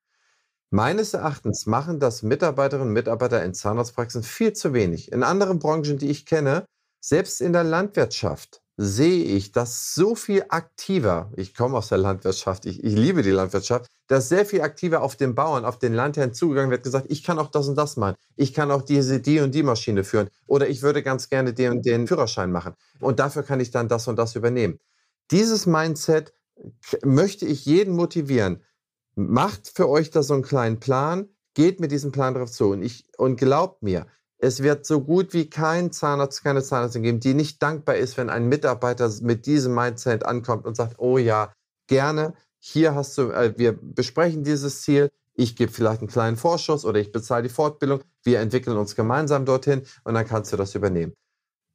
Meines 0.70 1.14
Erachtens 1.14 1.66
machen 1.66 1.98
das 1.98 2.22
Mitarbeiterinnen 2.22 2.86
und 2.86 2.94
Mitarbeiter 2.94 3.42
in 3.42 3.54
Zahnarztpraxen 3.54 4.22
viel 4.22 4.52
zu 4.52 4.72
wenig. 4.72 5.10
In 5.10 5.24
anderen 5.24 5.58
Branchen, 5.58 5.98
die 5.98 6.10
ich 6.10 6.26
kenne, 6.26 6.64
selbst 7.00 7.40
in 7.40 7.52
der 7.52 7.64
Landwirtschaft, 7.64 8.62
sehe 8.76 9.24
ich, 9.24 9.52
dass 9.52 9.94
so 9.94 10.14
viel 10.14 10.44
aktiver, 10.48 11.30
ich 11.36 11.54
komme 11.54 11.76
aus 11.76 11.88
der 11.88 11.98
Landwirtschaft, 11.98 12.66
ich, 12.66 12.82
ich, 12.82 12.94
liebe 12.94 13.22
die 13.22 13.30
Landwirtschaft, 13.30 13.88
dass 14.08 14.28
sehr 14.28 14.44
viel 14.44 14.62
aktiver 14.62 15.02
auf 15.02 15.16
den 15.16 15.34
Bauern, 15.34 15.64
auf 15.64 15.78
den 15.78 15.94
Landherrn 15.94 16.34
zugegangen 16.34 16.70
wird, 16.70 16.82
gesagt, 16.82 17.06
ich 17.08 17.22
kann 17.22 17.38
auch 17.38 17.50
das 17.50 17.68
und 17.68 17.76
das 17.76 17.96
machen, 17.96 18.16
ich 18.36 18.52
kann 18.52 18.70
auch 18.70 18.82
diese, 18.82 19.20
die 19.20 19.40
und 19.40 19.54
die 19.54 19.62
Maschine 19.62 20.02
führen. 20.02 20.28
Oder 20.46 20.68
ich 20.68 20.82
würde 20.82 21.02
ganz 21.02 21.28
gerne 21.28 21.54
den, 21.54 21.82
den 21.82 22.08
Führerschein 22.08 22.50
machen. 22.50 22.74
Und 23.00 23.20
dafür 23.20 23.44
kann 23.44 23.60
ich 23.60 23.70
dann 23.70 23.88
das 23.88 24.08
und 24.08 24.16
das 24.16 24.34
übernehmen. 24.34 24.80
Dieses 25.30 25.66
Mindset 25.66 26.32
möchte 27.02 27.46
ich 27.46 27.64
jeden 27.64 27.94
motivieren, 27.94 28.62
macht 29.14 29.70
für 29.74 29.88
euch 29.88 30.10
da 30.10 30.22
so 30.22 30.34
einen 30.34 30.42
kleinen 30.42 30.80
Plan, 30.80 31.28
geht 31.54 31.78
mit 31.78 31.92
diesem 31.92 32.10
Plan 32.10 32.34
drauf 32.34 32.50
zu. 32.50 32.70
Und, 32.70 32.82
ich, 32.82 33.06
und 33.16 33.36
glaubt 33.36 33.82
mir, 33.82 34.06
es 34.44 34.62
wird 34.62 34.84
so 34.84 35.00
gut 35.00 35.32
wie 35.32 35.48
kein 35.48 35.90
Zahnarzt, 35.90 36.44
keine 36.44 36.62
Zahnärztin 36.62 37.02
geben, 37.02 37.20
die 37.20 37.32
nicht 37.32 37.62
dankbar 37.62 37.96
ist, 37.96 38.18
wenn 38.18 38.28
ein 38.28 38.46
Mitarbeiter 38.48 39.10
mit 39.22 39.46
diesem 39.46 39.74
Mindset 39.74 40.26
ankommt 40.26 40.66
und 40.66 40.76
sagt, 40.76 40.98
oh 40.98 41.16
ja, 41.16 41.52
gerne, 41.86 42.34
hier 42.58 42.94
hast 42.94 43.16
du, 43.16 43.30
äh, 43.30 43.54
wir 43.56 43.72
besprechen 43.72 44.44
dieses 44.44 44.82
Ziel, 44.82 45.10
ich 45.34 45.56
gebe 45.56 45.72
vielleicht 45.72 46.00
einen 46.00 46.08
kleinen 46.08 46.36
Vorschuss 46.36 46.84
oder 46.84 47.00
ich 47.00 47.10
bezahle 47.10 47.44
die 47.44 47.48
Fortbildung, 47.48 48.02
wir 48.22 48.40
entwickeln 48.40 48.76
uns 48.76 48.94
gemeinsam 48.94 49.46
dorthin 49.46 49.82
und 50.04 50.14
dann 50.14 50.26
kannst 50.26 50.52
du 50.52 50.56
das 50.58 50.74
übernehmen. 50.74 51.14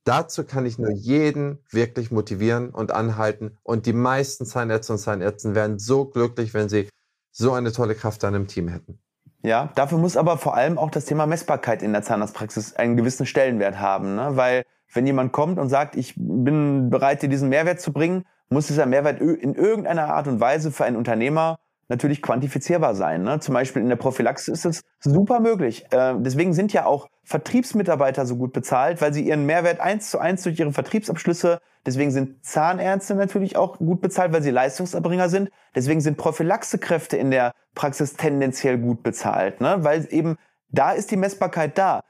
Dazu 0.06 0.44
kann 0.44 0.66
ich 0.66 0.78
nur 0.78 0.92
jeden 0.92 1.60
wirklich 1.72 2.10
motivieren 2.10 2.70
und 2.70 2.92
anhalten. 2.92 3.58
Und 3.64 3.86
die 3.86 3.94
meisten 3.94 4.46
Zahnärzte 4.46 4.94
und 4.94 5.00
Zahnärzte 5.00 5.56
werden 5.56 5.78
so 5.78 6.06
glücklich, 6.06 6.54
wenn 6.54 6.70
sie 6.70 6.88
so 7.32 7.52
eine 7.52 7.72
tolle 7.72 7.96
Kraft 7.96 8.24
dann 8.24 8.34
im 8.34 8.48
Team 8.48 8.70
hätten. 8.70 9.00
Ja, 9.42 9.70
dafür 9.76 9.98
muss 9.98 10.18
aber 10.18 10.38
vor 10.38 10.56
allem 10.56 10.78
auch 10.78 10.92
das 10.92 11.06
Thema 11.06 11.26
Messbarkeit 11.26 11.82
in 11.82 11.94
der 11.94 12.02
Zahnarztpraxis 12.02 12.76
einen 12.76 12.98
gewissen 12.98 13.26
Stellenwert 13.26 13.80
haben, 13.80 14.16
ne? 14.16 14.32
weil 14.36 14.64
wenn 14.94 15.06
jemand 15.06 15.32
kommt 15.32 15.60
und 15.60 15.70
sagt, 15.70 15.96
ich 15.96 16.16
bin 16.18 16.90
bereit, 16.90 17.22
dir 17.22 17.30
diesen 17.30 17.50
Mehrwert 17.50 17.80
zu 17.80 17.94
bringen, 17.94 18.26
muss 18.50 18.68
dieser 18.68 18.86
Mehrwert 18.86 19.22
in 19.22 19.54
irgendeiner 19.54 20.14
Art 20.14 20.28
und 20.28 20.40
Weise 20.42 20.72
für 20.72 20.84
einen 20.84 20.98
Unternehmer 20.98 21.58
natürlich 21.88 22.22
quantifizierbar 22.22 22.96
sein. 22.96 23.24
Ne? 23.24 23.40
Zum 23.40 23.54
Beispiel 23.54 23.82
in 23.82 23.90
der 23.90 23.96
Prophylaxe 23.96 24.52
ist 24.52 24.66
es 24.66 24.82
super 25.00 25.40
möglich. 25.40 25.86
Äh, 25.92 26.16
deswegen 26.20 26.54
sind 26.54 26.74
ja 26.74 26.86
auch 26.86 27.08
Vertriebsmitarbeiter 27.24 28.26
so 28.26 28.38
gut 28.38 28.54
bezahlt, 28.54 29.02
weil 29.02 29.14
sie 29.14 29.28
ihren 29.28 29.46
Mehrwert 29.46 29.80
eins 29.80 30.10
zu 30.10 30.20
eins 30.20 30.44
durch 30.44 30.60
ihre 30.60 30.72
Vertriebsabschlüsse, 30.72 31.60
deswegen 31.86 32.12
sind 32.12 32.46
Zahnärzte 32.46 33.16
natürlich 33.16 33.58
auch 33.58 33.78
gut 33.78 34.02
bezahlt, 34.02 34.34
weil 34.34 34.44
sie 34.44 34.52
Leistungserbringer 34.52 35.30
sind. 35.30 35.50
Deswegen 35.76 36.02
sind 36.02 36.18
Prophylaxekräfte 36.18 37.18
in 37.18 37.32
der 37.32 37.54
Praxis 37.76 38.14
tendenziell 38.14 38.78
gut 38.78 39.04
bezahlt, 39.04 39.62
ne? 39.62 39.78
weil 39.80 40.08
eben 40.12 40.38
da 40.70 40.92
ist 40.92 41.12
die 41.12 41.18
Messbarkeit 41.18 41.78
da. 41.78 42.02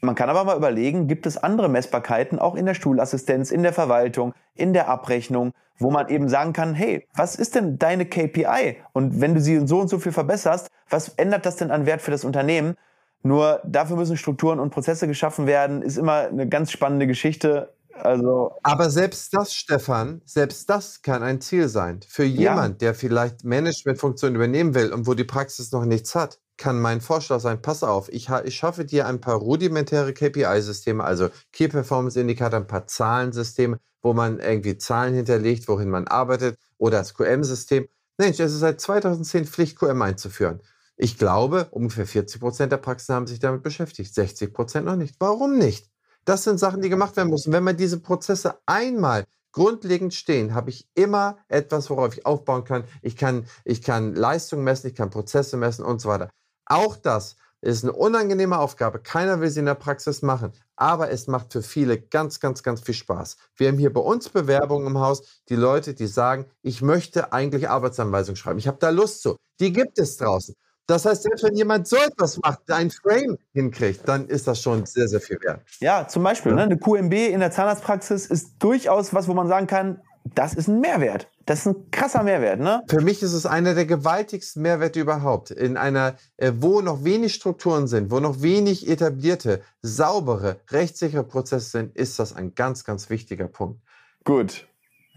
Man 0.00 0.14
kann 0.14 0.28
aber 0.28 0.44
mal 0.44 0.56
überlegen, 0.56 1.08
gibt 1.08 1.26
es 1.26 1.36
andere 1.36 1.68
Messbarkeiten 1.68 2.38
auch 2.38 2.54
in 2.54 2.66
der 2.66 2.74
Stuhlassistenz, 2.74 3.50
in 3.50 3.62
der 3.62 3.72
Verwaltung, 3.72 4.34
in 4.54 4.72
der 4.72 4.88
Abrechnung, 4.88 5.52
wo 5.78 5.90
man 5.90 6.08
eben 6.08 6.28
sagen 6.28 6.52
kann, 6.52 6.74
hey, 6.74 7.06
was 7.14 7.34
ist 7.34 7.54
denn 7.54 7.78
deine 7.78 8.06
KPI? 8.06 8.76
Und 8.92 9.20
wenn 9.20 9.34
du 9.34 9.40
sie 9.40 9.66
so 9.66 9.80
und 9.80 9.88
so 9.88 9.98
viel 9.98 10.12
verbesserst, 10.12 10.68
was 10.88 11.08
ändert 11.10 11.46
das 11.46 11.56
denn 11.56 11.70
an 11.70 11.86
Wert 11.86 12.02
für 12.02 12.10
das 12.10 12.24
Unternehmen? 12.24 12.76
Nur 13.22 13.60
dafür 13.64 13.96
müssen 13.96 14.16
Strukturen 14.16 14.60
und 14.60 14.70
Prozesse 14.70 15.08
geschaffen 15.08 15.46
werden, 15.46 15.82
ist 15.82 15.96
immer 15.96 16.28
eine 16.28 16.48
ganz 16.48 16.70
spannende 16.70 17.06
Geschichte. 17.06 17.74
Also 18.02 18.52
Aber 18.62 18.90
selbst 18.90 19.34
das, 19.34 19.54
Stefan, 19.54 20.22
selbst 20.24 20.68
das 20.70 21.02
kann 21.02 21.22
ein 21.22 21.40
Ziel 21.40 21.68
sein. 21.68 22.00
Für 22.06 22.24
jemand, 22.24 22.82
ja. 22.82 22.88
der 22.88 22.94
vielleicht 22.94 23.44
Managementfunktionen 23.44 24.36
übernehmen 24.36 24.74
will 24.74 24.92
und 24.92 25.06
wo 25.06 25.14
die 25.14 25.24
Praxis 25.24 25.72
noch 25.72 25.84
nichts 25.84 26.14
hat, 26.14 26.38
kann 26.56 26.80
mein 26.80 27.00
Vorschlag 27.00 27.40
sein, 27.40 27.60
pass 27.60 27.82
auf, 27.82 28.08
ich, 28.10 28.30
ich 28.44 28.56
schaffe 28.56 28.84
dir 28.84 29.06
ein 29.06 29.20
paar 29.20 29.36
rudimentäre 29.36 30.12
KPI-Systeme, 30.14 31.04
also 31.04 31.28
Key 31.52 31.68
Performance 31.68 32.18
Indicator, 32.18 32.58
ein 32.58 32.66
paar 32.66 32.86
Zahlensysteme, 32.86 33.78
wo 34.02 34.14
man 34.14 34.38
irgendwie 34.38 34.78
Zahlen 34.78 35.14
hinterlegt, 35.14 35.68
wohin 35.68 35.90
man 35.90 36.06
arbeitet, 36.06 36.58
oder 36.78 36.98
das 36.98 37.14
QM-System. 37.14 37.88
Mensch, 38.18 38.40
es 38.40 38.52
ist 38.52 38.60
seit 38.60 38.80
2010 38.80 39.46
Pflicht, 39.46 39.78
QM 39.78 40.00
einzuführen. 40.00 40.60
Ich 40.96 41.18
glaube, 41.18 41.66
ungefähr 41.72 42.06
40 42.06 42.40
Prozent 42.40 42.72
der 42.72 42.78
Praxen 42.78 43.14
haben 43.14 43.26
sich 43.26 43.38
damit 43.38 43.62
beschäftigt, 43.62 44.14
60 44.14 44.54
Prozent 44.54 44.86
noch 44.86 44.96
nicht. 44.96 45.16
Warum 45.18 45.58
nicht? 45.58 45.90
Das 46.26 46.42
sind 46.42 46.58
Sachen, 46.58 46.82
die 46.82 46.88
gemacht 46.88 47.16
werden 47.16 47.30
müssen. 47.30 47.52
Wenn 47.52 47.62
man 47.62 47.76
diese 47.76 48.00
Prozesse 48.00 48.58
einmal 48.66 49.24
grundlegend 49.52 50.12
stehen, 50.12 50.54
habe 50.54 50.70
ich 50.70 50.88
immer 50.94 51.38
etwas, 51.48 51.88
worauf 51.88 52.14
ich 52.14 52.26
aufbauen 52.26 52.64
kann. 52.64 52.84
Ich 53.00 53.16
kann, 53.16 53.46
ich 53.64 53.80
kann 53.80 54.14
Leistung 54.14 54.64
messen, 54.64 54.88
ich 54.88 54.96
kann 54.96 55.08
Prozesse 55.08 55.56
messen 55.56 55.84
und 55.84 56.00
so 56.00 56.08
weiter. 56.08 56.28
Auch 56.66 56.96
das 56.96 57.36
ist 57.60 57.84
eine 57.84 57.92
unangenehme 57.92 58.58
Aufgabe. 58.58 58.98
Keiner 58.98 59.40
will 59.40 59.50
sie 59.50 59.60
in 59.60 59.66
der 59.66 59.74
Praxis 59.74 60.20
machen. 60.20 60.52
Aber 60.74 61.10
es 61.10 61.28
macht 61.28 61.52
für 61.52 61.62
viele 61.62 61.98
ganz, 61.98 62.40
ganz, 62.40 62.62
ganz 62.62 62.80
viel 62.80 62.94
Spaß. 62.94 63.36
Wir 63.54 63.68
haben 63.68 63.78
hier 63.78 63.92
bei 63.92 64.00
uns 64.00 64.28
Bewerbungen 64.28 64.88
im 64.88 64.98
Haus, 64.98 65.22
die 65.48 65.56
Leute, 65.56 65.94
die 65.94 66.06
sagen, 66.08 66.46
ich 66.62 66.82
möchte 66.82 67.32
eigentlich 67.32 67.68
Arbeitsanweisungen 67.70 68.36
schreiben. 68.36 68.58
Ich 68.58 68.68
habe 68.68 68.78
da 68.78 68.90
Lust 68.90 69.22
zu. 69.22 69.36
Die 69.60 69.72
gibt 69.72 69.98
es 69.98 70.16
draußen. 70.16 70.54
Das 70.86 71.04
heißt, 71.04 71.24
selbst 71.24 71.42
wenn 71.44 71.56
jemand 71.56 71.88
so 71.88 71.96
etwas 71.96 72.38
macht, 72.38 72.70
ein 72.70 72.90
Frame 72.90 73.38
hinkriegt, 73.52 74.08
dann 74.08 74.28
ist 74.28 74.46
das 74.46 74.62
schon 74.62 74.86
sehr, 74.86 75.08
sehr 75.08 75.20
viel 75.20 75.38
wert. 75.42 75.60
Ja, 75.80 76.06
zum 76.06 76.22
Beispiel, 76.22 76.52
ja. 76.52 76.56
Ne, 76.56 76.62
eine 76.62 76.78
QMB 76.78 77.12
in 77.12 77.40
der 77.40 77.50
Zahnarztpraxis 77.50 78.26
ist 78.26 78.54
durchaus 78.60 79.12
was, 79.12 79.26
wo 79.26 79.34
man 79.34 79.48
sagen 79.48 79.66
kann, 79.66 80.00
das 80.34 80.54
ist 80.54 80.68
ein 80.68 80.80
Mehrwert. 80.80 81.28
Das 81.44 81.60
ist 81.60 81.66
ein 81.66 81.90
krasser 81.90 82.22
Mehrwert, 82.24 82.58
ne? 82.58 82.82
Für 82.88 83.00
mich 83.00 83.22
ist 83.22 83.32
es 83.32 83.46
einer 83.46 83.74
der 83.74 83.86
gewaltigsten 83.86 84.62
Mehrwerte 84.62 85.00
überhaupt. 85.00 85.52
In 85.52 85.76
einer, 85.76 86.16
äh, 86.36 86.52
wo 86.56 86.80
noch 86.80 87.04
wenig 87.04 87.34
Strukturen 87.34 87.86
sind, 87.86 88.10
wo 88.10 88.18
noch 88.18 88.42
wenig 88.42 88.88
etablierte, 88.88 89.62
saubere, 89.82 90.56
rechtssichere 90.70 91.22
Prozesse 91.22 91.70
sind, 91.70 91.96
ist 91.96 92.18
das 92.18 92.34
ein 92.34 92.54
ganz, 92.54 92.84
ganz 92.84 93.10
wichtiger 93.10 93.46
Punkt. 93.46 93.80
Gut. 94.24 94.66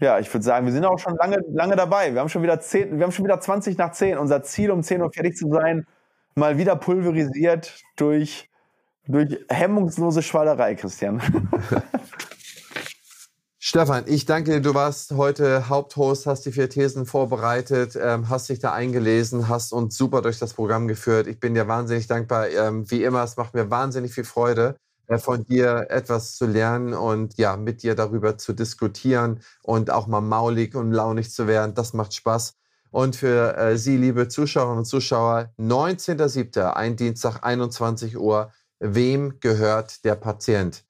Ja, 0.00 0.18
ich 0.18 0.32
würde 0.32 0.44
sagen, 0.44 0.64
wir 0.64 0.72
sind 0.72 0.86
auch 0.86 0.98
schon 0.98 1.16
lange, 1.16 1.44
lange 1.52 1.76
dabei. 1.76 2.14
Wir 2.14 2.20
haben 2.20 2.30
schon 2.30 2.42
wieder 2.42 2.58
10, 2.58 2.96
wir 2.96 3.04
haben 3.04 3.12
schon 3.12 3.26
wieder 3.26 3.38
20 3.38 3.76
nach 3.76 3.92
10. 3.92 4.16
Unser 4.16 4.42
Ziel, 4.42 4.70
um 4.70 4.82
10 4.82 5.02
Uhr 5.02 5.12
fertig 5.12 5.36
zu 5.36 5.50
sein, 5.52 5.86
mal 6.34 6.56
wieder 6.56 6.74
pulverisiert 6.76 7.82
durch, 7.96 8.48
durch 9.06 9.38
hemmungslose 9.50 10.22
Schwallerei, 10.22 10.74
Christian. 10.74 11.20
Stefan, 13.62 14.04
ich 14.06 14.24
danke 14.24 14.52
dir. 14.52 14.60
Du 14.62 14.74
warst 14.74 15.12
heute 15.12 15.68
Haupthost, 15.68 16.24
hast 16.26 16.46
die 16.46 16.52
vier 16.52 16.70
Thesen 16.70 17.04
vorbereitet, 17.04 17.94
ähm, 18.02 18.30
hast 18.30 18.48
dich 18.48 18.58
da 18.58 18.72
eingelesen, 18.72 19.48
hast 19.48 19.74
uns 19.74 19.98
super 19.98 20.22
durch 20.22 20.38
das 20.38 20.54
Programm 20.54 20.88
geführt. 20.88 21.26
Ich 21.26 21.38
bin 21.38 21.52
dir 21.52 21.68
wahnsinnig 21.68 22.06
dankbar. 22.06 22.48
Ähm, 22.48 22.90
wie 22.90 23.04
immer, 23.04 23.22
es 23.22 23.36
macht 23.36 23.52
mir 23.52 23.70
wahnsinnig 23.70 24.14
viel 24.14 24.24
Freude, 24.24 24.76
von 25.18 25.44
dir 25.44 25.86
etwas 25.88 26.36
zu 26.36 26.46
lernen 26.46 26.94
und 26.94 27.36
ja, 27.36 27.56
mit 27.56 27.82
dir 27.82 27.94
darüber 27.94 28.38
zu 28.38 28.52
diskutieren 28.52 29.40
und 29.62 29.90
auch 29.90 30.06
mal 30.06 30.20
maulig 30.20 30.74
und 30.74 30.92
launig 30.92 31.30
zu 31.32 31.46
werden. 31.46 31.74
Das 31.74 31.92
macht 31.92 32.14
Spaß. 32.14 32.54
Und 32.90 33.16
für 33.16 33.56
äh, 33.56 33.76
Sie, 33.78 33.96
liebe 33.96 34.28
Zuschauerinnen 34.28 34.78
und 34.78 34.84
Zuschauer, 34.84 35.52
19.07., 35.58 36.72
ein 36.72 36.96
Dienstag, 36.96 37.42
21 37.42 38.18
Uhr. 38.18 38.52
Wem 38.80 39.38
gehört 39.40 40.04
der 40.04 40.16
Patient? 40.16 40.84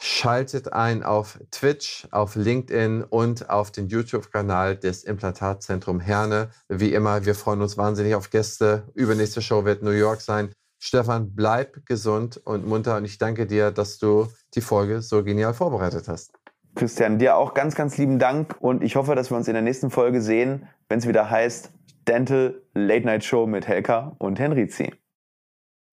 Schaltet 0.00 0.72
ein 0.72 1.02
auf 1.02 1.38
Twitch, 1.50 2.06
auf 2.10 2.36
LinkedIn 2.36 3.04
und 3.04 3.48
auf 3.48 3.70
den 3.70 3.88
YouTube-Kanal 3.88 4.76
des 4.76 5.02
Implantatzentrum 5.04 5.98
Herne. 6.00 6.50
Wie 6.68 6.92
immer, 6.92 7.24
wir 7.24 7.34
freuen 7.34 7.62
uns 7.62 7.76
wahnsinnig 7.78 8.14
auf 8.14 8.30
Gäste. 8.30 8.90
Übernächste 8.94 9.40
Show 9.40 9.64
wird 9.64 9.82
New 9.82 9.90
York 9.90 10.20
sein. 10.20 10.50
Stefan, 10.86 11.34
bleib 11.34 11.86
gesund 11.86 12.36
und 12.44 12.66
munter 12.66 12.98
und 12.98 13.06
ich 13.06 13.16
danke 13.16 13.46
dir, 13.46 13.70
dass 13.70 13.98
du 13.98 14.28
die 14.54 14.60
Folge 14.60 15.00
so 15.00 15.24
genial 15.24 15.54
vorbereitet 15.54 16.08
hast. 16.08 16.34
Christian, 16.74 17.18
dir 17.18 17.36
auch 17.36 17.54
ganz, 17.54 17.74
ganz 17.74 17.96
lieben 17.96 18.18
Dank 18.18 18.56
und 18.60 18.82
ich 18.82 18.94
hoffe, 18.94 19.14
dass 19.14 19.30
wir 19.30 19.38
uns 19.38 19.48
in 19.48 19.54
der 19.54 19.62
nächsten 19.62 19.88
Folge 19.88 20.20
sehen, 20.20 20.68
wenn 20.90 20.98
es 20.98 21.08
wieder 21.08 21.30
heißt 21.30 21.72
Dental 22.06 22.60
Late 22.74 23.06
Night 23.06 23.24
Show 23.24 23.46
mit 23.46 23.66
Helka 23.66 24.14
und 24.18 24.38
Henrizi. 24.38 24.92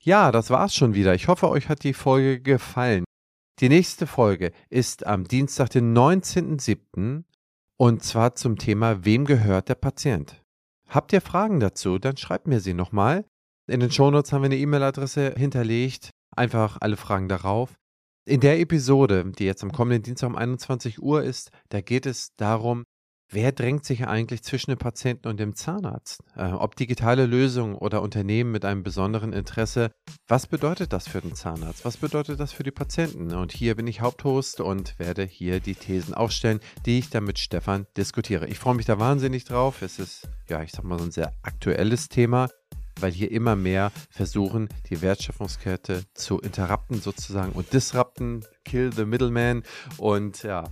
Ja, 0.01 0.29
das 0.33 0.49
war's 0.49 0.75
schon 0.75 0.93
wieder. 0.93 1.15
Ich 1.15 1.29
hoffe, 1.29 1.49
euch 1.49 1.69
hat 1.69 1.83
die 1.83 1.93
Folge 1.93 2.41
gefallen. 2.41 3.05
Die 3.59 3.69
nächste 3.69 4.07
Folge 4.07 4.51
ist 4.69 5.07
am 5.07 5.23
Dienstag, 5.23 5.69
den 5.69 5.95
19.07. 5.95 7.23
und 7.77 8.03
zwar 8.03 8.35
zum 8.35 8.57
Thema 8.57 9.05
Wem 9.05 9.23
gehört 9.23 9.69
der 9.69 9.75
Patient? 9.75 10.43
Habt 10.89 11.13
ihr 11.13 11.21
Fragen 11.21 11.61
dazu? 11.61 11.97
Dann 11.97 12.17
schreibt 12.17 12.47
mir 12.47 12.59
sie 12.59 12.73
nochmal. 12.73 13.23
In 13.67 13.79
den 13.79 13.91
Shownotes 13.91 14.31
haben 14.33 14.41
wir 14.41 14.47
eine 14.47 14.57
E-Mail-Adresse 14.57 15.35
hinterlegt. 15.37 16.09
Einfach 16.35 16.77
alle 16.81 16.97
Fragen 16.97 17.29
darauf. 17.29 17.73
In 18.25 18.39
der 18.39 18.59
Episode, 18.59 19.31
die 19.37 19.45
jetzt 19.45 19.63
am 19.63 19.71
kommenden 19.71 20.03
Dienstag 20.03 20.29
um 20.29 20.35
21 20.35 21.01
Uhr 21.01 21.23
ist, 21.23 21.51
da 21.69 21.81
geht 21.81 22.05
es 22.05 22.35
darum, 22.35 22.85
Wer 23.33 23.53
drängt 23.53 23.85
sich 23.85 24.05
eigentlich 24.05 24.43
zwischen 24.43 24.71
dem 24.71 24.77
Patienten 24.77 25.29
und 25.29 25.39
dem 25.39 25.55
Zahnarzt? 25.55 26.19
Äh, 26.35 26.51
ob 26.51 26.75
digitale 26.75 27.25
Lösungen 27.25 27.75
oder 27.75 28.01
Unternehmen 28.01 28.51
mit 28.51 28.65
einem 28.65 28.83
besonderen 28.83 29.31
Interesse, 29.31 29.91
was 30.27 30.47
bedeutet 30.47 30.91
das 30.91 31.07
für 31.07 31.21
den 31.21 31.33
Zahnarzt? 31.33 31.85
Was 31.85 31.95
bedeutet 31.95 32.41
das 32.41 32.51
für 32.51 32.63
die 32.63 32.71
Patienten? 32.71 33.33
Und 33.33 33.53
hier 33.53 33.75
bin 33.75 33.87
ich 33.87 34.01
Haupthost 34.01 34.59
und 34.59 34.99
werde 34.99 35.23
hier 35.23 35.61
die 35.61 35.75
Thesen 35.75 36.13
aufstellen, 36.13 36.59
die 36.85 36.99
ich 36.99 37.09
dann 37.09 37.23
mit 37.23 37.39
Stefan 37.39 37.87
diskutiere. 37.95 38.47
Ich 38.47 38.59
freue 38.59 38.75
mich 38.75 38.85
da 38.85 38.99
wahnsinnig 38.99 39.45
drauf. 39.45 39.81
Es 39.81 39.97
ist, 39.97 40.27
ja, 40.49 40.61
ich 40.61 40.73
sag 40.73 40.83
mal, 40.83 40.99
so 40.99 41.05
ein 41.05 41.11
sehr 41.11 41.33
aktuelles 41.41 42.09
Thema 42.09 42.49
weil 43.01 43.11
hier 43.11 43.31
immer 43.31 43.55
mehr 43.55 43.91
versuchen, 44.09 44.69
die 44.89 45.01
Wertschöpfungskette 45.01 46.03
zu 46.13 46.39
interrupten 46.39 47.01
sozusagen 47.01 47.51
und 47.53 47.73
disrupten, 47.73 48.45
kill 48.65 48.91
the 48.93 49.05
middleman 49.05 49.63
und 49.97 50.43
ja, 50.43 50.65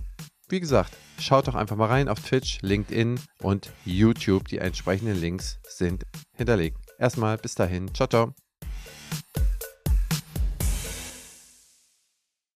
wie 0.50 0.60
gesagt, 0.60 0.96
schaut 1.20 1.46
doch 1.46 1.54
einfach 1.54 1.76
mal 1.76 1.86
rein 1.86 2.08
auf 2.08 2.20
Twitch, 2.20 2.58
LinkedIn 2.62 3.20
und 3.40 3.72
YouTube. 3.84 4.48
Die 4.48 4.58
entsprechenden 4.58 5.16
Links 5.16 5.60
sind 5.62 6.04
hinterlegt. 6.36 6.76
Erstmal 6.98 7.38
bis 7.38 7.54
dahin. 7.54 7.94
Ciao, 7.94 8.08
ciao. 8.08 8.34